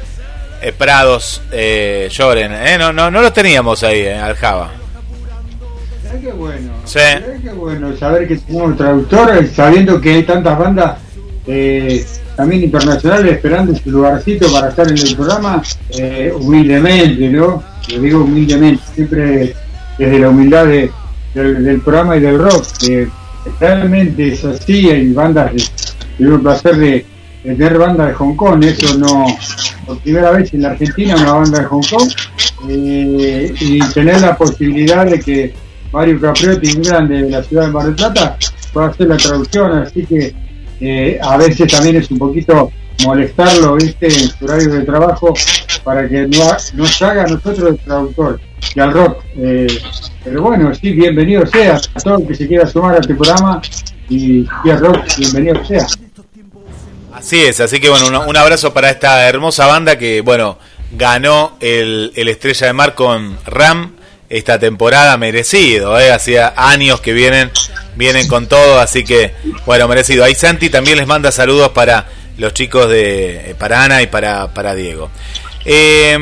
eh, 0.62 0.73
Prados 0.77 1.43
eh, 1.53 2.09
Lloren. 2.11 2.53
eh, 2.53 2.77
no, 2.78 2.93
no, 2.93 3.11
no 3.11 3.20
lo 3.23 3.32
teníamos 3.32 3.82
ahí, 3.82 4.01
eh, 4.01 4.16
al 4.16 4.35
Java. 4.37 4.70
Qué 6.20 6.32
bueno. 6.32 6.73
Sí. 6.85 6.99
Qué 7.43 7.51
bueno 7.51 7.97
saber 7.97 8.27
que 8.28 8.37
tenemos 8.37 8.69
un 8.70 8.77
traductor, 8.77 9.47
sabiendo 9.55 10.01
que 10.01 10.15
hay 10.15 10.23
tantas 10.24 10.59
bandas 10.59 10.99
eh, 11.47 12.05
también 12.37 12.65
internacionales 12.65 13.32
esperando 13.32 13.74
su 13.74 13.91
lugarcito 13.91 14.51
para 14.53 14.69
estar 14.70 14.89
en 14.89 14.99
el 14.99 15.16
programa, 15.16 15.62
eh, 15.91 16.32
humildemente, 16.39 17.28
¿no? 17.28 17.62
Lo 17.93 18.01
digo 18.01 18.24
humildemente, 18.24 18.82
siempre 18.95 19.55
desde 19.99 20.19
la 20.19 20.28
humildad 20.28 20.66
de- 20.66 20.91
del, 21.35 21.65
del 21.65 21.81
programa 21.81 22.16
y 22.16 22.20
del 22.20 22.39
rock, 22.39 22.66
que 22.81 23.09
realmente 23.61 24.28
es 24.32 24.45
así, 24.45 24.91
hay 24.91 25.12
bandas, 25.12 25.53
de, 25.53 25.62
tuve 26.19 26.35
el 26.35 26.41
placer 26.41 26.77
de 26.77 27.07
tener 27.43 27.79
bandas 27.79 28.09
de 28.09 28.15
Hong 28.15 28.37
Kong, 28.37 28.62
eso 28.65 28.99
no, 28.99 29.27
por 29.87 29.99
primera 29.99 30.31
vez 30.33 30.53
en 30.53 30.62
la 30.62 30.71
Argentina 30.71 31.17
una 31.17 31.33
banda 31.33 31.61
de 31.61 31.65
Hong 31.67 31.85
Kong, 31.91 32.11
eh, 32.69 33.55
y 33.61 33.79
tener 33.93 34.21
la 34.21 34.37
posibilidad 34.37 35.07
de 35.07 35.21
que 35.21 35.55
Mario 35.93 36.21
Capriotti, 36.21 36.77
un 36.77 36.83
grande 36.83 37.23
de 37.23 37.31
la 37.31 37.43
ciudad 37.43 37.67
de 37.67 37.73
Mar 37.73 37.87
del 37.87 37.95
Plata, 37.95 38.37
pueda 38.73 38.89
hacer 38.89 39.09
la 39.09 39.17
traducción, 39.17 39.79
así 39.79 40.05
que 40.05 40.35
eh, 40.81 41.19
a 41.23 41.37
veces 41.37 41.71
también 41.71 41.97
es 41.97 42.11
un 42.11 42.19
poquito 42.19 42.71
molestarlo, 43.05 43.77
viste, 43.77 44.07
en 44.07 44.31
su 44.31 44.45
horario 44.45 44.73
de 44.73 44.83
trabajo, 44.83 45.35
para 45.83 46.09
que 46.09 46.29
no, 46.29 46.45
nos 46.75 47.03
haga 47.03 47.25
a 47.25 47.27
nosotros 47.27 47.71
el 47.71 47.79
traductor 47.79 48.41
y 48.75 48.81
al 48.81 48.93
rock. 48.93 49.25
Eh, 49.37 49.67
pero 50.23 50.43
bueno, 50.43 50.75
sí, 50.75 50.93
bienvenido 50.93 51.47
sea 51.47 51.81
a 51.95 52.01
todo 52.01 52.19
el 52.19 52.27
que 52.27 52.35
se 52.35 52.47
quiera 52.47 52.67
sumar 52.67 52.97
a 52.97 52.99
este 52.99 53.15
programa 53.15 53.62
y, 54.09 54.47
y 54.65 54.71
al 54.71 54.81
rock, 54.81 54.99
bienvenido 55.19 55.65
sea. 55.65 55.87
Así 57.21 57.43
es, 57.43 57.61
así 57.61 57.81
que 57.81 57.91
bueno, 57.91 58.25
un, 58.27 58.37
abrazo 58.37 58.73
para 58.73 58.91
esta 58.91 59.29
hermosa 59.29 59.67
banda 59.67 59.99
que, 59.99 60.23
bueno, 60.23 60.59
ganó 60.93 61.57
el, 61.61 62.13
el 62.17 62.29
Estrella 62.29 62.69
de 62.69 62.73
Mar 62.73 62.95
con 62.95 63.39
Ram 63.45 63.95
esta 64.31 64.59
temporada, 64.59 65.17
merecido, 65.17 65.99
¿eh? 66.01 66.11
hacía 66.13 66.55
años 66.57 67.01
que 67.01 67.13
vienen, 67.13 67.51
vienen 67.97 68.27
con 68.27 68.47
todo, 68.47 68.81
así 68.81 69.05
que, 69.05 69.35
bueno, 69.67 69.87
merecido. 69.87 70.25
Ahí 70.25 70.35
Santi 70.35 70.71
también 70.71 70.97
les 70.97 71.07
manda 71.07 71.31
saludos 71.31 71.71
para 71.71 72.07
los 72.39 72.55
chicos 72.55 72.89
de, 72.89 73.55
para 73.59 73.85
Ana 73.85 74.01
y 74.03 74.07
para, 74.07 74.55
para 74.55 74.75
Diego. 74.75 75.11
Eh, 75.65 76.17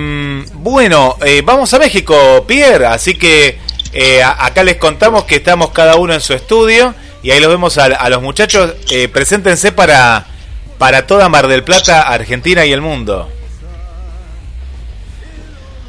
bueno, 0.54 1.16
eh, 1.24 1.42
vamos 1.44 1.72
a 1.74 1.78
México, 1.78 2.44
Pierre, 2.46 2.86
así 2.86 3.14
que 3.14 3.58
eh, 3.92 4.22
acá 4.22 4.64
les 4.64 4.76
contamos 4.76 5.24
que 5.24 5.36
estamos 5.36 5.70
cada 5.70 5.96
uno 5.96 6.12
en 6.12 6.20
su 6.20 6.34
estudio 6.34 6.94
y 7.22 7.30
ahí 7.30 7.40
los 7.40 7.50
vemos 7.50 7.78
a, 7.78 7.84
a 7.84 8.08
los 8.10 8.22
muchachos. 8.22 8.74
Eh, 8.90 9.08
preséntense 9.08 9.72
para, 9.72 10.26
para 10.78 11.06
toda 11.06 11.28
Mar 11.28 11.48
del 11.48 11.64
Plata, 11.64 12.02
Argentina 12.02 12.64
y 12.64 12.72
el 12.72 12.80
mundo. 12.80 13.28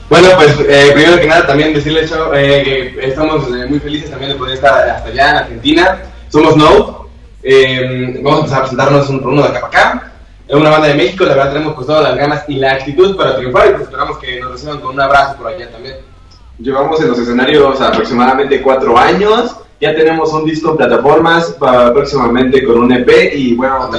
Bueno, 0.09 0.29
pues 0.35 0.57
eh, 0.67 0.89
primero 0.93 1.19
que 1.19 1.27
nada 1.27 1.45
también 1.45 1.71
decirles 1.71 2.11
eh, 2.33 2.93
que 2.95 3.07
estamos 3.07 3.47
eh, 3.49 3.67
muy 3.67 3.79
felices 3.79 4.09
también 4.09 4.31
de 4.31 4.37
poder 4.39 4.55
estar 4.55 4.89
hasta 4.89 5.07
allá 5.07 5.29
en 5.29 5.37
Argentina. 5.37 6.01
Somos 6.29 6.57
No. 6.57 7.07
Eh, 7.41 8.19
vamos 8.21 8.33
a 8.33 8.39
empezar 8.39 8.57
a 8.57 8.61
presentarnos 8.61 9.09
un 9.09 9.23
uno 9.23 9.43
de 9.43 9.49
acá 9.49 9.69
para 9.69 9.89
acá. 9.89 10.11
Es 10.47 10.55
una 10.55 10.71
banda 10.71 10.87
de 10.87 10.95
México, 10.95 11.25
la 11.25 11.35
verdad 11.35 11.53
tenemos 11.53 11.75
pues 11.75 11.85
todas 11.85 12.03
las 12.03 12.17
ganas 12.17 12.43
y 12.47 12.55
la 12.55 12.71
actitud 12.71 13.15
para 13.15 13.35
triunfar 13.37 13.67
y 13.67 13.69
pues 13.71 13.83
esperamos 13.83 14.17
que 14.17 14.39
nos 14.39 14.51
reciban 14.51 14.79
con 14.79 14.95
un 14.95 15.01
abrazo 15.01 15.37
por 15.37 15.47
allá 15.47 15.69
también. 15.69 15.97
Llevamos 16.57 16.99
en 17.01 17.09
los 17.09 17.19
escenarios 17.19 17.79
aproximadamente 17.79 18.61
cuatro 18.61 18.97
años. 18.97 19.55
Ya 19.79 19.95
tenemos 19.95 20.33
un 20.33 20.43
disco 20.43 20.71
en 20.71 20.77
plataformas 20.77 21.55
para 21.59 21.93
próximamente 21.93 22.63
con 22.63 22.79
un 22.79 22.91
EP 22.91 23.35
y 23.35 23.53
bueno, 23.53 23.89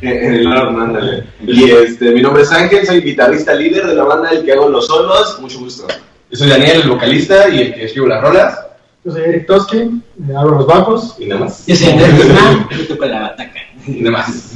en 0.00 0.08
en 0.08 0.34
el 0.34 0.46
horno, 0.46 0.82
ándale. 0.82 1.24
Y 1.46 1.70
este, 1.70 2.12
mi 2.12 2.22
nombre 2.22 2.42
es 2.42 2.52
Ángel, 2.52 2.86
soy 2.86 3.00
guitarrista 3.00 3.54
líder 3.54 3.86
de 3.86 3.94
la 3.94 4.04
banda 4.04 4.30
del 4.30 4.44
que 4.44 4.52
hago 4.52 4.68
los 4.68 4.86
solos. 4.86 5.38
Mucho 5.40 5.60
gusto. 5.60 5.86
Yo 6.30 6.38
soy 6.38 6.48
Daniel, 6.48 6.82
el 6.82 6.90
vocalista 6.90 7.48
y 7.48 7.60
el 7.60 7.74
que 7.74 7.84
escribo 7.84 8.08
las 8.08 8.22
rolas. 8.22 8.58
Yo 9.04 9.12
soy 9.12 9.22
Eric 9.22 9.46
Toski, 9.46 9.78
eh, 9.78 10.36
hago 10.36 10.50
los 10.50 10.66
bajos. 10.66 11.16
Y 11.18 11.26
nada 11.26 11.42
más. 11.42 11.66
Yo 11.66 11.76
soy 11.76 11.92
Andrés 11.92 12.16
Guzmán, 12.16 12.68
yo 12.70 12.86
toco 12.88 13.06
la 13.06 13.20
bataca. 13.20 13.60
Y 13.86 14.02
nada 14.02 14.18
más. 14.18 14.54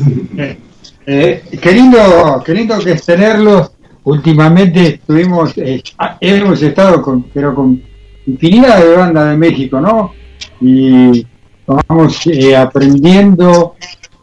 Eh, 1.06 1.42
qué 1.60 1.72
lindo, 1.72 2.42
qué 2.44 2.54
lindo 2.54 2.78
que 2.78 2.92
es 2.92 3.04
tenerlos. 3.04 3.72
Últimamente 4.04 4.86
estuvimos, 4.94 5.56
eh, 5.56 5.82
ah, 5.98 6.16
hemos 6.20 6.62
estado 6.62 7.02
con, 7.02 7.24
pero 7.24 7.54
con 7.54 7.82
infinidad 8.26 8.82
de 8.82 8.96
bandas 8.96 9.30
de 9.30 9.36
México, 9.36 9.80
¿no? 9.80 10.12
Y 10.60 11.26
vamos 11.66 12.26
eh, 12.26 12.56
aprendiendo 12.56 13.76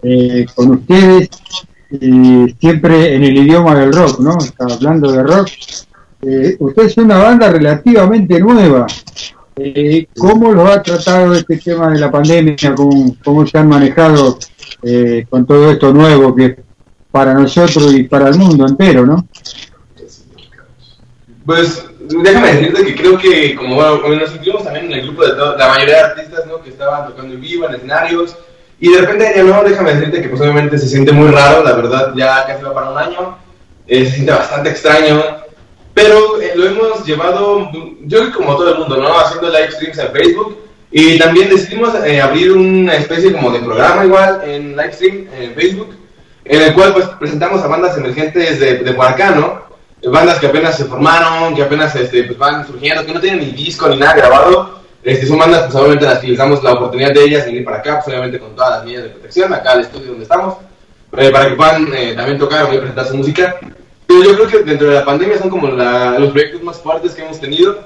eh, 0.07 0.45
con 0.55 0.71
ustedes 0.71 1.29
eh, 1.91 2.55
siempre 2.59 3.15
en 3.15 3.23
el 3.23 3.37
idioma 3.37 3.75
del 3.75 3.93
rock, 3.93 4.19
¿no? 4.19 4.37
Está 4.37 4.65
hablando 4.65 5.11
de 5.11 5.23
rock. 5.23 5.49
Eh, 6.21 6.55
usted 6.59 6.83
es 6.83 6.97
una 6.97 7.17
banda 7.17 7.49
relativamente 7.49 8.39
nueva. 8.39 8.87
Eh, 9.55 10.07
¿Cómo 10.17 10.51
lo 10.51 10.67
ha 10.67 10.81
tratado 10.81 11.33
este 11.33 11.57
tema 11.57 11.91
de 11.91 11.99
la 11.99 12.11
pandemia? 12.11 12.75
¿Cómo, 12.75 13.47
se 13.47 13.57
han 13.57 13.67
manejado 13.67 14.37
eh, 14.83 15.25
con 15.29 15.45
todo 15.45 15.71
esto 15.71 15.93
nuevo 15.93 16.35
que 16.35 16.45
es 16.45 16.55
para 17.11 17.33
nosotros 17.33 17.93
y 17.93 18.03
para 18.03 18.29
el 18.29 18.37
mundo 18.37 18.65
entero, 18.67 19.05
¿no? 19.05 19.27
Pues 21.45 21.85
déjame 22.07 22.53
decirte 22.53 22.85
que 22.85 22.95
creo 22.95 23.17
que 23.17 23.55
como, 23.55 23.81
nos 23.81 24.35
incluimos 24.35 24.63
también 24.63 24.85
en 24.85 24.93
el 24.93 25.01
grupo 25.03 25.25
de 25.25 25.35
la 25.35 25.67
mayoría 25.69 25.95
de 25.95 26.01
artistas 26.01 26.45
¿no? 26.45 26.61
que 26.61 26.69
estaban 26.69 27.07
tocando 27.09 27.33
en 27.33 27.41
vivo, 27.41 27.67
en 27.67 27.75
escenarios, 27.75 28.35
y 28.79 28.91
de 28.91 29.01
repente 29.01 29.33
ya 29.35 29.43
no, 29.43 29.63
déjame 29.63 29.95
decirte 29.95 30.21
que 30.21 30.29
pues 30.29 30.41
obviamente 30.41 30.77
se 30.77 30.87
siente 30.87 31.11
muy 31.11 31.29
raro, 31.29 31.63
la 31.63 31.73
verdad 31.73 32.13
ya 32.15 32.45
casi 32.45 32.63
va 32.63 32.73
para 32.73 32.91
un 32.91 32.97
año, 32.97 33.37
eh, 33.87 34.05
se 34.05 34.11
siente 34.11 34.31
bastante 34.31 34.69
extraño, 34.69 35.23
pero 35.93 36.39
eh, 36.41 36.53
lo 36.55 36.65
hemos 36.65 37.05
llevado, 37.05 37.71
yo 38.01 38.31
como 38.33 38.55
todo 38.55 38.73
el 38.73 38.79
mundo, 38.79 38.97
¿no? 38.97 39.19
Haciendo 39.19 39.49
live 39.49 39.71
streams 39.71 39.97
en 39.97 40.11
Facebook, 40.11 40.57
y 40.91 41.17
también 41.17 41.49
decidimos 41.49 41.93
eh, 42.05 42.21
abrir 42.21 42.51
una 42.51 42.95
especie 42.95 43.33
como 43.33 43.51
de 43.51 43.59
programa 43.59 44.05
igual 44.05 44.41
en 44.45 44.77
live 44.77 44.93
stream 44.93 45.27
en 45.37 45.53
Facebook, 45.55 45.95
en 46.45 46.61
el 46.61 46.73
cual 46.73 46.93
pues 46.93 47.07
presentamos 47.19 47.61
a 47.63 47.67
bandas 47.67 47.97
emergentes 47.97 48.59
de, 48.59 48.77
de 48.77 48.93
por 48.93 49.07
acá, 49.07 49.31
¿no? 49.31 49.67
bandas 50.05 50.39
que 50.39 50.47
apenas 50.47 50.77
se 50.77 50.85
formaron, 50.85 51.55
que 51.55 51.63
apenas 51.63 51.95
este, 51.95 52.23
pues, 52.23 52.37
van 52.37 52.65
surgiendo, 52.65 53.05
que 53.05 53.13
no 53.13 53.19
tienen 53.19 53.39
ni 53.39 53.51
disco 53.51 53.87
ni 53.89 53.97
nada 53.97 54.13
grabado. 54.13 54.77
Este, 55.07 55.25
son 55.25 55.37
bandas, 55.39 55.63
pues 55.63 55.75
obviamente 55.75 56.05
las 56.05 56.19
que 56.19 56.27
les 56.27 56.37
damos 56.37 56.61
la 56.63 56.73
oportunidad 56.73 57.13
de 57.13 57.23
ellas 57.23 57.45
de 57.45 57.51
venir 57.51 57.63
para 57.65 57.77
acá, 57.77 57.95
pues 58.03 58.07
obviamente 58.09 58.39
con 58.39 58.53
todas 58.55 58.71
las 58.71 58.83
medidas 58.85 59.03
de 59.05 59.09
protección, 59.11 59.53
acá 59.53 59.71
al 59.71 59.81
estudio 59.81 60.07
donde 60.07 60.23
estamos, 60.23 60.55
eh, 61.17 61.29
para 61.31 61.47
que 61.49 61.55
puedan 61.55 61.87
eh, 61.95 62.13
también 62.13 62.37
tocar 62.37 62.65
y 62.73 62.77
presentar 62.77 63.07
su 63.07 63.15
música. 63.15 63.55
Pero 64.05 64.23
yo 64.23 64.35
creo 64.35 64.47
que 64.47 64.63
dentro 64.69 64.87
de 64.89 64.95
la 64.95 65.05
pandemia 65.05 65.37
son 65.37 65.49
como 65.49 65.67
la- 65.69 66.19
los 66.19 66.31
proyectos 66.31 66.61
más 66.61 66.77
fuertes 66.81 67.13
que 67.13 67.21
hemos 67.23 67.39
tenido, 67.39 67.79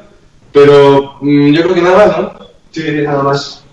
pero 0.52 1.18
mm, 1.22 1.53
yo 1.53 1.61
creo 1.64 1.76
que 1.76 1.81
nada 1.81 2.07
más, 2.07 2.18
¿no? 2.18 2.34
Sí, 2.72 2.84
nada 3.03 3.22
más. 3.23 3.64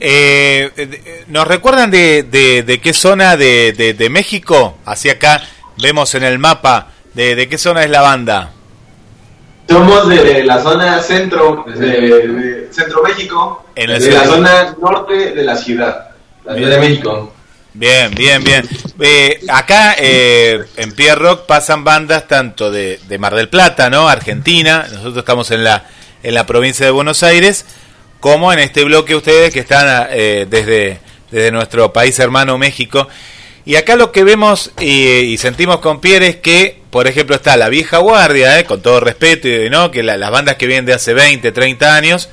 Eh, 0.00 0.70
eh, 0.76 1.24
¿Nos 1.28 1.46
recuerdan 1.46 1.90
de, 1.90 2.22
de, 2.24 2.62
de 2.62 2.80
qué 2.80 2.92
zona 2.92 3.36
de, 3.36 3.72
de, 3.72 3.92
de 3.94 4.08
México? 4.10 4.78
Hacia 4.84 5.12
acá 5.12 5.42
vemos 5.80 6.14
en 6.14 6.24
el 6.24 6.38
mapa 6.38 6.88
de, 7.14 7.34
de 7.34 7.48
qué 7.48 7.58
zona 7.58 7.84
es 7.84 7.90
la 7.90 8.00
banda. 8.00 8.52
Somos 9.68 10.08
de 10.08 10.44
la 10.44 10.62
zona 10.62 11.02
centro, 11.02 11.64
de, 11.66 11.88
de 11.88 12.68
Centro 12.72 13.02
México, 13.02 13.66
En 13.74 13.90
el 13.90 14.02
de 14.02 14.10
la 14.10 14.24
zona 14.24 14.76
norte 14.80 15.32
de 15.32 15.42
la 15.42 15.56
ciudad, 15.56 16.10
la 16.44 16.54
Ciudad 16.54 16.70
de 16.70 16.78
México. 16.78 17.32
Bien, 17.74 18.10
bien, 18.14 18.42
bien. 18.42 18.66
Eh, 19.00 19.40
acá 19.50 19.96
eh, 19.98 20.64
en 20.76 20.92
Pierre 20.92 21.20
Rock 21.20 21.46
pasan 21.46 21.84
bandas 21.84 22.26
tanto 22.26 22.70
de, 22.70 22.98
de 23.06 23.18
Mar 23.18 23.34
del 23.34 23.50
Plata, 23.50 23.90
¿no? 23.90 24.08
Argentina, 24.08 24.86
nosotros 24.90 25.18
estamos 25.18 25.50
en 25.50 25.64
la, 25.64 25.84
en 26.22 26.32
la 26.32 26.46
provincia 26.46 26.86
de 26.86 26.92
Buenos 26.92 27.22
Aires, 27.22 27.66
como 28.20 28.52
en 28.52 28.60
este 28.60 28.82
bloque 28.84 29.14
ustedes 29.14 29.52
que 29.52 29.60
están 29.60 30.06
eh, 30.10 30.46
desde, 30.48 31.00
desde 31.30 31.50
nuestro 31.50 31.92
país 31.92 32.18
hermano 32.18 32.56
México. 32.56 33.08
Y 33.66 33.74
acá 33.74 33.96
lo 33.96 34.12
que 34.12 34.22
vemos 34.22 34.70
y, 34.80 35.36
sentimos 35.38 35.80
con 35.80 36.00
Pierre 36.00 36.28
es 36.28 36.36
que, 36.36 36.80
por 36.90 37.08
ejemplo, 37.08 37.34
está 37.34 37.56
la 37.56 37.68
vieja 37.68 37.98
guardia, 37.98 38.60
¿eh? 38.60 38.64
con 38.64 38.80
todo 38.80 39.00
respeto, 39.00 39.48
y, 39.48 39.68
¿no? 39.68 39.90
que 39.90 40.04
la- 40.04 40.16
las 40.16 40.30
bandas 40.30 40.54
que 40.54 40.68
vienen 40.68 40.86
de 40.86 40.94
hace 40.94 41.14
20, 41.14 41.50
30 41.50 41.96
años, 41.96 42.28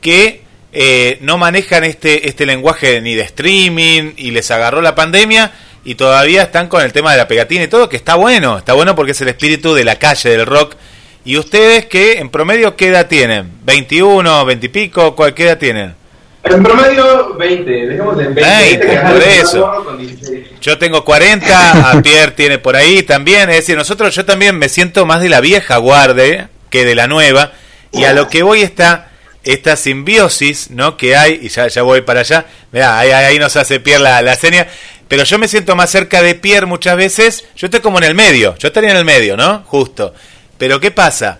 que 0.00 0.42
eh, 0.72 1.18
no 1.22 1.38
manejan 1.38 1.82
este, 1.82 2.28
este 2.28 2.46
lenguaje 2.46 3.00
ni 3.00 3.16
de 3.16 3.22
streaming 3.22 4.12
y 4.16 4.30
les 4.30 4.48
agarró 4.52 4.80
la 4.80 4.94
pandemia 4.94 5.50
y 5.84 5.96
todavía 5.96 6.42
están 6.44 6.68
con 6.68 6.82
el 6.84 6.92
tema 6.92 7.10
de 7.10 7.18
la 7.18 7.26
pegatina 7.26 7.64
y 7.64 7.68
todo, 7.68 7.88
que 7.88 7.96
está 7.96 8.14
bueno, 8.14 8.56
está 8.58 8.72
bueno 8.74 8.94
porque 8.94 9.10
es 9.10 9.20
el 9.22 9.28
espíritu 9.28 9.74
de 9.74 9.82
la 9.82 9.96
calle, 9.98 10.30
del 10.30 10.46
rock. 10.46 10.76
¿Y 11.24 11.36
ustedes 11.36 11.86
que 11.86 12.18
en 12.18 12.30
promedio 12.30 12.76
qué 12.76 12.86
edad 12.88 13.08
tienen? 13.08 13.50
¿21, 13.66 14.46
20 14.46 14.66
y 14.66 14.68
pico? 14.68 15.16
¿Cuál 15.16 15.34
qué 15.34 15.44
edad 15.46 15.58
tienen? 15.58 15.99
En 16.42 16.62
promedio, 16.62 17.34
20, 17.34 17.70
dejémosle 17.70 18.24
en 18.24 18.34
20. 18.34 18.60
20, 18.60 18.86
que 18.86 18.96
por 18.96 19.22
eso. 19.22 19.60
vamos 19.60 19.84
con 19.84 19.98
16. 19.98 20.46
Yo 20.60 20.78
tengo 20.78 21.04
40, 21.04 21.90
a 21.90 22.02
Pierre 22.02 22.32
tiene 22.32 22.58
por 22.58 22.76
ahí 22.76 23.02
también. 23.02 23.50
Es 23.50 23.56
decir, 23.56 23.76
nosotros, 23.76 24.14
yo 24.14 24.24
también 24.24 24.58
me 24.58 24.68
siento 24.68 25.04
más 25.04 25.20
de 25.20 25.28
la 25.28 25.40
vieja 25.40 25.76
guardia 25.76 26.48
que 26.70 26.84
de 26.84 26.94
la 26.94 27.06
nueva. 27.06 27.52
Y 27.92 28.04
a 28.04 28.12
lo 28.12 28.28
que 28.28 28.42
voy 28.42 28.62
está 28.62 29.10
esta 29.42 29.76
simbiosis, 29.76 30.70
¿no? 30.70 30.96
Que 30.96 31.16
hay, 31.16 31.40
y 31.42 31.48
ya, 31.48 31.68
ya 31.68 31.82
voy 31.82 32.02
para 32.02 32.20
allá. 32.20 32.46
Mirá, 32.72 32.98
ahí, 32.98 33.10
ahí 33.10 33.38
nos 33.38 33.56
hace 33.56 33.80
Pierre 33.80 34.02
la, 34.02 34.22
la 34.22 34.34
seña. 34.36 34.66
Pero 35.08 35.24
yo 35.24 35.38
me 35.38 35.48
siento 35.48 35.76
más 35.76 35.90
cerca 35.90 36.22
de 36.22 36.36
Pierre 36.36 36.66
muchas 36.66 36.96
veces. 36.96 37.44
Yo 37.56 37.66
estoy 37.66 37.80
como 37.80 37.98
en 37.98 38.04
el 38.04 38.14
medio. 38.14 38.54
Yo 38.56 38.68
estaría 38.68 38.92
en 38.92 38.96
el 38.96 39.04
medio, 39.04 39.36
¿no? 39.36 39.64
Justo. 39.66 40.14
Pero 40.56 40.80
¿qué 40.80 40.90
pasa? 40.90 41.38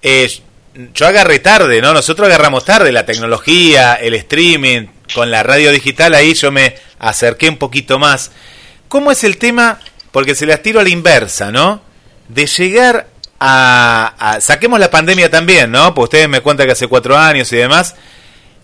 Eh, 0.00 0.30
yo 0.74 1.06
agarré 1.06 1.38
tarde, 1.38 1.82
¿no? 1.82 1.92
Nosotros 1.92 2.26
agarramos 2.26 2.64
tarde 2.64 2.92
la 2.92 3.04
tecnología, 3.04 3.94
el 3.94 4.14
streaming, 4.14 4.86
con 5.14 5.30
la 5.30 5.42
radio 5.42 5.70
digital, 5.70 6.14
ahí 6.14 6.34
yo 6.34 6.50
me 6.50 6.74
acerqué 6.98 7.48
un 7.48 7.58
poquito 7.58 7.98
más. 7.98 8.30
¿Cómo 8.88 9.12
es 9.12 9.24
el 9.24 9.36
tema? 9.36 9.80
Porque 10.10 10.34
se 10.34 10.46
las 10.46 10.62
tiro 10.62 10.80
a 10.80 10.82
la 10.82 10.88
inversa, 10.88 11.50
¿no? 11.52 11.82
De 12.28 12.46
llegar 12.46 13.08
a, 13.40 14.38
Saquemos 14.40 14.78
la 14.78 14.90
pandemia 14.90 15.30
también, 15.30 15.70
¿no? 15.70 15.94
Porque 15.94 16.16
ustedes 16.16 16.28
me 16.28 16.40
cuentan 16.40 16.66
que 16.66 16.72
hace 16.72 16.86
cuatro 16.86 17.16
años 17.16 17.52
y 17.52 17.56
demás. 17.56 17.94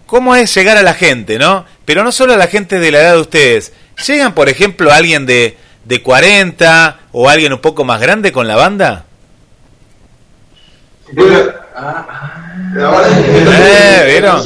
cómo 0.06 0.35
es 0.35 0.55
llegar 0.55 0.78
a 0.78 0.82
la 0.82 0.94
gente, 0.94 1.39
¿no? 1.39 1.66
Pero 1.85 2.02
no 2.05 2.12
solo 2.12 2.32
a 2.32 2.36
la 2.36 2.47
gente 2.47 2.78
de 2.78 2.90
la 2.90 3.01
edad 3.01 3.14
de 3.14 3.20
ustedes. 3.20 3.72
¿Llegan, 4.06 4.35
por 4.35 4.48
ejemplo, 4.48 4.90
alguien 4.93 5.26
de, 5.26 5.59
de 5.85 6.02
40 6.02 7.01
o 7.12 7.28
alguien 7.28 7.52
un 7.52 7.60
poco 7.60 7.85
más 7.85 8.01
grande 8.01 8.32
con 8.32 8.48
la 8.48 8.56
banda? 8.56 9.05
Eh, 12.76 14.05
¿vieron? 14.06 14.42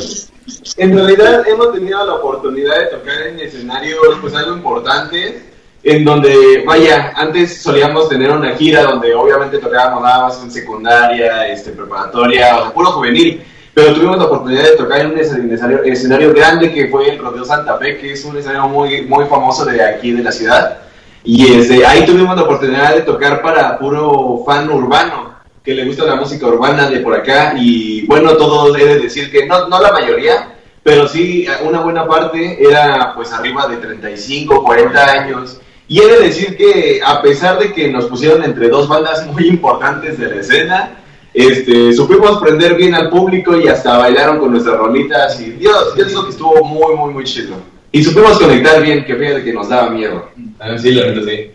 En 0.76 0.94
realidad 0.94 1.46
hemos 1.46 1.72
tenido 1.72 2.04
la 2.04 2.14
oportunidad 2.14 2.78
de 2.78 2.86
tocar 2.86 3.22
en 3.26 3.40
escenarios 3.40 4.00
pues 4.20 4.34
algo 4.34 4.56
importantes, 4.56 5.42
en 5.82 6.04
donde, 6.04 6.62
vaya, 6.66 7.12
antes 7.16 7.62
solíamos 7.62 8.08
tener 8.08 8.30
una 8.30 8.54
gira 8.54 8.82
donde 8.82 9.14
obviamente 9.14 9.58
tocábamos 9.58 10.02
nada 10.02 10.22
más 10.24 10.42
en 10.42 10.50
secundaria, 10.50 11.48
este, 11.48 11.72
preparatoria 11.72 12.62
o 12.62 12.72
puro 12.72 12.92
juvenil, 12.92 13.42
pero 13.74 13.94
tuvimos 13.94 14.18
la 14.18 14.24
oportunidad 14.24 14.64
de 14.64 14.76
tocar 14.76 15.00
en 15.00 15.12
un 15.12 15.18
escenario, 15.18 15.82
escenario 15.82 16.32
grande 16.32 16.72
que 16.72 16.88
fue 16.88 17.10
el 17.10 17.18
Rodeo 17.18 17.44
Santa 17.44 17.78
Fe, 17.78 17.98
que 17.98 18.12
es 18.12 18.24
un 18.24 18.36
escenario 18.36 18.68
muy, 18.68 19.02
muy 19.02 19.26
famoso 19.26 19.64
de 19.64 19.82
aquí 19.82 20.12
de 20.12 20.22
la 20.22 20.32
ciudad, 20.32 20.78
y 21.24 21.54
este, 21.54 21.84
ahí 21.86 22.04
tuvimos 22.04 22.36
la 22.36 22.42
oportunidad 22.42 22.94
de 22.94 23.02
tocar 23.02 23.42
para 23.42 23.78
puro 23.78 24.42
fan 24.46 24.70
urbano 24.70 25.31
que 25.64 25.74
le 25.74 25.84
gusta 25.84 26.04
la 26.04 26.16
música 26.16 26.46
urbana 26.46 26.90
de 26.90 27.00
por 27.00 27.14
acá 27.14 27.54
y 27.56 28.04
bueno, 28.06 28.36
todo 28.36 28.72
debe 28.72 28.98
decir 28.98 29.30
que 29.30 29.46
no, 29.46 29.68
no 29.68 29.80
la 29.80 29.92
mayoría, 29.92 30.54
pero 30.82 31.06
sí 31.06 31.46
una 31.62 31.80
buena 31.80 32.06
parte 32.06 32.58
era 32.60 33.14
pues 33.14 33.32
arriba 33.32 33.68
de 33.68 33.76
35, 33.76 34.64
40 34.64 35.12
años. 35.12 35.60
Y 35.86 36.00
he 36.00 36.06
de 36.06 36.20
decir 36.20 36.56
que 36.56 37.00
a 37.04 37.20
pesar 37.20 37.58
de 37.58 37.72
que 37.72 37.88
nos 37.88 38.06
pusieron 38.06 38.42
entre 38.44 38.68
dos 38.68 38.88
bandas 38.88 39.26
muy 39.26 39.46
importantes 39.46 40.18
de 40.18 40.28
la 40.28 40.40
escena, 40.40 41.02
este, 41.34 41.92
supimos 41.92 42.40
prender 42.40 42.76
bien 42.76 42.94
al 42.94 43.08
público 43.08 43.56
y 43.56 43.68
hasta 43.68 43.98
bailaron 43.98 44.38
con 44.38 44.52
nuestras 44.52 44.76
rolitas 44.76 45.40
y 45.40 45.50
Dios, 45.52 45.94
yo 45.96 46.04
digo 46.04 46.24
que 46.24 46.30
estuvo 46.30 46.64
muy, 46.64 46.94
muy, 46.96 47.12
muy 47.14 47.24
chido. 47.24 47.56
Y 47.90 48.02
supimos 48.02 48.38
conectar 48.38 48.82
bien, 48.82 49.04
que 49.04 49.14
fíjate 49.14 49.44
que 49.44 49.52
nos 49.52 49.68
daba 49.68 49.90
miedo. 49.90 50.30
Sí, 50.78 50.92
la 50.92 51.06
verdad, 51.06 51.22
sí. 51.26 51.50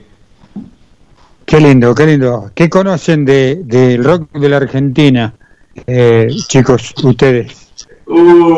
Qué 1.47 1.61
lindo, 1.61 1.95
qué 1.95 2.05
lindo. 2.05 2.51
¿Qué 2.53 2.69
conocen 2.69 3.23
de, 3.23 3.61
del 3.63 4.03
rock 4.03 4.29
de 4.33 4.49
la 4.49 4.57
Argentina, 4.57 5.33
eh, 5.87 6.27
chicos, 6.49 6.93
ustedes? 7.01 7.69
Uh, 8.05 8.57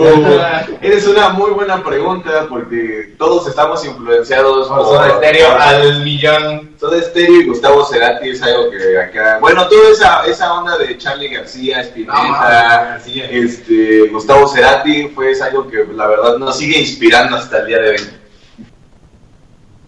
eres 0.81 1.05
una 1.05 1.29
muy 1.29 1.51
buena 1.51 1.83
pregunta 1.83 2.47
porque 2.49 3.13
todos 3.19 3.47
estamos 3.47 3.85
influenciados 3.85 4.67
por 4.69 4.85
Soda 4.85 5.17
Stereo 5.17 5.55
al 5.55 6.03
millón. 6.03 6.71
Soda 6.79 6.99
Stereo 6.99 7.41
y 7.41 7.45
Gustavo 7.45 7.85
Cerati 7.85 8.29
es 8.29 8.41
algo 8.41 8.71
que 8.71 8.99
acá. 8.99 9.37
Bueno, 9.39 9.67
toda 9.67 9.91
esa, 9.91 10.25
esa 10.25 10.51
onda 10.55 10.75
de 10.79 10.97
Charlie 10.97 11.29
García, 11.29 11.81
Spinetta, 11.81 12.99
este, 13.05 14.07
Gustavo 14.07 14.47
Cerati 14.47 15.09
fue 15.09 15.29
es 15.29 15.41
algo 15.43 15.67
que 15.67 15.85
la 15.93 16.07
verdad 16.07 16.39
nos 16.39 16.57
sigue 16.57 16.79
inspirando 16.79 17.35
hasta 17.35 17.59
el 17.59 17.67
día 17.67 17.77
de 17.77 17.89
hoy. 17.91 17.97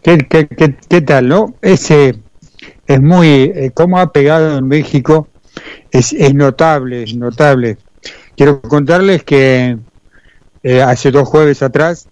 ¿Qué, 0.03 0.19
qué, 0.29 0.47
qué, 0.47 0.75
qué 0.87 1.01
tal, 1.01 1.27
no? 1.27 1.55
Ese 1.63 2.15
es 2.87 3.01
muy, 3.01 3.27
eh, 3.27 3.71
cómo 3.73 3.99
ha 3.99 4.11
pegado 4.11 4.57
en 4.57 4.67
México, 4.67 5.27
es, 5.91 6.13
es 6.13 6.33
notable, 6.33 7.03
es 7.03 7.15
notable. 7.15 7.77
Quiero 8.35 8.61
contarles 8.61 9.23
que 9.23 9.77
eh, 10.63 10.81
hace 10.81 11.11
dos 11.11 11.27
jueves 11.27 11.61
atrás, 11.61 12.07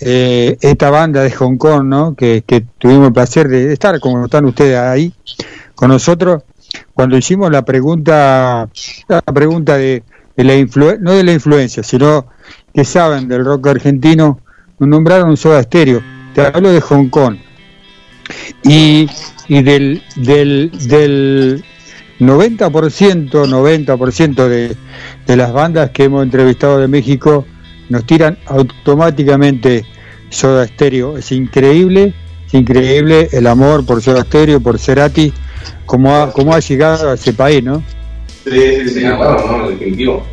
eh, 0.00 0.56
esta 0.60 0.90
banda 0.90 1.22
de 1.22 1.30
Hong 1.32 1.56
Kong, 1.56 1.84
¿no? 1.84 2.14
que, 2.14 2.42
que 2.46 2.64
tuvimos 2.78 3.08
el 3.08 3.12
placer 3.12 3.48
de 3.48 3.72
estar, 3.72 3.98
como 4.00 4.24
están 4.24 4.44
ustedes 4.44 4.78
ahí, 4.78 5.14
con 5.74 5.88
nosotros, 5.88 6.42
cuando 6.92 7.16
hicimos 7.16 7.50
la 7.50 7.64
pregunta, 7.64 8.68
la 9.08 9.20
pregunta 9.22 9.76
de, 9.76 10.02
de 10.36 10.44
la 10.44 10.54
influ- 10.56 10.98
no 11.00 11.12
de 11.12 11.22
la 11.24 11.32
influencia, 11.32 11.82
sino 11.82 12.26
que 12.72 12.84
saben 12.84 13.28
del 13.28 13.44
rock 13.44 13.68
argentino, 13.68 14.40
nos 14.78 14.88
nombraron 14.88 15.36
Soda 15.36 15.62
Stereo. 15.62 16.02
Te 16.34 16.40
hablo 16.40 16.72
de 16.72 16.80
Hong 16.80 17.08
Kong. 17.08 17.36
Y, 18.64 19.08
y 19.48 19.62
del, 19.62 20.02
del, 20.16 20.70
del 20.88 21.64
90%, 22.20 23.30
90% 23.30 24.48
de, 24.48 24.76
de 25.26 25.36
las 25.36 25.52
bandas 25.52 25.90
que 25.90 26.04
hemos 26.04 26.22
entrevistado 26.22 26.78
de 26.78 26.88
México 26.88 27.46
nos 27.88 28.04
tiran 28.06 28.38
automáticamente 28.46 29.84
Soda 30.30 30.66
Stereo. 30.66 31.18
Es 31.18 31.32
increíble, 31.32 32.14
es 32.46 32.54
increíble 32.54 33.28
el 33.32 33.46
amor 33.46 33.84
por 33.84 34.02
Soda 34.02 34.22
Stereo, 34.22 34.60
por 34.60 34.78
Cerati, 34.78 35.32
como 35.86 36.14
ha, 36.14 36.32
como 36.32 36.54
ha 36.54 36.60
llegado 36.60 37.10
a 37.10 37.14
ese 37.14 37.32
país, 37.32 37.62
¿no? 37.62 37.82
Sí, 38.44 38.88
sí, 38.88 39.04
no, 39.04 39.68
definitivo. 39.68 40.24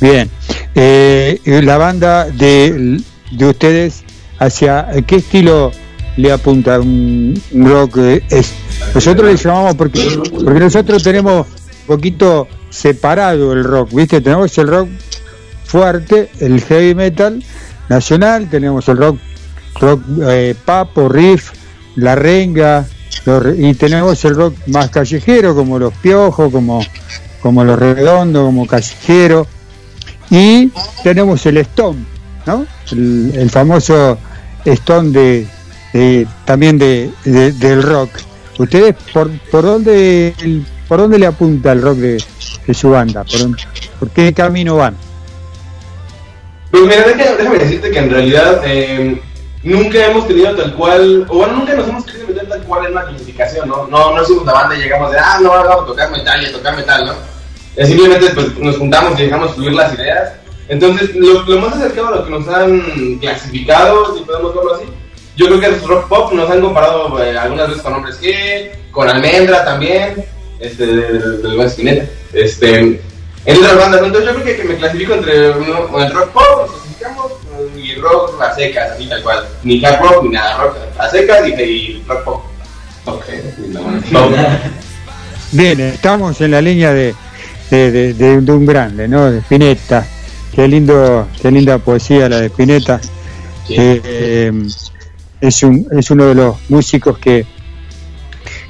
Bien. 0.00 0.30
Eh, 0.74 1.40
la 1.44 1.76
banda 1.76 2.30
de, 2.30 3.00
de 3.30 3.46
ustedes, 3.46 4.04
¿hacia 4.38 4.88
qué 5.06 5.16
estilo 5.16 5.72
le 6.16 6.32
apunta? 6.32 6.80
¿Un 6.80 7.40
rock? 7.52 7.98
es, 8.28 8.52
nosotros 8.94 9.30
le 9.30 9.36
llamamos 9.36 9.74
porque, 9.74 10.18
porque 10.44 10.60
nosotros 10.60 11.02
tenemos 11.02 11.46
un 11.46 11.86
poquito 11.86 12.48
separado 12.68 13.52
el 13.52 13.64
rock, 13.64 13.92
¿viste? 13.92 14.20
Tenemos 14.20 14.56
el 14.58 14.68
rock 14.68 14.88
fuerte, 15.64 16.30
el 16.40 16.60
heavy 16.62 16.94
metal 16.94 17.42
nacional, 17.88 18.48
tenemos 18.48 18.88
el 18.88 18.96
rock, 18.96 19.18
rock 19.80 20.02
eh, 20.28 20.54
papo, 20.64 21.08
riff, 21.08 21.50
la 21.96 22.14
renga, 22.14 22.86
y 23.56 23.74
tenemos 23.74 24.24
el 24.24 24.34
rock 24.34 24.54
más 24.66 24.90
callejero, 24.90 25.54
como 25.54 25.78
los 25.78 25.92
piojos, 25.94 26.50
como, 26.50 26.80
como 27.40 27.64
los 27.64 27.78
redondos, 27.78 28.44
como 28.44 28.66
callejero. 28.66 29.46
Y 30.30 30.70
tenemos 31.02 31.44
el 31.46 31.58
Stone, 31.58 32.04
¿no? 32.46 32.66
El, 32.92 33.32
el 33.34 33.50
famoso 33.50 34.16
Stone 34.64 35.10
de, 35.10 35.46
de- 35.92 36.26
también 36.44 36.78
de, 36.78 37.10
de- 37.24 37.52
del 37.52 37.82
rock. 37.82 38.10
¿Ustedes 38.58 38.94
por, 39.12 39.30
por 39.50 39.62
dónde 39.62 40.34
por 40.88 40.98
dónde 40.98 41.18
le 41.18 41.26
apunta 41.26 41.72
el 41.72 41.82
rock 41.82 41.96
de, 41.98 42.24
su 42.74 42.90
banda? 42.90 43.24
¿Por, 43.98 44.10
qué 44.10 44.32
camino 44.34 44.76
van? 44.76 44.96
Pues 46.70 46.82
mira, 46.84 47.02
déjame, 47.06 47.36
déjame 47.36 47.58
decirte 47.58 47.90
que 47.90 47.98
en 47.98 48.10
realidad 48.10 48.60
eh, 48.64 49.20
nunca 49.62 50.06
hemos 50.06 50.26
tenido 50.28 50.54
tal 50.56 50.74
cual, 50.74 51.26
o 51.28 51.38
bueno, 51.38 51.54
nunca 51.54 51.74
nos 51.74 51.88
hemos 51.88 52.04
querido 52.04 52.28
meter 52.28 52.48
tal 52.48 52.62
cual 52.62 52.86
en 52.86 52.92
una 52.92 53.04
clasificación, 53.06 53.68
¿no? 53.68 53.86
No, 53.88 54.14
no 54.14 54.22
hicimos 54.22 54.44
la 54.46 54.52
banda 54.52 54.76
y 54.76 54.80
llegamos 54.80 55.10
de, 55.10 55.18
ah, 55.18 55.38
no, 55.42 55.50
vamos 55.50 55.82
a 55.82 55.86
tocar 55.86 56.10
metal 56.10 56.42
y 56.42 56.46
a 56.46 56.52
tocar 56.52 56.76
metal, 56.76 57.06
¿no? 57.06 57.12
Eh, 57.76 57.86
simplemente 57.86 58.30
pues, 58.34 58.58
nos 58.58 58.76
juntamos 58.76 59.18
y 59.18 59.24
dejamos 59.24 59.54
fluir 59.54 59.72
las 59.72 59.94
ideas. 59.94 60.32
Entonces, 60.68 61.14
lo, 61.16 61.42
lo 61.42 61.60
más 61.60 61.74
acercado 61.74 62.08
a 62.08 62.16
lo 62.16 62.24
que 62.24 62.30
nos 62.30 62.48
han 62.48 63.18
clasificado, 63.18 64.16
si 64.16 64.22
podemos 64.24 64.54
verlo 64.54 64.74
así, 64.74 64.84
yo 65.36 65.46
creo 65.46 65.60
que 65.60 65.66
es 65.66 65.82
rock 65.82 66.08
pop, 66.08 66.32
nos 66.32 66.50
han 66.50 66.60
comparado 66.60 67.22
eh, 67.22 67.36
algunas 67.38 67.68
veces 67.68 67.82
con 67.82 67.94
Hombres 67.94 68.20
G, 68.20 68.70
con 68.90 69.08
Almendra 69.08 69.64
también, 69.64 70.24
este, 70.58 70.84
del 70.86 71.56
buen 71.56 71.68
Spinetta, 71.68 72.04
este, 72.32 73.00
entre 73.46 73.64
otras 73.64 73.78
bandas, 73.78 74.00
¿no? 74.00 74.06
entonces 74.08 74.30
yo 74.30 74.34
creo 74.42 74.44
que, 74.56 74.62
que 74.62 74.68
me 74.68 74.76
clasifico 74.76 75.14
entre 75.14 75.50
uno- 75.52 75.98
el 76.04 76.12
rock 76.12 76.30
pop, 76.30 76.42
nos 76.60 76.70
clasificamos, 76.70 77.32
y 77.76 77.94
rock 77.96 78.40
a 78.42 78.54
secas, 78.54 78.90
así 78.92 79.06
tal 79.08 79.22
cual, 79.22 79.44
ni 79.62 79.82
hard 79.84 80.00
rock 80.02 80.22
ni 80.24 80.30
nada, 80.30 80.58
rock 80.58 80.76
a 80.98 81.08
secas 81.08 81.46
y, 81.48 81.52
y 81.62 82.04
rock 82.06 82.24
pop. 82.24 82.42
Ok, 83.06 83.24
no, 84.10 84.28
Bien, 85.52 85.80
estamos 85.80 86.40
en 86.42 86.50
la 86.52 86.60
línea 86.60 86.92
de, 86.92 87.14
de, 87.70 87.90
de- 87.90 88.14
de- 88.14 88.40
de 88.40 88.52
un 88.52 88.66
grande, 88.66 89.08
¿no? 89.08 89.30
De 89.30 89.38
Spinetta. 89.40 90.06
Qué 90.54 90.68
lindo, 90.68 91.26
qué 91.40 91.50
linda 91.50 91.78
poesía 91.78 92.28
la 92.28 92.40
de 92.40 92.46
Spinetta. 92.46 93.00
Eh, 93.68 94.00
eh, 94.04 94.52
es, 95.40 95.62
un, 95.62 95.86
es 95.92 96.10
uno 96.10 96.26
de 96.26 96.34
los 96.34 96.56
músicos 96.68 97.18
que, 97.18 97.44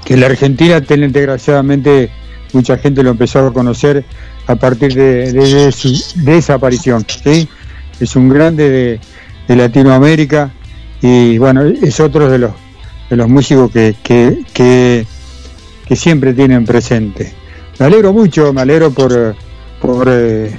que 0.05 0.15
en 0.15 0.21
la 0.21 0.27
Argentina, 0.27 0.81
ten- 0.81 1.11
desgraciadamente, 1.13 2.11
mucha 2.53 2.79
gente 2.79 3.03
lo 3.03 3.11
empezó 3.11 3.47
a 3.47 3.53
conocer 3.53 4.05
a 4.47 4.55
partir 4.57 4.95
de, 4.95 5.33
de- 5.33 5.73
su- 5.73 6.03
de 6.25 6.39
esa 6.39 6.55
aparición. 6.55 7.05
¿sí? 7.25 7.49
Es 8.01 8.17
un 8.17 8.29
grande 8.29 8.69
de, 8.71 9.01
de 9.49 9.57
Latinoamérica 9.57 10.51
y 11.03 11.39
bueno, 11.39 11.63
es 11.63 11.99
otro 12.01 12.29
de 12.29 12.39
los, 12.39 12.53
de 13.09 13.17
los 13.17 13.29
músicos 13.29 13.71
que, 13.71 13.95
que, 14.03 14.45
que, 14.53 15.07
que 15.87 15.97
siempre 15.97 16.33
tienen 16.35 16.65
presente. 16.65 17.33
Me 17.79 17.87
alegro 17.87 18.13
mucho, 18.13 18.53
me 18.53 18.61
alegro 18.61 18.91
por, 18.91 19.35
por, 19.81 20.09
eh, 20.11 20.51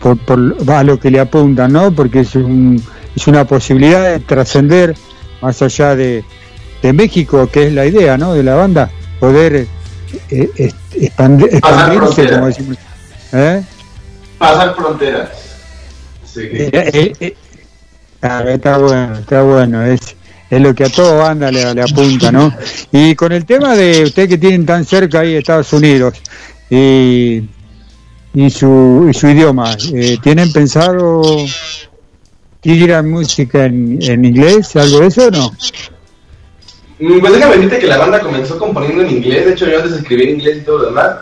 por, 0.00 0.18
por 0.18 0.38
lo 0.38 1.00
que 1.00 1.10
le 1.10 1.20
apuntan, 1.20 1.72
¿no? 1.72 1.90
Porque 1.92 2.20
es, 2.20 2.34
un, 2.34 2.82
es 3.16 3.26
una 3.26 3.46
posibilidad 3.46 4.04
de 4.12 4.20
trascender 4.20 4.94
más 5.40 5.60
allá 5.62 5.94
de, 5.96 6.24
de 6.82 6.92
México, 6.92 7.48
que 7.50 7.66
es 7.68 7.72
la 7.72 7.86
idea, 7.86 8.16
¿no? 8.18 8.34
De 8.34 8.42
la 8.42 8.54
banda, 8.54 8.90
poder 9.20 9.54
eh, 9.56 9.68
eh, 10.30 10.72
expand- 10.94 11.48
expandirse, 11.50 12.30
como 12.30 12.46
decimos. 12.46 12.76
¿Eh? 13.32 13.62
Pasar 14.38 14.74
fronteras. 14.74 15.30
Sí. 16.24 16.40
Eh, 16.42 17.12
eh, 17.20 17.36
claro, 18.20 18.48
está 18.50 18.78
bueno, 18.78 19.18
está 19.18 19.42
bueno, 19.42 19.84
es, 19.84 20.00
es 20.50 20.60
lo 20.60 20.74
que 20.74 20.84
a 20.84 20.88
toda 20.88 21.24
banda 21.24 21.50
le, 21.50 21.74
le 21.74 21.82
apunta, 21.82 22.30
¿no? 22.30 22.54
Y 22.92 23.14
con 23.14 23.32
el 23.32 23.44
tema 23.44 23.74
de 23.74 24.04
ustedes 24.04 24.28
que 24.28 24.38
tienen 24.38 24.64
tan 24.64 24.84
cerca 24.84 25.20
ahí 25.20 25.34
Estados 25.34 25.72
Unidos, 25.72 26.14
y 26.70 27.42
y 28.34 28.50
su, 28.50 29.08
y 29.10 29.14
su 29.14 29.26
idioma. 29.28 29.76
¿Tienen 30.22 30.52
pensado 30.52 31.22
tirar 32.60 33.04
música 33.04 33.66
en, 33.66 34.24
inglés, 34.24 34.74
algo 34.76 35.00
de 35.00 35.06
eso 35.06 35.28
o 35.28 35.30
no? 35.30 35.52
Mm, 36.98 37.20
Pues 37.20 37.32
déjame 37.32 37.56
decirte 37.56 37.78
que 37.78 37.86
la 37.86 37.98
banda 37.98 38.20
comenzó 38.20 38.58
componiendo 38.58 39.02
en 39.02 39.10
inglés, 39.10 39.46
de 39.46 39.52
hecho 39.52 39.66
yo 39.66 39.78
antes 39.78 39.92
escribí 39.92 40.24
en 40.24 40.30
inglés 40.30 40.58
y 40.58 40.64
todo 40.64 40.78
lo 40.78 40.86
demás. 40.86 41.16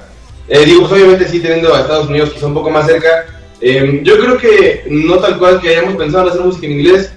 Eh, 0.49 0.65
digo, 0.65 0.81
pues 0.81 0.93
obviamente 0.93 1.29
sí 1.29 1.41
teniendo 1.41 1.75
a 1.75 1.81
Estados 1.81 2.09
Unidos 2.09 2.31
quizá 2.31 2.47
un 2.47 2.55
poco 2.55 2.71
más 2.71 2.87
cerca. 2.87 3.27
Eh, 3.61 4.01
yo 4.05 4.19
creo 4.19 4.39
que 4.39 4.85
no 4.89 5.19
tal 5.19 5.39
cual 5.39 5.61
que 5.61 5.71
hayamos 5.71 5.97
pensado 5.97 6.25
en 6.25 6.31
hacer 6.31 6.43
música 6.43 6.67
en 6.67 6.73
inglés, 6.73 7.13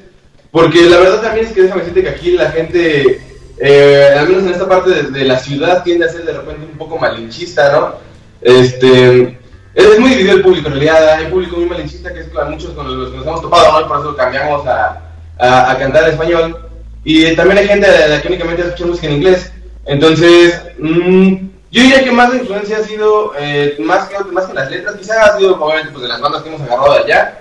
porque 0.51 0.81
la 0.89 0.97
verdad 0.97 1.21
también 1.21 1.45
es 1.45 1.53
que 1.53 1.61
déjame 1.61 1.81
decirte 1.81 2.03
que 2.03 2.09
aquí 2.09 2.31
la 2.31 2.51
gente, 2.51 3.21
eh, 3.59 4.15
al 4.17 4.27
menos 4.27 4.43
en 4.43 4.51
esta 4.51 4.67
parte 4.67 5.03
de 5.03 5.25
la 5.25 5.37
ciudad, 5.37 5.83
tiende 5.83 6.05
a 6.05 6.09
ser 6.09 6.25
de 6.25 6.33
repente 6.33 6.65
un 6.71 6.77
poco 6.77 6.97
malinchista, 6.97 7.71
¿no? 7.71 7.93
Este, 8.41 9.38
es, 9.73 9.99
muy 9.99 10.09
dividido 10.09 10.37
el 10.37 10.41
público, 10.41 10.67
en 10.67 10.73
realidad 10.73 11.13
hay 11.13 11.27
público 11.27 11.57
muy 11.57 11.65
malinchista 11.65 12.13
que 12.13 12.21
es 12.21 12.29
con 12.29 12.51
muchos 12.51 12.71
con 12.71 12.99
los 12.99 13.11
que 13.11 13.17
nos 13.17 13.27
hemos 13.27 13.41
topado, 13.41 13.81
¿no? 13.81 13.87
Por 13.87 13.99
eso 13.99 14.15
cambiamos 14.15 14.65
a, 14.67 15.01
a, 15.37 15.71
a 15.71 15.77
cantar 15.77 16.03
en 16.03 16.11
español. 16.11 16.69
Y 17.03 17.35
también 17.35 17.59
hay 17.59 17.67
gente 17.67 17.87
que 18.21 18.27
únicamente 18.27 18.61
escucha 18.61 18.85
música 18.85 19.07
en 19.07 19.13
inglés. 19.13 19.51
Entonces, 19.85 20.61
mm, 20.77 21.35
yo 21.71 21.81
diría 21.81 22.03
que 22.03 22.11
más 22.11 22.29
la 22.29 22.37
influencia 22.37 22.77
ha 22.77 22.83
sido, 22.83 23.33
eh, 23.37 23.77
más, 23.79 24.09
que, 24.09 24.17
más 24.31 24.45
que 24.45 24.53
las 24.53 24.69
letras, 24.69 24.95
quizás 24.95 25.17
ha 25.17 25.37
sido 25.37 25.59
obviamente 25.61 25.91
pues, 25.91 26.03
de 26.03 26.09
las 26.09 26.21
bandas 26.21 26.41
que 26.41 26.49
hemos 26.49 26.61
agarrado 26.61 26.93
de 26.93 26.99
allá. 26.99 27.39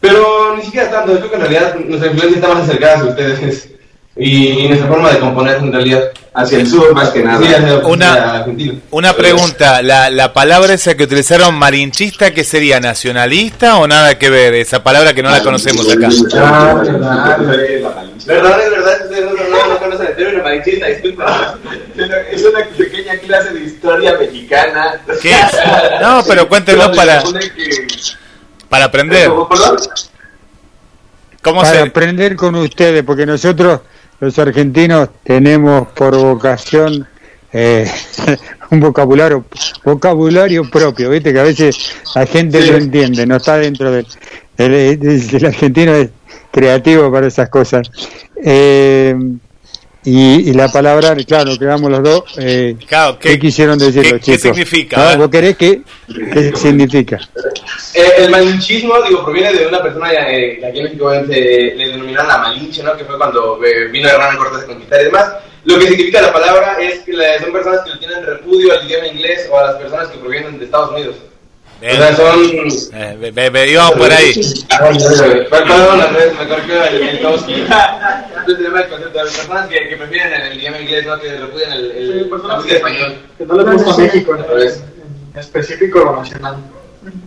Pero 0.00 0.56
ni 0.56 0.62
siquiera 0.62 0.90
tanto, 0.90 1.12
yo 1.12 1.18
creo 1.18 1.30
que 1.30 1.36
en 1.36 1.42
realidad 1.42 1.74
nuestra 1.74 2.10
influencia 2.10 2.40
está 2.40 2.54
más 2.54 2.64
acercada 2.64 2.94
hacia 2.94 3.10
ustedes. 3.10 3.68
Y, 4.20 4.48
y 4.64 4.68
nuestra 4.68 4.88
forma 4.88 5.10
de 5.12 5.18
componer 5.20 5.56
en 5.58 5.72
realidad. 5.72 6.02
Hacia 6.34 6.58
el 6.58 6.68
sur 6.68 6.92
más 6.94 7.10
que 7.10 7.22
nada. 7.22 7.38
Sí, 7.44 7.52
hacia, 7.52 7.78
Una- 7.78 8.40
hacia. 8.42 8.74
Una 8.90 9.12
pregunta, 9.14 9.82
la, 9.82 10.08
la 10.10 10.32
palabra 10.32 10.72
esa 10.74 10.96
que 10.96 11.04
utilizaron 11.04 11.54
malinchista, 11.56 12.32
¿qué 12.32 12.44
sería? 12.44 12.78
¿Nacionalista 12.80 13.76
o 13.78 13.88
nada 13.88 14.18
que 14.18 14.30
ver? 14.30 14.54
Esa 14.54 14.82
palabra 14.84 15.14
que 15.14 15.22
no 15.22 15.30
la 15.30 15.42
conocemos 15.42 15.90
acá. 15.90 16.08
Ah, 16.36 17.36
Perdón, 18.26 18.52
es 18.62 18.70
verdad, 18.70 18.92
ustedes 19.04 19.24
no, 19.24 19.32
no, 19.32 19.66
no 19.68 19.78
conocen 19.78 20.06
el 20.08 20.16
término 20.16 20.42
malinchista, 20.44 20.86
disculpa. 20.86 21.58
Es 22.30 22.44
una 22.44 22.64
pequeña 22.76 23.16
clase 23.16 23.54
de 23.54 23.60
historia 23.64 24.16
mexicana. 24.18 25.00
¿Qué 25.22 25.30
es? 25.30 26.00
No, 26.00 26.22
pero 26.26 26.48
cuéntenlo 26.48 26.92
para, 26.92 27.22
para 28.68 28.84
aprender. 28.84 29.28
¿Cómo 31.42 31.62
Para 31.62 31.72
se...? 31.72 31.80
aprender 31.80 32.36
con 32.36 32.54
ustedes, 32.56 33.02
porque 33.04 33.24
nosotros, 33.24 33.80
los 34.20 34.38
argentinos, 34.38 35.10
tenemos 35.24 35.88
por 35.88 36.16
vocación 36.16 37.06
eh, 37.52 37.90
un 38.70 38.80
vocabulario 38.80 39.44
vocabulario 39.84 40.68
propio, 40.70 41.10
viste 41.10 41.32
que 41.32 41.40
a 41.40 41.44
veces 41.44 41.76
la 42.14 42.26
gente 42.26 42.60
Sí. 42.62 42.70
no 42.70 42.76
entiende, 42.78 43.26
no 43.26 43.36
está 43.36 43.56
dentro 43.58 43.90
del, 43.90 44.06
del- 44.56 44.98
el 45.34 45.46
argentino 45.46 45.94
es 45.94 46.10
creativo 46.50 47.10
para 47.12 47.26
esas 47.28 47.48
cosas. 47.48 47.90
Eh, 48.44 49.14
y, 50.10 50.50
y 50.50 50.52
la 50.54 50.68
palabra, 50.68 51.14
claro, 51.26 51.52
quedamos 51.58 51.90
los 51.90 52.02
dos. 52.02 52.22
Eh, 52.38 52.76
Claro, 52.86 53.18
¿qué, 53.18 53.38
quisieron 53.38 53.78
decir 53.78 54.02
qué- 54.02 54.10
los 54.12 54.20
qué 54.20 54.24
chicos? 54.38 54.40
significa? 54.42 54.96
¿No? 54.96 55.02
A 55.02 55.08
ver. 55.10 55.18
¿Vos 55.18 55.28
querés 55.28 55.56
que, 55.56 55.82
qué 56.32 56.52
significa? 56.56 57.18
Eh, 57.94 58.02
el 58.18 58.30
malinchismo, 58.30 58.94
digo, 59.02 59.24
proviene 59.24 59.52
de 59.52 59.66
una 59.66 59.82
persona 59.82 60.12
eh, 60.30 60.56
que 60.60 60.66
aquí 60.66 60.78
en 60.78 60.84
México 60.84 61.10
le 61.26 61.74
denominaron 61.76 62.28
la 62.28 62.38
malinche, 62.38 62.82
¿no? 62.82 62.96
Que 62.96 63.04
fue 63.04 63.16
cuando 63.18 63.58
eh, 63.64 63.88
vino 63.88 64.08
Hernán 64.08 64.36
Cortés 64.36 64.62
a 64.62 64.66
conquistar 64.66 65.00
y 65.00 65.04
demás. 65.04 65.32
Lo 65.64 65.78
que 65.78 65.88
significa 65.88 66.22
la 66.22 66.32
palabra 66.32 66.76
es 66.80 67.00
que 67.00 67.12
la- 67.12 67.38
son 67.40 67.52
personas 67.52 67.80
que 67.84 67.90
le 67.90 67.96
tienen 67.98 68.24
repudio 68.24 68.72
al 68.72 68.86
idioma 68.86 69.06
inglés 69.08 69.48
o 69.50 69.58
a 69.58 69.64
las 69.64 69.74
personas 69.76 70.08
que 70.08 70.18
provienen 70.18 70.58
de 70.58 70.64
Estados 70.64 70.92
Unidos. 70.92 71.16
Bien. 71.80 71.92
O 71.92 71.96
sea, 71.96 72.16
son... 72.16 72.40
Eh, 72.92 73.68
íbamos 73.70 73.92
por 73.92 74.10
ahí. 74.10 74.32
Perdón, 75.48 76.00
me 76.38 76.48
corrigió 76.48 76.84
el, 76.84 77.20
concepto 77.20 78.54
de 78.54 78.70
las 78.70 79.32
personas 79.34 79.68
que, 79.68 79.88
que 79.88 79.96
prefieren 79.96 80.32
el, 80.32 80.52
el 80.52 80.58
idioma 80.58 80.80
inglés, 80.80 81.06
¿no? 81.06 81.20
Que 81.20 81.36
repudian 81.36 81.72
el, 81.72 81.90
el, 81.92 82.30
español. 82.68 83.18
Que 83.36 83.46
no 83.46 83.56
le 83.56 83.72
gusta 83.72 83.96
México 83.96 84.34
Al 84.34 84.48
revés. 84.48 84.82
en 85.34 85.40
específico 85.40 86.00
o 86.00 86.16
nacional. 86.16 86.56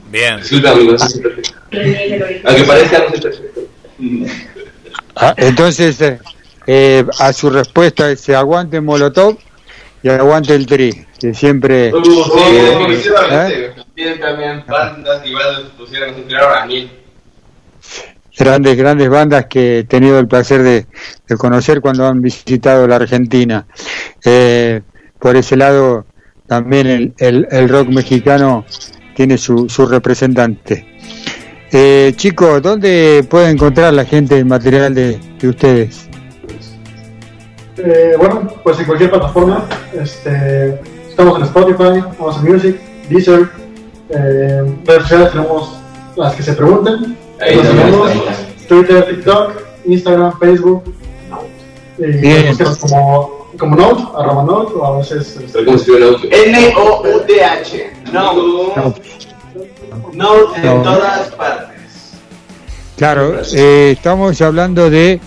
Bien. 0.09 0.37
Disculpa. 0.37 0.71
Aunque 0.71 2.63
parezca, 2.67 2.99
no 2.99 3.09
soy 3.09 3.21
perfecto. 3.21 3.61
Ah, 5.15 5.33
entonces, 5.37 6.01
eh, 6.01 6.19
eh, 6.67 7.05
a 7.19 7.33
su 7.33 7.49
respuesta 7.49 8.11
es 8.11 8.27
aguante 8.29 8.81
Molotov 8.81 9.37
y 10.03 10.09
aguante 10.09 10.55
el 10.55 10.65
Tri, 10.65 11.05
que 11.19 11.33
siempre... 11.33 11.93
Uh, 11.93 12.03
sí, 12.03 12.11
eh, 13.09 13.73
también 14.19 14.63
bandas 14.67 15.21
que 15.21 15.29
igual 15.29 15.71
pusieron, 15.77 16.09
inspiraron 16.17 16.57
a 16.57 16.65
mí. 16.65 16.89
grandes, 18.37 18.77
grandes 18.77 19.09
bandas 19.09 19.45
que 19.45 19.79
he 19.79 19.83
tenido 19.83 20.17
el 20.19 20.27
placer 20.27 20.63
de, 20.63 20.85
de 21.27 21.37
conocer 21.37 21.81
cuando 21.81 22.07
han 22.07 22.21
visitado 22.21 22.87
la 22.87 22.95
Argentina. 22.97 23.65
Eh, 24.25 24.81
por 25.19 25.35
ese 25.35 25.55
lado, 25.57 26.05
también 26.47 26.87
el, 26.87 27.13
el- 27.19 27.47
el 27.51 27.69
rock 27.69 27.89
mexicano 27.89 28.65
tiene 29.15 29.37
su, 29.37 29.69
su 29.69 29.85
representante. 29.85 30.87
Eh, 31.71 32.13
chicos, 32.15 32.61
¿dónde 32.61 33.25
puede 33.29 33.49
encontrar 33.49 33.93
la 33.93 34.03
gente 34.05 34.37
el 34.37 34.45
material 34.45 34.93
de, 34.93 35.17
de 35.39 35.47
ustedes? 35.47 36.07
Eh, 37.77 38.13
bueno, 38.17 38.47
pues 38.63 38.79
en 38.79 38.85
cualquier 38.85 39.09
plataforma. 39.11 39.65
Este, 39.93 40.79
estamos 41.09 41.37
en 41.37 41.43
Spotify, 41.45 42.03
Amazon 42.19 42.43
Music, 42.51 42.75
Deezer. 43.09 43.49
Eh, 44.13 44.75
redes 44.85 45.01
sociales 45.03 45.31
tenemos 45.31 45.77
las 46.15 46.35
que 46.35 46.43
se 46.43 46.53
pregunten. 46.53 47.17
Ahí 47.39 47.55
Nos. 47.91 48.11
Twitter, 48.67 49.07
TikTok, 49.07 49.51
Instagram, 49.85 50.39
Facebook. 50.39 50.83
Y 51.97 52.05
Bien. 52.05 52.47
búsquenos 52.47 52.77
como, 52.77 53.47
como 53.57 53.75
Note, 53.75 54.03
arroba 54.17 54.43
Note, 54.43 54.73
o 54.75 54.85
a 54.85 54.97
veces. 54.97 55.37
este. 55.37 56.49
N-O-U-T-H. 56.49 57.93
No. 58.11 58.93
No 60.13 60.55
en 60.55 60.83
todas 60.83 61.29
partes. 61.31 61.71
Claro, 62.97 63.39
eh, 63.53 63.91
estamos 63.97 64.39
hablando 64.41 64.89
de... 64.89 65.19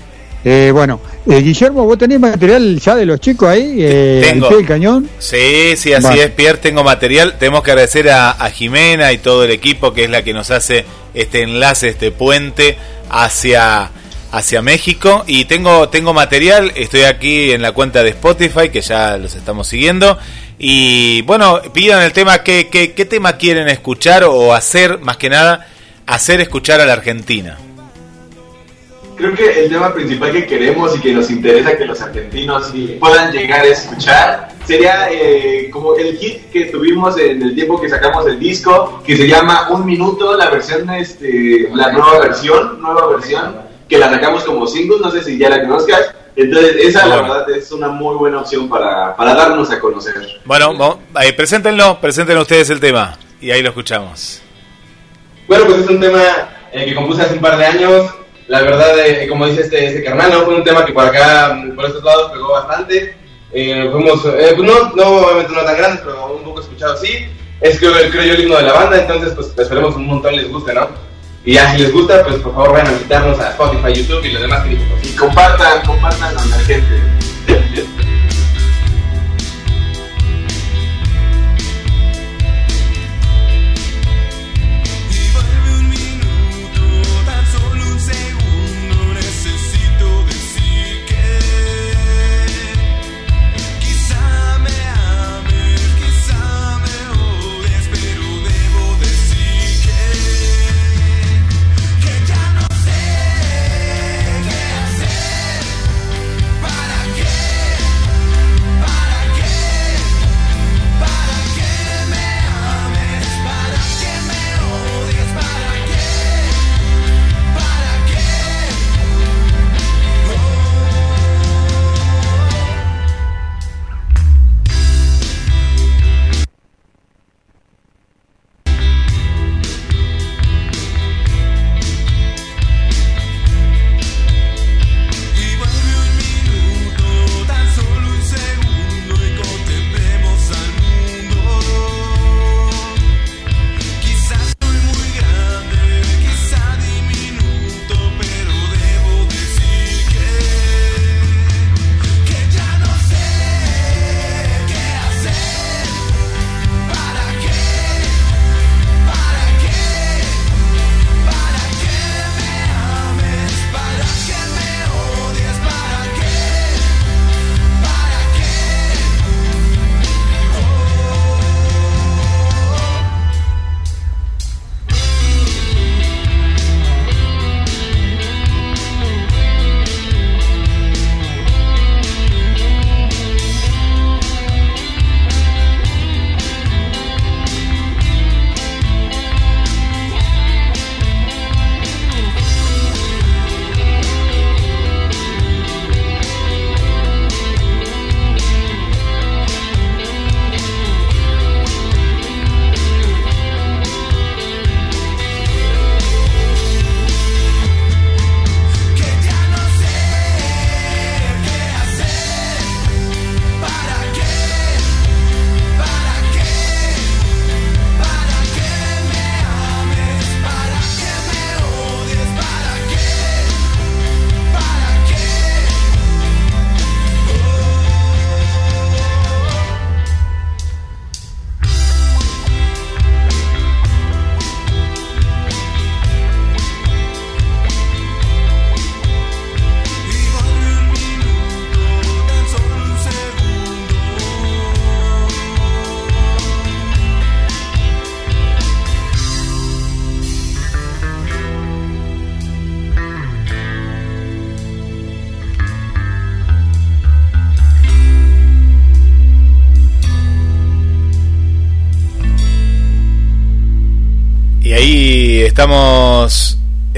eh, 0.44 0.70
bueno, 0.72 1.00
eh, 1.26 1.40
Guillermo, 1.40 1.86
¿vos 1.86 1.96
tenés 1.96 2.20
material 2.20 2.78
ya 2.78 2.94
de 2.96 3.06
los 3.06 3.18
chicos 3.18 3.48
ahí? 3.48 3.76
Eh, 3.78 4.20
Tengo. 4.30 4.50
del 4.50 4.66
cañón? 4.66 5.08
Sí, 5.18 5.74
sí, 5.76 5.92
así 5.94 6.06
Vale. 6.06 6.24
es, 6.24 6.30
Pierre, 6.32 6.58
tengo 6.58 6.84
material. 6.84 7.36
Tenemos 7.38 7.62
que 7.62 7.70
agradecer 7.70 8.10
a, 8.10 8.30
a 8.32 8.50
Jimena 8.50 9.10
y 9.12 9.18
todo 9.18 9.44
el 9.44 9.50
equipo 9.50 9.94
que 9.94 10.04
es 10.04 10.10
la 10.10 10.22
que 10.22 10.34
nos 10.34 10.50
hace 10.50 10.84
este 11.14 11.42
enlace, 11.42 11.88
este 11.88 12.10
puente 12.10 12.76
hacia, 13.08 13.90
hacia 14.32 14.60
México. 14.60 15.24
Y 15.26 15.46
tengo, 15.46 15.88
tengo 15.88 16.12
material, 16.12 16.72
estoy 16.74 17.02
aquí 17.02 17.52
en 17.52 17.62
la 17.62 17.72
cuenta 17.72 18.02
de 18.02 18.10
Spotify, 18.10 18.68
que 18.68 18.82
ya 18.82 19.16
los 19.16 19.34
estamos 19.34 19.66
siguiendo. 19.66 20.18
Y 20.58 21.22
bueno, 21.22 21.60
pidan 21.72 22.02
el 22.02 22.12
tema, 22.12 22.42
¿qué, 22.42 22.68
qué, 22.70 22.92
qué 22.92 23.04
tema 23.06 23.38
quieren 23.38 23.68
escuchar 23.68 24.24
o 24.24 24.52
hacer, 24.52 24.98
más 24.98 25.16
que 25.16 25.30
nada, 25.30 25.66
hacer 26.06 26.40
escuchar 26.42 26.80
a 26.82 26.86
la 26.86 26.92
Argentina? 26.92 27.56
Creo 29.16 29.34
que 29.34 29.64
el 29.64 29.70
tema 29.70 29.92
principal 29.94 30.32
que 30.32 30.46
queremos 30.46 30.96
y 30.96 31.00
que 31.00 31.12
nos 31.12 31.30
interesa 31.30 31.76
que 31.76 31.84
los 31.84 32.00
argentinos 32.00 32.72
puedan 32.98 33.32
llegar 33.32 33.60
a 33.60 33.68
escuchar 33.68 34.48
sería 34.66 35.08
eh, 35.10 35.68
como 35.70 35.94
el 35.94 36.16
hit 36.18 36.50
que 36.50 36.66
tuvimos 36.66 37.18
en 37.18 37.42
el 37.42 37.54
tiempo 37.54 37.80
que 37.80 37.88
sacamos 37.88 38.26
el 38.26 38.38
disco, 38.38 39.02
que 39.06 39.16
se 39.16 39.28
llama 39.28 39.68
Un 39.70 39.84
Minuto, 39.84 40.36
la 40.36 40.50
versión, 40.50 40.88
este, 40.90 41.68
la 41.74 41.92
nueva 41.92 42.18
versión, 42.20 42.80
nueva 42.80 43.06
versión, 43.08 43.56
que 43.88 43.98
la 43.98 44.10
sacamos 44.10 44.44
como 44.44 44.66
single, 44.66 44.98
no 45.00 45.10
sé 45.10 45.22
si 45.22 45.38
ya 45.38 45.50
la 45.50 45.62
conozcas. 45.62 46.14
Entonces, 46.36 46.76
esa 46.80 47.06
la 47.06 47.16
verdad 47.22 47.50
es 47.50 47.70
una 47.70 47.88
muy 47.88 48.16
buena 48.16 48.40
opción 48.40 48.68
para, 48.68 49.14
para 49.14 49.34
darnos 49.34 49.70
a 49.70 49.78
conocer. 49.78 50.14
Bueno, 50.44 50.98
eh, 51.22 51.32
preséntenlo, 51.32 52.00
presenten 52.00 52.38
ustedes 52.38 52.70
el 52.70 52.80
tema 52.80 53.16
y 53.40 53.52
ahí 53.52 53.62
lo 53.62 53.68
escuchamos. 53.68 54.42
Bueno, 55.46 55.66
pues 55.66 55.78
es 55.80 55.88
un 55.88 56.00
tema 56.00 56.22
eh, 56.72 56.86
que 56.86 56.94
compuse 56.94 57.22
hace 57.22 57.34
un 57.34 57.40
par 57.40 57.56
de 57.56 57.66
años. 57.66 58.10
La 58.46 58.62
verdad, 58.62 58.98
eh, 58.98 59.26
como 59.28 59.46
dice 59.46 59.62
este, 59.62 59.86
este 59.86 60.04
carnal, 60.04 60.30
¿no? 60.30 60.42
fue 60.42 60.54
un 60.54 60.64
tema 60.64 60.84
que 60.84 60.92
por 60.92 61.06
acá, 61.06 61.62
por 61.74 61.86
estos 61.86 62.04
lados, 62.04 62.30
pegó 62.32 62.52
bastante. 62.52 63.16
Eh, 63.52 63.88
fuimos, 63.90 64.24
eh, 64.26 64.52
pues 64.56 64.68
no, 64.68 64.92
no, 64.94 65.26
obviamente 65.26 65.52
no 65.52 65.62
tan 65.62 65.76
grandes, 65.76 66.00
pero 66.04 66.34
un 66.36 66.44
poco 66.44 66.60
escuchado 66.60 66.96
sí. 66.96 67.26
Es 67.60 67.78
creo, 67.78 67.92
creo 68.10 68.24
yo 68.24 68.34
el 68.34 68.40
himno 68.42 68.56
de 68.56 68.64
la 68.64 68.72
banda, 68.72 69.00
entonces 69.00 69.32
pues 69.34 69.54
esperemos 69.56 69.94
un 69.94 70.06
montón 70.06 70.36
les 70.36 70.50
guste, 70.50 70.74
¿no? 70.74 70.88
Y 71.44 71.54
ya 71.54 71.72
si 71.72 71.82
les 71.82 71.92
gusta, 71.92 72.22
pues 72.24 72.36
por 72.36 72.54
favor 72.54 72.72
vayan 72.72 72.88
a 72.88 72.92
visitarnos 72.92 73.38
a 73.38 73.50
Spotify, 73.50 73.92
YouTube 73.92 74.24
y 74.24 74.32
los 74.32 74.42
demás 74.42 74.64
que 74.64 75.08
Y 75.08 75.12
compartan, 75.14 75.86
compartan 75.86 76.36
a 76.36 76.44
la 76.44 76.58
gente. 76.64 77.13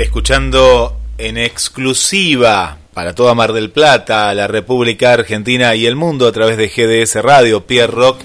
Escuchando 0.07 0.97
en 1.19 1.37
exclusiva 1.37 2.79
para 2.95 3.13
toda 3.13 3.35
Mar 3.35 3.53
del 3.53 3.71
Plata, 3.71 4.33
la 4.35 4.47
República 4.47 5.13
Argentina 5.13 5.75
y 5.75 5.85
el 5.85 5.97
mundo 5.97 6.29
a 6.29 6.33
través 6.33 6.57
de 6.57 6.69
GDS 6.69 7.17
Radio, 7.23 7.67
Pierre 7.67 7.93
Rock. 7.93 8.21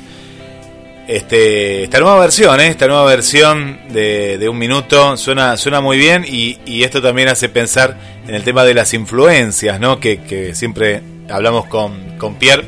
Este, 1.08 1.84
esta 1.84 2.00
nueva 2.00 2.20
versión, 2.20 2.60
¿eh? 2.62 2.68
esta 2.68 2.86
nueva 2.86 3.04
versión 3.06 3.80
de, 3.90 4.48
un 4.48 4.60
minuto 4.60 5.18
suena, 5.18 5.58
suena 5.58 5.82
muy 5.82 5.98
bien 5.98 6.24
y, 6.26 6.84
esto 6.84 7.02
también 7.02 7.30
hace 7.30 7.50
pensar 7.50 7.98
en 8.28 8.36
el 8.36 8.44
tema 8.44 8.64
de 8.64 8.76
las 8.76 8.94
influencias, 8.94 9.80
¿no? 9.80 10.00
que, 10.00 10.52
siempre 10.54 11.02
hablamos 11.30 11.66
con, 11.66 12.18
con 12.20 12.36
Pierre, 12.36 12.64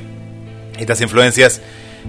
estas 0.80 1.00
influencias, 1.02 1.62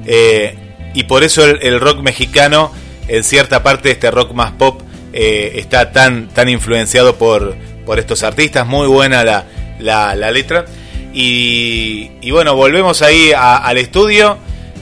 eh, 0.06 0.56
y 0.94 1.02
por 1.04 1.22
eso 1.22 1.44
el 1.44 1.80
rock 1.80 2.00
mexicano, 2.00 2.72
en 3.08 3.22
cierta 3.24 3.62
parte, 3.62 3.90
este 3.90 4.10
rock 4.10 4.32
más 4.32 4.52
pop, 4.52 4.80
eh, 5.16 5.60
está 5.60 5.92
tan, 5.92 6.26
tan 6.28 6.48
influenciado 6.48 7.14
por, 7.14 7.54
por 7.86 8.00
estos 8.00 8.24
artistas, 8.24 8.66
muy 8.66 8.88
buena 8.88 9.22
la, 9.22 9.44
la, 9.78 10.30
letra. 10.32 10.64
Y, 11.12 12.10
y 12.20 12.32
bueno, 12.32 12.56
volvemos 12.56 13.00
ahí 13.00 13.32
al 13.32 13.78
estudio. 13.78 14.36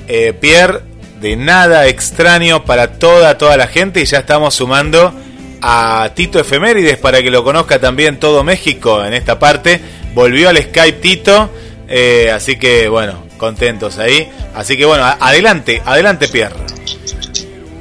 Eh, 0.09 0.33
Pierre, 0.33 0.81
de 1.21 1.37
nada 1.37 1.87
extraño 1.87 2.65
para 2.65 2.93
toda, 2.95 3.37
toda 3.37 3.59
la 3.59 3.67
gente. 3.67 4.01
Y 4.01 4.07
ya 4.07 4.21
estamos 4.21 4.55
sumando 4.55 5.13
a 5.61 6.11
Tito 6.15 6.41
Efemérides 6.41 6.97
para 6.97 7.23
que 7.23 7.31
lo 7.31 7.45
conozca 7.45 7.79
también 7.79 8.19
todo 8.19 8.43
México 8.43 9.05
en 9.05 9.13
esta 9.13 9.39
parte. 9.39 9.81
Volvió 10.15 10.49
al 10.49 10.57
Skype 10.57 10.99
Tito. 11.01 11.51
eh, 11.89 12.31
así 12.35 12.57
que 12.57 12.89
bueno, 12.89 13.25
contentos 13.37 13.99
ahí. 13.99 14.31
Así 14.55 14.79
que 14.79 14.87
bueno, 14.87 15.05
adelante, 15.05 15.83
adelante 15.85 16.29
Pierre. 16.29 16.72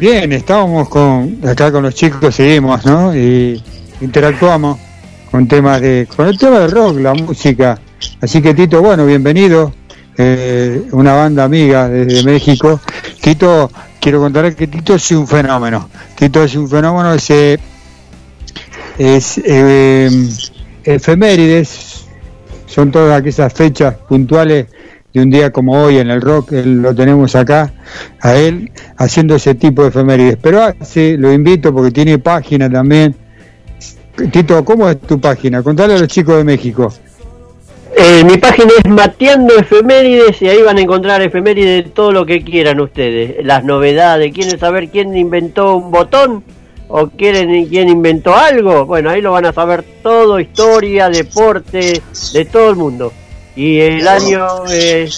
Bien, 0.01 0.31
estábamos 0.31 0.89
con 0.89 1.37
acá 1.47 1.71
con 1.71 1.83
los 1.83 1.93
chicos, 1.93 2.33
seguimos, 2.33 2.83
¿no? 2.87 3.15
Y 3.15 3.63
interactuamos 4.01 4.79
con 5.29 5.47
temas 5.47 5.79
de, 5.79 6.07
con 6.15 6.27
el 6.27 6.39
tema 6.39 6.57
del 6.57 6.71
rock, 6.71 6.97
la 6.97 7.13
música. 7.13 7.79
Así 8.19 8.41
que 8.41 8.55
Tito, 8.55 8.81
bueno, 8.81 9.05
bienvenido, 9.05 9.71
eh, 10.17 10.87
una 10.93 11.13
banda 11.13 11.43
amiga 11.43 11.87
desde 11.87 12.23
México. 12.23 12.79
Tito, 13.21 13.69
quiero 13.99 14.19
contarles 14.19 14.55
que 14.55 14.65
Tito 14.65 14.95
es 14.95 15.11
un 15.11 15.27
fenómeno. 15.27 15.87
Tito 16.15 16.43
es 16.43 16.55
un 16.55 16.67
fenómeno, 16.67 17.13
es, 17.13 17.29
eh, 17.29 17.59
es 18.97 19.39
eh, 19.45 20.09
efemérides, 20.83 22.05
son 22.65 22.89
todas 22.89 23.19
aquellas 23.19 23.53
fechas 23.53 23.93
puntuales 24.09 24.65
de 25.13 25.21
un 25.21 25.29
día 25.29 25.51
como 25.51 25.73
hoy 25.83 25.97
en 25.97 26.09
el 26.09 26.21
rock, 26.21 26.53
él 26.53 26.81
lo 26.81 26.95
tenemos 26.95 27.35
acá, 27.35 27.71
a 28.19 28.35
él 28.35 28.71
haciendo 28.97 29.35
ese 29.35 29.55
tipo 29.55 29.81
de 29.81 29.89
efemérides. 29.89 30.37
Pero 30.41 30.63
hace, 30.63 31.17
lo 31.17 31.31
invito 31.31 31.73
porque 31.73 31.91
tiene 31.91 32.19
página 32.19 32.69
también. 32.69 33.15
Tito, 34.31 34.63
¿cómo 34.63 34.89
es 34.89 34.99
tu 35.01 35.19
página? 35.19 35.63
Contale 35.63 35.95
a 35.95 35.99
los 35.99 36.07
chicos 36.07 36.37
de 36.37 36.43
México. 36.43 36.93
Eh, 37.97 38.23
mi 38.23 38.37
página 38.37 38.71
es 38.83 38.89
Mateando 38.89 39.55
Efemérides 39.57 40.41
y 40.41 40.47
ahí 40.47 40.61
van 40.61 40.77
a 40.77 40.81
encontrar 40.81 41.21
efemérides 41.21 41.83
de 41.83 41.91
todo 41.91 42.11
lo 42.11 42.25
que 42.25 42.41
quieran 42.41 42.79
ustedes. 42.79 43.43
Las 43.45 43.65
novedades, 43.65 44.33
quieren 44.33 44.57
saber 44.57 44.89
quién 44.89 45.15
inventó 45.15 45.75
un 45.75 45.91
botón 45.91 46.43
o 46.87 47.07
quieren 47.09 47.65
quién 47.67 47.89
inventó 47.89 48.35
algo. 48.35 48.85
Bueno, 48.85 49.09
ahí 49.09 49.21
lo 49.21 49.33
van 49.33 49.45
a 49.45 49.53
saber 49.53 49.83
todo, 50.01 50.39
historia, 50.39 51.09
deporte, 51.09 52.01
de 52.33 52.45
todo 52.45 52.69
el 52.69 52.75
mundo. 52.77 53.11
Y 53.55 53.79
el 53.79 54.07
año, 54.07 54.47
eh, 54.71 55.09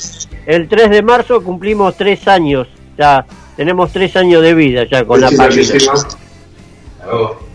el 0.45 0.67
3 0.67 0.89
de 0.89 1.01
marzo 1.03 1.43
cumplimos 1.43 1.95
tres 1.95 2.27
años. 2.27 2.67
Ya 2.97 3.25
tenemos 3.55 3.91
tres 3.91 4.15
años 4.15 4.41
de 4.41 4.53
vida 4.53 4.85
ya 4.89 5.05
con 5.05 5.21
la 5.21 5.29
página. 5.31 5.63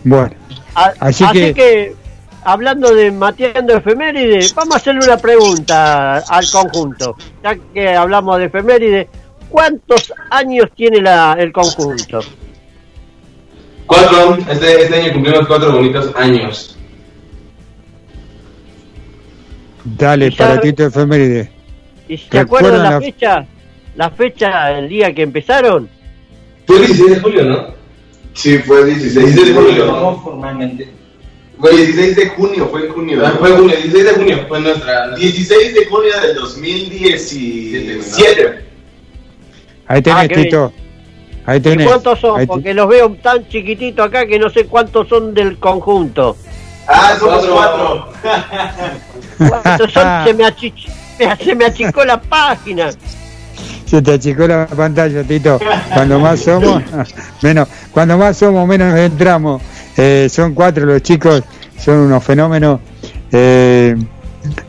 Bueno, 0.03 0.31
A- 0.75 0.93
Así 0.99 1.23
Así, 1.23 1.33
que- 1.39 1.53
que... 1.53 1.95
hablando 2.43 2.93
de 2.93 3.11
Mateando 3.11 3.75
Efemérides, 3.75 4.53
vamos 4.55 4.75
a 4.75 4.77
hacerle 4.77 5.01
una 5.05 5.17
pregunta 5.17 6.19
al 6.19 6.49
conjunto. 6.49 7.15
Ya 7.43 7.57
que 7.73 7.89
hablamos 7.95 8.37
de 8.37 8.45
efemérides, 8.45 9.07
¿cuántos 9.49 10.13
años 10.29 10.69
tiene 10.75 11.01
la, 11.01 11.35
el 11.37 11.51
conjunto? 11.51 12.19
Cuatro, 13.85 14.37
este, 14.49 14.83
este 14.83 14.95
año 15.01 15.13
cumplimos 15.13 15.47
cuatro 15.47 15.71
bonitos 15.73 16.15
años. 16.15 16.77
Dale 19.83 20.27
Y 20.27 20.31
ya- 20.31 20.37
para 20.37 20.61
Tito 20.61 20.85
efemérides. 20.85 21.49
¿Y 22.07 22.17
se 22.17 22.39
acuerdan 22.39 22.71
¿Recuerdan 22.73 22.83
la 22.83 22.91
la- 22.91 22.99
fecha? 23.01 23.45
La 23.95 24.09
fecha, 24.11 24.77
el 24.79 24.87
día 24.89 25.13
que 25.13 25.23
empezaron. 25.23 25.89
Fue 26.65 26.77
el 26.77 26.85
16 26.87 27.09
de 27.15 27.19
julio, 27.19 27.43
¿no? 27.45 27.67
Sí, 28.33 28.57
fue 28.59 28.85
16 28.85 29.13
16 29.25 29.47
de 29.47 29.53
julio. 29.61 29.87
¿Cómo 29.91 30.21
formalmente? 30.23 30.87
Fue 31.59 31.71
16 31.75 32.15
de 32.15 32.27
junio, 32.29 32.67
fue 32.69 32.85
en 32.85 32.93
junio. 32.93 33.21
Ah, 33.25 33.33
Fue 33.37 33.51
junio, 33.51 33.75
16 33.75 34.05
de 34.05 34.11
junio, 34.13 34.45
fue 34.47 34.61
nuestra. 34.61 35.15
16 35.15 35.73
de 35.73 35.85
junio 35.87 36.11
del 36.21 36.35
2017. 36.35 38.59
Ahí 39.87 40.01
tenés, 40.01 40.23
Ah. 40.23 40.27
Tito. 40.27 40.73
Ahí 41.45 41.57
¿Y 41.57 41.61
tenés. 41.61 41.87
cuántos 41.87 42.19
son? 42.19 42.39
Ahí 42.39 42.45
te- 42.45 42.47
Porque 42.47 42.73
los 42.73 42.87
veo 42.87 43.09
tan 43.21 43.45
chiquititos 43.49 44.05
acá 44.05 44.25
que 44.27 44.39
no 44.39 44.49
sé 44.49 44.65
cuántos 44.65 45.07
son 45.09 45.33
del 45.33 45.57
conjunto. 45.57 46.37
Ah, 46.91 47.15
somos 47.19 47.45
cuatro. 47.45 48.11
¿Cuántos 49.37 49.93
son? 49.93 50.25
se, 50.25 50.33
me 50.33 50.43
me- 51.19 51.35
se 51.45 51.55
me 51.55 51.65
achicó 51.65 52.03
la 52.03 52.19
página. 52.19 52.89
Se 53.85 54.01
te 54.01 54.13
achicó 54.13 54.47
la 54.47 54.65
pantalla, 54.67 55.23
Tito. 55.23 55.59
Cuando 55.93 56.19
más 56.19 56.39
somos, 56.39 56.81
menos. 57.41 57.67
Cuando 57.91 58.17
más 58.17 58.37
somos, 58.37 58.67
menos 58.67 58.97
entramos. 58.97 59.61
Eh, 59.97 60.27
son 60.29 60.53
cuatro 60.53 60.85
los 60.85 61.01
chicos, 61.01 61.43
son 61.77 61.97
unos 61.97 62.23
fenómenos. 62.23 62.79
Eh, 63.31 63.95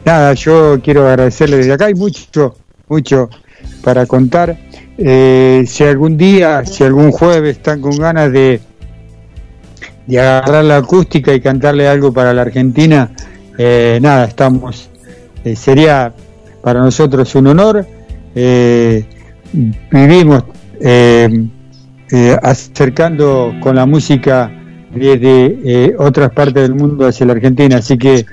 nada, 0.05 0.35
yo 0.35 0.79
quiero 0.83 1.07
agradecerles 1.09 1.61
desde 1.61 1.73
acá. 1.75 1.87
Hay 1.87 1.95
mucho, 1.95 2.57
mucho 2.89 3.29
para 3.83 4.07
contar. 4.07 4.57
Eh, 4.99 5.65
si 5.67 5.85
algún 5.85 6.17
día, 6.19 6.65
si 6.67 6.85
algún 6.85 7.11
jueves 7.13 7.57
están 7.59 7.81
con 7.81 7.97
ganas 7.97 8.33
de, 8.33 8.61
de 10.07 10.21
agarrar 10.21 10.65
la 10.65 10.77
acústica 10.79 11.33
y 11.35 11.41
cantarle 11.41 11.89
algo 11.89 12.13
para 12.13 12.33
la 12.35 12.43
Argentina, 12.43 13.11
eh, 13.59 13.99
nada, 14.03 14.25
estamos. 14.27 14.91
eh, 15.45 15.57
sería 15.57 16.13
para 16.63 16.81
nosotros 16.81 17.35
un 17.35 17.47
honor. 17.49 17.87
Eh, 18.35 19.05
vivimos 19.91 20.45
eh, 20.81 21.29
eh, 22.13 22.37
acercando 22.43 23.55
con 23.61 23.77
la 23.77 23.87
música 23.87 24.51
desde 24.95 25.95
otras 25.99 26.31
partes 26.33 26.63
del 26.63 26.75
mundo 26.75 27.07
hacia 27.07 27.27
la 27.27 27.33
Argentina. 27.33 27.77
Así 27.79 27.97
que, 27.97 28.25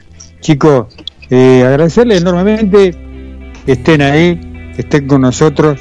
chicos, 0.42 0.88
agradecerles 1.30 2.22
enormemente 2.22 2.96
que 3.66 3.72
estén 3.74 4.02
ahí, 4.02 4.40
que 4.76 4.82
estén 4.82 5.08
con 5.08 5.22
nosotros. 5.22 5.80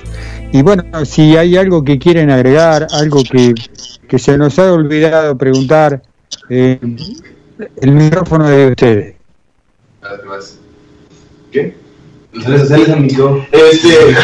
Y 0.56 0.62
bueno, 0.62 1.04
si 1.04 1.36
hay 1.36 1.54
algo 1.58 1.84
que 1.84 1.98
quieren 1.98 2.30
agregar, 2.30 2.86
algo 2.90 3.22
que, 3.22 3.52
que 4.08 4.18
se 4.18 4.38
nos 4.38 4.58
ha 4.58 4.72
olvidado 4.72 5.36
preguntar, 5.36 6.00
eh, 6.48 6.78
el 7.82 7.90
micrófono 7.90 8.48
de 8.48 8.68
ustedes. 8.68 9.16
¿Qué? 11.52 11.76
Este. 13.52 13.98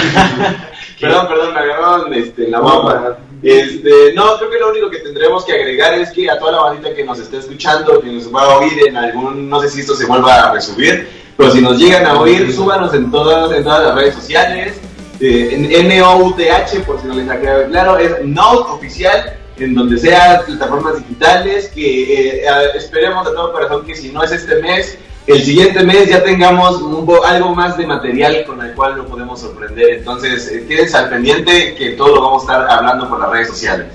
perdón, 1.02 1.28
perdón, 1.28 1.52
me 1.52 1.60
agarraron 1.60 2.14
este, 2.14 2.48
la 2.48 2.60
bomba. 2.60 3.18
Este, 3.42 4.14
no, 4.14 4.38
creo 4.38 4.50
que 4.50 4.58
lo 4.58 4.70
único 4.70 4.90
que 4.90 5.00
tendremos 5.00 5.44
que 5.44 5.52
agregar 5.52 5.98
es 5.98 6.12
que 6.12 6.30
a 6.30 6.38
toda 6.38 6.52
la 6.52 6.60
bandita 6.62 6.94
que 6.94 7.04
nos 7.04 7.18
esté 7.18 7.40
escuchando, 7.40 8.00
que 8.00 8.10
nos 8.10 8.34
va 8.34 8.44
a 8.44 8.58
oír 8.58 8.88
en 8.88 8.96
algún, 8.96 9.50
no 9.50 9.60
sé 9.60 9.68
si 9.68 9.80
esto 9.80 9.94
se 9.94 10.06
vuelva 10.06 10.48
a 10.48 10.54
resubir, 10.54 11.06
pero 11.36 11.50
si 11.50 11.60
nos 11.60 11.78
llegan 11.78 12.06
a 12.06 12.18
oír, 12.18 12.50
súbanos 12.50 12.94
en 12.94 13.10
todas, 13.10 13.52
en 13.52 13.64
todas 13.64 13.82
las 13.82 13.94
redes 13.96 14.14
sociales, 14.14 14.80
NOUTH, 15.22 16.84
por 16.84 17.00
si 17.00 17.06
no 17.06 17.14
les 17.14 17.28
ha 17.30 17.40
quedado 17.40 17.66
claro, 17.68 17.98
es 17.98 18.24
Note 18.24 18.72
Oficial, 18.72 19.36
en 19.56 19.74
donde 19.74 19.98
sea 19.98 20.42
plataformas 20.44 20.98
digitales, 20.98 21.68
que 21.68 22.40
eh, 22.40 22.46
esperemos 22.74 23.26
de 23.26 23.32
todo 23.32 23.52
corazón 23.52 23.86
que 23.86 23.94
si 23.94 24.10
no 24.10 24.22
es 24.22 24.32
este 24.32 24.56
mes, 24.56 24.98
el 25.26 25.40
siguiente 25.40 25.84
mes 25.84 26.08
ya 26.08 26.24
tengamos 26.24 26.82
un 26.82 27.08
algo 27.24 27.54
más 27.54 27.76
de 27.76 27.86
material 27.86 28.44
con 28.44 28.60
el 28.60 28.74
cual 28.74 28.96
lo 28.96 29.06
podemos 29.06 29.40
sorprender. 29.40 29.90
Entonces, 29.90 30.50
eh, 30.50 30.66
quédense 30.66 30.96
al 30.96 31.10
pendiente 31.10 31.74
que 31.76 31.90
todo 31.90 32.16
lo 32.16 32.22
vamos 32.22 32.42
a 32.42 32.52
estar 32.52 32.70
hablando 32.70 33.08
por 33.08 33.20
las 33.20 33.30
redes 33.30 33.48
sociales. 33.48 33.86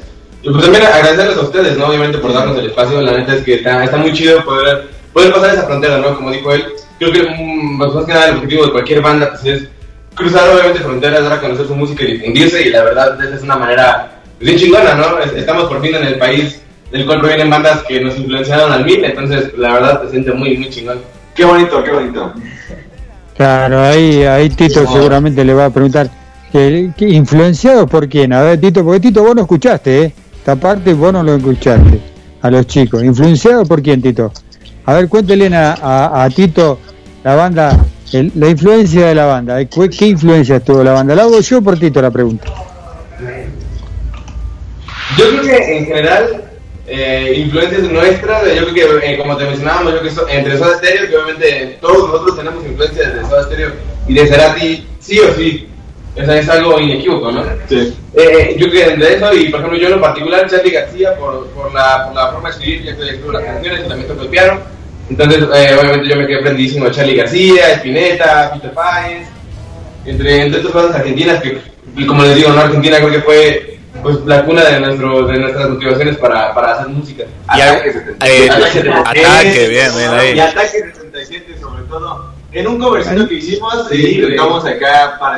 Y 0.41 0.49
pues 0.49 0.63
también 0.63 0.85
agradecerles 0.85 1.37
a 1.37 1.41
ustedes, 1.41 1.77
¿no? 1.77 1.87
Obviamente 1.87 2.19
por 2.19 2.33
darnos 2.33 2.57
el 2.57 2.67
espacio. 2.67 3.01
La 3.01 3.17
neta 3.17 3.35
es 3.35 3.43
que 3.43 3.55
está, 3.55 3.83
está 3.83 3.97
muy 3.97 4.13
chido 4.13 4.43
poder, 4.45 4.89
poder 5.11 5.33
pasar 5.33 5.49
esa 5.53 5.63
frontera, 5.63 5.97
¿no? 5.97 6.15
Como 6.15 6.31
dijo 6.31 6.53
él. 6.53 6.65
Creo 6.97 7.11
que 7.11 7.23
mm, 7.23 7.77
pues, 7.77 7.93
más 7.93 8.05
que 8.05 8.13
nada 8.13 8.29
el 8.29 8.35
objetivo 8.37 8.65
de 8.65 8.71
cualquier 8.71 9.01
banda 9.01 9.31
pues, 9.31 9.45
es 9.45 9.67
cruzar 10.17 10.49
obviamente 10.49 10.79
fronteras, 10.79 11.23
dar 11.23 11.33
a 11.33 11.41
conocer 11.41 11.67
su 11.67 11.75
música 11.75 12.03
y 12.03 12.13
difundirse. 12.17 12.61
Y 12.67 12.69
la 12.71 12.83
verdad, 12.83 13.23
esa 13.23 13.35
es 13.35 13.43
una 13.43 13.55
manera 13.55 14.21
pues, 14.37 14.49
bien 14.49 14.59
chingona, 14.59 14.95
¿no? 14.95 15.19
Es- 15.19 15.33
Estamos 15.33 15.65
por 15.65 15.81
fin 15.81 15.95
en 15.95 16.03
el 16.05 16.17
país 16.17 16.59
del 16.91 17.05
cual 17.05 17.19
provienen 17.19 17.49
bandas 17.49 17.83
que 17.87 18.01
nos 18.01 18.17
influenciaron 18.17 18.71
al 18.71 18.83
mil. 18.85 19.03
Entonces, 19.05 19.51
la 19.57 19.73
verdad, 19.73 20.01
se 20.03 20.09
siente 20.11 20.31
muy, 20.33 20.57
muy 20.57 20.69
chingón. 20.69 20.99
Qué 21.35 21.45
bonito, 21.45 21.83
qué 21.83 21.91
bonito. 21.91 22.33
Claro, 23.35 23.81
ahí, 23.83 24.23
ahí 24.23 24.49
Tito 24.49 24.85
seguramente 24.91 25.45
le 25.45 25.53
va 25.53 25.65
a 25.65 25.69
preguntar, 25.69 26.09
¿qué, 26.51 26.89
qué- 26.97 27.09
influenciado 27.09 27.85
por 27.85 28.09
quién? 28.09 28.33
A 28.33 28.41
ver, 28.41 28.59
Tito, 28.59 28.83
porque 28.83 28.99
Tito 28.99 29.23
vos 29.23 29.35
no 29.35 29.41
escuchaste, 29.41 30.03
¿eh? 30.03 30.13
Esta 30.39 30.55
parte 30.55 30.93
vos 30.93 31.13
no 31.13 31.21
lo 31.23 31.35
escuchaste. 31.35 32.01
a 32.41 32.51
los 32.51 32.67
chicos. 32.67 33.03
¿Influenciado 33.03 33.65
por 33.65 33.81
quién, 33.81 34.01
Tito? 34.01 34.31
A 34.85 34.93
ver, 34.93 35.09
cuéntele 35.09 35.53
a, 35.55 35.73
a- 35.73 36.23
a 36.23 36.29
Tito 36.29 36.79
la 37.23 37.35
banda, 37.35 37.77
el- 38.13 38.31
la 38.35 38.49
influencia 38.49 39.07
de 39.07 39.15
la 39.15 39.25
banda. 39.25 39.59
¿eh? 39.61 39.67
¿Qué, 39.67 39.89
qué 39.89 40.05
influencia 40.07 40.59
tuvo 40.59 40.83
la 40.83 40.93
banda? 40.93 41.15
¿La 41.15 41.23
hago 41.23 41.39
yo 41.39 41.57
o 41.59 41.61
por 41.61 41.77
Tito 41.79 42.01
la 42.01 42.11
pregunta? 42.11 42.47
Yo 45.17 45.29
creo 45.29 45.41
que 45.41 45.77
en 45.77 45.85
general, 45.85 46.43
eh, 46.87 47.33
influencias 47.37 47.83
nuestras, 47.83 48.43
yo 48.55 48.67
creo 48.67 48.99
que, 48.99 49.13
eh, 49.13 49.17
como 49.17 49.35
te 49.37 49.45
mencionábamos, 49.45 49.93
yo 49.93 50.01
que 50.03 50.11
so- 50.11 50.27
entre 50.27 50.57
Soda 50.57 50.77
Stereo, 50.77 51.09
que 51.09 51.17
obviamente 51.17 51.77
todos 51.81 52.09
nosotros 52.09 52.37
tenemos 52.37 52.63
influencias 52.65 53.15
de 53.15 53.21
Soda 53.21 53.43
Stereo 53.43 53.71
y 54.07 54.13
de 54.13 54.27
Cerati, 54.27 54.87
sí 54.99 55.19
o 55.19 55.33
sí. 55.33 55.67
O 56.19 56.25
sea, 56.25 56.37
es 56.39 56.49
algo 56.49 56.79
inequívoco, 56.79 57.31
¿no? 57.31 57.43
Sí. 57.69 57.93
yo 58.57 58.69
creo 58.69 58.71
que 58.71 58.83
entre 58.93 59.15
eso, 59.17 59.33
y 59.33 59.49
por 59.49 59.59
ejemplo, 59.59 59.79
yo 59.79 59.87
en 59.87 59.93
lo 59.93 60.01
particular, 60.01 60.49
Charlie 60.49 60.71
García, 60.71 61.15
por, 61.15 61.45
por, 61.49 61.71
la, 61.73 62.05
por 62.07 62.15
la 62.15 62.31
forma 62.31 62.49
de 62.49 62.55
escribir, 62.55 62.83
ya 62.85 62.95
que 62.97 63.03
escribo 63.03 63.31
las 63.33 63.43
canciones 63.43 63.81
y 63.85 63.87
también 63.87 64.07
toco 64.07 64.23
el 64.23 64.29
piano. 64.29 64.59
Entonces, 65.09 65.43
eh, 65.55 65.77
obviamente, 65.79 66.09
yo 66.09 66.15
me 66.17 66.27
quedé 66.27 66.41
prendidísimo 66.41 66.85
de 66.85 66.91
Charlie 66.91 67.15
García, 67.15 67.73
Spinetta, 67.75 68.51
Peter 68.53 68.73
Páez, 68.73 69.27
entre, 70.05 70.43
entre 70.43 70.59
otras 70.59 70.73
bandas 70.73 70.95
argentinas 70.97 71.41
que, 71.41 71.61
y 71.95 72.05
como 72.05 72.23
les 72.23 72.35
digo, 72.35 72.51
¿no? 72.51 72.59
Argentina 72.61 72.97
creo 72.97 73.11
que 73.11 73.21
fue 73.21 73.77
pues, 74.01 74.17
la 74.25 74.43
cuna 74.43 74.63
de, 74.65 74.79
nuestro, 74.79 75.25
de 75.27 75.39
nuestras 75.39 75.69
motivaciones 75.69 76.17
para, 76.17 76.53
para 76.53 76.73
hacer 76.73 76.87
música. 76.89 77.23
Y 77.55 77.61
Ataque 77.61 77.89
a- 77.89 77.93
77. 77.93 78.87
eh, 78.87 78.93
ataque, 78.93 79.67
bien, 79.69 79.91
bien 79.97 80.09
ahí. 80.11 80.35
Y 80.35 80.39
Ataque 80.39 80.67
77 80.93 81.55
sobre 81.59 81.83
todo. 81.83 82.33
En 82.51 82.67
un 82.67 82.79
covercito 82.79 83.27
que 83.27 83.35
hicimos, 83.35 83.87
Sí, 83.89 84.23
acá 84.23 85.17
para 85.19 85.35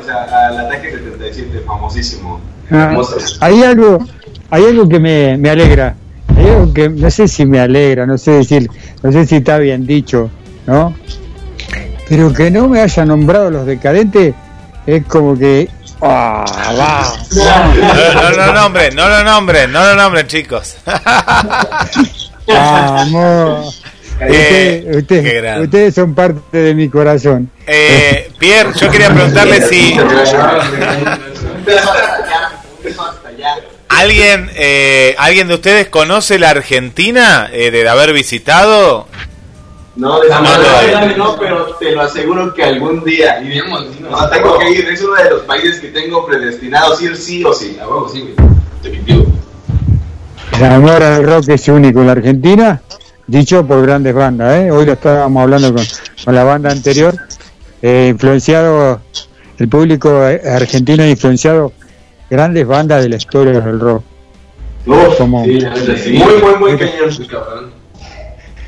al 0.47 0.57
Ataque 0.59 0.91
77, 0.91 1.63
famosísimo. 1.65 2.39
Ah, 2.71 2.95
hay 3.41 3.63
algo, 3.63 3.97
hay 4.51 4.65
algo 4.65 4.87
que 4.87 4.99
me, 4.99 5.37
me 5.37 5.49
alegra. 5.49 5.95
Que 6.73 6.87
no 6.89 7.09
sé 7.11 7.27
si 7.27 7.45
me 7.45 7.59
alegra, 7.59 8.05
no 8.05 8.17
sé 8.17 8.31
decir, 8.31 8.69
no 9.03 9.11
sé 9.11 9.25
si 9.25 9.37
está 9.37 9.57
bien 9.57 9.85
dicho, 9.85 10.29
¿no? 10.65 10.93
Pero 12.07 12.31
que 12.33 12.49
no 12.51 12.67
me 12.69 12.79
haya 12.81 13.03
nombrado 13.05 13.49
los 13.51 13.65
decadentes 13.65 14.33
es 14.87 15.05
como 15.05 15.37
que 15.37 15.67
ah, 16.01 16.45
va. 16.79 17.13
No, 17.35 17.73
no 18.21 18.29
lo 18.31 18.53
nombren, 18.53 18.95
no 18.95 19.09
lo 19.09 19.23
nombren, 19.23 19.71
no 19.71 19.83
lo 19.85 19.95
nombren, 19.95 20.27
chicos. 20.27 20.77
Vamos. 22.47 23.81
Eh, 24.21 24.85
Usted- 24.97 25.25
usted- 25.25 25.61
ustedes 25.61 25.95
son 25.95 26.13
parte 26.13 26.57
de 26.57 26.75
mi 26.75 26.89
corazón. 26.89 27.49
Eh, 27.65 28.31
Pierre, 28.37 28.71
yo 28.79 28.89
quería 28.91 29.13
preguntarle 29.13 29.61
si 29.61 29.97
alguien, 33.89 34.49
eh, 34.55 35.15
alguien 35.17 35.47
de 35.47 35.55
ustedes 35.55 35.89
conoce 35.89 36.39
la 36.39 36.51
Argentina 36.51 37.49
eh, 37.51 37.71
de 37.71 37.87
haber 37.89 38.13
visitado. 38.13 39.07
No, 39.95 40.21
de 40.21 40.29
No, 40.29 40.41
no, 40.41 41.07
no, 41.07 41.17
no, 41.17 41.37
pero 41.37 41.75
te 41.77 41.91
lo 41.91 42.01
aseguro 42.01 42.53
que 42.53 42.63
algún 42.63 43.03
día. 43.03 43.41
Y 43.41 43.49
digamos, 43.49 43.99
no, 43.99 44.29
tengo 44.29 44.57
que 44.57 44.69
ir, 44.71 44.87
es 44.87 45.01
uno 45.01 45.15
de 45.15 45.29
los 45.31 45.41
países 45.41 45.81
que 45.81 45.89
tengo 45.89 46.25
predestinados 46.25 47.01
ir 47.01 47.17
sí 47.17 47.43
o 47.43 47.53
sí. 47.53 47.77
El 50.53 50.65
amor 50.65 51.03
al 51.03 51.23
rock 51.23 51.49
es 51.49 51.67
único 51.67 51.99
en 51.99 52.05
la 52.05 52.11
Argentina, 52.13 52.81
dicho 53.27 53.65
por 53.65 53.81
grandes 53.81 54.13
bandas. 54.13 54.55
¿eh? 54.55 54.71
Hoy 54.71 54.85
lo 54.85 54.93
estábamos 54.93 55.43
hablando 55.43 55.73
con, 55.73 55.85
con 56.23 56.35
la 56.35 56.43
banda 56.43 56.71
anterior, 56.71 57.15
eh, 57.81 58.07
influenciado, 58.11 59.01
el 59.57 59.67
público 59.67 60.21
argentino 60.21 61.03
ha 61.03 61.07
influenciado 61.07 61.73
grandes 62.29 62.65
bandas 62.67 63.03
de 63.03 63.09
la 63.09 63.15
historia 63.17 63.59
del 63.59 63.79
rock. 63.79 64.03
Como- 65.17 65.43
Sí, 65.45 65.59
sí. 65.97 66.13
Muy, 66.13 66.37
muy, 66.41 66.55
muy 66.55 66.77
cañón, 66.77 67.09
cabrón. 67.29 67.71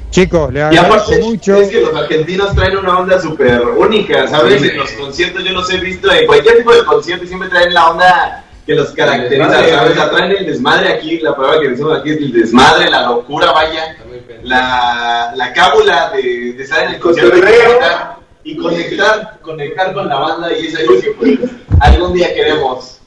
Chicos, 0.10 0.52
le 0.52 0.60
Y 0.60 0.62
agradezco 0.64 0.94
aparte, 0.94 1.20
mucho. 1.24 1.56
es 1.56 1.70
que 1.70 1.82
los 1.82 1.96
argentinos 1.96 2.54
traen 2.54 2.78
una 2.78 3.00
onda 3.00 3.20
súper 3.22 3.62
única, 3.62 4.28
¿sabes? 4.28 4.62
Sí. 4.62 4.68
En 4.70 4.78
los 4.78 4.92
conciertos 4.92 5.44
yo 5.44 5.52
los 5.54 5.70
he 5.72 5.78
visto, 5.78 6.12
en 6.12 6.26
cualquier 6.28 6.58
tipo 6.58 6.74
de 6.74 6.84
concierto 6.84 7.26
siempre 7.26 7.48
traen 7.48 7.74
la 7.74 7.90
onda 7.92 8.44
que 8.66 8.76
los 8.76 8.90
caracteriza, 8.92 9.48
desmadre, 9.48 9.70
¿sabes? 9.72 9.92
O 9.92 9.96
sea, 9.96 10.06
güey. 10.08 10.18
traen 10.18 10.32
el 10.38 10.46
desmadre 10.48 10.94
aquí, 10.94 11.20
la 11.20 11.34
palabra 11.36 11.62
que 11.62 11.70
decimos 11.70 11.98
aquí 11.98 12.10
es 12.10 12.18
el 12.18 12.34
desmadre, 12.34 12.90
la 12.92 13.04
locura, 13.08 13.52
vaya, 13.54 13.96
la, 14.44 15.32
la 15.36 15.54
cábula 15.54 16.12
de, 16.14 16.54
de 16.54 16.64
estar 16.64 16.84
en 16.84 16.96
el 16.96 17.00
concierto 17.00 17.38
y 17.38 17.40
Cotorreo. 17.40 17.64
conectar, 17.68 18.16
y 18.44 18.58
conectar, 18.58 19.40
conectar 19.42 19.94
con 19.94 20.10
la 20.10 20.16
banda 20.20 20.50
y 20.58 20.68
es 20.68 20.76
algo 20.76 21.00
que 21.00 21.12
pues, 21.12 21.40
algún 21.80 22.14
día 22.14 22.34
queremos 22.34 23.00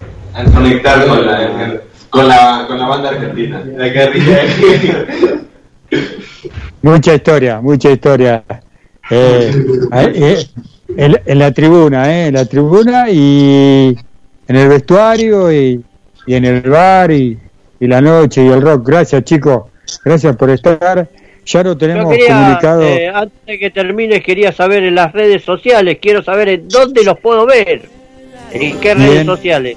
conectar 0.53 1.07
con 1.07 1.27
la, 1.27 1.81
con 2.11 2.29
la, 2.29 2.65
con 2.67 2.79
la 2.79 2.87
banda 2.87 3.09
argentina. 3.11 3.63
La 3.77 3.93
Mucha 6.83 7.15
historia, 7.15 7.61
mucha 7.61 7.91
historia. 7.91 8.43
Eh, 9.11 9.53
eh, 9.93 10.47
en, 10.97 11.21
en 11.25 11.39
la 11.39 11.53
tribuna, 11.53 12.13
eh, 12.13 12.27
en 12.29 12.35
la 12.35 12.45
tribuna 12.47 13.11
y 13.11 13.97
en 14.49 14.57
el 14.57 14.69
vestuario 14.69 15.53
y, 15.53 15.83
y 16.27 16.35
en 16.35 16.45
el 16.45 16.63
bar 16.63 17.11
y, 17.11 17.39
y 17.81 17.87
la 17.87 18.01
noche 18.01 18.45
y 18.45 18.49
el 18.49 18.61
rock. 18.63 18.87
Gracias 18.87 19.25
chicos, 19.25 19.65
gracias 20.05 20.37
por 20.37 20.51
estar. 20.51 21.09
Ya 21.47 21.63
lo 21.63 21.77
tenemos 21.77 22.11
quería, 22.11 22.27
comunicado. 22.29 22.83
eh, 22.83 23.09
antes 23.09 23.39
de 23.47 23.59
que 23.59 23.71
termine, 23.71 24.23
quería 24.23 24.51
saber 24.53 24.83
en 24.85 24.95
las 24.95 25.13
redes 25.13 25.45
sociales, 25.45 25.99
quiero 26.01 26.23
saber 26.23 26.49
en 26.49 26.69
dónde 26.69 27.05
los 27.05 27.19
puedo 27.19 27.45
ver. 27.47 27.83
¿En 28.55 28.81
qué 28.81 28.95
redes 28.95 29.11
Bien. 29.11 29.27
sociales? 29.27 29.77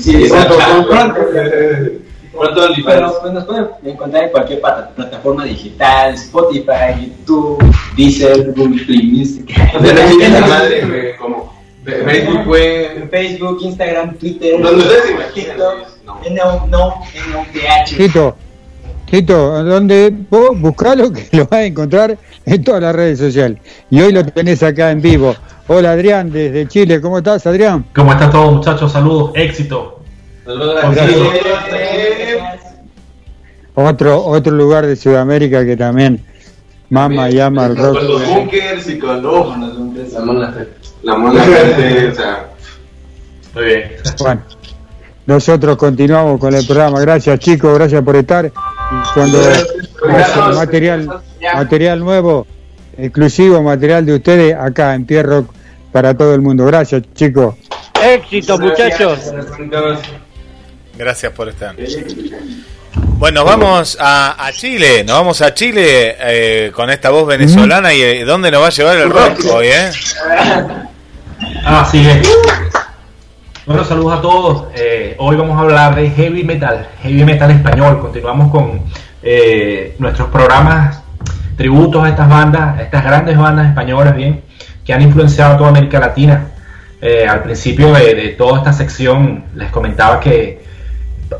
Sí, 0.00 0.16
exacto. 0.16 0.56
Pronto 2.32 2.60
Pero 2.86 3.18
pues, 3.20 3.32
nos 3.32 3.44
pueden 3.44 3.66
encontrar 3.84 4.24
en 4.24 4.30
cualquier 4.30 4.60
plata- 4.60 4.90
plataforma 4.94 5.44
digital, 5.44 6.14
Spotify, 6.14 6.94
YouTube, 7.18 7.58
Deezer, 7.96 8.52
Google 8.52 8.84
Play 8.84 9.02
Music. 9.02 9.46
De 9.80 10.28
la 10.30 10.46
madre, 10.46 11.16
como 11.18 11.52
Facebook. 11.84 12.56
En 12.56 13.10
Facebook, 13.10 13.58
Instagram, 13.62 14.14
Twitter, 14.18 14.60
Donde 14.62 14.82
ustedes 14.84 15.02
se 15.34 15.40
TikTok, 15.40 15.74
no, 16.30 16.66
no, 16.68 16.94
NOTH. 17.32 17.96
Tito, 17.96 18.36
Tito, 19.10 19.64
donde 19.64 20.14
vos 20.28 20.60
buscalo 20.60 21.10
que 21.10 21.28
lo 21.32 21.44
vas 21.44 21.60
a 21.60 21.64
encontrar 21.64 22.18
en 22.44 22.64
todas 22.64 22.82
las 22.82 22.94
redes 22.94 23.18
sociales. 23.18 23.58
Y 23.90 24.00
hoy 24.00 24.12
lo 24.12 24.24
tenés 24.24 24.62
acá 24.62 24.90
en 24.90 25.00
vivo. 25.00 25.34
Hola 25.66 25.92
Adrián, 25.92 26.30
desde 26.30 26.66
Chile, 26.68 27.00
¿cómo 27.00 27.18
estás 27.18 27.46
Adrián? 27.46 27.86
¿Cómo 27.94 28.12
está 28.12 28.30
todo, 28.30 28.52
muchachos? 28.52 28.92
Saludos, 28.92 29.32
éxito. 29.34 30.00
Otro, 33.74 34.24
otro 34.24 34.52
lugar 34.52 34.86
de 34.86 34.96
Sudamérica 34.96 35.64
que 35.64 35.76
también 35.76 36.24
mama 36.90 37.30
y 37.30 37.40
ama 37.40 37.66
el 37.66 37.76
rock. 37.76 37.98
Con 37.98 38.08
los 38.08 38.26
bunkers 38.26 38.88
y 38.88 38.98
con 38.98 39.24
uf, 39.24 39.46
la 40.12 40.20
mona 40.20 40.66
La 41.02 41.16
mona 41.16 41.42
Ferte, 41.42 42.08
o 42.12 42.14
sea. 42.14 42.48
Muy 43.54 43.64
bien. 43.64 43.90
Bueno, 44.18 44.42
nosotros 45.26 45.76
continuamos 45.76 46.40
con 46.40 46.54
el 46.54 46.66
programa. 46.66 47.00
Gracias 47.00 47.38
chicos, 47.38 47.74
gracias 47.74 48.02
por 48.02 48.16
estar. 48.16 48.50
Cuando 49.14 49.38
material, 50.54 51.22
material 51.54 52.00
nuevo, 52.00 52.46
exclusivo 52.96 53.62
material 53.62 54.06
de 54.06 54.14
ustedes 54.14 54.54
acá 54.54 54.94
en 54.94 55.04
Pierre 55.04 55.28
Rock 55.28 55.52
para 55.92 56.14
todo 56.14 56.34
el 56.34 56.40
mundo. 56.40 56.64
Gracias 56.66 57.02
chicos. 57.14 57.54
Éxito, 58.02 58.58
muchachos. 58.58 59.32
Gracias 60.96 61.32
por 61.32 61.48
estar. 61.48 61.74
Bueno, 63.18 63.44
vamos 63.44 63.96
a, 64.00 64.46
a 64.46 64.52
Chile, 64.52 65.04
nos 65.04 65.16
vamos 65.16 65.42
a 65.42 65.52
Chile 65.52 66.16
eh, 66.20 66.72
con 66.72 66.88
esta 66.88 67.10
voz 67.10 67.26
venezolana 67.26 67.92
y 67.92 68.00
eh, 68.00 68.24
¿dónde 68.24 68.50
nos 68.50 68.62
va 68.62 68.68
a 68.68 68.70
llevar 68.70 68.96
el 68.96 69.10
rock 69.10 69.44
hoy, 69.52 69.66
eh? 69.66 69.90
Así 71.64 72.08
es. 72.08 72.28
Bueno, 73.68 73.84
saludos 73.84 74.18
a 74.18 74.22
todos. 74.22 74.64
Eh, 74.74 75.14
hoy 75.18 75.36
vamos 75.36 75.58
a 75.58 75.60
hablar 75.60 75.94
de 75.94 76.08
heavy 76.08 76.42
metal, 76.42 76.88
heavy 77.02 77.22
metal 77.22 77.50
español. 77.50 78.00
Continuamos 78.00 78.50
con 78.50 78.80
eh, 79.22 79.94
nuestros 79.98 80.30
programas 80.30 81.02
tributos 81.54 82.02
a 82.02 82.08
estas 82.08 82.30
bandas, 82.30 82.78
a 82.78 82.82
estas 82.82 83.04
grandes 83.04 83.36
bandas 83.36 83.66
españolas, 83.66 84.16
bien, 84.16 84.40
que 84.86 84.94
han 84.94 85.02
influenciado 85.02 85.52
a 85.52 85.56
toda 85.58 85.68
América 85.68 86.00
Latina. 86.00 86.46
Eh, 87.02 87.26
al 87.28 87.42
principio 87.42 87.92
de, 87.92 88.14
de 88.14 88.28
toda 88.30 88.60
esta 88.60 88.72
sección 88.72 89.44
les 89.54 89.70
comentaba 89.70 90.18
que 90.18 90.64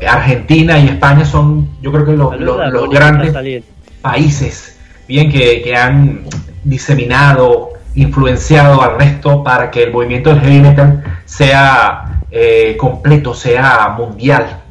Argentina 0.07 0.77
y 0.77 0.87
España 0.87 1.25
son, 1.25 1.67
yo 1.81 1.91
creo 1.91 2.05
que 2.05 2.11
los, 2.11 2.29
Saluda, 2.29 2.69
grandes 2.91 3.63
países 4.03 4.77
bien 5.07 5.31
que, 5.31 5.63
que 5.63 5.75
han 5.75 6.25
diseminado, 6.63 7.71
influenciado 7.95 8.83
al 8.83 8.99
resto 8.99 9.43
para 9.43 9.71
que 9.71 9.81
el 9.81 9.91
movimiento 9.91 10.29
del 10.29 10.41
heavy 10.41 10.59
metal 10.59 11.03
sea 11.25 12.08
eh, 12.31 12.77
completo, 12.77 13.33
sea 13.33 13.95
mundial, 13.97 14.61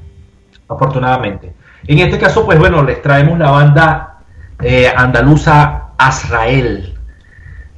afortunadamente. 0.68 1.52
En 1.86 1.98
este 1.98 2.18
caso, 2.18 2.44
pues 2.46 2.58
bueno, 2.58 2.84
les 2.84 3.02
traemos 3.02 3.36
la 3.38 3.50
banda 3.50 4.18
eh, 4.62 4.88
andaluza 4.94 5.88
Azrael. 5.98 6.94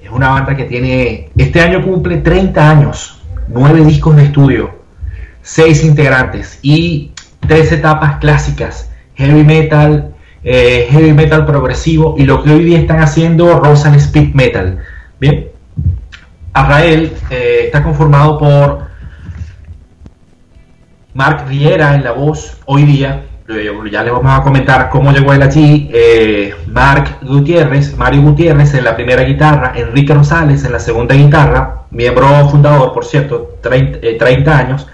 Es 0.02 0.10
una 0.10 0.28
banda 0.30 0.54
que 0.54 0.64
tiene, 0.64 1.30
este 1.36 1.60
año 1.60 1.82
cumple 1.82 2.18
30 2.18 2.70
años 2.70 3.22
nueve 3.48 3.82
discos 3.84 4.16
de 4.16 4.24
estudio, 4.24 4.70
seis 5.40 5.82
integrantes 5.82 6.58
y 6.62 7.12
tres 7.40 7.72
etapas 7.72 8.18
clásicas, 8.18 8.90
heavy 9.14 9.44
metal, 9.44 10.14
eh, 10.44 10.88
heavy 10.90 11.12
metal 11.14 11.46
progresivo 11.46 12.16
y 12.18 12.24
lo 12.24 12.42
que 12.42 12.50
hoy 12.50 12.64
día 12.64 12.78
están 12.78 13.00
haciendo 13.00 13.58
rock 13.58 13.86
and 13.86 13.96
speed 13.96 14.34
metal. 14.34 14.78
Bien, 15.18 15.48
Azrael 16.52 17.12
está 17.30 17.82
conformado 17.82 18.38
por 18.38 18.89
Mark 21.14 21.46
Riera 21.48 21.94
en 21.94 22.04
la 22.04 22.12
voz 22.12 22.56
hoy 22.66 22.84
día. 22.84 23.24
Ya 23.90 24.04
le 24.04 24.10
vamos 24.12 24.32
a 24.38 24.42
comentar 24.44 24.88
cómo 24.90 25.10
llegó 25.10 25.32
él 25.32 25.42
allí. 25.42 25.90
eh, 25.92 26.54
Mark 26.68 27.18
Gutiérrez, 27.22 27.96
Mario 27.96 28.22
Gutiérrez 28.22 28.74
en 28.74 28.84
la 28.84 28.94
primera 28.94 29.24
guitarra, 29.24 29.72
Enrique 29.74 30.14
Rosales 30.14 30.62
en 30.64 30.70
la 30.70 30.78
segunda 30.78 31.16
guitarra, 31.16 31.82
miembro 31.90 32.48
fundador, 32.48 32.92
por 32.92 33.04
cierto, 33.04 33.56
30, 33.60 33.98
eh, 34.02 34.16
30 34.18 34.56
años. 34.56 34.86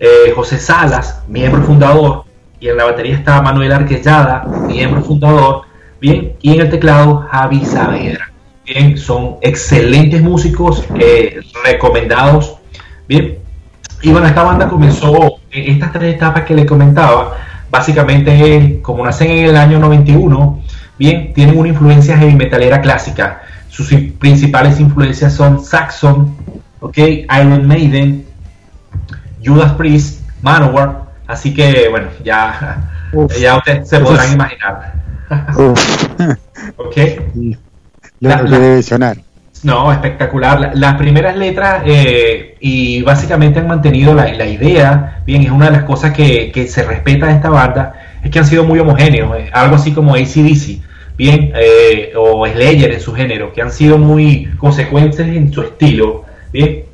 eh, 0.00 0.32
José 0.34 0.58
Salas, 0.58 1.22
miembro 1.28 1.62
fundador, 1.62 2.24
y 2.60 2.68
en 2.68 2.76
la 2.76 2.84
batería 2.84 3.14
está 3.14 3.40
Manuel 3.40 3.72
Arquellada, 3.72 4.44
miembro 4.66 5.00
fundador, 5.02 5.62
bien, 5.98 6.34
y 6.42 6.52
en 6.54 6.60
el 6.60 6.68
teclado 6.68 7.26
Javi 7.30 7.64
Saavedra. 7.64 8.30
Bien, 8.66 8.98
son 8.98 9.36
excelentes 9.40 10.20
músicos, 10.20 10.84
recomendados, 11.64 12.56
bien, 13.08 13.38
y 14.04 14.10
bueno, 14.12 14.26
esta 14.26 14.42
banda 14.42 14.68
comenzó 14.68 15.38
en 15.50 15.72
estas 15.72 15.92
tres 15.92 16.14
etapas 16.14 16.44
que 16.44 16.54
le 16.54 16.66
comentaba, 16.66 17.36
básicamente 17.70 18.78
como 18.82 19.04
nacen 19.04 19.30
en 19.30 19.46
el 19.46 19.56
año 19.56 19.78
91, 19.78 20.62
bien, 20.98 21.32
tienen 21.32 21.58
una 21.58 21.68
influencia 21.68 22.16
heavy 22.16 22.34
metalera 22.34 22.80
clásica. 22.80 23.42
Sus 23.68 23.90
in- 23.92 24.12
principales 24.18 24.78
influencias 24.78 25.32
son 25.32 25.64
Saxon, 25.64 26.36
ok, 26.80 26.98
Iron 26.98 27.66
Maiden, 27.66 28.24
Judas 29.44 29.72
Priest, 29.72 30.20
Manowar, 30.42 31.04
así 31.26 31.52
que 31.54 31.88
bueno, 31.90 32.08
ya, 32.24 32.84
ya 33.40 33.56
ustedes 33.56 33.88
se 33.88 33.98
podrán 34.00 34.28
Uf. 34.28 34.34
imaginar. 34.34 34.92
ok. 36.76 36.96
Lo 38.20 38.28
La- 38.30 38.44
que 38.44 38.50
debe 38.58 38.82
sonar. 38.82 39.16
No, 39.64 39.90
espectacular. 39.92 40.60
La- 40.60 40.74
Las 40.74 40.94
primeras 40.96 41.36
letras 41.36 41.82
eh, 41.86 42.56
y 42.60 43.02
básicamente 43.02 43.58
han 43.60 43.66
mantenido 43.66 44.14
la, 44.14 44.28
idea, 44.46 45.22
bien, 45.26 45.42
es 45.42 45.50
una 45.50 45.66
de 45.66 45.72
las 45.72 45.84
cosas 45.84 46.12
que, 46.12 46.52
que 46.52 46.68
se 46.68 46.82
respeta 46.84 47.26
de 47.26 47.32
esta 47.32 47.50
banda, 47.50 47.94
es 48.22 48.30
que 48.30 48.38
han 48.38 48.46
sido 48.46 48.64
muy 48.64 48.78
homogéneos, 48.78 49.36
eh, 49.36 49.50
algo 49.52 49.76
así 49.76 49.92
como 49.92 50.14
ACDC, 50.14 50.80
bien, 51.16 51.52
eh, 51.56 52.12
o 52.16 52.46
Slayer 52.46 52.92
en 52.92 53.00
su 53.00 53.12
género, 53.14 53.52
que 53.52 53.62
han 53.62 53.72
sido 53.72 53.98
muy 53.98 54.46
consecuentes 54.58 55.26
en 55.26 55.52
su 55.52 55.62
estilo, 55.62 56.24
bien, 56.52 56.84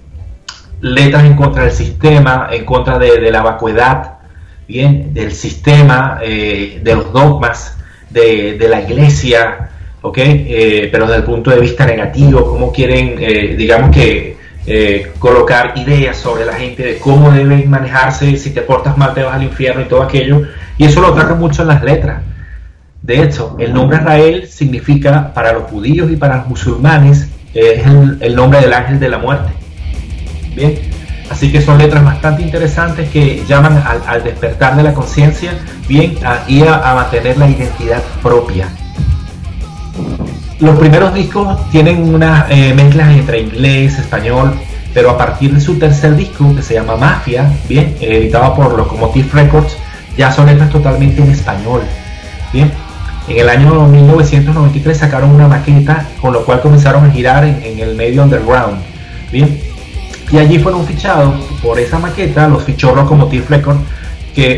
letras 0.81 1.24
en 1.24 1.34
contra 1.34 1.65
del 1.65 1.73
sistema, 1.73 2.49
en 2.52 2.65
contra 2.65 2.99
de, 2.99 3.31
la 3.31 3.42
vacuidad, 3.42 4.15
bien, 4.68 5.12
del 5.12 5.32
sistema, 5.32 6.18
eh, 6.23 6.81
de 6.82 6.94
los 6.94 7.12
dogmas, 7.12 7.76
de 8.10 8.66
la 8.68 8.81
iglesia, 8.81 9.70
¿ok? 10.03 10.19
Eh, 10.19 10.89
pero 10.91 11.07
desde 11.07 11.19
el 11.19 11.25
punto 11.25 11.51
de 11.51 11.61
vista 11.61 11.87
negativo, 11.87 12.45
cómo 12.47 12.73
quieren, 12.73 13.17
eh, 13.19 13.55
digamos 13.57 13.91
que, 13.91 14.39
eh, 14.67 15.12
colocar 15.19 15.73
ideas 15.77 16.17
sobre 16.17 16.45
la 16.45 16.53
gente 16.53 16.83
de 16.83 16.99
cómo 16.99 17.31
deben 17.31 17.69
manejarse, 17.69 18.37
si 18.37 18.51
te 18.51 18.61
portas 18.61 18.97
mal 18.97 19.15
te 19.15 19.23
vas 19.23 19.35
al 19.35 19.43
infierno 19.43 19.83
y 19.83 19.87
todo 19.87 20.03
aquello, 20.03 20.43
y 20.77 20.85
eso 20.85 21.01
lo 21.01 21.12
trata 21.12 21.35
mucho 21.35 21.62
en 21.62 21.69
las 21.69 21.83
letras. 21.83 22.23
De 23.03 23.23
hecho, 23.23 23.57
el 23.59 23.73
nombre 23.73 23.99
Israel 23.99 24.47
significa 24.49 25.33
para 25.33 25.53
los 25.53 25.65
judíos 25.65 26.11
y 26.11 26.17
para 26.17 26.37
los 26.39 26.49
musulmanes, 26.49 27.29
es 27.55 27.85
el, 28.20 28.37
nombre 28.37 28.61
del 28.61 28.73
ángel 28.73 29.01
de 29.01 29.09
la 29.09 29.19
muerte. 29.19 29.51
Bien, 30.55 30.79
así 31.31 31.51
que 31.51 31.61
son 31.61 31.79
letras 31.79 32.05
bastante 32.05 32.43
interesantes 32.43 33.09
que 33.09 33.43
llaman 33.49 33.83
al, 33.85 34.03
al 34.07 34.23
despertar 34.23 34.77
de 34.77 34.83
la 34.83 34.95
conciencia, 34.95 35.53
bien, 35.89 36.17
y 36.47 36.62
a 36.62 36.95
mantener 36.95 37.39
la 37.39 37.49
identidad 37.49 38.03
propia. 38.23 38.69
Los 40.60 40.78
primeros 40.78 41.15
discos 41.15 41.59
tienen 41.70 42.15
unas 42.15 42.51
eh, 42.51 42.75
mezclas 42.75 43.10
entre 43.10 43.41
inglés, 43.41 43.99
español, 43.99 44.52
pero 44.93 45.10
a 45.10 45.17
partir 45.17 45.55
de 45.55 45.60
su 45.60 45.78
tercer 45.78 46.17
disco, 46.17 46.55
que 46.55 46.62
se 46.62 46.75
llama 46.75 46.97
Mafia, 46.97 47.51
bien, 47.69 47.97
eh, 48.01 48.19
editado 48.19 48.55
por 48.55 48.77
Locomotive 48.77 49.28
Records, 49.33 49.77
ya 50.17 50.31
son 50.31 50.47
letras 50.47 50.70
totalmente 50.70 51.23
en 51.23 51.31
español. 51.31 51.83
Bien, 52.52 52.70
en 53.28 53.39
el 53.39 53.49
año 53.49 53.86
1993 53.86 54.99
sacaron 54.99 55.31
una 55.31 55.49
maqueta, 55.49 56.07
con 56.20 56.33
lo 56.33 56.44
cual 56.44 56.60
comenzaron 56.60 57.07
a 57.07 57.10
girar 57.10 57.44
en, 57.44 57.62
en 57.62 57.78
el 57.78 57.94
medio 57.94 58.23
underground. 58.23 58.83
Bien, 59.33 59.59
y 60.31 60.39
allí 60.39 60.59
fueron 60.59 60.86
fichados 60.86 61.41
por 61.62 61.78
esa 61.78 61.99
maqueta, 61.99 62.49
los 62.49 62.65
fichó 62.65 62.94
Locomotive 62.94 63.47
Records, 63.49 63.81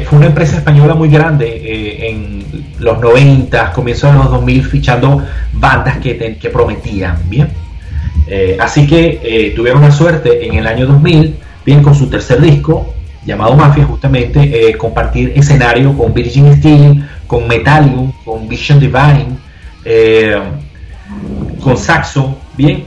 fue 0.07 0.19
una 0.19 0.27
empresa 0.27 0.57
española 0.59 0.94
muy 0.94 1.09
grande 1.09 1.47
eh, 1.49 2.11
en 2.11 2.44
los 2.78 3.01
90, 3.01 3.73
comienzos 3.73 4.12
de 4.12 4.19
los 4.19 4.31
2000, 4.31 4.65
fichando 4.65 5.23
bandas 5.52 5.99
que, 5.99 6.51
prometían, 6.52 7.19
¿bien? 7.28 7.49
Eh, 8.27 8.57
así 8.61 8.86
que 8.86 9.20
eh, 9.23 9.52
tuvieron 9.57 9.83
la 9.83 9.91
suerte 9.91 10.47
en 10.47 10.55
el 10.55 10.67
año 10.67 10.86
2000, 10.86 11.36
bien, 11.67 11.83
con 11.83 11.94
su 11.94 12.09
tercer 12.09 12.41
disco, 12.41 12.94
llamado 13.25 13.55
Mafia, 13.55 13.85
justamente, 13.85 14.77
compartir 14.78 15.33
escenario 15.35 15.97
con 15.97 16.12
Virgin 16.15 16.57
Steel, 16.57 17.09
con 17.27 17.49
Metallium, 17.49 18.12
con 18.25 18.49
Vision 18.49 18.78
Divine, 18.78 19.36
con 21.61 21.77
Saxon, 21.77 22.36
bien, 22.57 22.85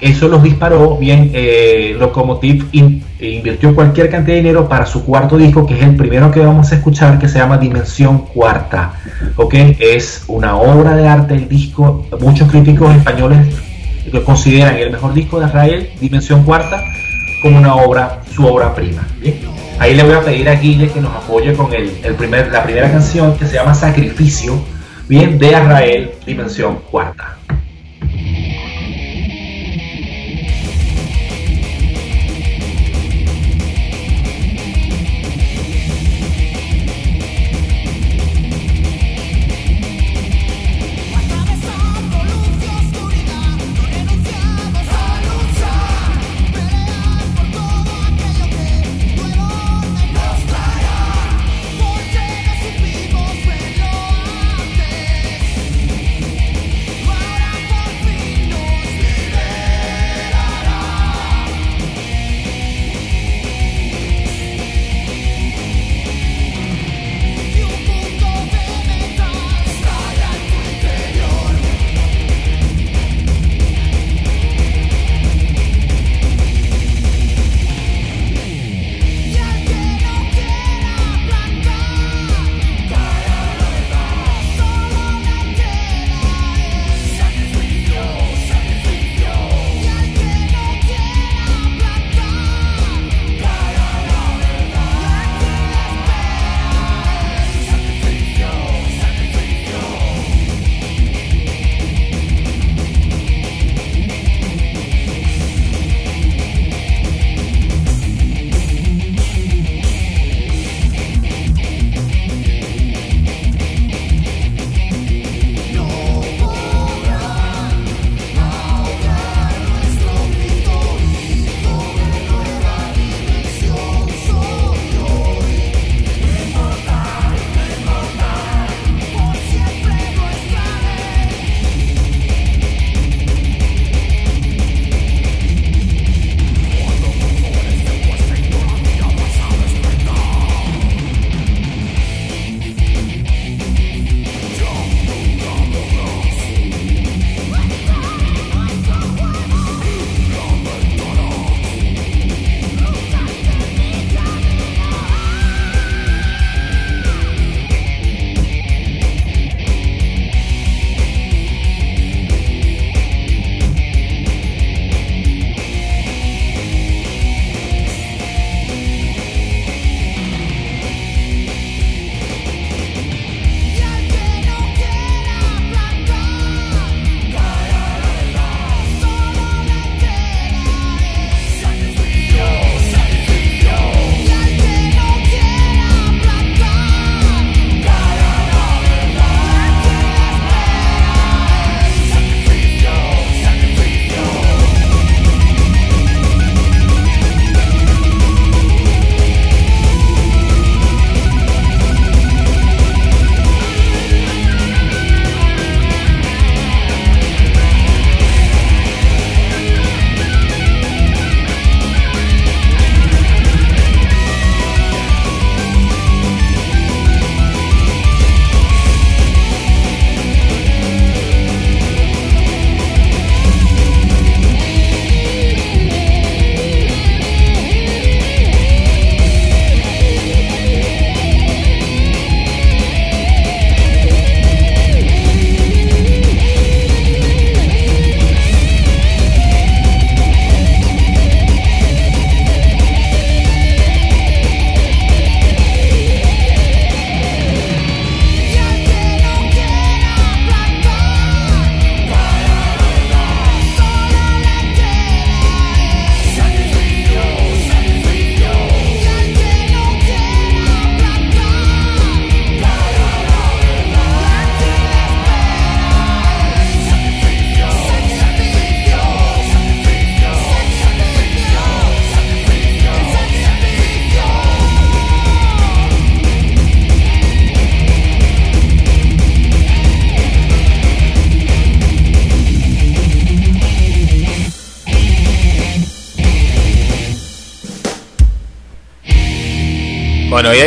eso 0.00 0.28
los 0.28 0.42
disparó 0.42 0.96
bien. 0.96 1.30
Eh, 1.34 1.94
Locomotive 1.98 2.66
in- 2.72 3.04
invirtió 3.20 3.74
cualquier 3.74 4.08
cantidad 4.10 4.36
de 4.36 4.42
dinero 4.42 4.68
para 4.68 4.86
su 4.86 5.04
cuarto 5.04 5.36
disco, 5.36 5.66
que 5.66 5.74
es 5.74 5.82
el 5.82 5.96
primero 5.96 6.30
que 6.30 6.40
vamos 6.40 6.72
a 6.72 6.76
escuchar, 6.76 7.18
que 7.18 7.28
se 7.28 7.38
llama 7.38 7.58
Dimensión 7.58 8.18
Cuarta. 8.26 8.92
¿ok? 9.36 9.54
Es 9.78 10.24
una 10.28 10.56
obra 10.56 10.96
de 10.96 11.06
arte 11.06 11.34
el 11.34 11.48
disco. 11.48 12.06
Muchos 12.20 12.50
críticos 12.50 12.94
españoles 12.94 13.46
lo 14.12 14.24
consideran 14.24 14.76
el 14.76 14.90
mejor 14.92 15.12
disco 15.14 15.38
de 15.40 15.46
Israel, 15.46 15.90
Dimensión 16.00 16.42
Cuarta, 16.44 16.82
como 17.42 17.58
una 17.58 17.74
obra, 17.76 18.20
su 18.34 18.46
obra 18.46 18.74
prima. 18.74 19.06
¿bien? 19.20 19.34
Ahí 19.78 19.94
le 19.94 20.02
voy 20.02 20.14
a 20.14 20.20
pedir 20.20 20.48
a 20.48 20.54
Guille 20.54 20.88
que 20.88 21.00
nos 21.00 21.14
apoye 21.14 21.52
con 21.54 21.72
el, 21.72 21.90
el 22.02 22.14
primer, 22.14 22.50
la 22.52 22.62
primera 22.64 22.90
canción 22.90 23.36
que 23.36 23.46
se 23.46 23.54
llama 23.54 23.74
Sacrificio, 23.74 24.58
bien, 25.08 25.38
de 25.38 25.46
Israel, 25.48 26.10
Dimensión 26.26 26.78
Cuarta. 26.90 27.36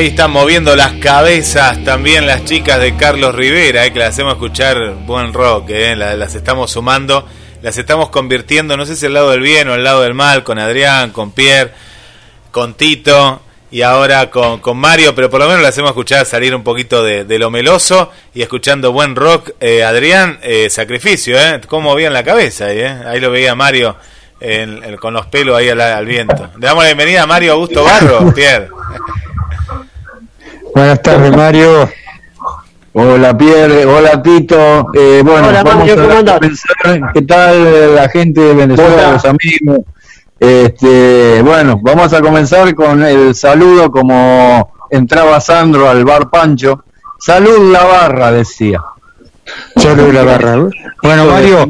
Están 0.08 0.32
moviendo 0.32 0.76
las 0.76 0.94
cabezas 0.94 1.84
también 1.84 2.26
las 2.26 2.46
chicas 2.46 2.80
de 2.80 2.96
Carlos 2.96 3.34
Rivera, 3.36 3.86
eh, 3.86 3.94
que 3.94 4.00
las 4.00 4.10
hacemos 4.10 4.34
escuchar 4.34 4.78
buen 5.06 5.34
rock, 5.34 5.70
eh, 5.70 5.96
la- 5.96 6.16
las 6.16 6.36
estamos 6.36 6.72
sumando, 6.72 7.28
las 7.62 7.78
estamos 7.78 8.10
convirtiendo, 8.10 8.76
no 8.78 8.86
sé 8.86 8.96
si 8.96 9.06
al 9.06 9.14
lado 9.14 9.32
del 9.32 9.42
bien 9.42 9.70
o 9.70 9.74
al 9.74 9.84
lado 9.84 10.02
del 10.02 10.14
mal, 10.14 10.44
con 10.44 10.60
Adrián, 10.60 11.12
con 11.12 11.32
Pierre, 11.32 11.72
con 12.52 12.74
Tito 12.74 13.42
y 13.72 13.82
ahora 13.82 14.30
con, 14.30 14.60
con 14.60 14.78
Mario, 14.78 15.16
pero 15.16 15.30
por 15.30 15.40
lo 15.40 15.48
menos 15.48 15.62
las 15.62 15.70
hacemos 15.70 15.92
escuchar 15.92 16.26
salir 16.26 16.54
un 16.54 16.64
poquito 16.64 17.04
de, 17.04 17.24
lo 17.40 17.50
meloso 17.50 18.12
y 18.34 18.42
escuchando 18.42 18.92
buen 18.92 19.16
rock. 19.16 19.52
Eh, 19.60 19.84
Adrián, 19.84 20.40
eh, 20.44 20.70
sacrificio, 20.70 21.40
¿eh? 21.40 21.60
¿Cómo 21.68 21.90
movían 21.90 22.14
la 22.14 22.24
cabeza 22.24 22.66
ahí? 22.68 22.82
Ahí 22.82 23.20
lo 23.20 23.32
veía 23.32 23.56
Mario 23.56 23.96
en- 24.40 24.98
con 24.98 25.14
los 25.14 25.26
pelos 25.28 25.58
ahí 25.58 25.70
al, 25.70 25.82
al 25.82 26.06
viento. 26.06 26.52
Le 26.60 26.68
damos 26.68 26.84
la 26.84 26.90
bienvenida 26.90 27.24
a 27.24 27.28
Mario 27.28 27.54
Augusto 27.54 27.84
Barro, 27.84 28.32
Pierre. 28.34 28.70
Buenas 30.74 31.02
tardes, 31.02 31.36
Mario. 31.36 31.90
Hola 32.94 33.38
Pierre, 33.38 33.86
hola 33.86 34.22
Tito. 34.22 34.88
Eh, 34.94 35.22
bueno, 35.24 35.48
Hola, 35.50 35.64
vamos 35.64 35.88
Mario. 35.88 37.12
¿Qué 37.14 37.22
tal 37.24 37.56
eh, 37.68 37.88
la 37.96 38.10
gente 38.10 38.42
de 38.42 38.54
Venezuela, 38.54 38.94
Hola. 38.94 39.12
los 39.14 39.26
amigos? 39.26 39.80
Este, 40.40 41.42
bueno, 41.44 41.80
vamos 41.82 42.14
a 42.14 42.22
comenzar 42.22 42.74
con 42.76 43.04
el 43.04 43.34
saludo 43.34 43.90
como 43.90 44.74
entraba 44.90 45.40
Sandro 45.40 45.90
al 45.90 46.06
bar 46.06 46.30
Pancho. 46.30 46.84
Salud 47.20 47.72
la 47.72 47.84
barra, 47.84 48.32
decía. 48.32 48.82
Salud 49.76 50.12
la 50.14 50.24
barra. 50.24 50.58
Bueno, 51.04 51.26
Mario. 51.26 51.68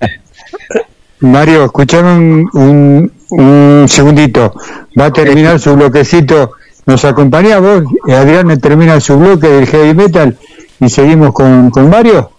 Mario, 1.20 1.64
escuchame 1.64 2.12
un, 2.16 2.50
un, 2.54 3.12
un 3.30 3.88
segundito. 3.88 4.54
Va 4.98 5.06
a 5.06 5.12
terminar 5.12 5.58
su 5.60 5.76
bloquecito. 5.76 6.52
¿Nos 6.86 7.04
acompañás 7.04 7.60
vos? 7.60 7.82
Adrián 8.08 8.60
termina 8.60 9.00
su 9.00 9.18
bloque 9.18 9.48
del 9.48 9.66
heavy 9.66 9.92
metal 9.92 10.38
y 10.78 10.88
seguimos 10.88 11.32
con, 11.32 11.68
con 11.70 11.90
Mario. 11.90 12.30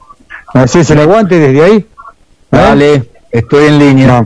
¿Hacés 0.53 0.89
el 0.91 1.01
aguante 1.01 1.37
desde 1.37 1.63
ahí? 1.63 1.75
¿Eh? 1.75 1.85
Dale, 2.49 3.09
estoy 3.29 3.65
en 3.65 3.79
línea. 3.79 4.25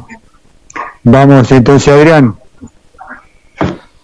Vamos, 1.04 1.52
entonces, 1.52 1.92
Adrián. 1.92 2.36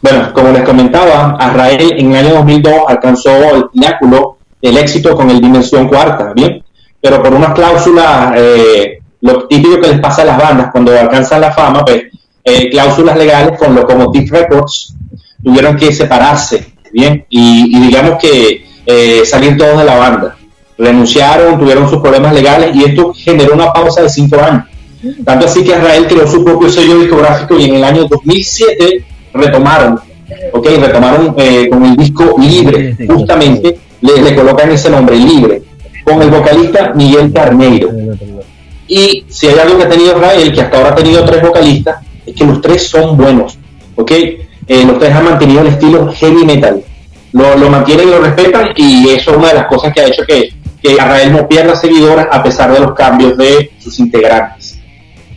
Bueno, 0.01 0.33
como 0.33 0.49
les 0.49 0.63
comentaba, 0.63 1.37
Azrael 1.39 1.99
en 1.99 2.11
el 2.11 2.25
año 2.25 2.35
2002 2.37 2.73
alcanzó 2.87 3.29
el 3.55 3.69
pináculo 3.69 4.37
del 4.59 4.77
éxito 4.77 5.15
con 5.15 5.29
el 5.29 5.39
Dimensión 5.39 5.87
Cuarta, 5.87 6.33
¿bien? 6.33 6.63
Pero 6.99 7.21
por 7.21 7.31
unas 7.31 7.53
cláusulas, 7.53 8.33
eh, 8.35 9.03
lo 9.21 9.47
típico 9.47 9.79
que 9.79 9.89
les 9.89 9.99
pasa 9.99 10.23
a 10.23 10.25
las 10.25 10.37
bandas 10.39 10.71
cuando 10.71 10.97
alcanzan 10.99 11.41
la 11.41 11.51
fama, 11.51 11.85
pues 11.85 12.05
eh, 12.43 12.71
cláusulas 12.71 13.15
legales 13.17 13.59
con 13.59 13.75
Locomotive 13.75 14.39
Records 14.39 14.96
tuvieron 15.43 15.75
que 15.75 15.93
separarse, 15.93 16.73
¿bien? 16.91 17.25
Y, 17.29 17.77
y 17.77 17.79
digamos 17.81 18.17
que 18.21 18.65
eh, 18.85 19.25
salir 19.25 19.57
todos 19.57 19.79
de 19.79 19.83
la 19.83 19.95
banda. 19.95 20.37
Renunciaron, 20.77 21.59
tuvieron 21.59 21.89
sus 21.89 21.99
problemas 22.01 22.33
legales 22.33 22.75
y 22.75 22.85
esto 22.85 23.13
generó 23.13 23.53
una 23.53 23.73
pausa 23.73 24.01
de 24.03 24.09
cinco 24.09 24.39
años. 24.39 24.63
Tanto 25.25 25.45
así 25.45 25.63
que 25.63 25.71
Israel 25.71 26.07
creó 26.07 26.25
su 26.25 26.43
propio 26.43 26.69
sello 26.69 26.99
discográfico 26.99 27.59
y 27.59 27.65
en 27.65 27.75
el 27.75 27.83
año 27.83 28.05
2007 28.05 29.05
retomaron, 29.33 29.99
¿ok? 30.53 30.67
Retomaron 30.79 31.35
eh, 31.37 31.67
con 31.69 31.85
el 31.85 31.95
disco 31.95 32.35
Libre, 32.39 32.95
justamente 33.07 33.77
le, 34.01 34.21
le 34.21 34.35
colocan 34.35 34.71
ese 34.71 34.89
nombre, 34.89 35.17
Libre, 35.17 35.61
con 36.03 36.21
el 36.21 36.29
vocalista 36.29 36.93
Miguel 36.95 37.31
Carneiro. 37.33 37.89
Y 38.87 39.25
si 39.27 39.47
hay 39.47 39.59
algo 39.59 39.77
que 39.77 39.83
ha 39.83 39.89
tenido 39.89 40.15
Israel, 40.15 40.51
que 40.53 40.61
hasta 40.61 40.77
ahora 40.77 40.89
ha 40.91 40.95
tenido 40.95 41.25
tres 41.25 41.41
vocalistas, 41.41 41.97
es 42.25 42.33
que 42.33 42.45
los 42.45 42.61
tres 42.61 42.87
son 42.87 43.17
buenos, 43.17 43.57
¿ok? 43.95 44.11
Los 44.67 44.99
tres 44.99 45.13
han 45.13 45.25
mantenido 45.25 45.61
el 45.61 45.67
estilo 45.67 46.11
heavy 46.13 46.45
metal. 46.45 46.81
Lo, 47.31 47.57
lo 47.57 47.69
mantienen 47.69 48.07
y 48.07 48.11
lo 48.11 48.19
respetan 48.19 48.69
y 48.75 49.09
eso 49.09 49.31
es 49.31 49.37
una 49.37 49.49
de 49.49 49.53
las 49.55 49.67
cosas 49.67 49.93
que 49.93 50.01
ha 50.01 50.07
hecho 50.07 50.23
que, 50.25 50.49
que 50.81 50.91
Israel 50.91 51.31
no 51.31 51.47
pierda 51.47 51.75
seguidores 51.75 52.25
a 52.31 52.41
pesar 52.41 52.71
de 52.71 52.79
los 52.79 52.93
cambios 52.93 53.37
de 53.37 53.71
sus 53.79 53.99
integrantes. 53.99 54.79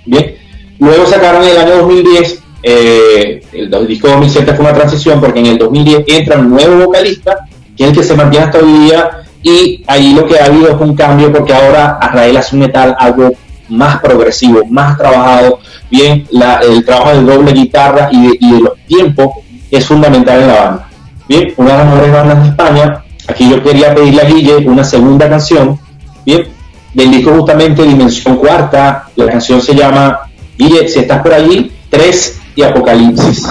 Bien, 0.06 0.34
luego 0.78 1.06
sacaron 1.06 1.42
en 1.44 1.50
el 1.50 1.58
año 1.58 1.76
2010, 1.78 2.42
eh, 2.62 3.42
el, 3.52 3.72
el 3.72 3.86
disco 3.86 4.08
2007 4.08 4.54
fue 4.54 4.64
una 4.64 4.74
transición 4.74 5.20
porque 5.20 5.40
en 5.40 5.46
el 5.46 5.58
2010 5.58 6.04
entra 6.08 6.38
un 6.38 6.50
nuevo 6.50 6.86
vocalista, 6.86 7.46
que 7.76 7.84
es 7.84 7.90
el 7.90 7.96
que 7.96 8.02
se 8.02 8.14
mantiene 8.14 8.46
hasta 8.46 8.58
hoy 8.58 8.72
día, 8.84 9.10
y 9.42 9.82
ahí 9.86 10.14
lo 10.14 10.26
que 10.26 10.38
ha 10.38 10.46
habido 10.46 10.68
es 10.68 10.80
un 10.80 10.94
cambio 10.94 11.32
porque 11.32 11.52
ahora 11.52 11.98
Israel 12.02 12.36
hace 12.36 12.56
un 12.56 12.62
metal 12.62 12.96
algo 12.98 13.32
más 13.70 14.00
progresivo, 14.00 14.64
más 14.68 14.96
trabajado, 14.96 15.60
bien, 15.90 16.26
el 16.62 16.84
trabajo 16.84 17.10
de 17.10 17.22
doble 17.22 17.52
guitarra 17.52 18.08
y 18.12 18.28
de, 18.28 18.36
y 18.40 18.52
de 18.52 18.60
los 18.60 18.76
tiempos 18.86 19.28
es 19.70 19.86
fundamental 19.86 20.40
en 20.40 20.48
la 20.48 20.54
banda. 20.54 20.88
Bien, 21.28 21.54
una 21.56 21.70
de 21.70 21.78
las 21.78 21.86
mejores 21.86 22.12
bandas 22.12 22.42
de 22.42 22.48
España, 22.48 23.04
aquí 23.28 23.48
yo 23.48 23.62
quería 23.62 23.94
pedirle 23.94 24.22
a 24.22 24.24
Guille 24.24 24.56
una 24.66 24.84
segunda 24.84 25.28
canción, 25.28 25.78
bien, 26.26 26.48
del 26.92 27.10
disco 27.10 27.32
justamente 27.32 27.84
Dimensión 27.84 28.36
Cuarta, 28.36 29.06
la 29.14 29.26
canción 29.26 29.62
se 29.62 29.74
llama 29.74 30.20
Guille, 30.58 30.88
si 30.88 30.98
estás 30.98 31.22
por 31.22 31.32
allí, 31.32 31.70
3 31.88 32.40
y 32.56 32.62
Apocalipsis. 32.62 33.46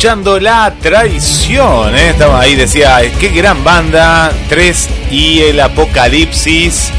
Escuchando 0.00 0.40
La 0.40 0.72
Traición. 0.80 1.94
¿eh? 1.94 2.08
Estamos 2.08 2.40
ahí, 2.40 2.54
decía, 2.54 3.02
qué 3.20 3.28
gran 3.28 3.62
banda. 3.62 4.32
3 4.48 4.88
y 5.10 5.40
el 5.40 5.60
Apocalipsis. 5.60 6.90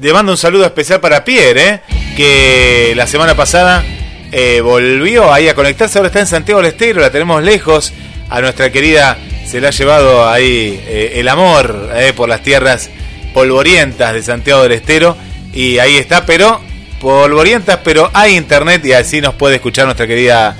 le 0.00 0.12
mando 0.12 0.30
un 0.30 0.38
saludo 0.38 0.64
especial 0.64 1.00
para 1.00 1.24
Pierre, 1.24 1.68
¿eh? 1.68 1.80
Que 2.16 2.92
la 2.94 3.08
semana 3.08 3.34
pasada 3.34 3.82
eh, 4.32 4.60
volvió 4.60 5.32
ahí 5.32 5.48
a 5.48 5.54
conectarse. 5.54 5.98
Ahora 5.98 6.08
está 6.08 6.20
en 6.20 6.26
Santiago 6.26 6.60
del 6.60 6.72
Estero, 6.72 7.00
la 7.00 7.10
tenemos 7.10 7.42
lejos. 7.42 7.92
A 8.28 8.40
nuestra 8.40 8.70
querida 8.70 9.16
se 9.46 9.60
le 9.60 9.68
ha 9.68 9.70
llevado 9.70 10.28
ahí 10.28 10.80
eh, 10.86 11.12
el 11.16 11.28
amor 11.28 11.90
eh, 11.94 12.12
por 12.14 12.28
las 12.28 12.42
tierras 12.42 12.90
polvorientas 13.32 14.12
de 14.12 14.22
Santiago 14.22 14.62
del 14.62 14.72
Estero. 14.72 15.16
Y 15.52 15.78
ahí 15.78 15.96
está, 15.96 16.26
pero 16.26 16.60
polvorientas, 17.00 17.80
pero 17.82 18.10
hay 18.12 18.36
internet 18.36 18.84
y 18.84 18.92
así 18.92 19.20
nos 19.20 19.34
puede 19.34 19.56
escuchar 19.56 19.86
nuestra 19.86 20.06
querida 20.06 20.56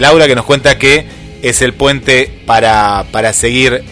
Laura 0.00 0.26
que 0.26 0.34
nos 0.34 0.46
cuenta 0.46 0.78
que 0.78 1.04
es 1.42 1.60
el 1.60 1.74
puente 1.74 2.30
para, 2.46 3.04
para 3.12 3.32
seguir 3.32 3.82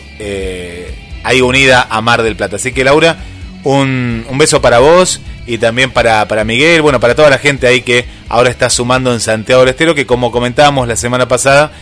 ahí 1.22 1.40
unida 1.40 1.86
a 1.88 2.00
Mar 2.00 2.22
del 2.22 2.36
Plata. 2.36 2.56
Así 2.56 2.72
que 2.72 2.84
Laura, 2.84 3.16
un, 3.64 4.26
un 4.28 4.38
beso 4.38 4.60
para 4.60 4.78
vos 4.78 5.20
y 5.46 5.58
también 5.58 5.90
para, 5.90 6.26
para 6.28 6.44
Miguel, 6.44 6.82
bueno, 6.82 7.00
para 7.00 7.14
toda 7.14 7.30
la 7.30 7.38
gente 7.38 7.66
ahí 7.66 7.82
que 7.82 8.04
ahora 8.28 8.50
está 8.50 8.70
sumando 8.70 9.12
en 9.12 9.20
Santiago 9.20 9.60
del 9.62 9.70
Estero, 9.70 9.94
que 9.94 10.06
como 10.06 10.30
comentábamos 10.30 10.88
la 10.88 10.96
semana 10.96 11.28
pasada, 11.28 11.72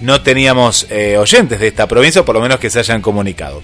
no 0.00 0.20
teníamos 0.22 0.86
eh, 0.90 1.16
oyentes 1.18 1.60
de 1.60 1.68
esta 1.68 1.86
provincia, 1.86 2.24
por 2.24 2.34
lo 2.34 2.40
menos 2.40 2.58
que 2.58 2.70
se 2.70 2.78
hayan 2.78 3.00
comunicado. 3.02 3.62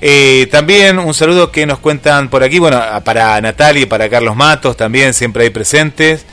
Eh, 0.00 0.48
también 0.50 0.98
un 0.98 1.14
saludo 1.14 1.50
que 1.50 1.66
nos 1.66 1.78
cuentan 1.78 2.28
por 2.28 2.42
aquí, 2.42 2.58
bueno, 2.58 2.80
para 3.04 3.40
Natalia 3.40 3.82
y 3.82 3.86
para 3.86 4.08
Carlos 4.08 4.36
Matos, 4.36 4.76
también 4.76 5.14
siempre 5.14 5.44
hay 5.44 5.50
presentes. 5.50 6.26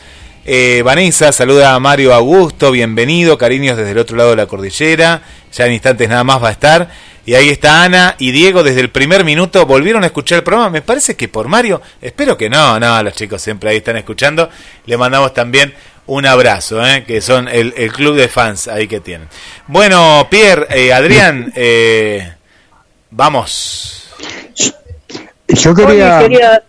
Eh, 0.44 0.82
Vanessa 0.84 1.32
saluda 1.32 1.76
a 1.76 1.80
Mario 1.80 2.14
Augusto, 2.14 2.72
bienvenido, 2.72 3.38
cariños 3.38 3.78
desde 3.78 3.92
el 3.92 4.00
otro 4.00 4.18
lado 4.18 4.32
de 4.32 4.36
la 4.38 4.48
cordillera, 4.48 5.22
ya 5.54 5.68
en 5.68 5.74
instantes 5.74 6.10
nada 6.10 6.24
más 6.24 6.44
va 6.44 6.50
a 6.50 6.52
estar. 6.52 6.90
Y 7.26 7.36
ahí 7.36 7.50
está 7.50 7.84
Ana 7.84 8.16
y 8.18 8.32
Diego 8.32 8.64
desde 8.64 8.82
el 8.82 8.90
primer 8.90 9.24
minuto, 9.24 9.66
volvieron 9.66 10.04
a 10.04 10.08
escuchar 10.08 10.40
el 10.40 10.44
programa, 10.44 10.72
me 10.72 10.82
parece 10.82 11.16
que 11.16 11.28
por 11.28 11.48
Mario, 11.48 11.82
espero 12.02 12.36
que 12.36 12.50
no, 12.50 12.80
no, 12.80 13.04
los 13.04 13.14
chicos 13.14 13.42
siempre 13.42 13.70
ahí 13.70 13.78
están 13.78 13.98
escuchando, 13.98 14.50
le 14.88 14.98
mandamos 14.98 15.34
también 15.34 15.74
un 16.08 16.26
abrazo, 16.26 16.84
¿eh? 16.86 17.04
que 17.06 17.22
son 17.22 17.48
el, 17.48 17.74
el 17.78 17.94
club 17.94 18.16
de 18.16 18.28
fans 18.28 18.68
ahí 18.68 18.88
que 18.88 19.00
tienen. 19.00 19.28
Bueno, 19.68 20.28
Pierre, 20.30 20.66
eh, 20.72 20.92
Adrián, 20.92 21.54
eh, 21.56 22.34
vamos. 23.12 24.10
Yo 25.48 25.72
Oye, 25.72 26.10
quería, 26.22 26.64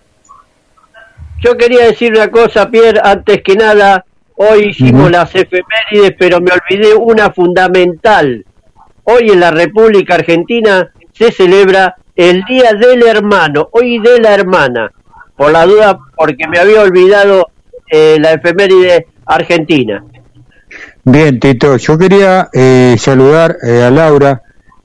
yo 1.40 1.56
quería 1.56 1.86
decir 1.86 2.12
una 2.12 2.30
cosa, 2.30 2.70
Pierre, 2.70 3.00
antes 3.02 3.42
que 3.42 3.56
nada, 3.56 4.04
hoy 4.36 4.68
hicimos 4.70 5.10
las 5.10 5.34
efemérides, 5.34 6.14
pero 6.18 6.40
me 6.40 6.50
olvidé 6.52 6.94
una 6.94 7.32
fundamental. 7.32 8.44
Hoy 9.04 9.30
en 9.30 9.40
la 9.40 9.50
República 9.50 10.14
Argentina 10.14 10.92
se 11.12 11.32
celebra 11.32 11.96
el 12.14 12.44
Día 12.44 12.72
del 12.74 13.02
Hermano, 13.02 13.68
hoy 13.72 13.98
de 13.98 14.20
la 14.20 14.34
hermana, 14.34 14.92
por 15.36 15.50
la 15.50 15.66
duda, 15.66 15.98
porque 16.16 16.46
me 16.46 16.58
había 16.58 16.82
olvidado 16.82 17.48
eh, 17.90 18.16
la 18.20 18.32
efeméride 18.32 19.06
argentina. 19.26 20.04
bien, 21.04 21.40
Tito, 21.40 21.76
yo 21.78 21.98
quería 21.98 22.48
eh, 22.52 22.94
saludar 22.98 23.56
eh, 23.66 23.82
a 23.82 23.90
Laura, 23.90 24.42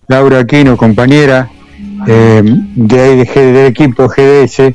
Laura 0.08 0.40
Aquino, 0.40 0.78
compañera 0.78 1.50
eh, 2.08 2.42
de 2.44 3.00
ahí 3.00 3.18
de 3.18 3.54
del 3.54 3.66
equipo 3.68 4.08
GDS, 4.08 4.74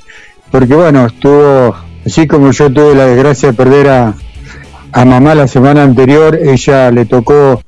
porque 0.53 0.75
bueno, 0.75 1.07
estuvo, 1.07 1.75
así 2.07 2.29
como 2.29 2.53
yo 2.53 2.73
tuve 2.73 2.95
la 2.95 3.07
desgracia 3.07 3.51
de 3.51 3.55
perder 3.55 3.89
a 3.89 5.05
mamá 5.05 5.35
la 5.35 5.49
semana 5.49 5.83
anterior, 5.83 6.39
ella 6.41 6.91
le 6.93 7.07
tocó 7.07 7.61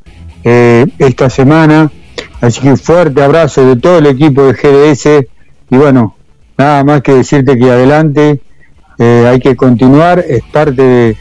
eh, 0.44 0.86
esta 0.98 1.31
semana, 1.31 1.90
así 2.40 2.60
que 2.60 2.76
fuerte 2.76 3.23
abrazo 3.23 3.66
de 3.66 3.76
todo 3.76 3.98
el 3.98 4.06
equipo 4.06 4.42
de 4.42 4.52
GDS 4.52 5.26
y 5.70 5.76
bueno, 5.76 6.14
nada 6.58 6.84
más 6.84 7.02
que 7.02 7.14
decirte 7.14 7.58
que 7.58 7.70
adelante, 7.70 8.40
eh, 8.98 9.26
hay 9.28 9.40
que 9.40 9.56
continuar, 9.56 10.24
es 10.26 10.42
parte 10.44 11.16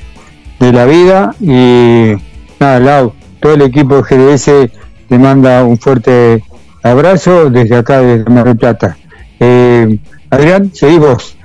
de, 0.59 0.71
la 0.71 0.85
vida 0.85 1.35
y 1.41 2.13
nada, 2.57 2.79
Lau, 2.79 3.13
todo 3.41 3.55
el 3.55 3.63
equipo 3.63 4.01
de 4.01 4.03
GDS 4.03 4.71
te 5.09 5.19
manda 5.19 5.63
un 5.65 5.77
fuerte 5.77 6.41
abrazo 6.81 7.49
desde 7.49 7.75
acá, 7.75 7.99
desde 7.99 8.29
Mar 8.29 8.45
del 8.45 8.57
Plata. 8.57 8.97
Eh, 9.39 9.99
Adrián, 10.29 10.71
seguís 10.73 10.99
vos. 10.99 11.35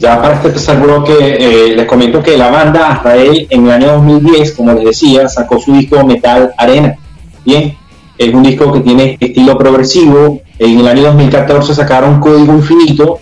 Ya 0.00 0.18
para 0.18 0.36
este 0.36 0.48
tercer 0.48 0.80
bloque, 0.80 1.12
eh, 1.12 1.76
les 1.76 1.84
comento 1.84 2.22
que 2.22 2.34
la 2.38 2.50
banda 2.50 2.88
Azrael 2.90 3.46
en 3.50 3.66
el 3.66 3.70
año 3.70 3.88
2010, 3.96 4.52
como 4.52 4.72
les 4.72 4.84
decía, 4.86 5.28
sacó 5.28 5.60
su 5.60 5.74
disco 5.74 6.02
Metal 6.06 6.54
Arena. 6.56 6.96
Bien, 7.44 7.76
es 8.16 8.32
un 8.32 8.42
disco 8.42 8.72
que 8.72 8.80
tiene 8.80 9.18
estilo 9.20 9.58
progresivo. 9.58 10.40
En 10.58 10.80
el 10.80 10.88
año 10.88 11.02
2014 11.02 11.74
sacaron 11.74 12.18
Código 12.18 12.54
Infinito. 12.54 13.18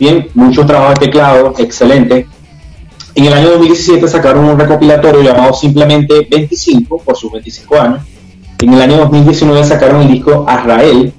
Bien, 0.00 0.28
mucho 0.34 0.66
trabajo 0.66 0.94
de 0.94 1.06
teclado, 1.06 1.54
excelente. 1.58 2.26
En 3.14 3.24
el 3.26 3.32
año 3.32 3.50
2017 3.50 4.08
sacaron 4.08 4.46
un 4.46 4.58
recopilatorio 4.58 5.22
llamado 5.22 5.54
simplemente 5.54 6.26
25, 6.28 7.02
por 7.04 7.16
sus 7.16 7.30
25 7.30 7.80
años. 7.80 8.00
En 8.60 8.74
el 8.74 8.82
año 8.82 8.96
2019 8.96 9.64
sacaron 9.64 10.02
el 10.02 10.08
disco 10.08 10.44
Azrael. 10.48 11.12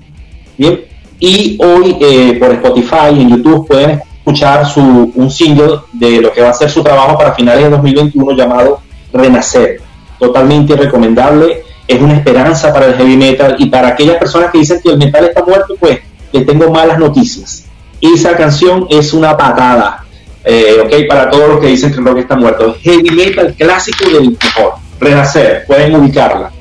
Bien, 0.58 0.82
y 1.18 1.58
hoy 1.64 1.96
eh, 2.02 2.38
por 2.38 2.52
Spotify 2.52 3.16
y 3.16 3.22
en 3.22 3.30
YouTube 3.30 3.68
pueden 3.68 4.02
escuchar 4.28 4.66
su, 4.66 5.12
un 5.16 5.32
single 5.32 5.80
de 5.94 6.20
lo 6.20 6.34
que 6.34 6.42
va 6.42 6.50
a 6.50 6.54
ser 6.54 6.70
su 6.70 6.84
trabajo 6.84 7.18
para 7.18 7.34
finales 7.34 7.64
de 7.64 7.70
2021 7.70 8.34
llamado 8.34 8.82
Renacer. 9.14 9.80
Totalmente 10.20 10.76
recomendable, 10.76 11.64
es 11.88 12.02
una 12.02 12.16
esperanza 12.16 12.74
para 12.74 12.88
el 12.88 12.96
heavy 12.96 13.16
metal 13.16 13.56
y 13.58 13.68
para 13.68 13.88
aquellas 13.88 14.18
personas 14.18 14.52
que 14.52 14.58
dicen 14.58 14.82
que 14.84 14.90
el 14.90 14.98
metal 14.98 15.24
está 15.24 15.46
muerto, 15.46 15.76
pues 15.80 16.00
les 16.34 16.46
tengo 16.46 16.70
malas 16.70 17.00
noticias. 17.00 17.64
Esa 18.02 18.36
canción 18.36 18.86
es 18.90 19.14
una 19.14 19.38
patada, 19.38 20.04
eh, 20.44 20.82
ok, 20.84 21.08
para 21.08 21.30
todos 21.30 21.48
los 21.48 21.60
que 21.62 21.68
dicen 21.68 21.94
que 21.94 22.00
el 22.00 22.06
rock 22.06 22.18
está 22.18 22.36
muerto. 22.36 22.76
Heavy 22.82 23.10
metal 23.12 23.56
clásico 23.58 24.10
del 24.10 24.32
mejor, 24.32 24.74
Renacer, 25.00 25.64
pueden 25.66 25.96
ubicarla. 25.96 26.52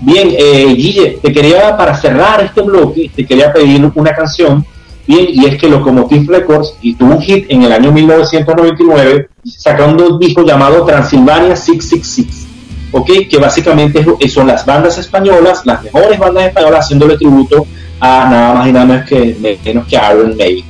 Bien, 0.00 0.28
eh, 0.36 0.74
Guille, 0.76 1.18
te 1.22 1.32
quería, 1.32 1.74
para 1.74 1.96
cerrar 1.96 2.42
este 2.42 2.60
bloque, 2.60 3.10
te 3.16 3.24
quería 3.24 3.50
pedir 3.50 3.90
una 3.94 4.14
canción, 4.14 4.66
bien, 5.06 5.26
y 5.30 5.46
es 5.46 5.58
que 5.58 5.68
Locomotive 5.68 6.38
Records 6.38 6.74
y 6.82 6.94
tuvo 6.94 7.14
un 7.14 7.20
hit 7.22 7.46
en 7.48 7.62
el 7.62 7.72
año 7.72 7.92
1999, 7.92 9.28
sacando 9.44 10.08
un 10.08 10.18
disco 10.18 10.44
llamado 10.44 10.84
Transilvania 10.84 11.56
666, 11.56 12.46
ok, 12.92 13.10
que 13.28 13.38
básicamente 13.38 14.04
es- 14.20 14.32
son 14.32 14.46
las 14.46 14.64
bandas 14.64 14.98
españolas, 14.98 15.62
las 15.64 15.82
mejores 15.82 16.18
bandas 16.18 16.44
españolas 16.48 16.80
haciéndole 16.84 17.16
tributo 17.16 17.66
a 18.00 18.28
nada 18.30 18.54
más 18.54 18.68
y 18.68 18.72
nada 18.72 18.84
menos 18.86 19.06
que, 19.08 19.58
menos 19.64 19.86
que 19.86 19.96
Iron 19.96 20.36
Maiden. 20.36 20.64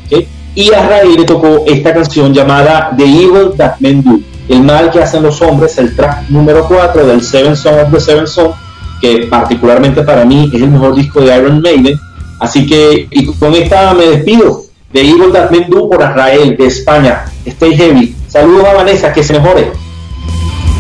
Y 0.57 0.73
a 0.73 0.87
Raíl 0.87 1.17
le 1.17 1.25
tocó 1.25 1.65
esta 1.67 1.93
canción 1.93 2.33
llamada 2.33 2.93
The 2.97 3.05
Evil 3.05 3.53
That 3.57 3.75
Men 3.81 4.03
Do, 4.05 4.21
el 4.49 4.63
mal 4.63 4.91
que 4.91 5.01
hacen 5.01 5.23
los 5.23 5.41
hombres, 5.43 5.77
el 5.79 5.97
track 5.97 6.29
número 6.29 6.67
4 6.69 7.05
del 7.07 7.23
Seven 7.23 7.57
Son 7.57 7.75
of 7.81 7.91
the 7.93 7.99
Seven 8.01 8.27
Son, 8.29 8.53
que 9.01 9.27
particularmente 9.29 10.03
para 10.03 10.25
mí 10.25 10.51
es 10.55 10.63
el 10.63 10.71
mejor 10.71 10.95
disco 10.95 11.21
de 11.21 11.37
Iron 11.37 11.61
Maiden. 11.61 11.99
Así 12.45 12.67
que 12.67 13.09
y 13.11 13.25
con 13.25 13.55
esta 13.55 13.95
me 13.95 14.05
despido 14.05 14.63
de 14.93 15.01
Evil 15.01 15.33
That 15.33 15.51
por 15.51 16.01
Israel, 16.01 16.57
de 16.57 16.67
España. 16.67 17.25
Stay 17.47 17.75
heavy. 17.75 18.15
Saludos 18.29 18.67
a 18.67 18.75
Vanessa, 18.75 19.13
que 19.13 19.23
se 19.23 19.33
mejore. 19.33 19.73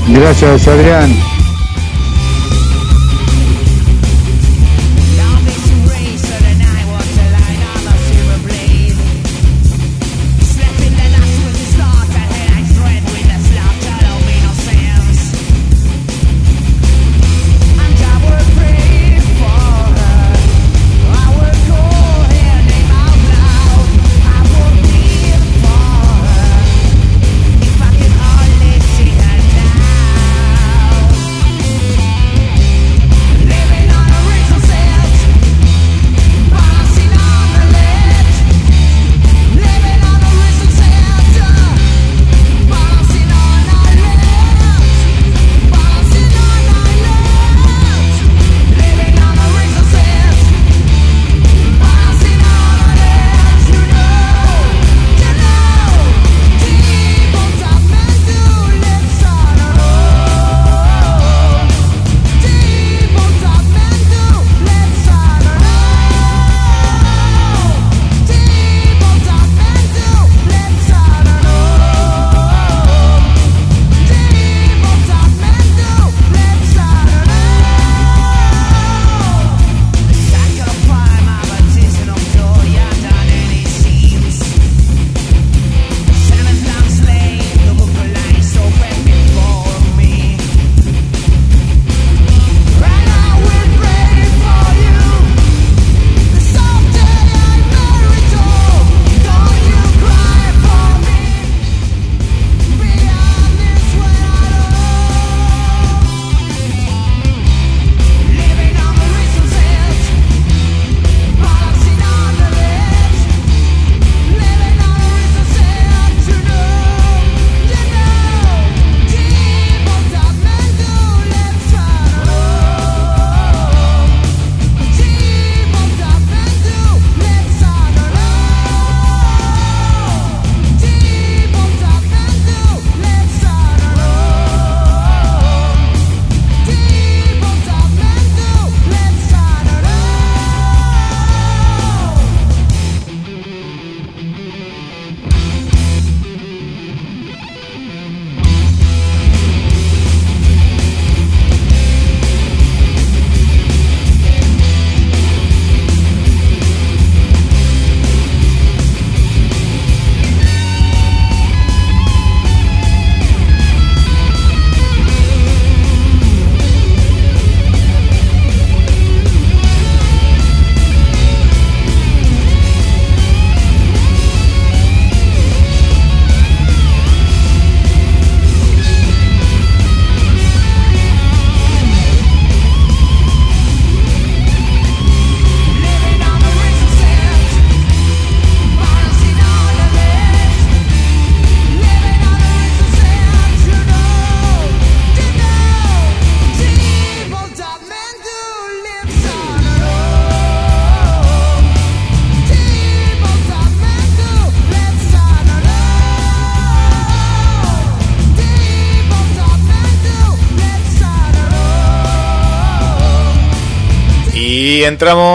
Gracias, 0.09 0.69
Adrián. 0.69 1.34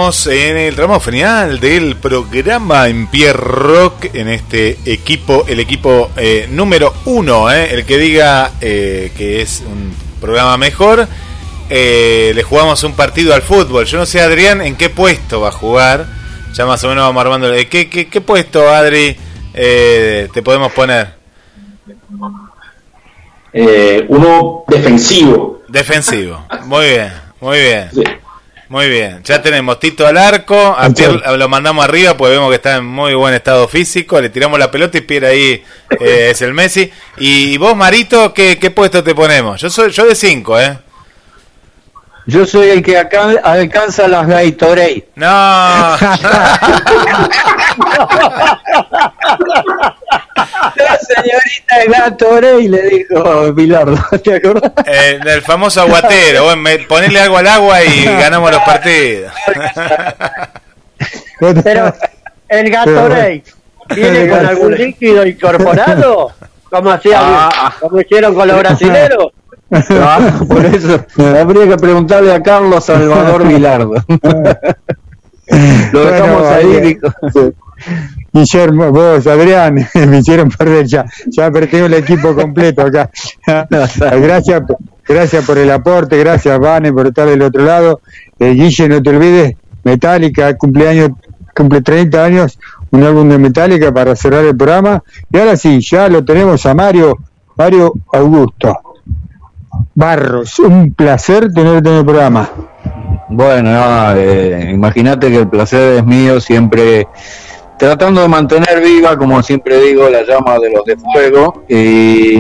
En 0.10 0.58
el 0.58 0.76
tramo 0.76 1.00
final 1.00 1.60
del 1.60 1.96
programa 1.96 2.88
en 2.88 3.06
Pierre 3.06 3.38
Rock, 3.38 4.06
en 4.16 4.28
este 4.28 4.80
equipo, 4.86 5.46
el 5.48 5.60
equipo 5.60 6.10
eh, 6.18 6.48
número 6.50 6.96
uno, 7.06 7.52
eh, 7.52 7.76
el 7.76 7.86
que 7.86 8.00
diga 8.00 8.54
eh, 8.60 9.12
que 9.16 9.44
es 9.44 9.62
un 9.62 9.94
programa 10.20 10.58
mejor. 10.58 11.08
le 11.70 12.44
jugamos 12.44 12.84
un 12.84 12.94
partido 12.94 13.36
al 13.36 13.44
fútbol. 13.44 13.86
Yo 13.86 14.00
no 14.00 14.08
sé, 14.08 14.20
Adrián, 14.20 14.62
en 14.62 14.76
qué 14.78 14.90
puesto 14.90 15.42
va 15.42 15.50
a 15.50 15.52
jugar. 15.52 16.08
Ya 16.54 16.66
más 16.66 16.84
o 16.84 16.88
menos 16.88 17.04
vamos 17.04 17.22
armando. 17.22 17.52
¿Qué, 17.70 17.88
qué, 17.88 18.08
qué 18.08 18.22
puesto, 18.22 18.68
Adri, 18.68 19.16
te 19.54 20.42
podemos 20.44 20.72
poner? 20.72 21.14
Uno 24.08 24.64
defensivo. 24.68 25.62
Defensivo. 25.68 26.48
Muy 26.66 26.86
bien, 26.88 27.14
muy 27.40 27.60
bien. 27.60 27.90
Muy 28.70 28.88
bien. 28.88 29.22
Ya 29.24 29.42
tenemos 29.42 29.80
Tito 29.80 30.06
al 30.06 30.18
arco. 30.18 30.76
A 30.78 30.92
Pierre 30.92 31.38
lo 31.38 31.50
mandamos 31.50 31.84
arriba 31.84 32.16
pues 32.16 32.32
vemos 32.32 32.50
que 32.50 32.56
está 32.56 32.76
en 32.76 32.86
muy 32.86 33.16
buen 33.16 33.34
estado 33.34 33.68
físico. 33.68 34.22
Le 34.22 34.30
tiramos 34.30 34.60
la 34.60 34.70
pelota 34.70 35.00
y 35.00 35.02
Pierre 35.02 35.28
ahí 35.28 35.64
eh, 36.00 36.30
es 36.32 36.42
el 36.44 36.54
Messi. 36.54 36.92
Y 37.18 37.58
vos, 37.58 37.76
Marito, 37.76 38.32
¿qué, 38.34 38.60
qué 38.60 38.70
puesto 38.70 39.04
te 39.04 39.16
ponemos? 39.16 39.60
Yo 39.60 39.72
soy 39.72 39.92
yo 39.92 40.06
de 40.06 40.14
5, 40.14 40.60
¿eh? 40.60 40.78
Yo 42.28 42.46
soy 42.46 42.70
el 42.70 42.84
que 42.84 42.96
acá 42.96 43.32
alcanza 43.44 44.08
las 44.08 44.28
Gatorade. 44.28 45.08
No. 45.16 45.26
La 50.76 50.98
señorita 50.98 52.00
Gatorade 52.00 52.70
le 52.70 52.82
dijo 52.90 53.54
Bilardo, 53.54 53.98
¿te 54.24 54.36
acordás? 54.36 54.72
Eh, 54.86 55.20
el 55.26 55.42
famoso 55.42 55.82
aguatero. 55.82 56.46
Ponele 56.88 57.20
algo 57.20 57.38
al 57.38 57.48
agua 57.48 57.84
y 57.84 58.06
ganamos 58.20 58.52
los 58.52 58.62
partidos. 58.62 59.32
Pero 61.64 61.94
el 62.50 62.70
Gatorade 62.70 63.44
viene 63.96 64.28
con 64.30 64.46
algún 64.46 64.76
líquido 64.76 65.26
incorporado, 65.26 66.32
como 66.70 66.92
hacían, 66.92 67.22
Ah. 67.24 67.74
como 67.80 68.00
hicieron 68.02 68.36
con 68.36 68.48
los 68.48 68.60
brasileros. 68.60 69.28
Ah, 69.72 70.20
por 70.48 70.66
eso 70.66 71.06
habría 71.40 71.68
que 71.68 71.78
preguntarle 71.78 72.34
a 72.34 72.42
Carlos 72.42 72.84
Salvador 72.86 73.48
Bilardo. 73.48 73.94
Lo 75.92 76.06
dejamos 76.06 76.42
Bueno, 76.42 76.50
ahí. 76.50 76.98
Guillermo, 78.32 78.92
vos, 78.92 79.26
Adrián, 79.28 79.76
me 80.08 80.20
hicieron 80.20 80.50
perder 80.50 80.86
ya. 80.86 81.06
Ya 81.28 81.52
perdí 81.52 81.78
el 81.78 81.94
equipo 81.94 82.36
completo 82.36 82.84
acá. 82.84 83.10
gracias, 84.00 84.64
gracias 85.08 85.46
por 85.46 85.58
el 85.58 85.72
aporte, 85.72 86.18
gracias, 86.18 86.60
Vane, 86.60 86.94
por 86.94 87.08
estar 87.08 87.28
del 87.28 87.42
otro 87.42 87.64
lado. 87.64 88.02
Eh, 88.38 88.54
Guille, 88.54 88.88
no 88.88 89.02
te 89.02 89.10
olvides, 89.10 89.56
Metallica, 89.84 90.56
cumpleaños, 90.58 91.12
cumple 91.56 91.82
30 91.82 92.24
años, 92.24 92.60
un 92.92 93.04
álbum 93.04 93.28
de 93.30 93.38
Metallica 93.38 93.92
para 93.92 94.16
cerrar 94.16 94.46
el 94.46 94.56
programa. 94.56 95.04
Y 95.32 95.38
ahora 95.38 95.58
sí, 95.58 95.80
ya 95.82 96.08
lo 96.08 96.24
tenemos 96.24 96.66
a 96.66 96.74
Mario, 96.74 97.18
Mario 97.58 97.94
Augusto. 98.14 98.80
Barros, 99.96 100.60
un 100.60 100.94
placer 100.94 101.52
tenerte 101.54 101.90
en 101.90 101.96
el 101.98 102.06
programa. 102.06 102.50
Bueno, 103.30 103.72
no, 103.72 104.16
eh, 104.16 104.72
imagínate 104.74 105.30
que 105.30 105.38
el 105.38 105.48
placer 105.48 105.98
es 105.98 106.06
mío, 106.06 106.42
siempre 106.42 107.08
tratando 107.80 108.22
de 108.22 108.28
mantener 108.28 108.82
viva, 108.82 109.18
como 109.18 109.42
siempre 109.42 109.82
digo, 109.82 110.10
la 110.10 110.24
llama 110.24 110.60
de 110.60 110.70
los 110.70 110.84
de 110.84 110.98
fuego. 110.98 111.64
Y, 111.70 112.40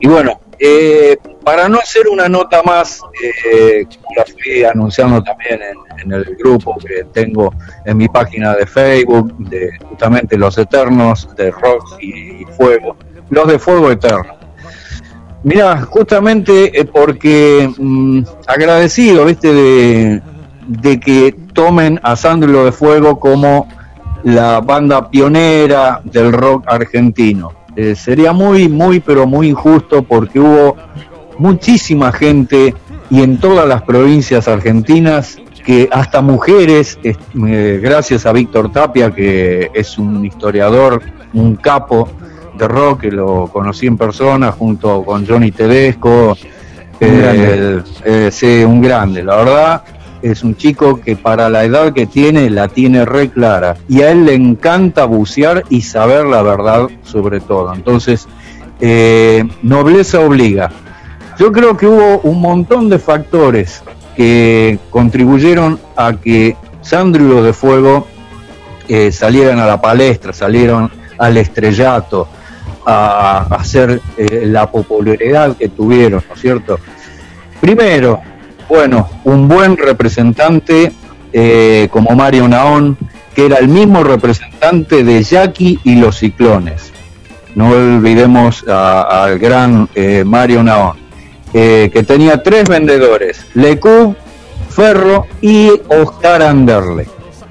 y 0.00 0.08
bueno, 0.08 0.40
eh, 0.58 1.16
para 1.44 1.68
no 1.68 1.78
hacer 1.78 2.08
una 2.08 2.28
nota 2.28 2.62
más, 2.64 3.00
eh, 3.22 3.86
la 4.16 4.24
fui 4.24 4.64
anunciando 4.64 5.22
también 5.22 5.60
en, 6.02 6.12
el 6.12 6.24
grupo 6.36 6.76
que 6.78 7.04
tengo 7.12 7.54
en 7.84 7.96
mi 7.96 8.08
página 8.08 8.54
de 8.54 8.66
Facebook, 8.66 9.32
de 9.38 9.70
justamente 9.88 10.36
Los 10.36 10.58
Eternos, 10.58 11.28
de 11.36 11.52
Rock 11.52 11.98
y, 12.00 12.42
y 12.42 12.44
Fuego, 12.56 12.96
los 13.30 13.46
de 13.46 13.60
Fuego 13.60 13.88
Eterno. 13.88 14.34
Mira, 15.44 15.80
justamente 15.82 16.76
eh, 16.76 16.84
porque 16.84 17.72
mm, 17.78 18.22
agradecido, 18.48 19.26
viste, 19.26 19.52
de, 19.52 20.22
de 20.66 20.98
que 20.98 21.36
tomen 21.52 22.00
a 22.02 22.16
Sandro 22.16 22.64
de 22.64 22.72
Fuego 22.72 23.20
como 23.20 23.68
la 24.24 24.60
banda 24.60 25.08
pionera 25.10 26.00
del 26.04 26.32
rock 26.32 26.64
argentino. 26.66 27.52
Eh, 27.74 27.94
sería 27.94 28.32
muy, 28.32 28.68
muy, 28.68 29.00
pero 29.00 29.26
muy 29.26 29.48
injusto 29.48 30.02
porque 30.02 30.38
hubo 30.38 30.76
muchísima 31.38 32.12
gente 32.12 32.74
y 33.10 33.22
en 33.22 33.38
todas 33.38 33.66
las 33.66 33.82
provincias 33.82 34.48
argentinas 34.48 35.38
que 35.64 35.88
hasta 35.92 36.20
mujeres, 36.20 36.98
es- 37.02 37.16
eh, 37.46 37.80
gracias 37.82 38.26
a 38.26 38.32
Víctor 38.32 38.70
Tapia, 38.72 39.10
que 39.10 39.70
es 39.72 39.96
un 39.98 40.24
historiador, 40.24 41.00
un 41.32 41.56
capo 41.56 42.08
de 42.58 42.68
rock, 42.68 43.02
que 43.02 43.10
lo 43.10 43.46
conocí 43.46 43.86
en 43.86 43.96
persona 43.96 44.52
junto 44.52 45.02
con 45.04 45.26
Johnny 45.26 45.50
Tedesco, 45.52 46.36
Un 47.00 47.08
eh, 47.08 47.82
eh, 48.04 48.28
sí, 48.30 48.62
un 48.64 48.80
grande, 48.80 49.24
la 49.24 49.36
verdad 49.36 49.82
es 50.22 50.42
un 50.42 50.56
chico 50.56 51.00
que 51.00 51.16
para 51.16 51.48
la 51.48 51.64
edad 51.64 51.92
que 51.92 52.06
tiene 52.06 52.48
la 52.48 52.68
tiene 52.68 53.04
re 53.04 53.30
clara 53.30 53.76
y 53.88 54.02
a 54.02 54.10
él 54.10 54.24
le 54.24 54.34
encanta 54.34 55.04
bucear 55.04 55.64
y 55.68 55.82
saber 55.82 56.24
la 56.26 56.42
verdad 56.42 56.88
sobre 57.02 57.40
todo. 57.40 57.74
Entonces, 57.74 58.28
eh, 58.80 59.44
nobleza 59.62 60.20
obliga. 60.20 60.70
Yo 61.38 61.52
creo 61.52 61.76
que 61.76 61.86
hubo 61.86 62.20
un 62.20 62.40
montón 62.40 62.88
de 62.88 62.98
factores 62.98 63.82
que 64.16 64.78
contribuyeron 64.90 65.78
a 65.96 66.14
que 66.14 66.56
los 66.90 67.44
de 67.44 67.52
Fuego 67.52 68.06
eh, 68.88 69.12
salieran 69.12 69.58
a 69.58 69.66
la 69.66 69.80
palestra, 69.80 70.32
salieron 70.32 70.90
al 71.18 71.36
estrellato, 71.36 72.28
a, 72.84 73.46
a 73.48 73.54
hacer 73.56 74.00
eh, 74.16 74.44
la 74.46 74.70
popularidad 74.70 75.56
que 75.56 75.68
tuvieron, 75.68 76.22
¿no 76.28 76.34
es 76.34 76.40
cierto? 76.40 76.78
Primero, 77.60 78.20
bueno, 78.72 79.06
un 79.24 79.48
buen 79.48 79.76
representante 79.76 80.92
eh, 81.30 81.88
como 81.90 82.12
Mario 82.16 82.48
Naón, 82.48 82.96
que 83.34 83.44
era 83.44 83.58
el 83.58 83.68
mismo 83.68 84.02
representante 84.02 85.04
de 85.04 85.22
Jackie 85.22 85.78
y 85.84 85.96
los 85.96 86.16
Ciclones. 86.16 86.90
No 87.54 87.68
olvidemos 87.68 88.66
al 88.66 89.38
gran 89.38 89.90
eh, 89.94 90.24
Mario 90.24 90.62
Naón, 90.62 90.96
eh, 91.52 91.90
que 91.92 92.02
tenía 92.02 92.42
tres 92.42 92.66
vendedores, 92.66 93.44
Lecub, 93.52 94.16
Ferro 94.70 95.26
y 95.42 95.70
Oscar 95.88 96.40
Anderle. 96.40 97.08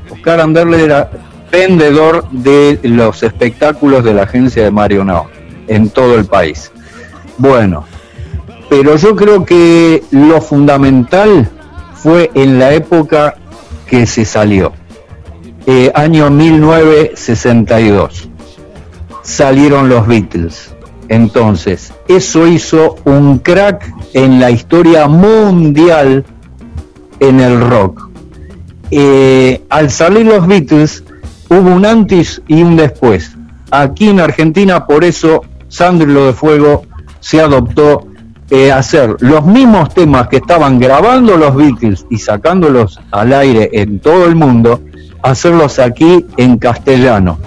Oscar 0.10 0.40
Anderle 0.40 0.84
era 0.84 1.12
vendedor 1.52 2.28
de 2.32 2.80
los 2.82 3.22
espectáculos 3.22 4.04
de 4.04 4.16
la 4.16 4.24
agencia 4.24 4.64
de 4.64 4.72
Mario 4.72 5.06
Naón 5.06 5.28
en 5.68 5.92
todo 5.92 6.16
el 6.16 6.26
país. 6.26 6.72
Bueno, 7.38 7.86
pero 8.72 8.96
yo 8.96 9.16
creo 9.18 9.44
que 9.44 10.02
lo 10.12 10.40
fundamental 10.40 11.50
fue 11.94 12.32
en 12.34 12.58
la 12.58 12.74
época 12.74 13.36
que 13.86 14.06
se 14.06 14.24
salió, 14.24 14.72
eh, 15.66 15.92
año 15.94 16.30
1962, 16.30 18.30
salieron 19.24 19.90
los 19.90 20.08
Beatles. 20.08 20.74
Entonces, 21.10 21.92
eso 22.08 22.48
hizo 22.48 22.96
un 23.04 23.40
crack 23.40 23.94
en 24.14 24.40
la 24.40 24.52
historia 24.52 25.10
mundial 25.10 26.24
en 27.20 27.42
el 27.42 27.60
rock. 27.60 28.10
Eh, 28.90 29.64
al 29.68 29.92
salir 29.92 30.28
los 30.28 30.48
Beatles, 30.48 31.04
hubo 31.50 31.76
un 31.76 31.86
antes 31.86 32.42
y 32.48 32.64
un 32.64 32.78
después. 32.78 33.36
Aquí 33.70 34.08
en 34.08 34.22
Argentina, 34.22 34.88
por 34.88 35.04
eso, 35.04 35.42
Sandro 35.68 36.28
de 36.28 36.32
Fuego 36.32 36.84
se 37.20 37.42
adoptó 37.42 38.08
eh, 38.54 38.70
hacer 38.70 39.16
los 39.22 39.46
mismos 39.46 39.94
temas 39.94 40.28
que 40.28 40.36
estaban 40.36 40.78
grabando 40.78 41.38
los 41.38 41.56
Beatles 41.56 42.06
y 42.10 42.18
sacándolos 42.18 43.00
al 43.10 43.32
aire 43.32 43.70
en 43.72 44.02
todo 44.02 44.26
el 44.26 44.36
mundo, 44.36 44.82
hacerlos 45.24 45.80
aquí 45.80 46.26
en 46.36 46.58
castellano, 46.58 47.40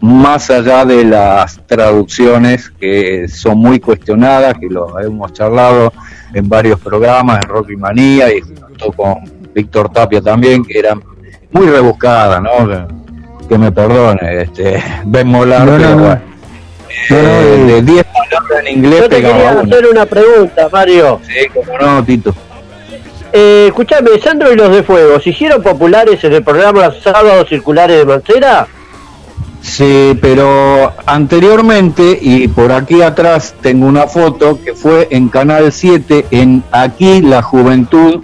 más 0.00 0.50
allá 0.50 0.84
de 0.84 1.04
las 1.04 1.60
traducciones 1.66 2.70
que 2.70 3.26
son 3.26 3.58
muy 3.58 3.80
cuestionadas, 3.80 4.54
que 4.60 4.68
lo 4.68 4.96
hemos 5.00 5.32
charlado 5.32 5.92
en 6.32 6.48
varios 6.48 6.78
programas, 6.78 7.40
en 7.42 7.48
Rock 7.48 7.70
y 7.70 7.76
Manía 7.76 8.32
y 8.32 8.40
junto 8.40 8.92
con 8.92 9.24
Víctor 9.52 9.88
Tapia 9.88 10.22
también, 10.22 10.64
que 10.64 10.78
eran 10.78 11.02
muy 11.50 11.66
rebuscadas, 11.66 12.40
¿no? 12.40 12.86
Que, 13.48 13.58
me 13.58 13.72
perdone, 13.72 14.42
este, 14.42 14.80
Ben 15.04 15.26
Molar, 15.26 15.66
No, 15.66 15.72
no, 15.72 15.78
pero 15.78 15.90
no. 15.96 16.02
bueno. 16.04 16.33
Eh, 17.10 17.64
de 17.66 17.82
10 17.82 18.04
palabras 18.04 18.60
en 18.60 18.78
inglés 18.78 19.00
Yo 19.00 19.08
te 19.08 19.16
quería 19.16 19.50
hacer 19.50 19.86
una 19.86 20.06
pregunta, 20.06 20.68
Mario. 20.72 21.20
Sí, 21.26 21.48
como 21.52 21.78
no, 21.78 22.04
Tito. 22.04 22.34
Eh, 23.32 23.66
escuchame, 23.68 24.10
Sandro 24.22 24.52
y 24.52 24.56
los 24.56 24.70
de 24.70 24.84
Fuego, 24.84 25.18
¿se 25.18 25.30
hicieron 25.30 25.60
populares 25.60 26.22
en 26.22 26.34
el 26.34 26.44
programa 26.44 26.92
Sábados 27.02 27.48
Circulares 27.48 27.98
de 27.98 28.04
Mancera? 28.04 28.68
Sí, 29.60 30.16
pero 30.20 30.92
anteriormente, 31.04 32.16
y 32.20 32.46
por 32.46 32.70
aquí 32.70 33.02
atrás 33.02 33.54
tengo 33.60 33.86
una 33.86 34.06
foto 34.06 34.60
que 34.62 34.74
fue 34.74 35.08
en 35.10 35.28
Canal 35.28 35.72
7, 35.72 36.26
en 36.30 36.62
Aquí 36.70 37.22
la 37.22 37.42
Juventud, 37.42 38.22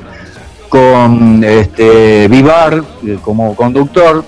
con 0.69 1.43
este, 1.43 2.29
Vivar 2.29 2.85
eh, 3.05 3.19
como 3.21 3.57
conductor, 3.57 4.25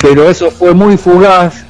pero 0.00 0.30
eso 0.30 0.50
fue 0.50 0.74
muy 0.74 0.96
fugaz 0.96 1.64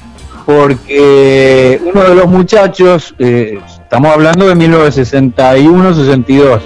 porque 0.45 1.81
uno 1.83 2.03
de 2.03 2.15
los 2.15 2.27
muchachos, 2.27 3.15
eh, 3.17 3.59
estamos 3.81 4.13
hablando 4.13 4.47
de 4.47 4.55
1961-62, 4.55 6.61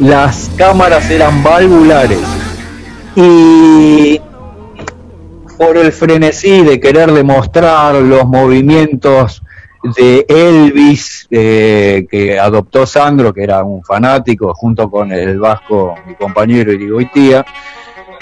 las 0.00 0.50
cámaras 0.56 1.10
eran 1.10 1.42
valvulares 1.42 2.22
y 3.14 4.18
por 5.58 5.76
el 5.76 5.92
frenesí 5.92 6.62
de 6.62 6.80
querer 6.80 7.12
demostrar 7.12 7.96
los 7.96 8.24
movimientos 8.24 9.42
de 9.96 10.24
Elvis 10.28 11.26
eh, 11.30 12.06
que 12.10 12.38
adoptó 12.38 12.86
Sandro, 12.86 13.34
que 13.34 13.42
era 13.42 13.62
un 13.62 13.84
fanático, 13.84 14.54
junto 14.54 14.90
con 14.90 15.12
el 15.12 15.38
vasco, 15.38 15.94
mi 16.06 16.14
compañero 16.14 16.72
Irigoitía, 16.72 17.44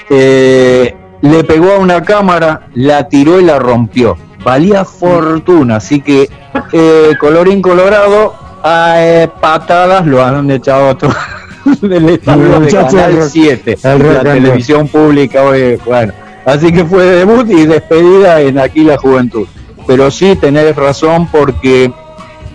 eh, 0.09 0.97
le 1.23 1.44
pegó 1.44 1.73
a 1.73 1.78
una 1.78 2.02
cámara, 2.02 2.68
la 2.74 3.08
tiró 3.08 3.40
y 3.40 3.44
la 3.44 3.58
rompió. 3.58 4.16
Valía 4.42 4.84
fortuna, 4.84 5.76
así 5.76 6.00
que 6.00 6.28
eh, 6.73 7.12
colorín 7.20 7.60
colorado, 7.60 8.34
a 8.62 8.94
eh, 8.99 9.31
patadas 9.40 10.07
lo 10.07 10.24
han 10.24 10.50
echado 10.50 10.86
a 10.86 10.90
otro 10.92 11.10
del 11.82 12.08
estadio 12.10 12.60
de 12.60 12.68
Canal 12.70 12.92
del 12.92 13.16
rock- 13.18 13.28
7, 13.31 13.78
del 13.82 14.00
rock 14.00 14.12
la 14.12 14.32
televisión 14.32 14.89
pública 14.89 15.42
hoy, 15.42 15.78
bueno. 15.84 16.12
Así 16.47 16.73
que 16.73 16.84
fue 16.86 17.05
debut 17.05 17.49
y 17.50 17.66
despedida 17.66 18.40
en 18.40 18.58
Aquí 18.58 18.82
la 18.82 18.97
Juventud. 18.97 19.47
Pero 19.86 20.10
sí 20.10 20.36
tenés 20.36 20.74
razón 20.74 21.26
porque 21.28 21.92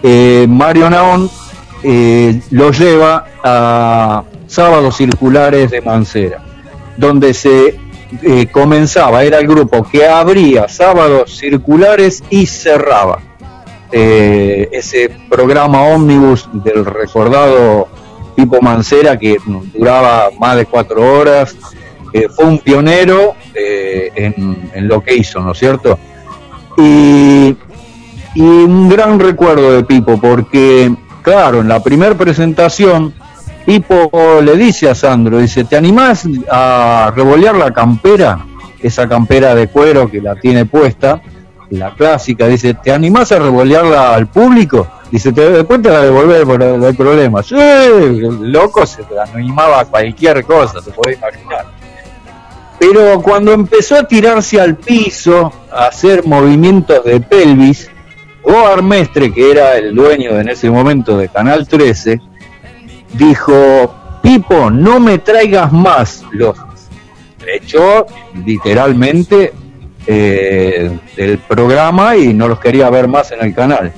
eh, 0.02 0.48
Mario 0.50 0.90
Naón 0.90 1.30
eh, 1.84 2.42
lo 2.50 2.72
lleva 2.72 3.26
a 3.44 4.24
Sábados 4.48 4.98
Circulares 4.98 5.70
de 5.70 5.82
Mancera, 5.82 6.42
donde 6.98 7.34
se 7.36 7.80
eh, 8.22 8.48
comenzaba, 8.52 9.24
era 9.24 9.40
el 9.40 9.48
grupo 9.48 9.84
que 9.84 10.08
abría 10.08 10.68
Sábados 10.68 11.38
Circulares 11.38 12.24
y 12.30 12.46
cerraba 12.46 13.20
eh, 13.92 14.70
ese 14.72 15.10
programa 15.30 15.84
ómnibus 15.84 16.50
del 16.52 16.86
recordado 16.86 17.88
Pipo 18.36 18.62
Mancera 18.62 19.18
que 19.18 19.38
duraba 19.74 20.30
más 20.40 20.58
de 20.58 20.66
cuatro 20.66 21.02
horas. 21.20 21.56
eh, 22.14 22.28
fue 22.30 22.46
un 22.46 22.60
pionero 22.60 23.36
en, 23.54 24.70
en 24.74 24.88
lo 24.88 25.02
que 25.02 25.16
hizo, 25.16 25.40
¿no 25.40 25.52
es 25.52 25.58
cierto? 25.60 25.98
Y, 26.78 27.56
y 28.36 28.42
un 28.42 28.90
gran 28.90 29.20
recuerdo 29.20 29.72
de 29.72 29.84
Pipo, 29.84 30.20
porque, 30.20 30.94
claro, 31.22 31.62
en 31.62 31.70
la 31.70 31.82
primera 31.82 32.16
presentación, 32.16 33.14
Pipo 33.66 34.42
le 34.44 34.56
dice 34.56 34.90
a 34.90 34.96
Sandro, 34.96 35.40
dice, 35.40 35.64
¿te 35.64 35.76
animás 35.76 36.28
a 36.52 37.12
revolear 37.16 37.56
la 37.56 37.72
campera? 37.72 38.46
Esa 38.82 39.08
campera 39.10 39.56
de 39.56 39.68
cuero 39.68 40.10
que 40.10 40.22
la 40.22 40.36
tiene 40.36 40.66
puesta, 40.66 41.20
la 41.72 41.96
clásica, 41.96 42.46
dice, 42.48 42.76
¿te 42.76 42.92
animás 42.92 43.32
a 43.32 43.40
revolearla 43.40 44.14
al 44.14 44.28
público? 44.28 44.88
Dice, 45.12 45.32
"Te- 45.32 45.50
después 45.50 45.82
te 45.82 45.90
la 45.90 46.02
devolver, 46.02 46.46
no 46.78 46.86
hay 46.86 46.94
problema. 46.94 47.42
Sí, 47.42 47.56
el 47.56 48.52
loco 48.52 48.86
se 48.86 49.04
animaba 49.34 49.80
a 49.80 49.86
cualquier 49.86 50.44
cosa, 50.46 50.80
se 50.82 50.92
puede 50.92 51.16
imaginar. 51.16 51.66
Pero 52.78 53.22
cuando 53.22 53.54
empezó 53.54 53.96
a 53.96 54.04
tirarse 54.08 54.60
al 54.60 54.76
piso, 54.76 55.52
a 55.72 55.88
hacer 55.88 56.26
movimientos 56.26 57.04
de 57.04 57.20
pelvis, 57.20 57.90
Goar 58.44 58.84
Mestre, 58.84 59.34
que 59.34 59.52
era 59.52 59.76
el 59.78 59.96
dueño 59.96 60.32
en 60.40 60.50
ese 60.50 60.70
momento 60.70 61.18
de 61.18 61.30
Canal 61.30 61.68
13, 61.68 62.20
dijo, 63.18 63.94
Pipo, 64.22 64.70
no 64.70 65.00
me 65.00 65.20
traigas 65.20 65.72
más 65.72 66.24
los 66.32 66.58
echó 67.48 68.06
literalmente 68.46 69.54
eh, 70.08 70.98
del 71.16 71.38
programa 71.40 72.16
y 72.16 72.34
no 72.34 72.48
los 72.48 72.60
quería 72.60 72.90
ver 72.90 73.08
más 73.08 73.32
en 73.32 73.42
el 73.42 73.54
canal. 73.54 73.92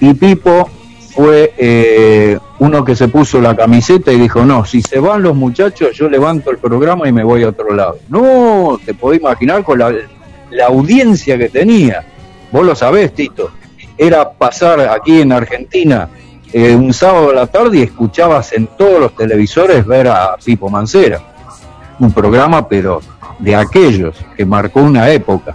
Y 0.00 0.14
Pipo 0.14 0.68
fue 1.14 1.52
eh, 1.56 2.38
uno 2.58 2.84
que 2.84 2.96
se 2.96 3.08
puso 3.08 3.40
la 3.40 3.54
camiseta 3.54 4.12
y 4.12 4.18
dijo, 4.18 4.44
no, 4.44 4.64
si 4.64 4.82
se 4.82 4.98
van 4.98 5.22
los 5.22 5.36
muchachos, 5.36 5.90
yo 5.94 6.08
levanto 6.08 6.50
el 6.50 6.58
programa 6.58 7.08
y 7.08 7.12
me 7.12 7.24
voy 7.24 7.44
a 7.44 7.48
otro 7.48 7.72
lado. 7.74 7.98
No, 8.08 8.78
te 8.84 8.94
podés 8.94 9.20
imaginar 9.20 9.62
con 9.62 9.78
la, 9.78 9.92
la 10.50 10.66
audiencia 10.66 11.38
que 11.38 11.48
tenía. 11.48 12.04
Vos 12.50 12.64
lo 12.64 12.74
sabés, 12.74 13.14
Tito. 13.14 13.50
Era 13.96 14.32
pasar 14.32 14.80
aquí 14.80 15.20
en 15.20 15.30
Argentina 15.30 16.08
eh, 16.56 16.76
un 16.76 16.94
sábado 16.94 17.30
a 17.30 17.34
la 17.34 17.46
tarde 17.48 17.78
y 17.78 17.82
escuchabas 17.82 18.52
en 18.52 18.68
todos 18.68 19.00
los 19.00 19.16
televisores 19.16 19.84
ver 19.84 20.06
a 20.06 20.36
Pipo 20.42 20.70
Mancera. 20.70 21.20
Un 21.98 22.12
programa, 22.12 22.68
pero 22.68 23.00
de 23.40 23.56
aquellos, 23.56 24.14
que 24.36 24.46
marcó 24.46 24.80
una 24.80 25.10
época. 25.10 25.52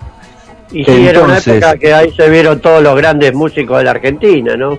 Y 0.74 0.84
sí, 0.84 1.08
era 1.08 1.20
una 1.22 1.38
Entonces- 1.38 1.56
época 1.64 1.78
que 1.78 1.94
ahí 1.94 2.12
se 2.12 2.30
vieron 2.30 2.60
todos 2.60 2.84
los 2.84 2.98
grandes 2.98 3.34
músicos 3.34 3.78
de 3.78 3.86
la 3.86 3.92
Argentina, 3.92 4.58
¿no? 4.58 4.78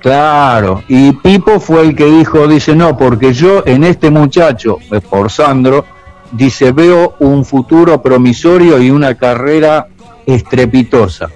Claro, 0.00 0.82
y 0.88 1.12
Pipo 1.12 1.60
fue 1.60 1.82
el 1.82 1.94
que 1.94 2.06
dijo, 2.06 2.48
dice, 2.48 2.74
no, 2.74 2.96
porque 2.96 3.34
yo 3.34 3.62
en 3.66 3.84
este 3.84 4.10
muchacho, 4.10 4.78
eh, 4.90 5.00
por 5.02 5.30
Sandro, 5.30 5.84
dice, 6.32 6.72
veo 6.72 7.16
un 7.18 7.44
futuro 7.44 8.00
promisorio 8.00 8.80
y 8.80 8.90
una 8.90 9.16
carrera 9.16 9.86
estrepitosa. 10.24 11.28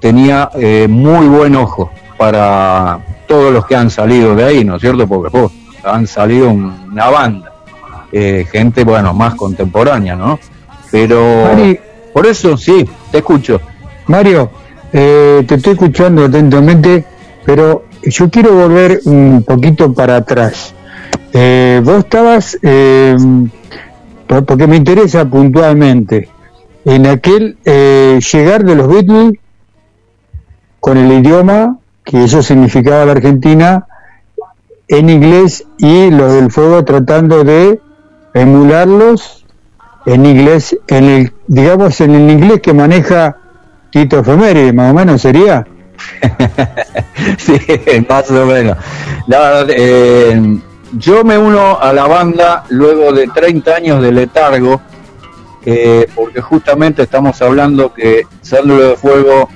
Tenía 0.00 0.48
eh, 0.54 0.86
muy 0.88 1.26
buen 1.26 1.54
ojo 1.56 1.90
para 2.16 3.00
todos 3.26 3.52
los 3.52 3.66
que 3.66 3.76
han 3.76 3.90
salido 3.90 4.34
de 4.34 4.44
ahí, 4.44 4.64
¿no 4.64 4.76
es 4.76 4.80
cierto? 4.80 5.06
Porque 5.06 5.36
oh, 5.36 5.50
han 5.84 6.06
salido 6.06 6.50
una 6.50 7.10
banda, 7.10 7.52
eh, 8.12 8.46
gente, 8.50 8.84
bueno, 8.84 9.12
más 9.14 9.34
contemporánea, 9.34 10.14
¿no? 10.16 10.38
Pero 10.90 11.44
Mari. 11.44 11.78
por 12.12 12.26
eso 12.26 12.56
sí, 12.56 12.88
te 13.10 13.18
escucho. 13.18 13.60
Mario, 14.06 14.50
eh, 14.92 15.44
te 15.46 15.56
estoy 15.56 15.72
escuchando 15.72 16.24
atentamente, 16.24 17.04
pero 17.44 17.84
yo 18.02 18.30
quiero 18.30 18.52
volver 18.54 19.00
un 19.06 19.42
poquito 19.46 19.92
para 19.92 20.16
atrás. 20.16 20.74
Eh, 21.32 21.80
vos 21.84 21.98
estabas, 22.00 22.56
eh, 22.62 23.16
por- 24.26 24.44
porque 24.44 24.66
me 24.66 24.76
interesa 24.76 25.24
puntualmente, 25.24 26.28
en 26.84 27.06
aquel 27.06 27.56
eh, 27.64 28.20
llegar 28.32 28.62
de 28.64 28.74
los 28.76 28.88
Beatles 28.88 29.32
con 30.80 30.98
el 30.98 31.10
idioma 31.24 31.78
que 32.04 32.24
eso 32.24 32.42
significaba 32.42 33.04
la 33.04 33.12
Argentina 33.12 33.86
en 34.88 35.08
inglés 35.08 35.64
y 35.78 36.10
los 36.10 36.32
del 36.34 36.50
fuego 36.50 36.84
tratando 36.84 37.42
de 37.44 37.80
emularlos 38.34 39.44
en 40.06 40.26
inglés, 40.26 40.76
en 40.88 41.04
el, 41.04 41.32
digamos, 41.46 42.00
en 42.02 42.14
el 42.14 42.30
inglés 42.30 42.60
que 42.60 42.74
maneja 42.74 43.36
Tito 43.90 44.18
Efeméride, 44.18 44.72
más 44.72 44.90
o 44.90 44.94
menos 44.94 45.22
sería. 45.22 45.66
sí, 47.38 47.58
más 48.08 48.30
o 48.30 48.46
menos. 48.46 48.76
La- 49.26 49.64
eh, 49.68 50.58
yo 50.92 51.24
me 51.24 51.38
uno 51.38 51.78
a 51.80 51.92
la 51.92 52.06
banda 52.06 52.64
luego 52.68 53.12
de 53.12 53.26
30 53.28 53.74
años 53.74 54.02
de 54.02 54.12
letargo, 54.12 54.80
eh, 55.64 56.06
porque 56.14 56.40
justamente 56.40 57.02
estamos 57.02 57.40
hablando 57.40 57.92
que 57.92 58.26
Sandro 58.42 58.76
de 58.90 58.96
Fuego, 58.96 59.48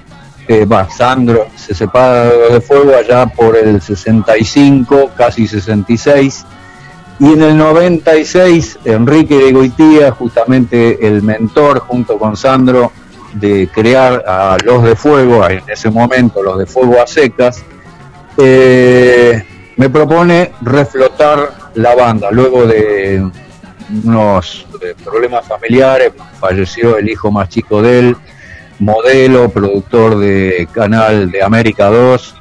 Sandro 0.97 1.49
se 1.57 1.75
separa 1.75 2.25
de 2.25 2.61
Fuego 2.61 2.97
allá 2.97 3.27
por 3.27 3.57
el 3.57 3.81
65, 3.81 5.11
casi 5.17 5.47
66, 5.47 6.47
y 7.21 7.33
en 7.33 7.43
el 7.43 7.57
96 7.57 8.79
Enrique 8.85 9.37
de 9.37 9.53
Goitía, 9.53 10.13
justamente 10.13 11.07
el 11.07 11.23
mentor 11.23 11.81
junto 11.81 12.19
con 12.19 12.37
Sandro, 12.37 12.93
de 13.35 13.69
crear 13.73 14.25
a 14.27 14.57
los 14.65 14.83
de 14.83 14.97
fuego, 14.97 15.47
en 15.49 15.63
ese 15.69 15.91
momento 15.91 16.43
los 16.43 16.59
de 16.59 16.67
fuego 16.67 17.01
a 17.01 17.07
secas, 17.07 17.63
eh, 18.39 19.45
me 19.77 19.91
propone 19.91 20.53
reflotar 20.63 21.71
la 21.75 21.95
banda. 21.95 22.31
Luego 22.31 22.67
de 22.67 23.31
unos 24.05 24.67
problemas 25.05 25.47
familiares, 25.47 26.13
falleció 26.41 26.97
el 26.97 27.09
hijo 27.09 27.31
más 27.31 27.49
chico 27.49 27.83
de 27.83 27.99
él, 27.99 28.17
modelo, 28.79 29.49
productor 29.49 30.19
de 30.19 30.69
Canal 30.73 31.31
de 31.31 31.43
América 31.43 31.87
2. 31.87 32.35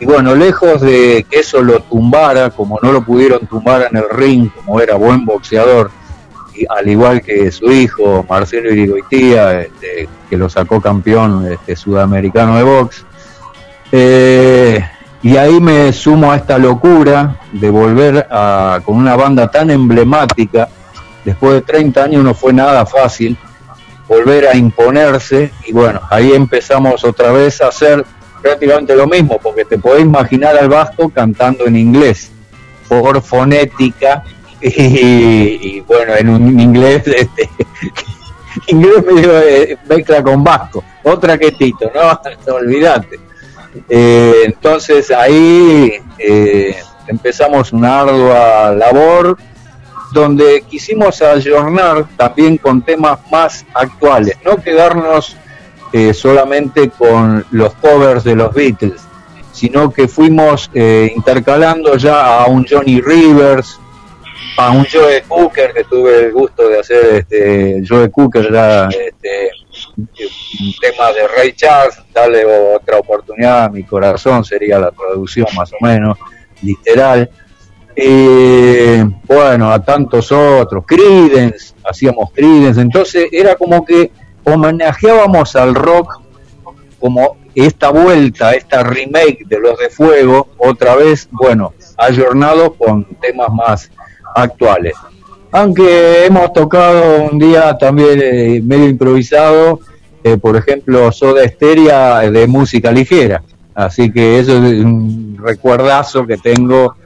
Y 0.00 0.06
bueno, 0.06 0.34
lejos 0.34 0.80
de 0.80 1.26
que 1.28 1.40
eso 1.40 1.62
lo 1.62 1.80
tumbara, 1.80 2.50
como 2.50 2.78
no 2.82 2.90
lo 2.92 3.04
pudieron 3.04 3.46
tumbar 3.46 3.88
en 3.90 3.98
el 3.98 4.08
ring, 4.10 4.50
como 4.50 4.80
era 4.80 4.94
buen 4.94 5.26
boxeador, 5.26 5.90
y 6.54 6.64
al 6.68 6.88
igual 6.88 7.20
que 7.20 7.50
su 7.52 7.70
hijo 7.70 8.24
Marcelo 8.28 8.72
Irigoitía, 8.72 9.66
que 10.28 10.36
lo 10.36 10.48
sacó 10.48 10.80
campeón 10.80 11.52
este, 11.52 11.76
sudamericano 11.76 12.56
de 12.56 12.62
box. 12.62 13.04
Eh, 13.92 14.82
y 15.22 15.36
ahí 15.36 15.60
me 15.60 15.92
sumo 15.92 16.32
a 16.32 16.36
esta 16.36 16.56
locura 16.56 17.36
de 17.52 17.68
volver 17.68 18.26
a, 18.30 18.80
con 18.82 18.96
una 18.96 19.16
banda 19.16 19.50
tan 19.50 19.70
emblemática. 19.70 20.68
Después 21.26 21.54
de 21.54 21.60
30 21.60 22.04
años 22.04 22.24
no 22.24 22.32
fue 22.32 22.54
nada 22.54 22.86
fácil 22.86 23.36
volver 24.10 24.48
a 24.48 24.56
imponerse 24.56 25.52
y 25.64 25.72
bueno, 25.72 26.00
ahí 26.10 26.32
empezamos 26.32 27.04
otra 27.04 27.30
vez 27.30 27.60
a 27.60 27.68
hacer 27.68 28.04
prácticamente 28.42 28.96
lo 28.96 29.06
mismo, 29.06 29.38
porque 29.40 29.64
te 29.64 29.78
podés 29.78 30.02
imaginar 30.02 30.58
al 30.58 30.68
Vasco 30.68 31.10
cantando 31.10 31.64
en 31.68 31.76
inglés 31.76 32.28
por 32.88 33.22
fonética 33.22 34.24
y, 34.60 34.68
y, 34.68 35.80
bueno, 35.82 36.16
en 36.16 36.28
un 36.28 36.58
inglés, 36.58 37.06
este, 37.06 37.48
inglés 38.66 39.04
medio 39.06 39.38
eh, 39.42 39.78
mezcla 39.88 40.20
con 40.24 40.42
vasco, 40.42 40.82
otra 41.04 41.38
que 41.38 41.52
Tito, 41.52 41.88
no, 41.94 42.20
no 42.48 42.54
olvidate. 42.56 43.20
Eh, 43.88 44.42
entonces 44.46 45.12
ahí 45.12 45.92
eh, 46.18 46.74
empezamos 47.06 47.72
una 47.72 48.00
ardua 48.00 48.72
labor 48.72 49.38
donde 50.12 50.62
quisimos 50.68 51.22
ayornar 51.22 52.06
también 52.16 52.56
con 52.56 52.82
temas 52.82 53.18
más 53.30 53.64
actuales, 53.74 54.36
no 54.44 54.56
quedarnos 54.56 55.36
eh, 55.92 56.14
solamente 56.14 56.90
con 56.90 57.44
los 57.50 57.74
covers 57.74 58.24
de 58.24 58.36
los 58.36 58.54
Beatles, 58.54 59.00
sino 59.52 59.90
que 59.90 60.08
fuimos 60.08 60.70
eh, 60.74 61.12
intercalando 61.14 61.96
ya 61.96 62.42
a 62.42 62.46
un 62.46 62.66
Johnny 62.68 63.00
Rivers, 63.00 63.78
a 64.56 64.70
un 64.70 64.84
Joe 64.84 65.22
Cooker, 65.26 65.72
que 65.72 65.84
tuve 65.84 66.26
el 66.26 66.32
gusto 66.32 66.68
de 66.68 66.78
hacer 66.78 67.14
este 67.14 67.82
Joe 67.86 68.10
Cooker 68.10 68.52
ya 68.52 68.88
este, 68.88 69.50
un 69.96 70.74
tema 70.80 71.12
de 71.12 71.26
Ray 71.28 71.52
Charles, 71.52 71.98
darle 72.12 72.44
otra 72.44 72.98
oportunidad 72.98 73.64
a 73.64 73.68
mi 73.68 73.84
corazón, 73.84 74.44
sería 74.44 74.78
la 74.78 74.90
traducción 74.90 75.46
más 75.56 75.72
o 75.72 75.76
menos, 75.80 76.18
literal. 76.62 77.30
Eh, 78.02 79.04
bueno, 79.26 79.70
a 79.70 79.84
tantos 79.84 80.32
otros, 80.32 80.84
Creedence, 80.86 81.74
hacíamos 81.84 82.30
Creedence, 82.32 82.80
entonces 82.80 83.28
era 83.30 83.56
como 83.56 83.84
que 83.84 84.10
homenajeábamos 84.42 85.54
al 85.54 85.74
rock 85.74 86.22
como 86.98 87.36
esta 87.54 87.90
vuelta, 87.90 88.52
esta 88.52 88.82
remake 88.82 89.44
de 89.46 89.60
Los 89.60 89.78
de 89.78 89.90
Fuego, 89.90 90.48
otra 90.56 90.96
vez, 90.96 91.28
bueno, 91.30 91.74
ayornado 91.98 92.72
con 92.72 93.04
temas 93.20 93.52
más 93.52 93.90
actuales. 94.34 94.94
Aunque 95.52 96.24
hemos 96.24 96.54
tocado 96.54 97.28
un 97.30 97.38
día 97.38 97.76
también 97.76 98.20
eh, 98.22 98.62
medio 98.64 98.88
improvisado, 98.88 99.80
eh, 100.24 100.38
por 100.38 100.56
ejemplo, 100.56 101.12
Soda 101.12 101.44
Esteria 101.44 102.20
de 102.20 102.46
música 102.46 102.92
ligera. 102.92 103.42
Así 103.74 104.10
que 104.10 104.38
eso 104.38 104.52
es 104.64 104.84
un 104.84 105.38
recuerdazo 105.42 106.26
que 106.26 106.36
tengo. 106.36 106.96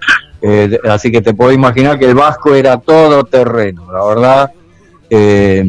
Eh, 0.47 0.78
así 0.90 1.10
que 1.10 1.23
te 1.23 1.32
puedo 1.32 1.52
imaginar 1.52 1.98
que 1.98 2.05
el 2.05 2.14
Vasco 2.14 2.55
era 2.55 2.76
todo 2.76 3.24
terreno, 3.24 3.90
la 3.90 4.05
verdad. 4.05 4.52
Eh, 5.08 5.66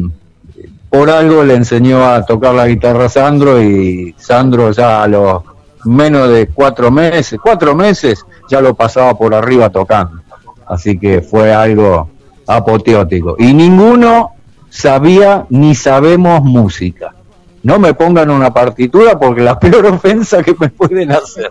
por 0.90 1.08
algo 1.08 1.42
le 1.44 1.54
enseñó 1.54 2.04
a 2.04 2.26
tocar 2.26 2.54
la 2.54 2.66
guitarra 2.66 3.06
a 3.06 3.08
Sandro 3.08 3.62
y 3.62 4.14
Sandro 4.18 4.72
ya 4.72 5.02
a 5.02 5.08
los 5.08 5.42
menos 5.86 6.28
de 6.28 6.48
cuatro 6.48 6.90
meses, 6.90 7.40
cuatro 7.42 7.74
meses 7.74 8.26
ya 8.50 8.60
lo 8.60 8.74
pasaba 8.74 9.16
por 9.16 9.34
arriba 9.34 9.70
tocando. 9.70 10.20
Así 10.66 10.98
que 10.98 11.22
fue 11.22 11.54
algo 11.54 12.10
apoteótico. 12.46 13.36
Y 13.38 13.54
ninguno 13.54 14.32
sabía 14.68 15.46
ni 15.48 15.74
sabemos 15.74 16.42
música. 16.42 17.14
No 17.62 17.78
me 17.78 17.94
pongan 17.94 18.28
una 18.28 18.52
partitura 18.52 19.18
porque 19.18 19.40
la 19.40 19.58
peor 19.58 19.86
ofensa 19.86 20.42
que 20.42 20.54
me 20.60 20.68
pueden 20.68 21.12
hacer. 21.12 21.50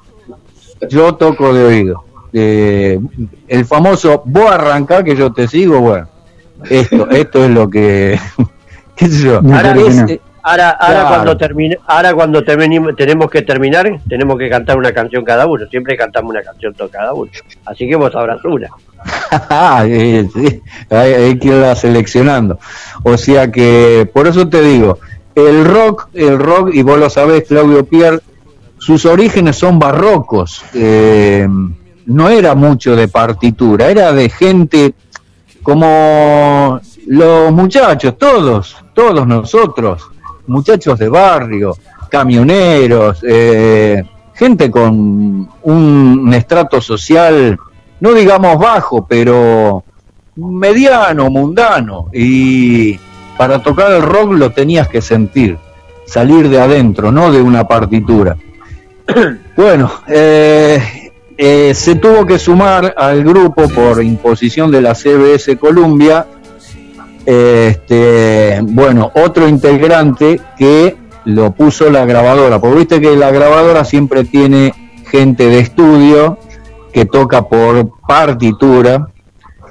Yo 0.88 1.16
toco 1.16 1.52
de 1.52 1.64
oído. 1.64 2.06
Eh, 2.38 3.00
el 3.48 3.64
famoso 3.66 4.22
vos 4.26 4.52
arrancá 4.52 5.02
que 5.06 5.16
yo 5.16 5.32
te 5.32 5.48
sigo, 5.48 5.80
bueno, 5.80 6.08
esto, 6.70 7.10
esto 7.12 7.46
es 7.46 7.50
lo 7.52 7.70
que, 7.70 8.20
qué 8.98 9.08
sé 9.08 9.24
yo. 9.24 9.38
Ahora, 9.38 9.74
Es, 9.78 9.98
es- 9.98 10.10
eh, 10.10 10.22
ahora, 10.44 10.72
ahora 10.72 10.94
claro. 11.00 11.08
cuando 11.16 11.38
termine, 11.38 11.78
ahora 11.88 12.14
cuando 12.14 12.44
terminemos- 12.44 12.94
tenemos 12.98 13.30
que 13.32 13.42
terminar, 13.42 14.02
tenemos 14.10 14.38
que 14.38 14.50
cantar 14.50 14.78
una 14.78 14.92
canción 14.92 15.24
cada 15.24 15.48
uno. 15.48 15.66
Siempre 15.72 15.96
cantamos 15.96 16.32
una 16.32 16.42
canción 16.44 16.74
to- 16.74 16.90
cada 16.90 17.14
uno. 17.14 17.32
Así 17.66 17.88
que 17.88 17.96
vos 17.96 18.12
sabrás 18.12 18.44
una. 18.44 18.68
Sí, 19.86 20.62
hay, 20.90 21.14
hay 21.14 21.40
que 21.40 21.48
irla 21.48 21.74
seleccionando. 21.76 22.60
O 23.04 23.18
sea 23.18 23.50
que, 23.52 24.10
por 24.14 24.28
eso 24.28 24.50
te 24.50 24.62
digo, 24.62 25.00
el 25.36 25.64
rock, 25.64 26.10
el 26.14 26.38
rock, 26.38 26.72
y 26.74 26.82
vos 26.82 27.00
lo 27.00 27.10
sabés, 27.10 27.46
Claudio 27.48 27.86
Pierre, 27.86 28.20
sus 28.78 29.06
orígenes 29.06 29.56
son 29.56 29.80
barrocos. 29.80 30.64
Eh, 30.74 31.48
no 32.06 32.30
era 32.30 32.56
mucho 32.56 32.96
de 32.96 33.08
partitura, 33.08 33.90
era 33.90 34.12
de 34.12 34.30
gente 34.30 34.94
como 35.64 36.80
los 37.08 37.52
muchachos, 37.52 38.18
todos, 38.18 38.78
todos 38.94 39.26
nosotros, 39.28 40.10
muchachos 40.48 41.00
de 41.00 41.10
barrio, 41.10 41.76
camioneros, 42.10 43.20
eh, 43.28 44.04
gente 44.34 44.70
con 44.70 45.50
un 45.64 46.34
estrato 46.34 46.82
social, 46.82 47.58
no 48.00 48.14
digamos 48.14 48.60
bajo, 48.60 49.06
pero 49.08 49.84
mediano, 50.36 51.30
mundano. 51.30 52.10
Y 52.14 53.00
para 53.38 53.62
tocar 53.62 53.92
el 53.92 54.02
rock 54.02 54.34
lo 54.34 54.52
tenías 54.52 54.88
que 54.88 55.02
sentir, 55.02 55.58
salir 56.06 56.50
de 56.50 56.60
adentro, 56.60 57.12
no 57.12 57.32
de 57.32 57.42
una 57.42 57.68
partitura. 57.68 58.38
Bueno, 59.56 59.90
eh, 60.10 61.05
eh, 61.38 61.74
se 61.76 61.96
tuvo 61.96 62.26
que 62.26 62.40
sumar 62.40 62.94
al 62.98 63.24
grupo 63.24 63.68
por 63.70 64.04
imposición 64.04 64.72
de 64.72 64.82
la 64.82 64.94
CBS 64.96 65.58
Columbia. 65.58 66.26
Este, 67.26 68.60
bueno, 68.62 69.12
otro 69.16 69.48
integrante 69.48 70.40
que 70.58 70.96
lo 71.26 71.52
puso 71.52 71.90
la 71.90 72.06
grabadora, 72.06 72.60
porque 72.60 72.78
viste 72.80 73.02
que 73.02 73.16
la 73.16 73.32
grabadora 73.32 73.84
siempre 73.84 74.24
tiene 74.26 74.74
gente 75.10 75.48
de 75.50 75.60
estudio 75.60 76.38
que 76.94 77.06
toca 77.06 77.42
por 77.48 77.90
partitura 78.08 79.08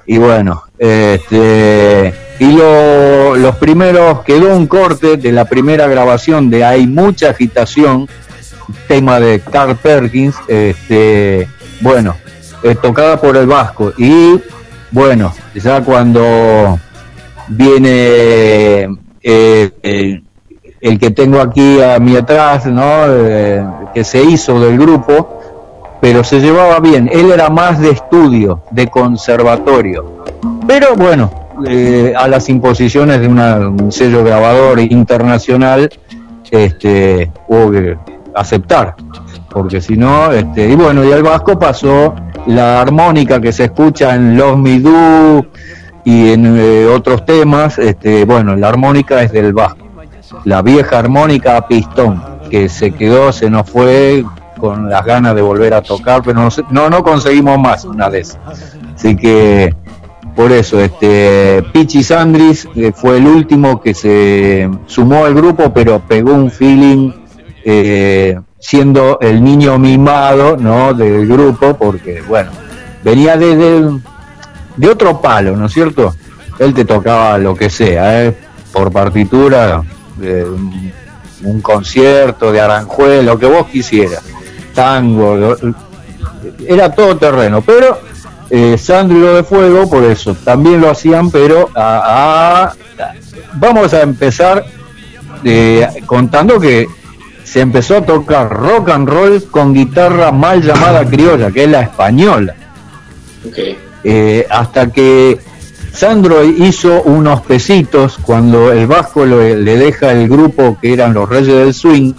y 0.07 0.18
bueno, 0.18 0.65
este, 0.78 2.12
y 2.41 2.52
lo- 2.57 3.36
los 3.36 3.57
primeros 3.57 4.20
quedó 4.23 4.55
un 4.57 4.67
corte 4.67 5.17
de 5.17 5.31
la 5.33 5.44
primera 5.44 5.86
grabación 5.86 6.51
de 6.51 6.65
Hay 6.65 6.86
mucha 6.89 7.31
agitación, 7.31 8.09
tema 8.89 9.20
de 9.20 9.41
Carl 9.41 9.76
Perkins, 9.76 10.36
este, 10.49 11.49
bueno, 11.81 12.15
eh, 12.62 12.75
tocada 12.81 13.20
por 13.20 13.36
el 13.36 13.47
Vasco 13.47 13.93
y 13.99 14.41
bueno, 14.91 15.34
ya 15.55 15.83
cuando 15.83 16.78
viene 17.49 18.89
eh, 19.23 20.23
el 20.81 20.99
que 20.99 21.10
tengo 21.10 21.41
aquí 21.41 21.83
a 21.83 21.99
mi 21.99 22.17
atrás, 22.17 22.65
¿no? 22.65 23.05
Eh, 23.09 23.62
que 23.93 24.02
se 24.02 24.23
hizo 24.23 24.59
del 24.60 24.78
grupo, 24.78 25.41
pero 26.01 26.25
se 26.25 26.41
llevaba 26.41 26.81
bien. 26.81 27.10
Él 27.12 27.31
era 27.33 27.51
más 27.51 27.81
de 27.81 27.91
estudio, 27.91 28.62
de 28.70 28.86
conservatorio. 28.89 30.25
Pero 30.67 30.94
bueno, 30.97 31.31
a 32.17 32.28
las 32.28 32.49
imposiciones 32.49 33.20
de 33.20 33.28
un 33.28 33.93
sello 33.93 34.25
grabador 34.25 34.81
internacional, 34.81 35.91
este, 36.51 37.31
hubo 37.49 37.70
que 37.70 37.97
aceptar, 38.35 38.97
porque 39.51 39.81
si 39.81 39.97
no, 39.97 40.33
este, 40.33 40.69
y 40.69 40.75
bueno, 40.75 41.05
y 41.05 41.13
al 41.13 41.23
vasco 41.23 41.59
pasó 41.59 42.15
la 42.47 42.81
armónica 42.81 43.41
que 43.41 43.53
se 43.53 43.65
escucha 43.65 44.15
en 44.15 44.37
Los 44.37 44.59
Me 44.59 44.81
Do 44.81 45.47
y 46.05 46.33
en 46.33 46.59
eh, 46.59 46.87
otros 46.87 47.25
temas, 47.25 47.79
este, 47.79 48.25
bueno, 48.25 48.57
la 48.57 48.69
armónica 48.69 49.23
es 49.23 49.33
del 49.33 49.53
vasco, 49.53 49.87
la 50.45 50.63
vieja 50.63 50.99
armónica 50.99 51.57
a 51.57 51.67
pistón, 51.67 52.23
que 52.51 52.69
se 52.69 52.93
quedó, 52.93 53.33
se 53.33 53.49
nos 53.49 53.69
fue 53.69 54.25
con 54.59 54.89
las 54.89 55.05
ganas 55.05 55.35
de 55.35 55.43
volver 55.43 55.75
a 55.75 55.83
tocar, 55.83 56.23
pero 56.23 56.49
no, 56.71 56.91
no 56.91 57.03
conseguimos 57.03 57.59
más 57.59 57.85
una 57.85 58.09
de 58.09 58.21
esas. 58.21 58.39
Así 58.95 59.17
que 59.17 59.75
por 60.35 60.51
eso, 60.51 60.81
este 60.81 61.63
Pichi 61.73 62.03
Sandris 62.03 62.69
eh, 62.75 62.93
fue 62.93 63.19
el 63.19 63.27
último 63.27 63.81
que 63.81 63.95
se 63.95 64.69
sumó 64.87 65.25
al 65.25 65.35
grupo, 65.35 65.73
pero 65.73 66.01
pegó 66.01 66.33
un 66.33 66.51
feeling 66.51 67.13
eh, 67.65 68.39
siendo 68.60 69.18
el 69.20 69.43
niño 69.43 69.78
mimado 69.78 70.57
¿no? 70.57 70.93
del 70.93 71.26
grupo, 71.26 71.76
porque 71.76 72.23
bueno, 72.23 72.51
venía 73.02 73.36
de, 73.36 74.01
de, 74.76 74.89
otro 74.89 75.20
palo, 75.20 75.57
¿no 75.57 75.67
es 75.67 75.73
cierto? 75.73 76.15
Él 76.59 76.75
te 76.75 76.84
tocaba 76.84 77.39
lo 77.39 77.55
que 77.55 77.70
sea, 77.70 78.25
¿eh? 78.25 78.36
por 78.73 78.93
partitura, 78.93 79.83
de 80.17 80.44
un, 80.44 81.60
concierto 81.60 82.52
de 82.52 82.60
Aranjuez, 82.60 83.25
lo 83.25 83.39
que 83.39 83.47
vos 83.47 83.67
quisieras, 83.67 84.23
tango, 84.75 85.57
era 86.67 86.91
todo 86.94 87.17
terreno, 87.17 87.60
pero 87.62 87.99
eh, 88.51 88.78
Sandro 88.78 89.34
de 89.34 89.43
Fuego, 89.43 89.89
por 89.89 90.05
eso, 90.05 90.34
también 90.34 90.81
lo 90.81 90.91
hacían, 90.91 91.31
pero 91.31 91.70
vamos 93.55 93.94
a 93.94 94.02
empezar 94.02 94.65
eh, 95.44 95.86
contando 96.07 96.59
que 96.59 96.86
se 97.44 97.60
empezó 97.60 97.98
a 97.98 98.00
tocar 98.02 98.48
rock 98.50 98.89
and 98.90 99.08
roll 99.08 99.44
con 99.50 99.73
guitarra 99.74 100.32
mal 100.32 100.62
llamada 100.62 101.05
criolla, 101.05 101.50
que 101.50 101.64
es 101.64 101.70
la 101.70 101.82
española. 101.82 102.55
Eh, 104.02 104.47
hasta 104.50 104.90
que 104.90 105.39
Sandro 105.92 106.42
hizo 106.44 107.02
unos 107.02 107.42
pesitos 107.42 108.18
cuando 108.20 108.73
el 108.73 108.86
Vasco 108.86 109.24
lo- 109.24 109.40
le 109.55 109.76
deja 109.76 110.12
el 110.12 110.28
grupo 110.28 110.76
que 110.81 110.92
eran 110.92 111.14
los 111.14 111.28
Reyes 111.28 111.55
del 111.55 111.74
Swing, 111.74 112.12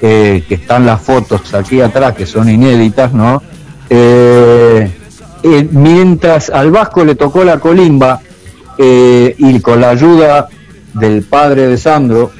eh, 0.00 0.42
que 0.48 0.54
están 0.56 0.84
las 0.86 1.00
fotos 1.00 1.54
aquí 1.54 1.80
atrás, 1.80 2.14
que 2.14 2.26
son 2.26 2.48
inéditas, 2.48 3.12
¿no? 3.12 3.40
Eh, 3.88 4.90
mientras 5.70 6.50
al 6.50 6.70
Vasco 6.70 7.04
le 7.04 7.14
tocó 7.14 7.44
la 7.44 7.58
colimba 7.58 8.20
y 8.78 9.60
con 9.60 9.80
la 9.80 9.90
ayuda 9.90 10.48
del 10.94 11.22
padre 11.22 11.68
de 11.68 11.76
Sandro, 11.76 12.32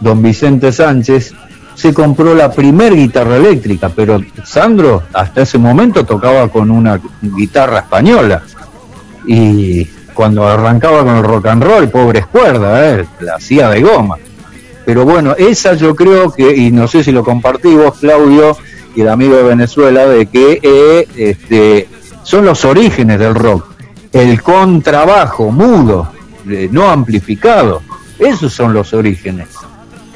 don 0.00 0.22
Vicente 0.22 0.70
Sánchez, 0.72 1.32
se 1.80 1.94
compró 1.94 2.34
la 2.34 2.52
primer 2.52 2.94
guitarra 2.94 3.36
eléctrica, 3.36 3.88
pero 3.88 4.20
Sandro 4.44 5.04
hasta 5.14 5.40
ese 5.40 5.56
momento 5.56 6.04
tocaba 6.04 6.48
con 6.48 6.70
una 6.70 7.00
guitarra 7.22 7.78
española 7.78 8.42
y 9.26 9.86
cuando 10.12 10.46
arrancaba 10.46 11.02
con 11.04 11.16
el 11.16 11.24
rock 11.24 11.46
and 11.46 11.62
roll, 11.62 11.88
pobres 11.88 12.26
cuerdas, 12.26 13.00
eh, 13.00 13.06
la 13.20 13.36
hacía 13.36 13.70
de 13.70 13.80
goma. 13.80 14.16
Pero 14.84 15.06
bueno, 15.06 15.34
esa 15.38 15.72
yo 15.72 15.96
creo 15.96 16.30
que, 16.30 16.54
y 16.54 16.70
no 16.70 16.86
sé 16.86 17.02
si 17.02 17.12
lo 17.12 17.24
compartí 17.24 17.74
vos, 17.74 17.96
Claudio, 17.98 18.58
y 18.94 19.00
el 19.00 19.08
amigo 19.08 19.36
de 19.36 19.42
Venezuela, 19.44 20.06
de 20.06 20.26
que 20.26 20.60
eh, 20.62 21.08
este, 21.16 21.88
son 22.24 22.44
los 22.44 22.66
orígenes 22.66 23.18
del 23.18 23.34
rock. 23.34 23.72
El 24.12 24.42
contrabajo 24.42 25.50
mudo, 25.50 26.10
no 26.44 26.90
amplificado, 26.90 27.80
esos 28.18 28.52
son 28.52 28.74
los 28.74 28.92
orígenes. 28.92 29.48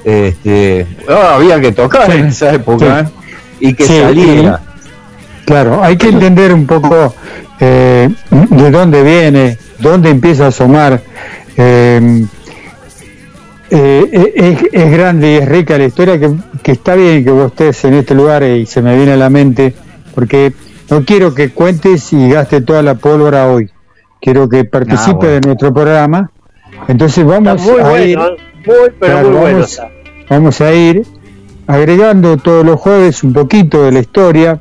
Este, 0.05 0.86
había 1.08 1.60
que 1.60 1.73
tocar 1.73 2.10
Sí, 2.12 2.18
en 2.18 2.26
esa 2.26 2.52
época 2.52 3.05
sí. 3.05 3.10
¿eh? 3.10 3.68
y 3.68 3.74
que 3.74 3.86
Sí, 3.86 4.00
saliera. 4.00 4.60
y- 4.62 5.44
claro, 5.47 5.83
hay 5.83 5.97
que 5.97 6.08
entender 6.08 6.52
un 6.52 6.66
poco 6.66 7.15
eh, 7.60 8.10
de 8.50 8.70
dónde 8.70 9.02
viene, 9.02 9.58
dónde 9.78 10.10
empieza 10.10 10.44
a 10.47 10.49
asomar. 10.49 11.00
eh, 11.57 12.24
eh, 13.70 14.33
es, 14.36 14.58
es 14.73 14.91
grande 14.92 15.33
y 15.33 15.34
es 15.36 15.49
rica 15.49 15.78
la 15.78 15.84
historia 15.86 16.18
que, 16.20 16.31
que 16.62 16.73
está 16.73 16.94
bien 16.94 17.24
que 17.24 17.31
vos 17.31 17.47
estés 17.47 17.84
en 17.84 17.94
este 17.94 18.15
lugar 18.15 18.42
y 18.44 18.66
se 18.66 18.83
me 18.83 18.94
viene 18.97 19.12
a 19.12 19.16
la 19.16 19.31
mente, 19.31 19.74
porque 20.15 20.52
no 20.91 21.05
quiero 21.05 21.34
que 21.34 21.50
cuentes 21.50 22.12
y 22.12 22.28
gastes 22.28 22.65
toda 22.65 22.83
la 22.83 22.94
pólvora 22.94 23.49
hoy. 23.49 23.70
Quiero 24.20 24.49
que 24.49 24.65
participe 24.65 25.10
Ah, 25.10 25.15
bueno. 25.16 25.33
de 25.33 25.41
nuestro 25.41 25.74
programa. 25.74 26.31
Entonces 26.89 27.24
vamos 27.24 27.60
a 27.66 28.00
ir. 28.00 28.16
bueno, 28.18 28.36
muy, 28.66 28.74
pero 29.00 29.12
Claro, 29.12 29.28
muy 29.31 29.39
bueno. 29.39 29.52
vamos, 29.58 29.70
está. 29.70 29.91
Vamos 30.28 30.60
a 30.60 30.72
ir 30.74 31.04
agregando 31.66 32.36
todos 32.36 32.64
los 32.64 32.78
jueves 32.80 33.22
un 33.24 33.32
poquito 33.32 33.82
de 33.84 33.92
la 33.92 34.00
historia, 34.00 34.60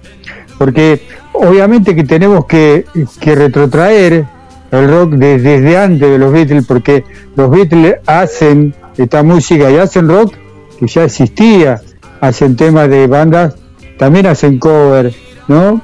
porque 0.57 1.01
obviamente 1.33 1.95
que 1.95 2.03
tenemos 2.03 2.45
que, 2.45 2.85
que 3.19 3.35
retrotraer 3.35 4.25
el 4.71 4.89
rock 4.89 5.11
de- 5.13 5.37
desde 5.39 5.77
antes 5.77 6.09
de 6.09 6.17
los 6.17 6.31
Beatles, 6.31 6.65
porque 6.65 7.03
los 7.35 7.49
Beatles 7.51 7.95
hacen 8.05 8.73
esta 8.97 9.21
música 9.23 9.69
y 9.69 9.77
hacen 9.77 10.07
rock 10.07 10.33
que 10.79 10.87
ya 10.87 11.03
existía, 11.03 11.81
hacen 12.21 12.55
temas 12.55 12.89
de 12.89 13.07
bandas, 13.07 13.55
también 13.97 14.25
hacen 14.27 14.57
cover, 14.59 15.13
¿no? 15.47 15.81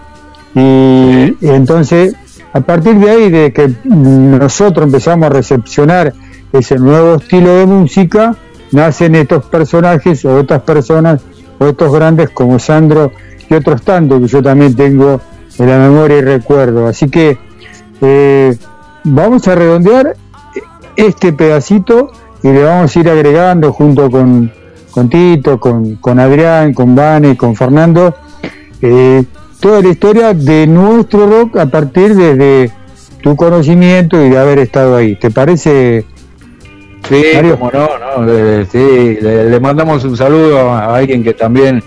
Y 0.55 1.35
entonces, 1.41 2.15
a 2.53 2.61
partir 2.61 2.95
de 2.95 3.09
ahí, 3.09 3.29
de 3.29 3.53
que 3.53 3.69
nosotros 3.83 4.85
empezamos 4.85 5.27
a 5.27 5.29
recepcionar 5.29 6.13
ese 6.51 6.79
nuevo 6.79 7.15
estilo 7.15 7.53
de 7.57 7.65
música, 7.67 8.35
nacen 8.71 9.15
estos 9.15 9.45
personajes 9.45 10.23
o 10.25 10.39
estas 10.39 10.61
personas 10.61 11.21
o 11.57 11.67
estos 11.67 11.91
grandes 11.91 12.29
como 12.29 12.59
Sandro 12.59 13.11
y 13.49 13.53
otros 13.53 13.81
tantos 13.81 14.21
que 14.21 14.27
yo 14.27 14.41
también 14.41 14.75
tengo 14.75 15.19
en 15.57 15.67
la 15.67 15.77
memoria 15.77 16.17
y 16.17 16.21
recuerdo. 16.21 16.87
Así 16.87 17.09
que 17.09 17.37
eh, 18.01 18.55
vamos 19.03 19.47
a 19.47 19.55
redondear 19.55 20.15
este 20.95 21.33
pedacito 21.33 22.11
y 22.43 22.49
le 22.49 22.63
vamos 22.63 22.95
a 22.95 22.99
ir 22.99 23.09
agregando 23.09 23.73
junto 23.73 24.09
con, 24.09 24.51
con 24.91 25.09
Tito, 25.09 25.59
con, 25.59 25.95
con 25.95 26.19
Adrián, 26.19 26.73
con 26.73 26.95
Vane, 26.95 27.35
con 27.35 27.55
Fernando, 27.55 28.15
eh, 28.81 29.23
toda 29.59 29.81
la 29.81 29.89
historia 29.89 30.33
de 30.33 30.67
nuestro 30.67 31.27
rock 31.27 31.57
a 31.57 31.65
partir 31.65 32.15
desde 32.15 32.71
tu 33.21 33.35
conocimiento 33.35 34.23
y 34.23 34.29
de 34.29 34.37
haber 34.37 34.59
estado 34.59 34.95
ahí. 34.95 35.15
¿Te 35.15 35.31
parece? 35.31 36.05
Sí, 37.07 37.23
como 37.57 37.71
no, 37.71 37.89
no, 37.97 38.31
eh, 38.33 38.65
sí, 38.71 39.17
le, 39.21 39.49
le 39.49 39.59
mandamos 39.59 40.03
un 40.03 40.15
saludo 40.15 40.69
a 40.69 40.95
alguien 40.95 41.23
que 41.23 41.33
también 41.33 41.81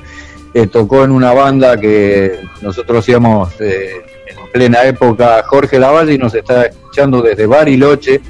eh, 0.54 0.66
tocó 0.66 1.04
en 1.04 1.12
una 1.12 1.32
banda 1.32 1.78
que 1.78 2.40
nosotros 2.60 3.00
hacíamos 3.00 3.52
eh, 3.60 3.90
en 4.26 4.50
plena 4.52 4.82
época, 4.84 5.42
Jorge 5.46 5.78
Lavalle, 5.78 6.14
y 6.14 6.18
nos 6.18 6.34
está 6.34 6.64
escuchando 6.66 7.22
desde 7.22 7.46
Bariloche. 7.46 8.20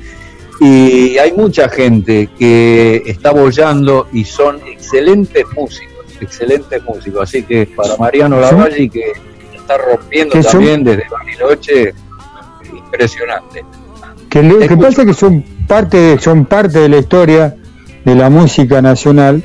Y 0.61 1.17
hay 1.19 1.33
mucha 1.33 1.69
gente 1.69 2.29
que 2.39 3.03
está 3.07 3.33
bollando 3.33 4.07
y 4.13 4.25
son 4.25 4.61
excelentes 4.67 5.45
músicos, 5.57 6.05
excelentes 6.21 6.83
músicos. 6.85 7.23
Así 7.23 7.43
que 7.43 7.67
para 7.75 7.97
Mariano 7.97 8.39
Lavalle, 8.39 8.89
que 8.89 9.13
está 9.57 9.79
rompiendo 9.79 10.35
son- 10.43 10.53
también 10.53 10.85
desde 10.85 11.05
Bariloche, 11.11 11.95
impresionante. 12.77 13.65
Que 14.29 14.67
que 14.69 14.77
pasa 14.77 15.05
que 15.05 15.15
son 15.15 15.45
parte 15.73 15.97
de, 15.97 16.19
son 16.19 16.45
parte 16.45 16.81
de 16.81 16.89
la 16.91 16.99
historia 16.99 17.57
de 18.05 18.15
la 18.15 18.29
música 18.29 18.83
nacional 18.83 19.43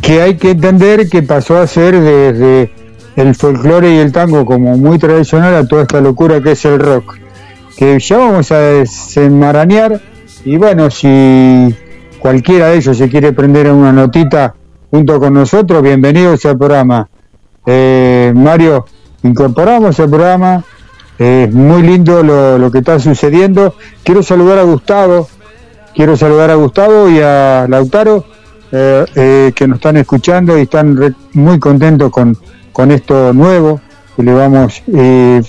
que 0.00 0.22
hay 0.22 0.38
que 0.38 0.52
entender 0.52 1.10
que 1.10 1.22
pasó 1.22 1.58
a 1.58 1.66
ser 1.66 2.00
desde 2.00 2.72
el 3.16 3.34
folclore 3.34 3.96
y 3.96 3.98
el 3.98 4.12
tango 4.12 4.46
como 4.46 4.78
muy 4.78 4.98
tradicional 4.98 5.54
a 5.54 5.66
toda 5.66 5.82
esta 5.82 6.00
locura 6.00 6.40
que 6.40 6.52
es 6.52 6.64
el 6.64 6.78
rock 6.78 7.18
que 7.76 7.98
ya 7.98 8.16
vamos 8.16 8.50
a 8.50 8.60
desenmarañar. 8.60 10.00
Y 10.46 10.56
bueno 10.56 10.90
si 10.90 11.74
cualquiera 12.18 12.68
de 12.68 12.78
ellos 12.78 12.96
se 12.96 13.10
quiere 13.10 13.34
prender 13.34 13.66
en 13.66 13.74
una 13.74 13.92
notita 13.92 14.54
junto 14.90 15.20
con 15.20 15.34
nosotros 15.34 15.82
bienvenidos 15.82 16.46
al 16.46 16.56
programa. 16.56 17.10
Eh, 17.66 18.32
Mario 18.34 18.86
incorporamos 19.22 20.00
al 20.00 20.08
programa 20.08 20.64
es 21.20 21.52
muy 21.52 21.82
lindo 21.82 22.22
lo, 22.22 22.56
lo 22.58 22.70
que 22.70 22.78
está 22.78 22.98
sucediendo. 22.98 23.74
Quiero 24.02 24.22
saludar 24.22 24.58
a 24.58 24.62
Gustavo, 24.62 25.28
quiero 25.94 26.16
saludar 26.16 26.50
a 26.50 26.54
Gustavo 26.54 27.08
y 27.10 27.20
a 27.20 27.66
Lautaro, 27.68 28.24
eh, 28.72 29.04
eh, 29.14 29.52
que 29.54 29.68
nos 29.68 29.76
están 29.76 29.98
escuchando 29.98 30.56
y 30.58 30.62
están 30.62 30.96
re- 30.96 31.12
muy 31.34 31.58
contentos 31.58 32.10
con, 32.10 32.36
con 32.72 32.90
esto 32.90 33.32
nuevo 33.34 33.80
que 34.16 34.22
le 34.22 34.32
vamos 34.32 34.82
eh, 34.94 35.42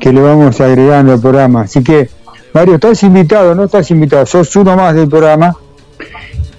que 0.00 0.12
le 0.12 0.20
vamos 0.20 0.60
agregando 0.60 1.12
al 1.12 1.20
programa. 1.20 1.62
Así 1.62 1.82
que, 1.84 2.10
Mario, 2.52 2.74
estás 2.74 3.02
invitado, 3.04 3.54
no 3.54 3.64
estás 3.64 3.90
invitado, 3.92 4.26
sos 4.26 4.54
uno 4.56 4.74
más 4.76 4.94
del 4.94 5.08
programa 5.08 5.54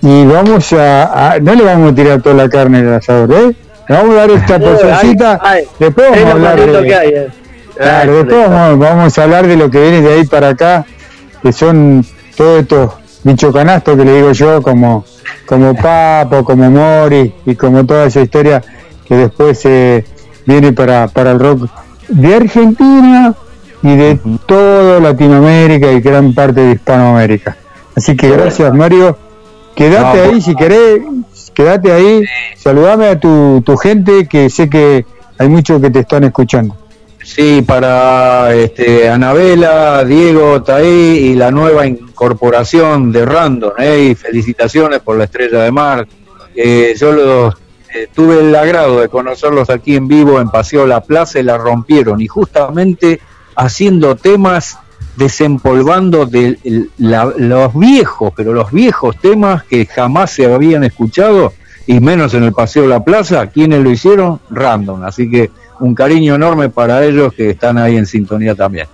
y 0.01 0.25
vamos 0.25 0.71
a, 0.73 1.33
a- 1.33 1.39
no 1.39 1.53
le 1.53 1.63
vamos 1.63 1.91
a 1.91 1.95
tirar 1.95 2.21
toda 2.21 2.35
la 2.35 2.49
carne 2.49 2.81
del 2.83 2.93
asador, 2.93 3.31
¿eh? 3.33 3.55
Le 3.89 3.95
vamos 3.95 4.11
a 4.15 4.19
dar 4.19 4.31
esta 4.31 4.55
Eh, 4.57 4.59
porcioncita, 4.59 5.41
después 5.79 6.07
es 6.13 6.23
vamos 6.23 6.29
a 6.45 6.51
hablar 6.51 6.55
de- 6.59 6.63
eh. 7.09 7.27
Claro, 7.77 8.11
Ah, 8.11 8.15
después 8.15 8.49
vamos, 8.49 8.79
vamos 8.79 9.17
a 9.17 9.23
hablar 9.23 9.47
de 9.47 9.55
lo 9.55 9.69
que 9.69 9.79
viene 9.81 10.01
de 10.01 10.13
ahí 10.13 10.25
para 10.25 10.49
acá, 10.49 10.85
que 11.41 11.51
son 11.51 12.05
todos 12.35 12.61
estos 12.61 12.93
bicho 13.23 13.51
canastos 13.51 13.97
que 13.97 14.05
le 14.05 14.15
digo 14.15 14.31
yo, 14.31 14.61
como, 14.61 15.05
como 15.45 15.75
Papo, 15.75 16.43
como 16.43 16.69
Mori 16.69 17.33
y 17.45 17.55
como 17.55 17.85
toda 17.85 18.05
esa 18.05 18.21
historia 18.21 18.63
que 19.05 19.15
después 19.15 19.59
eh, 19.65 20.05
viene 20.45 20.73
para, 20.73 21.07
para 21.07 21.31
el 21.31 21.39
rock 21.39 21.69
de 22.07 22.35
Argentina 22.35 23.33
y 23.83 23.95
de 23.95 24.19
toda 24.45 24.99
Latinoamérica 24.99 25.91
y 25.91 26.01
gran 26.01 26.33
parte 26.33 26.61
de 26.61 26.71
Hispanoamérica. 26.73 27.57
Así 27.95 28.15
que 28.15 28.29
gracias 28.29 28.73
Mario, 28.73 29.17
quédate 29.75 30.17
No, 30.17 30.23
ahí 30.23 30.41
si 30.41 30.55
querés, 30.55 31.01
quédate 31.53 31.91
ahí, 31.91 32.23
saludame 32.55 33.07
a 33.07 33.19
tu, 33.19 33.61
tu 33.65 33.77
gente 33.77 34.27
que 34.27 34.49
sé 34.49 34.69
que 34.69 35.05
hay 35.37 35.49
muchos 35.49 35.81
que 35.81 35.89
te 35.89 35.99
están 35.99 36.23
escuchando. 36.23 36.75
Sí, 37.27 37.61
para 37.61 38.53
este, 38.55 39.09
Anabela, 39.09 40.05
Diego 40.05 40.63
ahí 40.69 40.85
y 41.31 41.35
la 41.35 41.51
nueva 41.51 41.85
incorporación 41.85 43.11
de 43.11 43.25
Random, 43.25 43.73
¿eh? 43.77 44.09
y 44.11 44.15
felicitaciones 44.15 45.01
por 45.01 45.17
la 45.17 45.25
Estrella 45.25 45.63
de 45.63 45.71
Mar. 45.71 46.07
Eh, 46.55 46.95
yo 46.97 47.49
eh, 47.93 48.07
tuve 48.15 48.39
el 48.39 48.55
agrado 48.55 49.01
de 49.01 49.09
conocerlos 49.09 49.69
aquí 49.69 49.97
en 49.97 50.07
vivo 50.07 50.39
en 50.39 50.49
Paseo 50.49 50.87
La 50.87 51.01
Plaza 51.01 51.37
y 51.39 51.43
la 51.43 51.57
rompieron, 51.57 52.21
y 52.21 52.27
justamente 52.27 53.19
haciendo 53.57 54.15
temas, 54.15 54.77
desempolvando 55.17 56.25
de 56.25 56.57
la- 56.97 57.33
los 57.37 57.77
viejos, 57.77 58.31
pero 58.37 58.53
los 58.53 58.71
viejos 58.71 59.17
temas 59.17 59.63
que 59.65 59.85
jamás 59.85 60.31
se 60.31 60.45
habían 60.51 60.85
escuchado, 60.85 61.51
y 61.85 61.99
menos 61.99 62.33
en 62.33 62.43
el 62.45 62.53
Paseo 62.53 62.87
La 62.87 63.03
Plaza, 63.03 63.47
¿quiénes 63.47 63.83
lo 63.83 63.91
hicieron? 63.91 64.39
Random, 64.49 65.03
así 65.03 65.29
que 65.29 65.51
un 65.79 65.95
cariño 65.95 66.35
enorme 66.35 66.69
para 66.69 67.03
ellos 67.03 67.33
que 67.33 67.51
están 67.51 67.77
ahí 67.77 67.97
en 67.97 68.05
sintonía 68.05 68.55
también. 68.55 68.87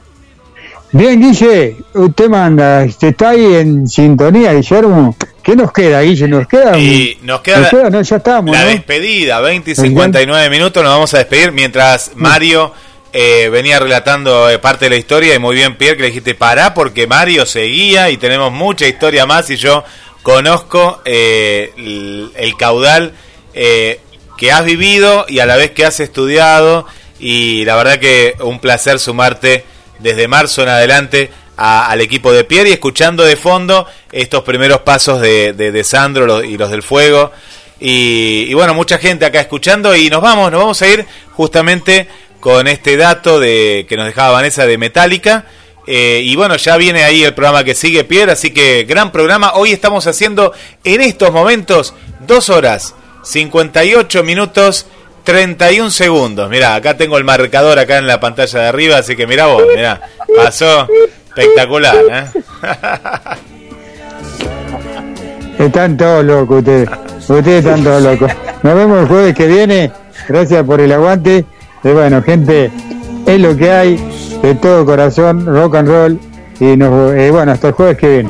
Bien, 0.92 1.20
Guille, 1.20 1.78
usted 1.96 2.30
manda, 2.30 2.84
¿este 2.84 3.10
¿está 3.10 3.30
ahí 3.30 3.56
en 3.56 3.88
sintonía, 3.88 4.54
Guillermo? 4.54 5.16
¿Qué 5.42 5.56
nos 5.56 5.72
queda, 5.72 6.02
Guille? 6.02 6.28
¿Nos 6.28 6.48
queda? 6.48 6.78
Y 6.78 7.18
nos 7.24 7.42
queda, 7.42 7.90
no, 7.90 8.02
ya 8.02 8.16
estamos, 8.18 8.56
la 8.56 8.64
¿no? 8.64 8.70
despedida, 8.70 9.42
20 9.42 9.72
y 9.72 9.76
59 9.76 10.50
minutos, 10.52 10.84
nos 10.84 10.92
vamos 10.92 11.14
a 11.16 11.18
despedir 11.18 11.52
mientras 11.52 12.12
Mario 12.16 12.74
eh, 13.12 13.50
venía 13.52 13.80
relatando 13.80 14.50
eh, 14.50 14.60
parte 14.60 14.86
de 14.86 14.92
la 14.92 14.98
historia 14.98 15.34
y 15.34 15.40
muy 15.40 15.56
bien 15.56 15.78
Pierre 15.78 15.98
que 15.98 16.02
le 16.04 16.08
dijiste 16.10 16.36
pará 16.36 16.74
porque 16.74 17.08
Mario 17.08 17.46
seguía 17.46 18.10
y 18.10 18.18
tenemos 18.18 18.52
mucha 18.52 18.88
historia 18.88 19.26
más 19.26 19.50
y 19.50 19.56
yo 19.56 19.84
conozco 20.24 21.02
eh, 21.06 21.74
el, 21.78 22.32
el 22.36 22.56
caudal 22.56 23.14
eh, 23.54 24.00
que 24.44 24.52
has 24.52 24.66
vivido 24.66 25.26
y 25.30 25.40
a 25.40 25.46
la 25.46 25.56
vez 25.56 25.72
que 25.72 25.86
has 25.86 26.02
estudiado 26.02 26.86
y 27.18 27.64
la 27.64 27.78
verdad 27.78 27.98
que 27.98 28.36
un 28.42 28.60
placer 28.60 29.00
sumarte 29.00 29.64
desde 30.00 30.28
marzo 30.28 30.64
en 30.64 30.68
adelante 30.68 31.32
al 31.56 32.02
equipo 32.02 32.34
de 32.34 32.44
Pierre 32.44 32.68
y 32.68 32.74
escuchando 32.74 33.24
de 33.24 33.38
fondo 33.38 33.88
estos 34.12 34.44
primeros 34.44 34.82
pasos 34.82 35.22
de, 35.22 35.82
Sandro 35.86 36.44
y 36.44 36.58
los 36.58 36.72
del 36.72 36.84
fuego. 36.84 37.32
Y, 37.80 38.48
y 38.50 38.54
bueno, 38.54 38.74
mucha 38.74 38.98
gente 38.98 39.26
acá 39.26 39.40
escuchando 39.40 39.96
y 39.96 40.10
nos 40.10 40.22
vamos, 40.22 40.52
nos 40.52 40.60
vamos 40.60 40.82
a 40.82 40.88
ir 40.90 41.06
justamente 41.32 42.10
con 42.42 42.68
este 42.68 42.98
dato 42.98 43.40
de 43.40 43.86
que 43.88 43.96
nos 43.96 44.08
dejaba 44.08 44.32
Vanessa 44.32 44.68
de 44.68 44.78
Metallica. 44.78 45.46
Eh, 45.88 46.20
y 46.22 46.36
bueno, 46.36 46.58
ya 46.58 46.76
viene 46.76 47.06
ahí 47.06 47.24
el 47.24 47.34
programa 47.34 47.64
que 47.64 47.76
sigue 47.76 48.04
Pierre, 48.04 48.34
así 48.34 48.52
que 48.52 48.84
gran 48.84 49.14
programa. 49.14 49.54
Hoy 49.54 49.72
estamos 49.72 50.06
haciendo 50.06 50.52
en 50.84 51.00
estos 51.00 51.32
momentos 51.32 51.94
dos 52.28 52.50
horas, 52.50 52.94
58 53.24 54.24
minutos, 54.24 54.86
31 55.24 55.90
segundos. 55.92 56.50
Mirá, 56.50 56.76
acá 56.76 56.98
tengo 56.98 57.18
el 57.18 57.24
marcador 57.24 57.80
acá 57.80 57.98
en 57.98 58.08
la 58.08 58.20
pantalla 58.20 58.60
de 58.60 58.68
arriba, 58.68 58.98
así 58.98 59.16
que 59.16 59.26
mirá 59.26 59.48
vos, 59.48 59.64
mirá, 59.76 60.02
pasó 60.36 60.88
espectacular. 61.36 61.96
¿eh? 62.12 62.26
Están 65.60 65.98
todos 65.98 66.26
locos 66.26 66.60
ustedes. 66.60 66.90
Ustedes 67.30 67.66
están 67.66 67.84
todos 67.84 68.04
locos. 68.04 68.32
Nos 68.64 68.76
vemos 68.76 69.02
el 69.02 69.08
jueves 69.08 69.36
que 69.36 69.48
viene. 69.48 69.92
Gracias 70.28 70.64
por 70.66 70.82
el 70.82 70.92
aguante. 70.92 71.46
Y 71.84 71.90
bueno, 71.90 72.22
gente, 72.22 72.72
es 73.26 73.40
lo 73.40 73.56
que 73.56 73.72
hay. 73.72 74.12
De 74.42 74.56
todo 74.56 74.86
corazón, 74.86 75.46
rock 75.46 75.76
and 75.76 75.88
roll. 75.88 76.20
Y 76.60 76.76
nos, 76.76 77.14
eh, 77.14 77.32
bueno, 77.32 77.52
hasta 77.54 77.70
el 77.70 77.74
jueves 77.74 77.98
que 77.98 78.10
viene. 78.10 78.30